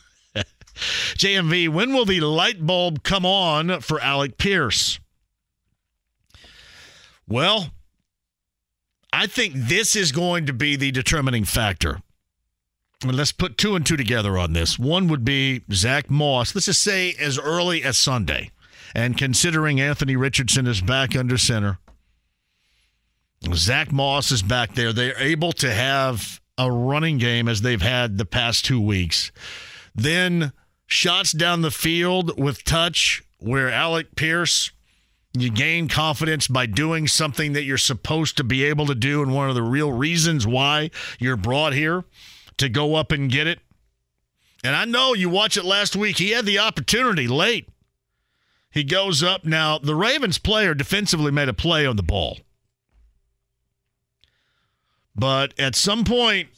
JMV, 0.75 1.69
when 1.69 1.93
will 1.93 2.05
the 2.05 2.19
light 2.21 2.65
bulb 2.65 3.03
come 3.03 3.25
on 3.25 3.81
for 3.81 3.99
Alec 3.99 4.37
Pierce? 4.37 4.99
Well, 7.27 7.71
I 9.11 9.27
think 9.27 9.53
this 9.55 9.95
is 9.95 10.11
going 10.11 10.45
to 10.45 10.53
be 10.53 10.75
the 10.75 10.91
determining 10.91 11.43
factor. 11.43 12.01
And 13.03 13.15
let's 13.15 13.31
put 13.31 13.57
two 13.57 13.75
and 13.75 13.85
two 13.85 13.97
together 13.97 14.37
on 14.37 14.53
this. 14.53 14.79
One 14.79 15.07
would 15.07 15.23
be 15.23 15.61
Zach 15.71 16.09
Moss. 16.09 16.55
Let's 16.55 16.65
just 16.65 16.81
say 16.81 17.13
as 17.19 17.37
early 17.37 17.83
as 17.83 17.97
Sunday. 17.97 18.51
And 18.95 19.17
considering 19.17 19.79
Anthony 19.79 20.15
Richardson 20.15 20.65
is 20.65 20.81
back 20.81 21.15
under 21.15 21.37
center, 21.37 21.77
Zach 23.53 23.91
Moss 23.91 24.31
is 24.31 24.41
back 24.41 24.73
there. 24.73 24.93
They're 24.93 25.19
able 25.19 25.51
to 25.53 25.71
have 25.71 26.41
a 26.57 26.71
running 26.71 27.17
game 27.17 27.47
as 27.47 27.61
they've 27.61 27.81
had 27.81 28.17
the 28.17 28.25
past 28.25 28.65
two 28.65 28.81
weeks. 28.81 29.31
Then 29.95 30.53
shots 30.85 31.31
down 31.31 31.61
the 31.61 31.71
field 31.71 32.39
with 32.39 32.63
touch 32.63 33.23
where 33.39 33.69
Alec 33.69 34.15
Pierce 34.15 34.71
you 35.33 35.51
gain 35.51 35.87
confidence 35.87 36.47
by 36.47 36.65
doing 36.65 37.07
something 37.07 37.53
that 37.53 37.63
you're 37.63 37.77
supposed 37.77 38.37
to 38.37 38.43
be 38.43 38.63
able 38.63 38.87
to 38.87 38.95
do, 38.95 39.21
and 39.21 39.33
one 39.33 39.49
of 39.49 39.55
the 39.55 39.61
real 39.61 39.91
reasons 39.91 40.47
why 40.47 40.89
you're 41.19 41.37
brought 41.37 41.73
here 41.73 42.03
to 42.57 42.69
go 42.69 42.95
up 42.95 43.11
and 43.11 43.31
get 43.31 43.47
it. 43.47 43.59
And 44.63 44.75
I 44.75 44.85
know 44.85 45.13
you 45.13 45.29
watch 45.29 45.57
it 45.57 45.65
last 45.65 45.95
week. 45.95 46.17
He 46.17 46.31
had 46.31 46.45
the 46.45 46.59
opportunity 46.59 47.27
late. 47.27 47.69
He 48.71 48.83
goes 48.83 49.21
up. 49.21 49.45
Now, 49.45 49.77
the 49.77 49.95
Ravens 49.95 50.39
player 50.39 50.73
defensively 50.73 51.31
made 51.31 51.49
a 51.49 51.53
play 51.53 51.85
on 51.85 51.95
the 51.95 52.03
ball. 52.03 52.39
But 55.17 55.53
at 55.59 55.75
some 55.75 56.03
point, 56.03 56.49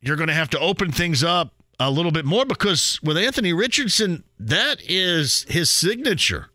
you're 0.00 0.16
going 0.16 0.28
to 0.28 0.34
have 0.34 0.50
to 0.50 0.58
open 0.58 0.92
things 0.92 1.22
up 1.22 1.52
a 1.78 1.90
little 1.90 2.12
bit 2.12 2.24
more 2.24 2.46
because 2.46 2.98
with 3.02 3.18
Anthony 3.18 3.52
Richardson, 3.52 4.24
that 4.38 4.78
is 4.88 5.44
his 5.48 5.68
signature 5.68 6.48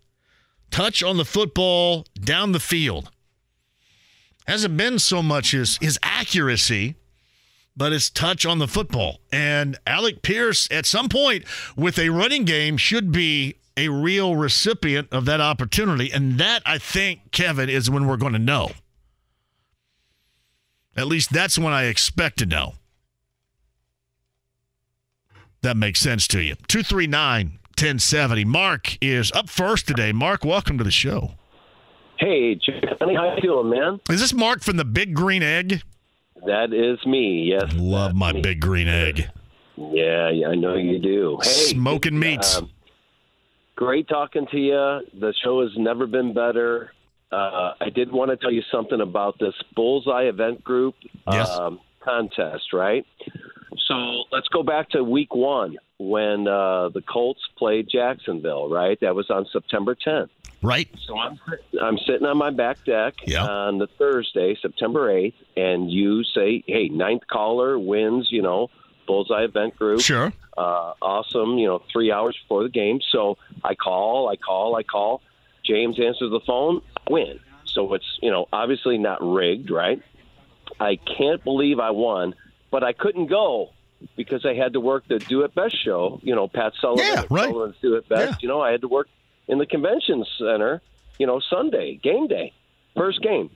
touch 0.72 1.04
on 1.04 1.18
the 1.18 1.26
football 1.26 2.06
down 2.20 2.54
the 2.54 2.60
field. 2.60 3.12
Hasn't 4.48 4.76
been 4.76 4.98
so 4.98 5.22
much 5.22 5.52
his, 5.52 5.78
his 5.78 6.00
accuracy, 6.02 6.96
but 7.78 7.92
his 7.92 8.10
touch 8.10 8.46
on 8.46 8.58
the 8.58 8.68
football. 8.68 9.20
And 9.32 9.78
Alec 9.86 10.24
Pierce, 10.24 10.68
at 10.72 10.86
some 10.86 11.10
point 11.10 11.46
with 11.76 12.00
a 12.00 12.10
running 12.10 12.46
game, 12.46 12.78
should 12.78 13.12
be 13.12 13.56
a 13.78 13.90
real 13.90 14.36
recipient 14.36 15.08
of 15.12 15.26
that 15.26 15.42
opportunity. 15.42 16.12
And 16.12 16.40
that, 16.40 16.64
I 16.66 16.78
think, 16.78 17.32
Kevin, 17.32 17.70
is 17.70 17.90
when 17.90 18.08
we're 18.08 18.18
going 18.18 18.34
to 18.34 18.40
know. 18.40 18.72
At 20.96 21.08
least 21.08 21.32
that's 21.32 21.58
when 21.58 21.74
I 21.74 21.86
expect 21.86 22.40
to 22.40 22.46
know. 22.46 22.74
That 25.62 25.78
makes 25.78 26.00
sense 26.00 26.28
to 26.30 26.42
you. 26.42 26.56
239 26.68 27.60
1070. 27.78 28.46
Mark 28.46 28.98
is 29.02 29.32
up 29.34 29.50
first 29.50 29.88
today. 29.88 30.12
Mark, 30.12 30.44
welcome 30.44 30.78
to 30.78 30.84
the 30.84 30.92
show. 30.92 31.32
Hey, 32.18 32.56
Johnny, 32.56 33.16
how 33.16 33.36
you 33.36 33.42
doing, 33.42 33.70
man? 33.70 34.00
Is 34.10 34.20
this 34.20 34.34
Mark 34.34 34.62
from 34.62 34.78
the 34.78 34.86
Big 34.86 35.16
Green 35.16 35.42
Egg? 35.42 35.82
That 36.46 36.74
is 36.74 37.04
me. 37.06 37.52
Yes. 37.52 37.74
Love 37.76 38.16
my 38.16 38.34
me. 38.34 38.42
Big 38.42 38.60
Green 38.60 38.88
Egg. 38.88 39.30
Yeah, 39.78 40.30
yeah, 40.30 40.50
I 40.50 40.56
know 40.56 40.76
you 40.76 41.00
do. 41.00 41.40
Hey, 41.42 41.50
smoking 41.50 42.20
meats. 42.20 42.58
Um, 42.58 42.70
great 43.76 44.08
talking 44.08 44.46
to 44.52 44.58
you. 44.58 45.02
The 45.20 45.34
show 45.44 45.62
has 45.62 45.72
never 45.78 46.06
been 46.06 46.34
better. 46.34 46.92
Uh, 47.32 47.74
I 47.80 47.90
did 47.90 48.12
want 48.12 48.32
to 48.32 48.38
tell 48.38 48.52
you 48.52 48.62
something 48.72 49.00
about 49.02 49.40
this 49.40 49.54
Bullseye 49.76 50.24
Event 50.24 50.64
Group 50.64 50.96
Yes. 51.32 51.50
um, 51.50 51.80
contest, 52.04 52.74
right? 52.74 53.06
So 53.88 54.24
let's 54.32 54.48
go 54.50 54.64
back 54.64 54.90
to 54.92 55.04
week 55.04 55.34
one 55.34 55.78
when 55.98 56.48
uh, 56.48 56.90
the 56.90 57.02
Colts 57.02 57.42
played 57.58 57.88
Jacksonville, 57.90 58.70
right? 58.70 59.00
That 59.02 59.16
was 59.16 59.30
on 59.30 59.46
September 59.52 59.96
10th. 59.96 60.30
Right. 60.64 60.90
So 61.08 61.18
I'm 61.18 61.40
I'm 61.82 61.98
sitting 62.06 62.26
on 62.28 62.38
my 62.38 62.52
back 62.52 62.86
deck 62.86 63.16
on 63.42 63.80
the 63.80 63.88
Thursday, 63.98 64.56
September 64.62 65.08
8th, 65.12 65.34
and 65.58 65.90
you 65.92 66.24
say, 66.24 66.64
"Hey, 66.68 66.88
ninth 66.90 67.24
caller 67.26 67.80
wins," 67.80 68.28
you 68.30 68.44
know, 68.44 68.70
Bullseye 69.08 69.46
Event 69.46 69.76
Group. 69.76 70.02
Sure. 70.02 70.32
Uh, 70.56 70.94
awesome, 71.02 71.58
you 71.58 71.66
know, 71.66 71.82
three 71.92 72.12
hours 72.12 72.38
before 72.44 72.62
the 72.62 72.70
game. 72.70 73.00
So 73.12 73.40
I 73.64 73.74
call, 73.74 74.30
I 74.30 74.36
call, 74.36 74.76
I 74.76 74.84
call. 74.84 75.22
James 75.66 76.00
answers 76.00 76.30
the 76.30 76.42
phone, 76.46 76.82
win. 77.12 77.40
So 77.66 77.94
it's 77.94 78.20
you 78.22 78.32
know 78.32 78.48
obviously 78.52 78.98
not 78.98 79.20
rigged, 79.22 79.70
right? 79.70 80.02
I 80.80 80.96
can't 80.96 81.44
believe 81.44 81.80
I 81.80 81.92
won, 81.92 82.34
but 82.72 82.84
I 82.84 82.94
couldn't 82.94 83.28
go 83.28 83.72
because 84.16 84.46
I 84.46 84.54
had 84.56 84.74
to 84.74 84.80
work 84.80 85.08
the 85.08 85.20
Do 85.20 85.42
It 85.42 85.54
Best 85.54 85.76
show. 85.84 86.20
You 86.24 86.36
know, 86.36 86.48
Pat 86.48 86.74
Sullivan, 86.82 87.06
Yeah, 87.06 87.24
right. 87.30 87.50
Sullivan's 87.50 87.76
Do 87.82 87.96
It 87.96 88.10
Best. 88.10 88.42
You 88.42 88.48
know, 88.50 88.62
I 88.62 88.72
had 88.72 88.82
to 88.82 88.88
work 88.88 89.08
in 89.48 89.58
the 89.60 89.66
convention 89.66 90.26
center. 90.40 90.82
You 91.20 91.28
know, 91.28 91.40
Sunday 91.40 92.00
game 92.02 92.28
day, 92.28 92.54
first 92.96 93.22
game. 93.22 93.52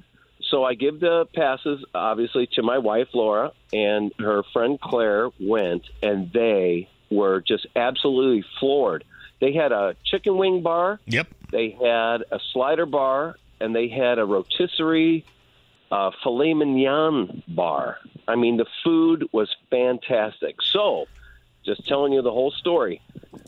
So 0.52 0.64
I 0.64 0.76
give 0.76 1.00
the 1.00 1.26
passes 1.34 1.84
obviously 1.96 2.48
to 2.54 2.62
my 2.62 2.78
wife 2.78 3.08
Laura 3.14 3.52
and 3.74 4.12
her 4.20 4.44
friend 4.54 4.80
Claire 4.80 5.30
went, 5.40 5.84
and 6.04 6.32
they 6.32 6.90
were 7.10 7.42
just 7.42 7.66
absolutely 7.76 8.44
floored. 8.60 9.04
They 9.42 9.54
had 9.54 9.72
a 9.72 9.96
chicken 10.06 10.38
wing 10.38 10.62
bar. 10.62 11.00
Yep. 11.08 11.28
They 11.52 11.72
had 11.72 12.24
a 12.32 12.40
slider 12.54 12.86
bar, 12.86 13.36
and 13.60 13.76
they 13.76 13.88
had 13.88 14.20
a 14.20 14.26
rotisserie 14.26 15.26
uh, 15.92 16.12
filet 16.24 16.54
mignon 16.54 17.44
bar. 17.48 17.98
I 18.28 18.36
mean, 18.36 18.58
the 18.58 18.66
food 18.84 19.28
was 19.32 19.54
fantastic. 19.70 20.56
So, 20.62 21.06
just 21.64 21.88
telling 21.88 22.14
you 22.14 22.22
the 22.22 22.32
whole 22.32 22.52
story. 22.52 23.02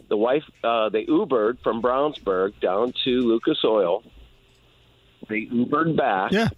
The 0.07 0.17
wife, 0.17 0.43
uh, 0.63 0.89
they 0.89 1.05
Ubered 1.05 1.61
from 1.63 1.81
Brownsburg 1.81 2.59
down 2.59 2.93
to 3.03 3.09
Lucas 3.09 3.59
Oil. 3.63 4.03
They 5.29 5.47
Ubered 5.47 5.95
back. 5.95 6.31
Yeah. 6.31 6.49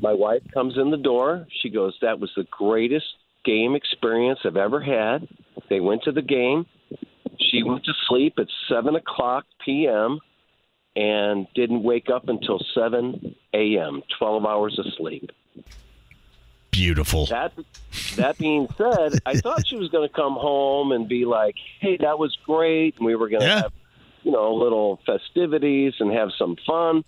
My 0.00 0.12
wife 0.12 0.42
comes 0.52 0.76
in 0.76 0.90
the 0.90 0.96
door. 0.96 1.46
She 1.62 1.70
goes, 1.70 1.96
"That 2.02 2.20
was 2.20 2.30
the 2.36 2.44
greatest 2.44 3.06
game 3.44 3.74
experience 3.74 4.40
I've 4.44 4.56
ever 4.56 4.80
had." 4.80 5.28
They 5.68 5.80
went 5.80 6.02
to 6.04 6.12
the 6.12 6.22
game. 6.22 6.66
She 7.38 7.62
went 7.62 7.84
to 7.84 7.92
sleep 8.08 8.34
at 8.38 8.48
seven 8.68 8.96
o'clock 8.96 9.46
p.m. 9.64 10.20
and 10.96 11.46
didn't 11.54 11.82
wake 11.82 12.08
up 12.10 12.28
until 12.28 12.58
seven 12.74 13.34
a.m. 13.54 14.02
Twelve 14.18 14.44
hours 14.44 14.78
of 14.78 14.86
sleep. 14.96 15.30
Beautiful. 16.70 17.26
That 17.26 17.52
that 18.16 18.38
being 18.38 18.68
said, 18.76 19.20
I 19.26 19.36
thought 19.36 19.66
she 19.66 19.76
was 19.76 19.88
going 19.88 20.08
to 20.08 20.14
come 20.14 20.34
home 20.34 20.92
and 20.92 21.08
be 21.08 21.24
like, 21.24 21.56
"Hey, 21.80 21.98
that 21.98 22.18
was 22.18 22.36
great," 22.46 22.96
and 22.96 23.06
we 23.06 23.14
were 23.14 23.28
going 23.28 23.42
to 23.42 23.48
have, 23.48 23.72
you 24.22 24.32
know, 24.32 24.54
little 24.54 25.00
festivities 25.04 25.94
and 26.00 26.12
have 26.12 26.30
some 26.38 26.56
fun. 26.66 27.04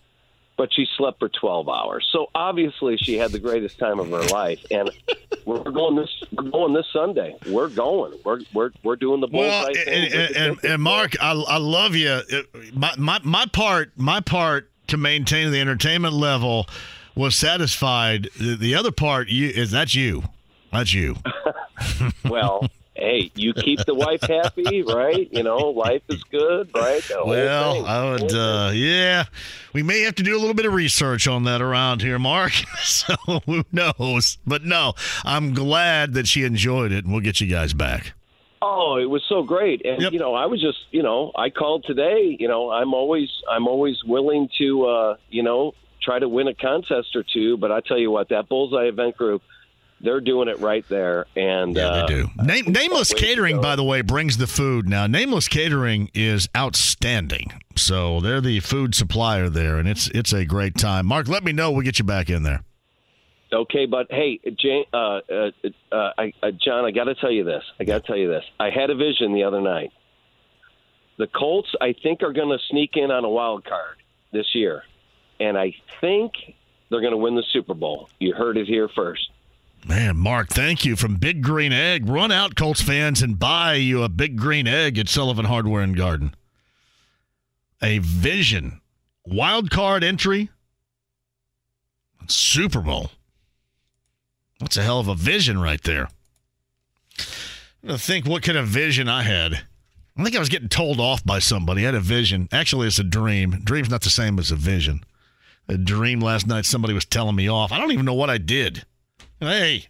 But 0.57 0.73
she 0.73 0.87
slept 0.97 1.19
for 1.19 1.29
twelve 1.29 1.69
hours, 1.69 2.09
so 2.13 2.31
obviously 2.35 2.97
she 2.97 3.17
had 3.17 3.33
the 3.33 3.41
greatest 3.41 3.79
time 3.79 3.99
of 3.99 4.09
her 4.11 4.23
life. 4.23 4.65
And 4.71 4.89
we're 5.45 5.59
going 5.59 5.97
this 5.97 6.23
we're 6.33 6.51
going 6.51 6.75
this 6.75 6.87
Sunday. 6.93 7.37
We're 7.49 7.69
going. 7.69 8.13
We're 8.25 8.41
we're 8.53 8.71
we're 8.85 8.97
doing 8.97 9.21
the 9.21 9.29
Well, 9.33 9.67
and, 9.67 9.77
and, 9.77 10.37
and, 10.37 10.65
and 10.65 10.83
Mark, 10.83 11.15
I, 11.21 11.33
I 11.33 11.57
love 11.57 11.97
you. 11.97 12.21
My, 12.73 12.93
my 12.97 13.21
my 13.25 13.47
part 13.47 13.93
my 13.97 14.21
part 14.21 14.71
to 14.89 14.97
maintain 14.97 15.51
the 15.51 15.61
entertainment 15.61 16.15
level 16.15 16.69
was 17.15 17.35
satisfied. 17.35 18.29
The, 18.39 18.57
the 18.57 18.75
other 18.75 18.93
part 18.93 19.29
you 19.29 19.49
is 19.49 19.71
that's 19.71 19.95
you. 19.95 20.25
That's 20.73 20.93
you. 20.93 21.17
well, 22.25 22.69
hey, 22.95 23.31
you 23.35 23.53
keep 23.55 23.81
the 23.87 23.95
wife 23.95 24.23
happy, 24.23 24.83
right? 24.83 25.29
You 25.33 25.43
know, 25.43 25.59
life 25.59 26.03
is 26.09 26.23
good, 26.25 26.71
right? 26.75 27.03
Well. 27.25 27.85
I 27.87 28.11
would, 28.11 28.33
uh, 28.33 28.71
yeah. 28.73 29.25
We 29.73 29.83
may 29.83 30.03
have 30.03 30.15
to 30.17 30.23
do 30.23 30.37
a 30.37 30.39
little 30.39 30.55
bit 30.55 30.67
of 30.67 30.73
research 30.73 31.27
on 31.27 31.45
that 31.45 31.61
around 31.61 32.03
here, 32.03 32.19
Mark. 32.19 32.53
so 32.83 33.15
who 33.47 33.65
knows? 33.73 34.39
But 34.47 34.65
no, 34.65 34.95
I'm 35.25 35.55
glad 35.55 36.15
that 36.15 36.27
she 36.27 36.45
enjoyed 36.45 36.93
it, 36.93 37.05
and 37.05 37.13
we'll 37.13 37.23
get 37.23 37.41
you 37.41 37.47
guys 37.47 37.75
back. 37.75 38.13
Oh, 38.63 38.97
it 38.97 39.11
was 39.11 39.23
so 39.29 39.43
great, 39.43 39.85
and 39.85 40.01
you 40.11 40.19
know, 40.19 40.35
I 40.35 40.47
was 40.47 40.59
just, 40.59 40.79
you 40.91 41.03
know, 41.03 41.33
I 41.37 41.51
called 41.51 41.85
today. 41.85 42.35
You 42.39 42.49
know, 42.49 42.71
I'm 42.71 42.95
always, 42.95 43.29
I'm 43.51 43.69
always 43.69 44.03
willing 44.05 44.49
to, 44.57 44.87
uh, 44.87 45.17
you 45.29 45.43
know, 45.43 45.75
try 46.01 46.19
to 46.19 46.29
win 46.29 46.49
a 46.49 46.55
contest 46.55 47.15
or 47.15 47.25
two. 47.25 47.59
But 47.59 47.73
I 47.73 47.81
tell 47.81 47.99
you 47.99 48.11
what, 48.11 48.31
that 48.31 48.49
Bullseye 48.49 48.87
Event 48.87 49.19
Group, 49.19 49.43
they're 50.01 50.21
doing 50.21 50.49
it 50.49 50.59
right 50.61 50.85
there, 50.89 51.27
and 51.37 51.75
Yeah, 51.77 51.89
uh, 51.89 52.07
they 52.07 52.15
do. 52.15 52.31
Name, 52.43 52.65
Nameless 52.67 53.13
Catering, 53.15 53.61
by 53.61 53.77
the 53.77 53.85
way, 53.85 54.03
brings 54.03 54.37
the 54.37 54.47
food. 54.47 54.89
Now, 54.89 55.07
Nameless 55.07 55.49
Catering 55.49 56.11
is 56.15 56.49
outstanding. 56.57 57.53
So 57.77 58.21
they're 58.21 58.41
the 58.41 58.61
food 58.61 58.95
supplier 58.95 59.49
there, 59.49 59.79
and 59.79 59.89
it's 59.89 60.09
it's 60.09 60.33
a 60.33 60.45
great 60.45 60.77
time. 60.77 61.07
Mark, 61.07 61.29
let 61.29 61.43
me 61.43 61.53
know. 61.53 61.71
We'll 61.71 61.83
get 61.83 61.99
you 61.99 62.05
back 62.05 62.29
in 62.31 62.43
there. 62.43 62.63
Okay, 63.53 63.87
but 63.87 64.09
hey, 64.11 64.41
Jane, 64.59 64.85
uh, 64.93 65.21
uh, 65.31 65.51
uh, 65.93 66.11
I, 66.19 66.33
uh, 66.43 66.51
John, 66.63 66.85
I 66.85 66.91
got 66.91 67.05
to 67.05 67.15
tell 67.15 67.31
you 67.31 67.45
this. 67.45 67.63
I 67.79 67.85
got 67.85 68.03
to 68.03 68.07
tell 68.07 68.17
you 68.17 68.29
this. 68.29 68.45
I 68.59 68.71
had 68.71 68.91
a 68.91 68.97
vision 68.97 69.33
the 69.33 69.45
other 69.45 69.61
night. 69.61 69.93
The 71.19 71.29
Colts, 71.29 71.69
I 71.81 71.95
think, 72.03 72.23
are 72.23 72.33
going 72.33 72.49
to 72.49 72.59
sneak 72.71 72.91
in 72.95 73.13
on 73.13 73.25
a 73.25 73.29
wild 73.29 73.65
card 73.65 73.97
this 74.33 74.47
year, 74.55 74.83
and 75.39 75.57
I 75.57 75.75
think 76.01 76.33
they're 76.91 77.01
going 77.01 77.13
to 77.13 77.17
win 77.19 77.37
the 77.37 77.45
Super 77.53 77.75
Bowl. 77.75 78.09
You 78.19 78.35
heard 78.35 78.57
it 78.57 78.67
here 78.67 78.89
first. 78.89 79.31
Man, 79.87 80.17
Mark, 80.17 80.49
thank 80.49 80.87
you 80.87 80.97
from 80.97 81.17
Big 81.17 81.43
Green 81.43 81.73
Egg. 81.73 82.09
Run 82.09 82.33
out, 82.33 82.57
Colts 82.57 82.81
fans, 82.81 83.21
and 83.21 83.39
buy 83.39 83.75
you 83.75 84.03
a 84.03 84.09
Big 84.09 84.37
Green 84.37 84.67
Egg 84.67 84.99
at 84.99 85.11
Sullivan 85.11 85.45
Hardware 85.45 85.83
and 85.83 85.95
Garden. 85.95 86.35
A 87.83 87.99
vision, 87.99 88.81
wild 89.27 89.71
card 89.71 90.03
entry, 90.03 90.49
Super 92.27 92.81
Bowl. 92.81 93.11
That's 94.59 94.79
a 94.79 94.83
hell 94.83 95.01
of 95.01 95.09
a 95.09 95.15
vision 95.15 95.61
right 95.61 95.83
there. 95.83 96.09
I'm 97.87 97.99
think 97.99 98.27
what 98.27 98.43
kind 98.43 98.57
of 98.57 98.67
vision 98.67 99.09
I 99.09 99.23
had. 99.23 99.65
I 100.17 100.23
think 100.23 100.35
I 100.35 100.39
was 100.39 100.49
getting 100.49 100.71
told 100.71 101.01
off 101.01 101.23
by 101.25 101.41
somebody. 101.41 101.83
I 101.83 101.87
had 101.87 101.95
a 101.95 102.01
vision. 102.01 102.49
Actually, 102.51 102.87
it's 102.87 102.99
a 102.99 103.05
dream. 103.05 103.61
Dream's 103.65 103.91
not 103.91 104.01
the 104.01 104.11
same 104.11 104.39
as 104.39 104.51
a 104.51 104.57
vision. 104.57 105.05
A 105.69 105.77
dream 105.77 106.21
last 106.21 106.47
night. 106.47 106.65
Somebody 106.65 106.95
was 106.95 107.05
telling 107.05 107.37
me 107.37 107.49
off. 107.49 107.73
I 107.73 107.79
don't 107.79 107.93
even 107.93 108.07
know 108.07 108.15
what 108.15 108.31
I 108.31 108.39
did. 108.39 108.87
Hey. 109.41 109.87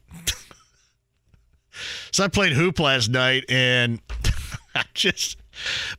so 2.10 2.24
I 2.24 2.28
played 2.28 2.52
hoop 2.52 2.80
last 2.80 3.08
night 3.08 3.44
and 3.48 4.00
I 4.74 4.84
just 4.94 5.38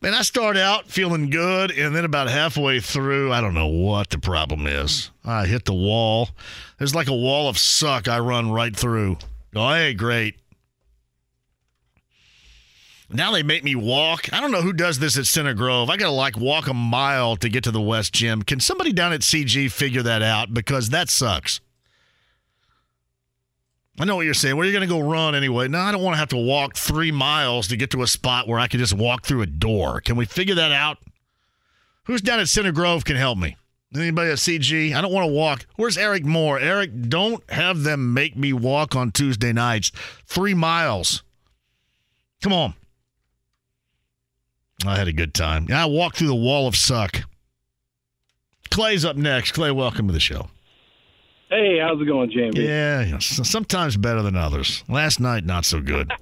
man, 0.02 0.14
I 0.14 0.22
start 0.24 0.58
out 0.58 0.88
feeling 0.90 1.30
good 1.30 1.72
and 1.72 1.96
then 1.96 2.06
about 2.06 2.30
halfway 2.30 2.80
through, 2.80 3.32
I 3.32 3.42
don't 3.42 3.54
know 3.54 3.68
what 3.68 4.10
the 4.10 4.20
problem 4.20 4.68
is. 4.68 5.12
I 5.24 5.46
hit 5.46 5.66
the 5.66 5.74
wall. 5.74 6.30
There's 6.78 6.96
like 6.96 7.08
a 7.08 7.16
wall 7.16 7.48
of 7.48 7.58
suck 7.58 8.08
I 8.08 8.20
run 8.20 8.52
right 8.52 8.76
through. 8.76 9.18
Go, 9.54 9.70
hey, 9.70 9.94
great. 9.94 10.36
Now 13.10 13.32
they 13.32 13.44
make 13.44 13.64
me 13.64 13.76
walk. 13.76 14.34
I 14.34 14.42
don't 14.42 14.52
know 14.52 14.64
who 14.64 14.74
does 14.74 15.00
this 15.00 15.18
at 15.18 15.28
Center 15.28 15.54
Grove. 15.54 15.90
I 15.90 15.96
got 15.96 16.08
to 16.08 16.12
like 16.12 16.38
walk 16.38 16.68
a 16.68 16.74
mile 16.74 17.38
to 17.38 17.48
get 17.48 17.64
to 17.66 17.72
the 17.72 17.82
West 17.82 18.14
Gym. 18.14 18.42
Can 18.42 18.60
somebody 18.60 18.92
down 18.92 19.14
at 19.14 19.22
CG 19.22 19.72
figure 19.72 20.02
that 20.02 20.24
out? 20.24 20.54
Because 20.54 20.90
that 20.90 21.10
sucks. 21.10 21.62
I 23.98 24.04
know 24.04 24.18
what 24.18 24.26
you're 24.26 24.34
saying. 24.34 24.58
Where 24.58 24.66
are 24.66 24.70
you 24.70 24.78
going 24.78 24.88
to 24.88 24.94
go 24.94 25.00
run 25.00 25.36
anyway? 25.36 25.70
No, 25.70 25.80
I 25.80 25.92
don't 25.92 26.02
want 26.02 26.16
to 26.16 26.20
have 26.20 26.30
to 26.30 26.38
walk 26.38 26.76
three 26.76 27.12
miles 27.12 27.70
to 27.70 27.78
get 27.78 27.92
to 27.92 28.04
a 28.04 28.08
spot 28.08 28.48
where 28.48 28.60
I 28.60 28.68
can 28.68 28.80
just 28.80 28.94
walk 28.94 29.26
through 29.26 29.42
a 29.42 29.46
door. 29.46 30.02
Can 30.02 30.18
we 30.18 30.26
figure 30.26 30.56
that 30.56 30.72
out? 30.72 30.98
Who's 32.04 32.22
down 32.22 32.40
at 32.40 32.50
Center 32.50 32.74
Grove 32.74 33.06
can 33.06 33.16
help 33.16 33.38
me? 33.38 33.56
Anybody 33.96 34.32
at 34.32 34.38
CG? 34.38 34.94
I 34.94 35.00
don't 35.00 35.14
want 35.14 35.26
to 35.26 35.32
walk. 35.32 35.66
Where's 35.78 35.98
Eric 35.98 36.26
Moore? 36.26 36.60
Eric, 36.60 37.08
don't 37.08 37.50
have 37.50 37.84
them 37.84 38.14
make 38.14 38.36
me 38.36 38.52
walk 38.52 38.96
on 38.96 39.12
Tuesday 39.12 39.54
nights 39.54 39.92
three 40.26 40.54
miles. 40.54 41.24
Come 42.42 42.52
on. 42.52 42.74
I 44.86 44.98
had 44.98 45.08
a 45.08 45.14
good 45.14 45.34
time. 45.34 45.68
I 45.72 45.86
walked 45.86 46.18
through 46.18 46.28
the 46.28 46.36
wall 46.36 46.68
of 46.68 46.76
suck. 46.76 47.22
Clay's 48.70 49.06
up 49.06 49.16
next. 49.16 49.54
Clay, 49.54 49.72
welcome 49.72 50.08
to 50.08 50.14
the 50.14 50.20
show. 50.20 50.50
Hey, 51.56 51.80
how's 51.80 52.02
it 52.02 52.06
going, 52.06 52.30
Jamie? 52.32 52.66
Yeah, 52.68 53.18
sometimes 53.20 53.96
better 53.96 54.22
than 54.22 54.36
others. 54.36 54.84
Last 54.90 55.22
night, 55.22 55.46
not 55.46 55.64
so 55.66 55.80
good. 55.82 56.12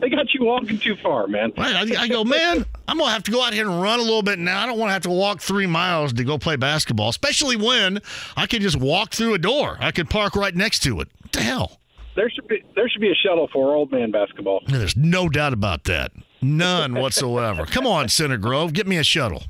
They 0.00 0.08
got 0.08 0.32
you 0.32 0.46
walking 0.46 0.78
too 0.78 0.96
far, 0.96 1.26
man. 1.26 1.52
Right, 1.58 1.74
I, 1.74 2.02
I 2.04 2.08
go, 2.08 2.24
man, 2.24 2.64
I'm 2.88 2.96
gonna 2.96 3.10
have 3.10 3.22
to 3.24 3.30
go 3.30 3.44
out 3.44 3.52
here 3.52 3.68
and 3.68 3.82
run 3.82 3.98
a 3.98 4.02
little 4.02 4.22
bit 4.22 4.38
now. 4.38 4.62
I 4.62 4.66
don't 4.66 4.78
want 4.78 4.88
to 4.88 4.92
have 4.94 5.02
to 5.02 5.10
walk 5.10 5.42
three 5.42 5.66
miles 5.66 6.14
to 6.14 6.24
go 6.24 6.38
play 6.38 6.56
basketball, 6.56 7.10
especially 7.10 7.56
when 7.56 8.00
I 8.34 8.46
can 8.46 8.62
just 8.62 8.76
walk 8.76 9.12
through 9.12 9.34
a 9.34 9.38
door. 9.38 9.76
I 9.78 9.90
could 9.90 10.08
park 10.08 10.36
right 10.36 10.54
next 10.54 10.78
to 10.84 11.00
it. 11.00 11.08
What 11.20 11.32
the 11.32 11.42
hell? 11.42 11.80
there 12.16 12.30
should 12.30 12.48
be 12.48 12.62
there 12.74 12.88
should 12.88 13.02
be 13.02 13.10
a 13.10 13.14
shuttle 13.14 13.48
for 13.52 13.74
old 13.74 13.92
man 13.92 14.10
basketball. 14.10 14.62
There's 14.66 14.96
no 14.96 15.28
doubt 15.28 15.52
about 15.52 15.84
that. 15.84 16.12
None 16.40 16.94
whatsoever. 17.00 17.66
Come 17.66 17.86
on, 17.86 18.08
Center 18.08 18.38
Grove, 18.38 18.72
get 18.72 18.86
me 18.86 18.96
a 18.96 19.04
shuttle. 19.04 19.42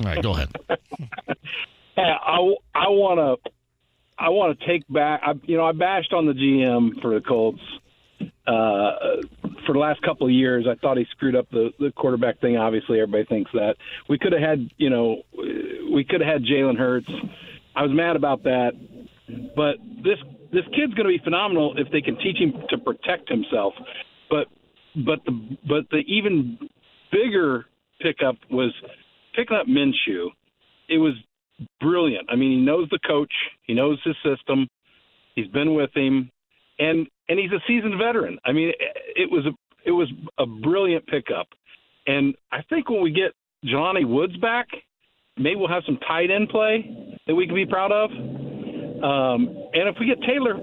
All 0.00 0.06
right, 0.06 0.22
go 0.22 0.34
ahead. 0.34 0.50
Hey, 2.00 2.10
I 2.10 2.36
I 2.74 2.88
want 2.88 3.42
to 3.44 3.50
I 4.18 4.30
want 4.30 4.58
to 4.58 4.66
take 4.66 4.88
back. 4.88 5.20
I, 5.24 5.32
you 5.44 5.56
know, 5.56 5.66
I 5.66 5.72
bashed 5.72 6.12
on 6.12 6.26
the 6.26 6.32
GM 6.32 7.00
for 7.02 7.14
the 7.14 7.20
Colts 7.20 7.60
uh, 8.46 9.20
for 9.66 9.74
the 9.74 9.78
last 9.78 10.00
couple 10.02 10.26
of 10.26 10.32
years. 10.32 10.66
I 10.70 10.76
thought 10.76 10.96
he 10.96 11.06
screwed 11.10 11.36
up 11.36 11.50
the 11.50 11.70
the 11.78 11.92
quarterback 11.92 12.40
thing. 12.40 12.56
Obviously, 12.56 13.00
everybody 13.00 13.24
thinks 13.26 13.50
that 13.52 13.76
we 14.08 14.18
could 14.18 14.32
have 14.32 14.40
had 14.40 14.70
you 14.78 14.88
know 14.88 15.22
we 15.92 16.04
could 16.08 16.22
have 16.22 16.32
had 16.32 16.42
Jalen 16.42 16.78
Hurts. 16.78 17.10
I 17.76 17.82
was 17.82 17.90
mad 17.92 18.16
about 18.16 18.44
that, 18.44 18.72
but 19.54 19.76
this 20.02 20.18
this 20.52 20.64
kid's 20.74 20.94
going 20.94 21.06
to 21.06 21.18
be 21.18 21.20
phenomenal 21.22 21.74
if 21.76 21.90
they 21.92 22.00
can 22.00 22.16
teach 22.16 22.38
him 22.38 22.54
to 22.70 22.78
protect 22.78 23.28
himself. 23.28 23.74
But 24.30 24.46
but 24.96 25.20
the 25.26 25.58
but 25.68 25.90
the 25.90 25.98
even 26.06 26.58
bigger 27.12 27.66
pickup 28.00 28.36
was 28.50 28.72
picking 29.36 29.56
up 29.56 29.66
Minshew. 29.66 30.28
It 30.88 30.98
was 30.98 31.14
brilliant. 31.80 32.26
I 32.30 32.36
mean, 32.36 32.50
he 32.52 32.64
knows 32.64 32.88
the 32.90 32.98
coach, 33.06 33.32
he 33.62 33.74
knows 33.74 33.98
his 34.04 34.16
system, 34.24 34.68
he's 35.34 35.48
been 35.48 35.74
with 35.74 35.90
him, 35.94 36.30
and 36.78 37.06
and 37.28 37.38
he's 37.38 37.52
a 37.52 37.60
seasoned 37.66 37.98
veteran. 37.98 38.38
I 38.44 38.52
mean, 38.52 38.72
it 39.16 39.30
was 39.30 39.46
a 39.46 39.50
it 39.84 39.92
was 39.92 40.08
a 40.38 40.46
brilliant 40.46 41.06
pickup, 41.06 41.48
and 42.06 42.34
I 42.52 42.62
think 42.68 42.88
when 42.88 43.02
we 43.02 43.12
get 43.12 43.32
Jelani 43.64 44.06
Woods 44.06 44.36
back, 44.38 44.66
maybe 45.36 45.56
we'll 45.56 45.68
have 45.68 45.84
some 45.86 45.98
tight 46.06 46.30
end 46.30 46.48
play 46.48 47.16
that 47.26 47.34
we 47.34 47.46
can 47.46 47.54
be 47.54 47.66
proud 47.66 47.92
of. 47.92 48.10
Um, 48.10 49.48
and 49.72 49.88
if 49.88 49.96
we 49.98 50.06
get 50.06 50.20
Taylor, 50.22 50.56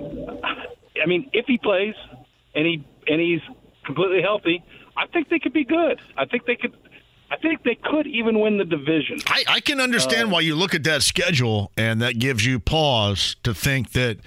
I 1.01 1.07
mean, 1.07 1.29
if 1.33 1.45
he 1.47 1.57
plays 1.57 1.95
and 2.55 2.65
he 2.65 2.85
and 3.07 3.21
he's 3.21 3.41
completely 3.85 4.21
healthy, 4.21 4.63
I 4.95 5.07
think 5.07 5.29
they 5.29 5.39
could 5.39 5.53
be 5.53 5.65
good. 5.65 5.99
I 6.17 6.25
think 6.25 6.45
they 6.45 6.55
could. 6.55 6.75
I 7.29 7.35
think 7.37 7.63
they 7.63 7.75
could 7.75 8.07
even 8.07 8.39
win 8.39 8.57
the 8.57 8.65
division. 8.65 9.17
I, 9.27 9.43
I 9.47 9.59
can 9.59 9.81
understand 9.81 10.27
Uh, 10.29 10.31
why 10.31 10.39
you 10.41 10.55
look 10.55 10.73
at 10.73 10.83
that 10.85 11.03
schedule 11.03 11.71
and 11.77 12.01
that 12.01 12.19
gives 12.19 12.45
you 12.45 12.59
pause 12.59 13.35
to 13.43 13.53
think 13.53 13.91
that 13.91 14.17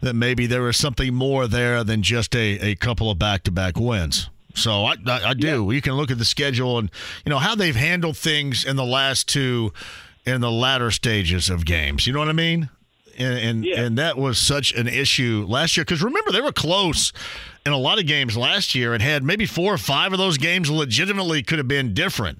that 0.00 0.14
maybe 0.14 0.46
there 0.46 0.68
is 0.68 0.76
something 0.76 1.12
more 1.14 1.48
there 1.48 1.82
than 1.82 2.02
just 2.02 2.34
a, 2.36 2.58
a 2.60 2.74
couple 2.76 3.10
of 3.10 3.18
back 3.18 3.42
to 3.44 3.50
back 3.50 3.76
wins. 3.78 4.30
So 4.54 4.84
I, 4.86 4.94
I, 5.06 5.20
I 5.30 5.34
do. 5.34 5.70
You 5.72 5.80
can 5.80 5.94
look 5.94 6.10
at 6.10 6.18
the 6.18 6.24
schedule 6.24 6.78
and 6.78 6.90
you 7.24 7.30
know 7.30 7.38
how 7.38 7.54
they've 7.54 7.76
handled 7.76 8.16
things 8.16 8.64
in 8.64 8.76
the 8.76 8.84
last 8.84 9.28
two 9.28 9.72
in 10.24 10.40
the 10.40 10.50
latter 10.50 10.90
stages 10.90 11.48
of 11.50 11.64
games. 11.64 12.06
You 12.06 12.12
know 12.12 12.18
what 12.18 12.28
I 12.28 12.32
mean? 12.32 12.70
And 13.18 13.38
and, 13.38 13.64
and 13.64 13.98
that 13.98 14.16
was 14.16 14.38
such 14.38 14.72
an 14.72 14.86
issue 14.86 15.44
last 15.48 15.76
year 15.76 15.84
because 15.84 16.02
remember 16.02 16.30
they 16.30 16.40
were 16.40 16.52
close 16.52 17.12
in 17.66 17.72
a 17.72 17.78
lot 17.78 17.98
of 17.98 18.06
games 18.06 18.36
last 18.36 18.74
year 18.74 18.94
and 18.94 19.02
had 19.02 19.22
maybe 19.24 19.44
four 19.44 19.74
or 19.74 19.78
five 19.78 20.12
of 20.12 20.18
those 20.18 20.38
games 20.38 20.70
legitimately 20.70 21.42
could 21.42 21.58
have 21.58 21.68
been 21.68 21.92
different. 21.94 22.38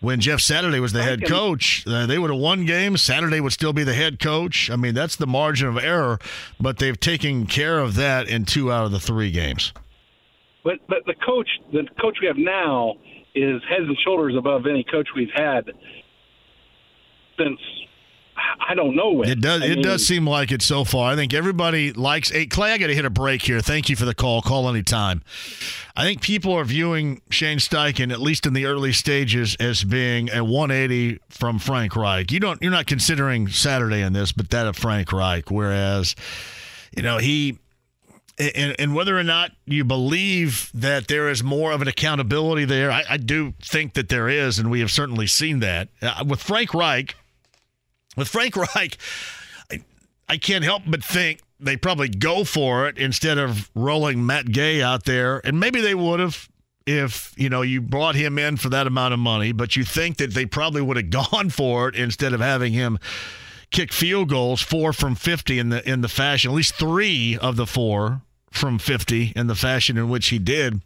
When 0.00 0.20
Jeff 0.20 0.40
Saturday 0.40 0.78
was 0.78 0.92
the 0.92 1.02
head 1.02 1.26
coach, 1.26 1.84
uh, 1.84 2.06
they 2.06 2.20
would 2.20 2.30
have 2.30 2.38
won 2.38 2.64
games. 2.66 3.02
Saturday 3.02 3.40
would 3.40 3.52
still 3.52 3.72
be 3.72 3.82
the 3.82 3.94
head 3.94 4.20
coach. 4.20 4.70
I 4.70 4.76
mean, 4.76 4.94
that's 4.94 5.16
the 5.16 5.26
margin 5.26 5.66
of 5.66 5.76
error, 5.76 6.20
but 6.60 6.78
they've 6.78 6.98
taken 6.98 7.46
care 7.46 7.80
of 7.80 7.96
that 7.96 8.28
in 8.28 8.44
two 8.44 8.70
out 8.70 8.84
of 8.84 8.92
the 8.92 9.00
three 9.00 9.32
games. 9.32 9.72
But 10.62 10.78
but 10.88 10.98
the 11.06 11.14
coach, 11.26 11.48
the 11.72 11.84
coach 12.00 12.18
we 12.20 12.28
have 12.28 12.36
now, 12.36 12.94
is 13.34 13.60
heads 13.68 13.86
and 13.88 13.96
shoulders 14.04 14.34
above 14.36 14.66
any 14.66 14.84
coach 14.84 15.08
we've 15.16 15.32
had 15.34 15.64
since 17.38 17.60
I 18.60 18.74
don't 18.74 18.94
know 18.94 19.12
when. 19.12 19.28
It 19.28 19.40
does. 19.40 19.62
I 19.62 19.66
it 19.66 19.74
mean, 19.76 19.82
does 19.82 20.06
seem 20.06 20.26
like 20.26 20.52
it 20.52 20.62
so 20.62 20.84
far. 20.84 21.12
I 21.12 21.16
think 21.16 21.34
everybody 21.34 21.92
likes. 21.92 22.30
Hey, 22.30 22.46
Clay, 22.46 22.72
I 22.72 22.78
got 22.78 22.88
to 22.88 22.94
hit 22.94 23.04
a 23.04 23.10
break 23.10 23.42
here. 23.42 23.60
Thank 23.60 23.88
you 23.88 23.96
for 23.96 24.04
the 24.04 24.14
call. 24.14 24.42
Call 24.42 24.68
anytime. 24.68 25.22
I 25.96 26.04
think 26.04 26.22
people 26.22 26.52
are 26.52 26.64
viewing 26.64 27.22
Shane 27.30 27.58
Steichen, 27.58 28.12
at 28.12 28.20
least 28.20 28.46
in 28.46 28.52
the 28.52 28.66
early 28.66 28.92
stages, 28.92 29.56
as 29.58 29.84
being 29.84 30.30
a 30.30 30.44
180 30.44 31.18
from 31.28 31.58
Frank 31.58 31.96
Reich. 31.96 32.30
You 32.30 32.40
don't. 32.40 32.62
You're 32.62 32.70
not 32.70 32.86
considering 32.86 33.48
Saturday 33.48 34.02
in 34.02 34.12
this, 34.12 34.32
but 34.32 34.50
that 34.50 34.66
of 34.66 34.76
Frank 34.76 35.12
Reich. 35.12 35.50
Whereas, 35.50 36.14
you 36.96 37.02
know, 37.02 37.18
he. 37.18 37.58
And, 38.40 38.76
and 38.78 38.94
whether 38.94 39.18
or 39.18 39.24
not 39.24 39.50
you 39.66 39.82
believe 39.82 40.70
that 40.72 41.08
there 41.08 41.28
is 41.28 41.42
more 41.42 41.72
of 41.72 41.82
an 41.82 41.88
accountability 41.88 42.66
there, 42.66 42.88
I, 42.88 43.02
I 43.10 43.16
do 43.16 43.52
think 43.60 43.94
that 43.94 44.08
there 44.10 44.28
is, 44.28 44.60
and 44.60 44.70
we 44.70 44.78
have 44.78 44.92
certainly 44.92 45.26
seen 45.26 45.58
that 45.58 45.88
uh, 46.00 46.22
with 46.24 46.40
Frank 46.40 46.72
Reich. 46.72 47.16
With 48.18 48.28
Frank 48.28 48.56
Reich, 48.56 48.98
I, 49.70 49.84
I 50.28 50.36
can't 50.38 50.64
help 50.64 50.82
but 50.86 51.04
think 51.04 51.40
they 51.60 51.76
probably 51.76 52.08
go 52.08 52.42
for 52.42 52.88
it 52.88 52.98
instead 52.98 53.38
of 53.38 53.70
rolling 53.76 54.26
Matt 54.26 54.50
Gay 54.50 54.82
out 54.82 55.04
there. 55.04 55.40
And 55.46 55.60
maybe 55.60 55.80
they 55.80 55.94
would 55.94 56.18
have 56.18 56.48
if, 56.84 57.32
you 57.36 57.48
know, 57.48 57.62
you 57.62 57.80
brought 57.80 58.16
him 58.16 58.38
in 58.38 58.56
for 58.56 58.70
that 58.70 58.86
amount 58.86 59.14
of 59.14 59.20
money, 59.20 59.52
but 59.52 59.76
you 59.76 59.84
think 59.84 60.16
that 60.16 60.32
they 60.32 60.46
probably 60.46 60.82
would 60.82 60.96
have 60.96 61.10
gone 61.30 61.50
for 61.50 61.88
it 61.88 61.94
instead 61.94 62.32
of 62.32 62.40
having 62.40 62.72
him 62.72 62.98
kick 63.70 63.92
field 63.92 64.30
goals, 64.30 64.60
four 64.60 64.92
from 64.92 65.14
50 65.14 65.58
in 65.58 65.68
the 65.68 65.88
in 65.88 66.00
the 66.00 66.08
fashion, 66.08 66.50
at 66.50 66.54
least 66.54 66.74
3 66.74 67.38
of 67.38 67.54
the 67.54 67.66
4 67.66 68.22
from 68.50 68.78
50 68.78 69.32
in 69.36 69.46
the 69.46 69.54
fashion 69.54 69.96
in 69.96 70.08
which 70.08 70.28
he 70.28 70.38
did. 70.38 70.80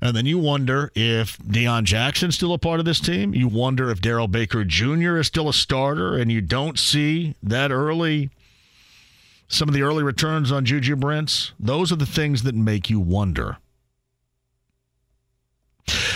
And 0.00 0.16
then 0.16 0.26
you 0.26 0.38
wonder 0.38 0.90
if 0.94 1.38
Deon 1.38 1.84
Jackson's 1.84 2.34
still 2.34 2.52
a 2.52 2.58
part 2.58 2.80
of 2.80 2.86
this 2.86 3.00
team. 3.00 3.34
You 3.34 3.48
wonder 3.48 3.90
if 3.90 4.00
Darrell 4.00 4.28
Baker 4.28 4.64
Jr. 4.64 5.16
is 5.16 5.26
still 5.26 5.48
a 5.48 5.54
starter, 5.54 6.16
and 6.16 6.30
you 6.30 6.40
don't 6.40 6.78
see 6.78 7.34
that 7.42 7.70
early, 7.70 8.30
some 9.48 9.68
of 9.68 9.74
the 9.74 9.82
early 9.82 10.02
returns 10.02 10.52
on 10.52 10.64
Juju 10.64 10.96
Brents. 10.96 11.52
Those 11.58 11.92
are 11.92 11.96
the 11.96 12.06
things 12.06 12.42
that 12.42 12.54
make 12.54 12.90
you 12.90 13.00
wonder. 13.00 13.56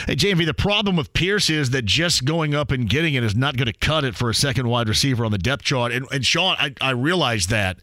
Hey, 0.07 0.17
JMV, 0.17 0.45
the 0.47 0.55
problem 0.55 0.97
with 0.97 1.13
Pierce 1.13 1.49
is 1.49 1.71
that 1.71 1.85
just 1.85 2.25
going 2.25 2.55
up 2.55 2.71
and 2.73 2.89
getting 2.89 3.15
it 3.15 3.23
is 3.23 3.37
not 3.37 3.57
going 3.57 3.73
to 3.73 3.79
cut 3.79 4.05
it 4.05 4.17
for 4.17 4.29
a 4.29 4.35
second 4.35 4.69
wide 4.69 4.89
receiver 4.89 5.25
on 5.25 5.31
the 5.31 5.39
depth 5.39 5.63
chart. 5.63 5.93
And, 5.93 6.07
and 6.11 6.27
Sean, 6.27 6.57
I, 6.59 6.75
I 6.81 6.91
realize 6.91 7.47
that. 7.47 7.79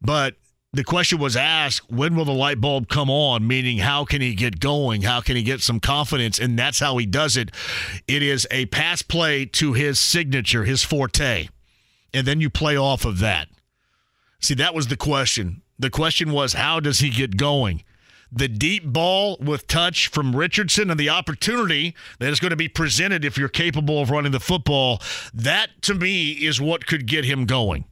But 0.00 0.36
the 0.74 0.84
question 0.84 1.18
was 1.18 1.36
asked 1.36 1.90
when 1.90 2.16
will 2.16 2.24
the 2.24 2.32
light 2.32 2.60
bulb 2.60 2.88
come 2.88 3.08
on? 3.08 3.46
Meaning 3.46 3.78
how 3.78 4.04
can 4.04 4.20
he 4.20 4.34
get 4.34 4.58
going? 4.58 5.02
How 5.02 5.20
can 5.20 5.36
he 5.36 5.42
get 5.42 5.60
some 5.60 5.78
confidence? 5.78 6.38
And 6.38 6.58
that's 6.58 6.80
how 6.80 6.98
he 6.98 7.06
does 7.06 7.36
it. 7.36 7.50
It 8.08 8.22
is 8.22 8.46
a 8.50 8.66
pass 8.66 9.00
play 9.00 9.46
to 9.46 9.72
his 9.72 9.98
signature 9.98 10.64
his 10.64 10.82
forte. 10.82 11.48
And 12.12 12.26
then 12.26 12.40
you 12.40 12.50
play 12.50 12.76
off 12.76 13.04
of 13.04 13.20
that. 13.20 13.48
See 14.40 14.54
that 14.54 14.74
was 14.74 14.88
the 14.88 14.96
question. 14.96 15.62
The 15.78 15.90
question 15.90 16.32
was 16.32 16.54
how 16.54 16.80
does 16.80 16.98
he 16.98 17.10
get 17.10 17.36
going? 17.36 17.84
The 18.32 18.48
deep 18.48 18.84
ball 18.84 19.36
with 19.40 19.68
touch 19.68 20.08
from 20.08 20.34
Richardson 20.34 20.90
and 20.90 20.98
the 20.98 21.08
opportunity 21.08 21.94
that 22.18 22.30
is 22.30 22.40
going 22.40 22.50
to 22.50 22.56
be 22.56 22.68
presented 22.68 23.24
if 23.24 23.38
you're 23.38 23.48
capable 23.48 24.02
of 24.02 24.10
running 24.10 24.32
the 24.32 24.40
football 24.40 25.00
that 25.32 25.82
to 25.82 25.94
me 25.94 26.32
is 26.32 26.60
what 26.60 26.86
could 26.86 27.06
get 27.06 27.24
him 27.24 27.46
going 27.46 27.84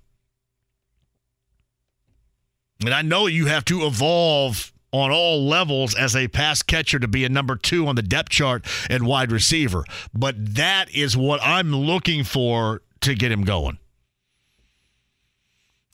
and 2.85 2.95
I 2.95 3.03
know 3.03 3.27
you 3.27 3.47
have 3.47 3.65
to 3.67 3.87
evolve 3.87 4.73
on 4.93 5.11
all 5.11 5.47
levels 5.47 5.95
as 5.95 6.15
a 6.15 6.29
pass 6.29 6.63
catcher 6.63 6.99
to 6.99 7.09
be 7.09 7.25
a 7.25 7.29
number 7.29 7.57
two 7.57 7.87
on 7.87 7.97
the 7.97 8.03
depth 8.03 8.29
chart 8.29 8.67
and 8.91 9.07
wide 9.07 9.33
receiver. 9.33 9.85
But 10.13 10.55
that 10.57 10.95
is 10.95 11.17
what 11.17 11.41
I'm 11.43 11.75
looking 11.75 12.25
for 12.25 12.83
to 13.01 13.15
get 13.15 13.33
him 13.33 13.45
going. 13.45 13.79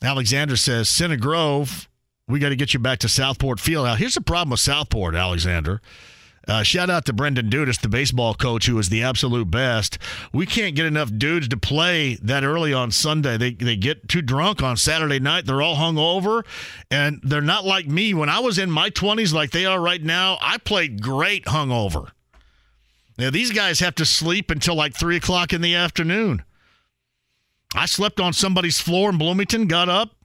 Alexander 0.01 0.55
says, 0.55 0.89
Center 0.89 1.17
Grove, 1.17 1.89
we 2.27 2.39
got 2.39 2.49
to 2.49 2.55
get 2.55 2.73
you 2.73 2.79
back 2.79 2.99
to 2.99 3.09
Southport 3.09 3.59
Field. 3.59 3.85
Now, 3.85 3.95
here's 3.95 4.15
the 4.15 4.21
problem 4.21 4.51
with 4.51 4.59
Southport, 4.59 5.15
Alexander. 5.15 5.81
Uh, 6.49 6.63
shout 6.63 6.89
out 6.89 7.05
to 7.05 7.13
Brendan 7.13 7.47
Dudas, 7.47 7.79
the 7.79 7.87
baseball 7.87 8.33
coach, 8.33 8.65
who 8.65 8.79
is 8.79 8.89
the 8.89 9.03
absolute 9.03 9.51
best. 9.51 9.99
We 10.33 10.47
can't 10.47 10.75
get 10.75 10.87
enough 10.87 11.11
dudes 11.15 11.47
to 11.49 11.57
play 11.57 12.15
that 12.23 12.43
early 12.43 12.73
on 12.73 12.89
Sunday. 12.89 13.37
They 13.37 13.51
they 13.51 13.75
get 13.75 14.09
too 14.09 14.23
drunk 14.23 14.63
on 14.63 14.75
Saturday 14.75 15.19
night. 15.19 15.45
They're 15.45 15.61
all 15.61 15.75
hung 15.75 15.99
over, 15.99 16.43
and 16.89 17.21
they're 17.21 17.39
not 17.41 17.65
like 17.65 17.85
me. 17.85 18.15
When 18.15 18.29
I 18.29 18.39
was 18.39 18.57
in 18.57 18.71
my 18.71 18.89
twenties, 18.89 19.31
like 19.31 19.51
they 19.51 19.67
are 19.67 19.79
right 19.79 20.01
now, 20.01 20.39
I 20.41 20.57
played 20.57 21.03
great 21.03 21.45
hungover. 21.45 22.09
Now 23.19 23.29
these 23.29 23.51
guys 23.51 23.79
have 23.81 23.93
to 23.95 24.05
sleep 24.05 24.49
until 24.49 24.73
like 24.73 24.95
three 24.95 25.17
o'clock 25.17 25.53
in 25.53 25.61
the 25.61 25.75
afternoon. 25.75 26.41
I 27.75 27.85
slept 27.85 28.19
on 28.19 28.33
somebody's 28.33 28.79
floor 28.79 29.11
in 29.11 29.19
Bloomington. 29.19 29.67
Got 29.67 29.87
up, 29.87 30.15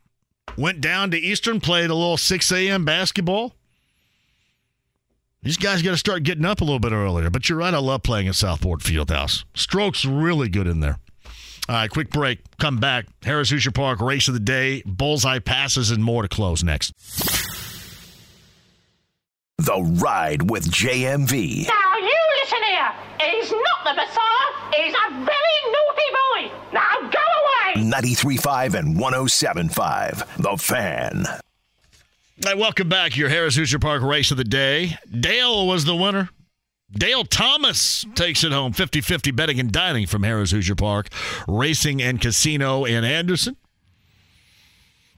went 0.57 0.81
down 0.81 1.11
to 1.11 1.19
Eastern, 1.19 1.61
played 1.61 1.91
a 1.91 1.95
little 1.95 2.17
six 2.17 2.51
a.m. 2.51 2.87
basketball. 2.87 3.57
These 5.45 5.59
guys 5.59 5.83
got 5.83 5.91
to 5.91 5.99
start 5.99 6.23
getting 6.23 6.47
up 6.47 6.63
a 6.63 6.65
little 6.65 6.81
bit 6.81 6.93
earlier. 6.93 7.29
But 7.29 7.49
you're 7.49 7.59
right. 7.59 7.75
I 7.75 7.79
love 7.79 8.03
playing 8.03 8.29
at 8.29 8.35
Southport 8.35 8.81
Fieldhouse. 8.81 9.45
Stroke's 9.55 10.07
really 10.07 10.49
good 10.49 10.67
in 10.67 10.81
there. 10.81 10.99
All 11.69 11.77
right, 11.77 11.91
quick 11.91 12.11
break. 12.11 12.41
Come 12.59 12.79
back. 12.79 13.07
Harris 13.23 13.51
Hoosier 13.51 13.71
Park 13.71 14.01
race 14.01 14.27
of 14.27 14.35
the 14.35 14.41
day, 14.41 14.83
bullseye 14.87 15.39
passes, 15.39 15.91
and 15.91 16.03
more 16.03 16.23
to 16.23 16.29
close 16.29 16.65
next. 16.65 16.93
The 19.59 19.83
Ride 19.83 20.51
with 20.51 20.71
JMV. 20.71 21.67
Now 21.69 21.97
you 21.99 22.19
listen 22.43 22.63
here. 22.65 22.93
He's 23.21 23.51
not 23.51 23.85
the 23.85 23.95
Messiah. 23.95 24.51
He's 24.77 24.95
a 24.95 25.11
very 25.25 25.59
naughty 25.73 26.11
boy. 26.11 26.53
Now 26.73 27.11
go 27.11 27.21
away. 27.79 27.85
93.5 27.91 28.75
and 28.75 28.97
107.5. 28.97 30.43
The 30.43 30.57
Fan. 30.57 31.27
Hey, 32.43 32.57
welcome 32.57 32.89
back. 32.89 33.17
Your 33.17 33.29
Harris 33.29 33.55
Hoosier 33.55 33.79
Park 33.79 34.03
race 34.03 34.33
of 34.33 34.37
the 34.37 34.43
day. 34.45 34.99
Dale 35.09 35.69
was 35.69 35.85
the 35.85 35.95
winner. 35.95 36.31
Dale 36.91 37.25
Thomas 37.25 38.05
takes 38.17 38.43
it 38.43 38.51
home 38.51 38.73
50 38.73 39.01
50 39.03 39.31
betting 39.31 39.61
and 39.61 39.71
dining 39.71 40.09
from 40.09 40.25
Harris 40.25 40.51
Hoosier 40.51 40.75
Park 40.75 41.09
Racing 41.47 42.03
and 42.03 42.21
Casino 42.21 42.85
in 42.85 43.05
Anderson. 43.05 43.57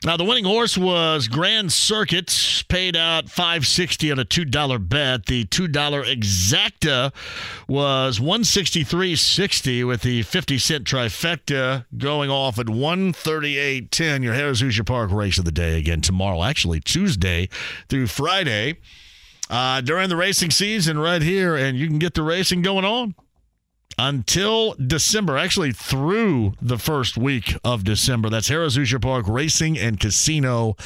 Now 0.06 0.16
the 0.16 0.22
winning 0.22 0.44
horse 0.44 0.78
was 0.78 1.26
Grand 1.26 1.72
Circuit, 1.72 2.64
paid 2.68 2.94
out 2.94 3.28
560 3.28 4.12
on 4.12 4.20
a 4.20 4.24
$2 4.24 4.88
bet. 4.88 5.26
The 5.26 5.44
$2 5.46 5.72
exacta 5.72 7.12
was 7.66 8.20
163.60 8.20 9.84
with 9.84 10.02
the 10.02 10.22
50 10.22 10.58
cent 10.58 10.84
trifecta 10.84 11.86
going 11.98 12.30
off 12.30 12.60
at 12.60 12.66
138.10. 12.66 14.22
Your 14.22 14.34
Harris 14.34 14.60
Hoosier 14.60 14.84
Park 14.84 15.10
race 15.10 15.38
of 15.38 15.44
the 15.44 15.50
day 15.50 15.76
again 15.76 16.02
tomorrow, 16.02 16.44
actually 16.44 16.78
Tuesday 16.78 17.48
through 17.88 18.06
Friday. 18.06 18.78
Uh, 19.50 19.80
during 19.80 20.08
the 20.08 20.16
racing 20.16 20.52
season 20.52 21.00
right 21.00 21.22
here, 21.22 21.56
and 21.56 21.76
you 21.76 21.88
can 21.88 21.98
get 21.98 22.14
the 22.14 22.22
racing 22.22 22.62
going 22.62 22.84
on 22.84 23.16
until 23.98 24.74
December, 24.74 25.38
actually 25.38 25.72
through 25.72 26.54
the 26.60 26.78
first 26.78 27.16
week 27.16 27.56
of 27.64 27.84
December. 27.84 28.28
That's 28.28 28.48
Harris 28.48 28.76
Hoosier 28.76 28.98
Park 28.98 29.26
Racing 29.28 29.78
and 29.78 29.98
Casino 29.98 30.76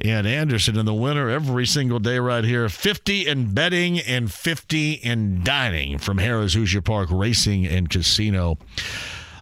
in 0.00 0.26
Anderson 0.26 0.78
in 0.78 0.86
the 0.86 0.94
winter 0.94 1.30
every 1.30 1.66
single 1.66 1.98
day 1.98 2.18
right 2.18 2.44
here. 2.44 2.68
50 2.68 3.26
in 3.26 3.54
betting 3.54 3.98
and 4.00 4.30
50 4.30 4.92
in 4.92 5.42
dining 5.44 5.98
from 5.98 6.18
Harris 6.18 6.54
Hoosier 6.54 6.82
Park 6.82 7.08
Racing 7.10 7.66
and 7.66 7.88
Casino 7.88 8.58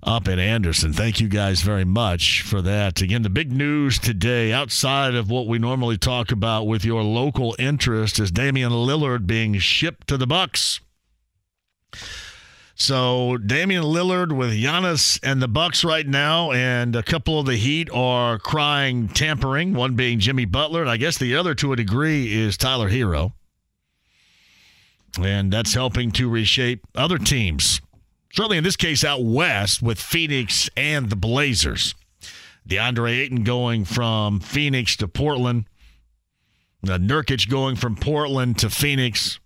up 0.02 0.28
in 0.28 0.38
Anderson. 0.38 0.92
Thank 0.92 1.20
you 1.20 1.28
guys 1.28 1.62
very 1.62 1.84
much 1.84 2.42
for 2.42 2.60
that. 2.62 3.00
Again, 3.00 3.22
the 3.22 3.30
big 3.30 3.52
news 3.52 3.98
today, 3.98 4.52
outside 4.52 5.14
of 5.14 5.30
what 5.30 5.46
we 5.46 5.58
normally 5.58 5.96
talk 5.96 6.32
about 6.32 6.64
with 6.64 6.84
your 6.84 7.02
local 7.02 7.54
interest, 7.58 8.18
is 8.18 8.30
Damian 8.30 8.72
Lillard 8.72 9.26
being 9.26 9.58
shipped 9.58 10.08
to 10.08 10.16
the 10.16 10.26
Bucks. 10.26 10.80
So 12.82 13.38
Damian 13.38 13.84
Lillard 13.84 14.32
with 14.32 14.50
Giannis 14.50 15.20
and 15.22 15.40
the 15.40 15.46
Bucks 15.46 15.84
right 15.84 16.04
now, 16.04 16.50
and 16.50 16.96
a 16.96 17.02
couple 17.04 17.38
of 17.38 17.46
the 17.46 17.54
Heat 17.54 17.88
are 17.92 18.40
crying 18.40 19.06
tampering. 19.06 19.72
One 19.72 19.94
being 19.94 20.18
Jimmy 20.18 20.46
Butler, 20.46 20.80
and 20.80 20.90
I 20.90 20.96
guess 20.96 21.16
the 21.16 21.36
other 21.36 21.54
to 21.54 21.72
a 21.72 21.76
degree 21.76 22.34
is 22.34 22.56
Tyler 22.56 22.90
Herro, 22.90 23.34
and 25.16 25.52
that's 25.52 25.74
helping 25.74 26.10
to 26.10 26.28
reshape 26.28 26.84
other 26.96 27.18
teams. 27.18 27.80
Certainly 28.32 28.58
in 28.58 28.64
this 28.64 28.74
case 28.74 29.04
out 29.04 29.22
west 29.22 29.80
with 29.80 30.00
Phoenix 30.00 30.68
and 30.76 31.08
the 31.08 31.14
Blazers. 31.14 31.94
DeAndre 32.68 33.16
Ayton 33.20 33.44
going 33.44 33.84
from 33.84 34.40
Phoenix 34.40 34.96
to 34.96 35.06
Portland. 35.06 35.66
Uh, 36.82 36.98
Nurkic 36.98 37.48
going 37.48 37.76
from 37.76 37.94
Portland 37.94 38.58
to 38.58 38.68
Phoenix. 38.68 39.38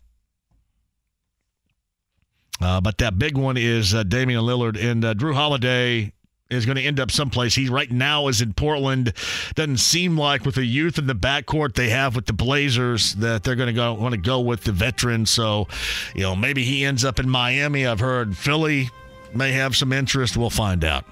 Uh, 2.61 2.81
but 2.81 2.99
that 2.99 3.19
big 3.19 3.37
one 3.37 3.57
is 3.57 3.95
uh, 3.95 4.03
Damian 4.03 4.41
Lillard 4.41 4.83
and 4.83 5.05
uh, 5.05 5.15
Jrue 5.15 5.35
Holiday 5.35 6.13
is 6.49 6.65
going 6.65 6.77
to 6.77 6.83
end 6.83 7.01
up 7.01 7.11
someplace. 7.11 7.55
He 7.55 7.69
right 7.69 7.91
now 7.91 8.29
is 8.29 8.41
in 8.41 8.53
Portland. 8.53 9.13
Doesn't 9.55 9.79
seem 9.79 10.17
like 10.17 10.45
with 10.45 10.55
the 10.55 10.65
youth 10.65 10.99
in 10.99 11.07
the 11.07 11.15
backcourt 11.15 11.75
they 11.75 11.91
have 11.91 12.15
with 12.15 12.27
the 12.27 12.33
Blazers 12.33 13.15
that 13.15 13.43
they're 13.43 13.57
going 13.57 13.69
to 13.69 13.73
go 13.73 13.95
want 13.95 14.15
to 14.15 14.21
go 14.21 14.41
with 14.41 14.65
the 14.65 14.73
veteran. 14.73 15.27
So, 15.27 15.67
you 16.15 16.23
know, 16.23 16.37
maybe 16.37 16.63
he 16.65 16.85
ends 16.85 17.05
up 17.05 17.19
in 17.19 17.29
Miami. 17.29 17.87
I've 17.87 18.01
heard 18.01 18.37
Philly 18.37 18.91
may 19.35 19.53
have 19.53 19.77
some 19.77 19.93
interest. 19.93 20.37
We'll 20.37 20.51
find 20.51 20.85
out. 20.85 21.05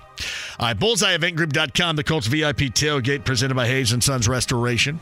All 0.60 0.66
right, 0.66 0.78
bullseye 0.78 1.16
eventgroup.com, 1.16 1.96
the 1.96 2.04
Colts 2.04 2.28
VIP 2.28 2.72
tailgate 2.72 3.24
presented 3.24 3.54
by 3.54 3.66
Hayes 3.66 3.92
and 3.92 4.02
Sons 4.02 4.28
Restoration. 4.28 5.00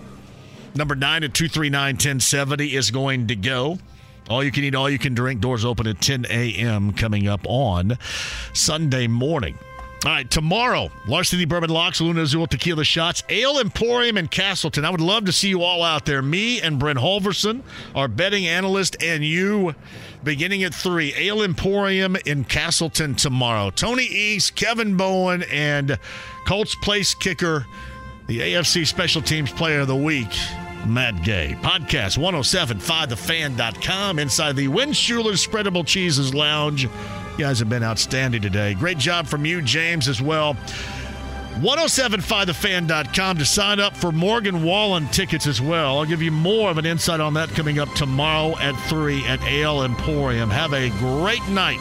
Number 0.75 0.95
nine 0.95 1.23
at 1.23 1.35
239 1.35 1.95
1070 1.95 2.75
is 2.75 2.91
going 2.91 3.27
to 3.27 3.37
go. 3.37 3.79
All 4.29 4.43
you 4.43 4.53
can 4.53 4.65
eat, 4.65 4.75
all 4.75 4.89
you 4.89 4.99
can 4.99 5.15
drink. 5.15 5.41
Doors 5.41 5.65
open 5.65 5.87
at 5.87 6.01
10 6.01 6.27
a.m. 6.31 6.93
coming 6.93 7.29
up 7.29 7.41
on 7.47 7.99
Sunday 8.53 9.07
morning. 9.07 9.59
All 10.05 10.11
right, 10.11 10.29
tomorrow, 10.29 10.91
Larceny 11.07 11.45
Bourbon 11.45 11.71
Locks, 11.71 12.01
Luna 12.01 12.23
Azul 12.23 12.49
Tequila 12.49 12.83
Shots, 12.83 13.23
Ale 13.29 13.61
Emporium 13.61 14.19
in 14.19 14.27
Castleton. 14.27 14.85
I 14.85 14.91
would 14.91 15.01
love 15.01 15.27
to 15.27 15.33
see 15.33 15.49
you 15.49 15.63
all 15.63 15.85
out 15.85 16.07
there. 16.07 16.21
Me 16.23 16.61
and 16.61 16.77
Brent 16.77 16.99
Holverson, 16.99 17.63
our 17.95 18.09
betting 18.09 18.49
analyst, 18.49 19.01
and 19.01 19.25
you 19.25 19.77
beginning 20.25 20.65
at 20.65 20.75
3. 20.75 21.15
Ale 21.17 21.43
Emporium 21.43 22.17
in 22.27 22.43
Castleton 22.43 23.15
tomorrow. 23.15 23.71
Tony 23.71 24.03
East, 24.03 24.57
Kevin 24.57 24.97
Bowen, 24.97 25.45
and 25.53 25.97
Colts 26.47 26.75
place 26.75 27.15
kicker, 27.15 27.65
the 28.27 28.41
AFC 28.41 28.85
Special 28.85 29.23
Teams 29.23 29.53
Player 29.53 29.81
of 29.81 29.87
the 29.87 29.95
Week, 29.95 30.33
Matt 30.87 31.23
Gay. 31.23 31.57
Podcast 31.63 32.19
1075thefan.com 32.19 34.19
inside 34.19 34.57
the 34.57 34.69
Win 34.69 34.93
Schuler 34.93 35.33
Spreadable 35.33 35.87
Cheeses 35.87 36.35
Lounge. 36.35 36.85
You 36.85 36.91
guys 37.39 37.59
have 37.59 37.69
been 37.69 37.83
outstanding 37.83 38.43
today. 38.43 38.75
Great 38.75 38.99
job 38.99 39.27
from 39.27 39.47
you, 39.47 39.63
James, 39.63 40.09
as 40.09 40.21
well. 40.21 40.57
1075thefan.com 41.61 43.39
to 43.39 43.45
sign 43.45 43.79
up 43.79 43.97
for 43.97 44.11
Morgan 44.11 44.63
Wallen 44.63 45.07
tickets 45.09 45.47
as 45.47 45.61
well. 45.61 45.99
I'll 45.99 46.07
give 46.07 46.23
you 46.23 46.33
more 46.33 46.71
of 46.71 46.79
an 46.79 46.87
insight 46.87 47.21
on 47.21 47.35
that 47.35 47.51
coming 47.51 47.79
up 47.79 47.93
tomorrow 47.95 48.59
at 48.59 48.75
3 48.89 49.25
at 49.27 49.43
Ale 49.45 49.85
Emporium. 49.85 50.51
Have 50.51 50.73
a 50.73 50.89
great 50.91 51.47
night. 51.49 51.79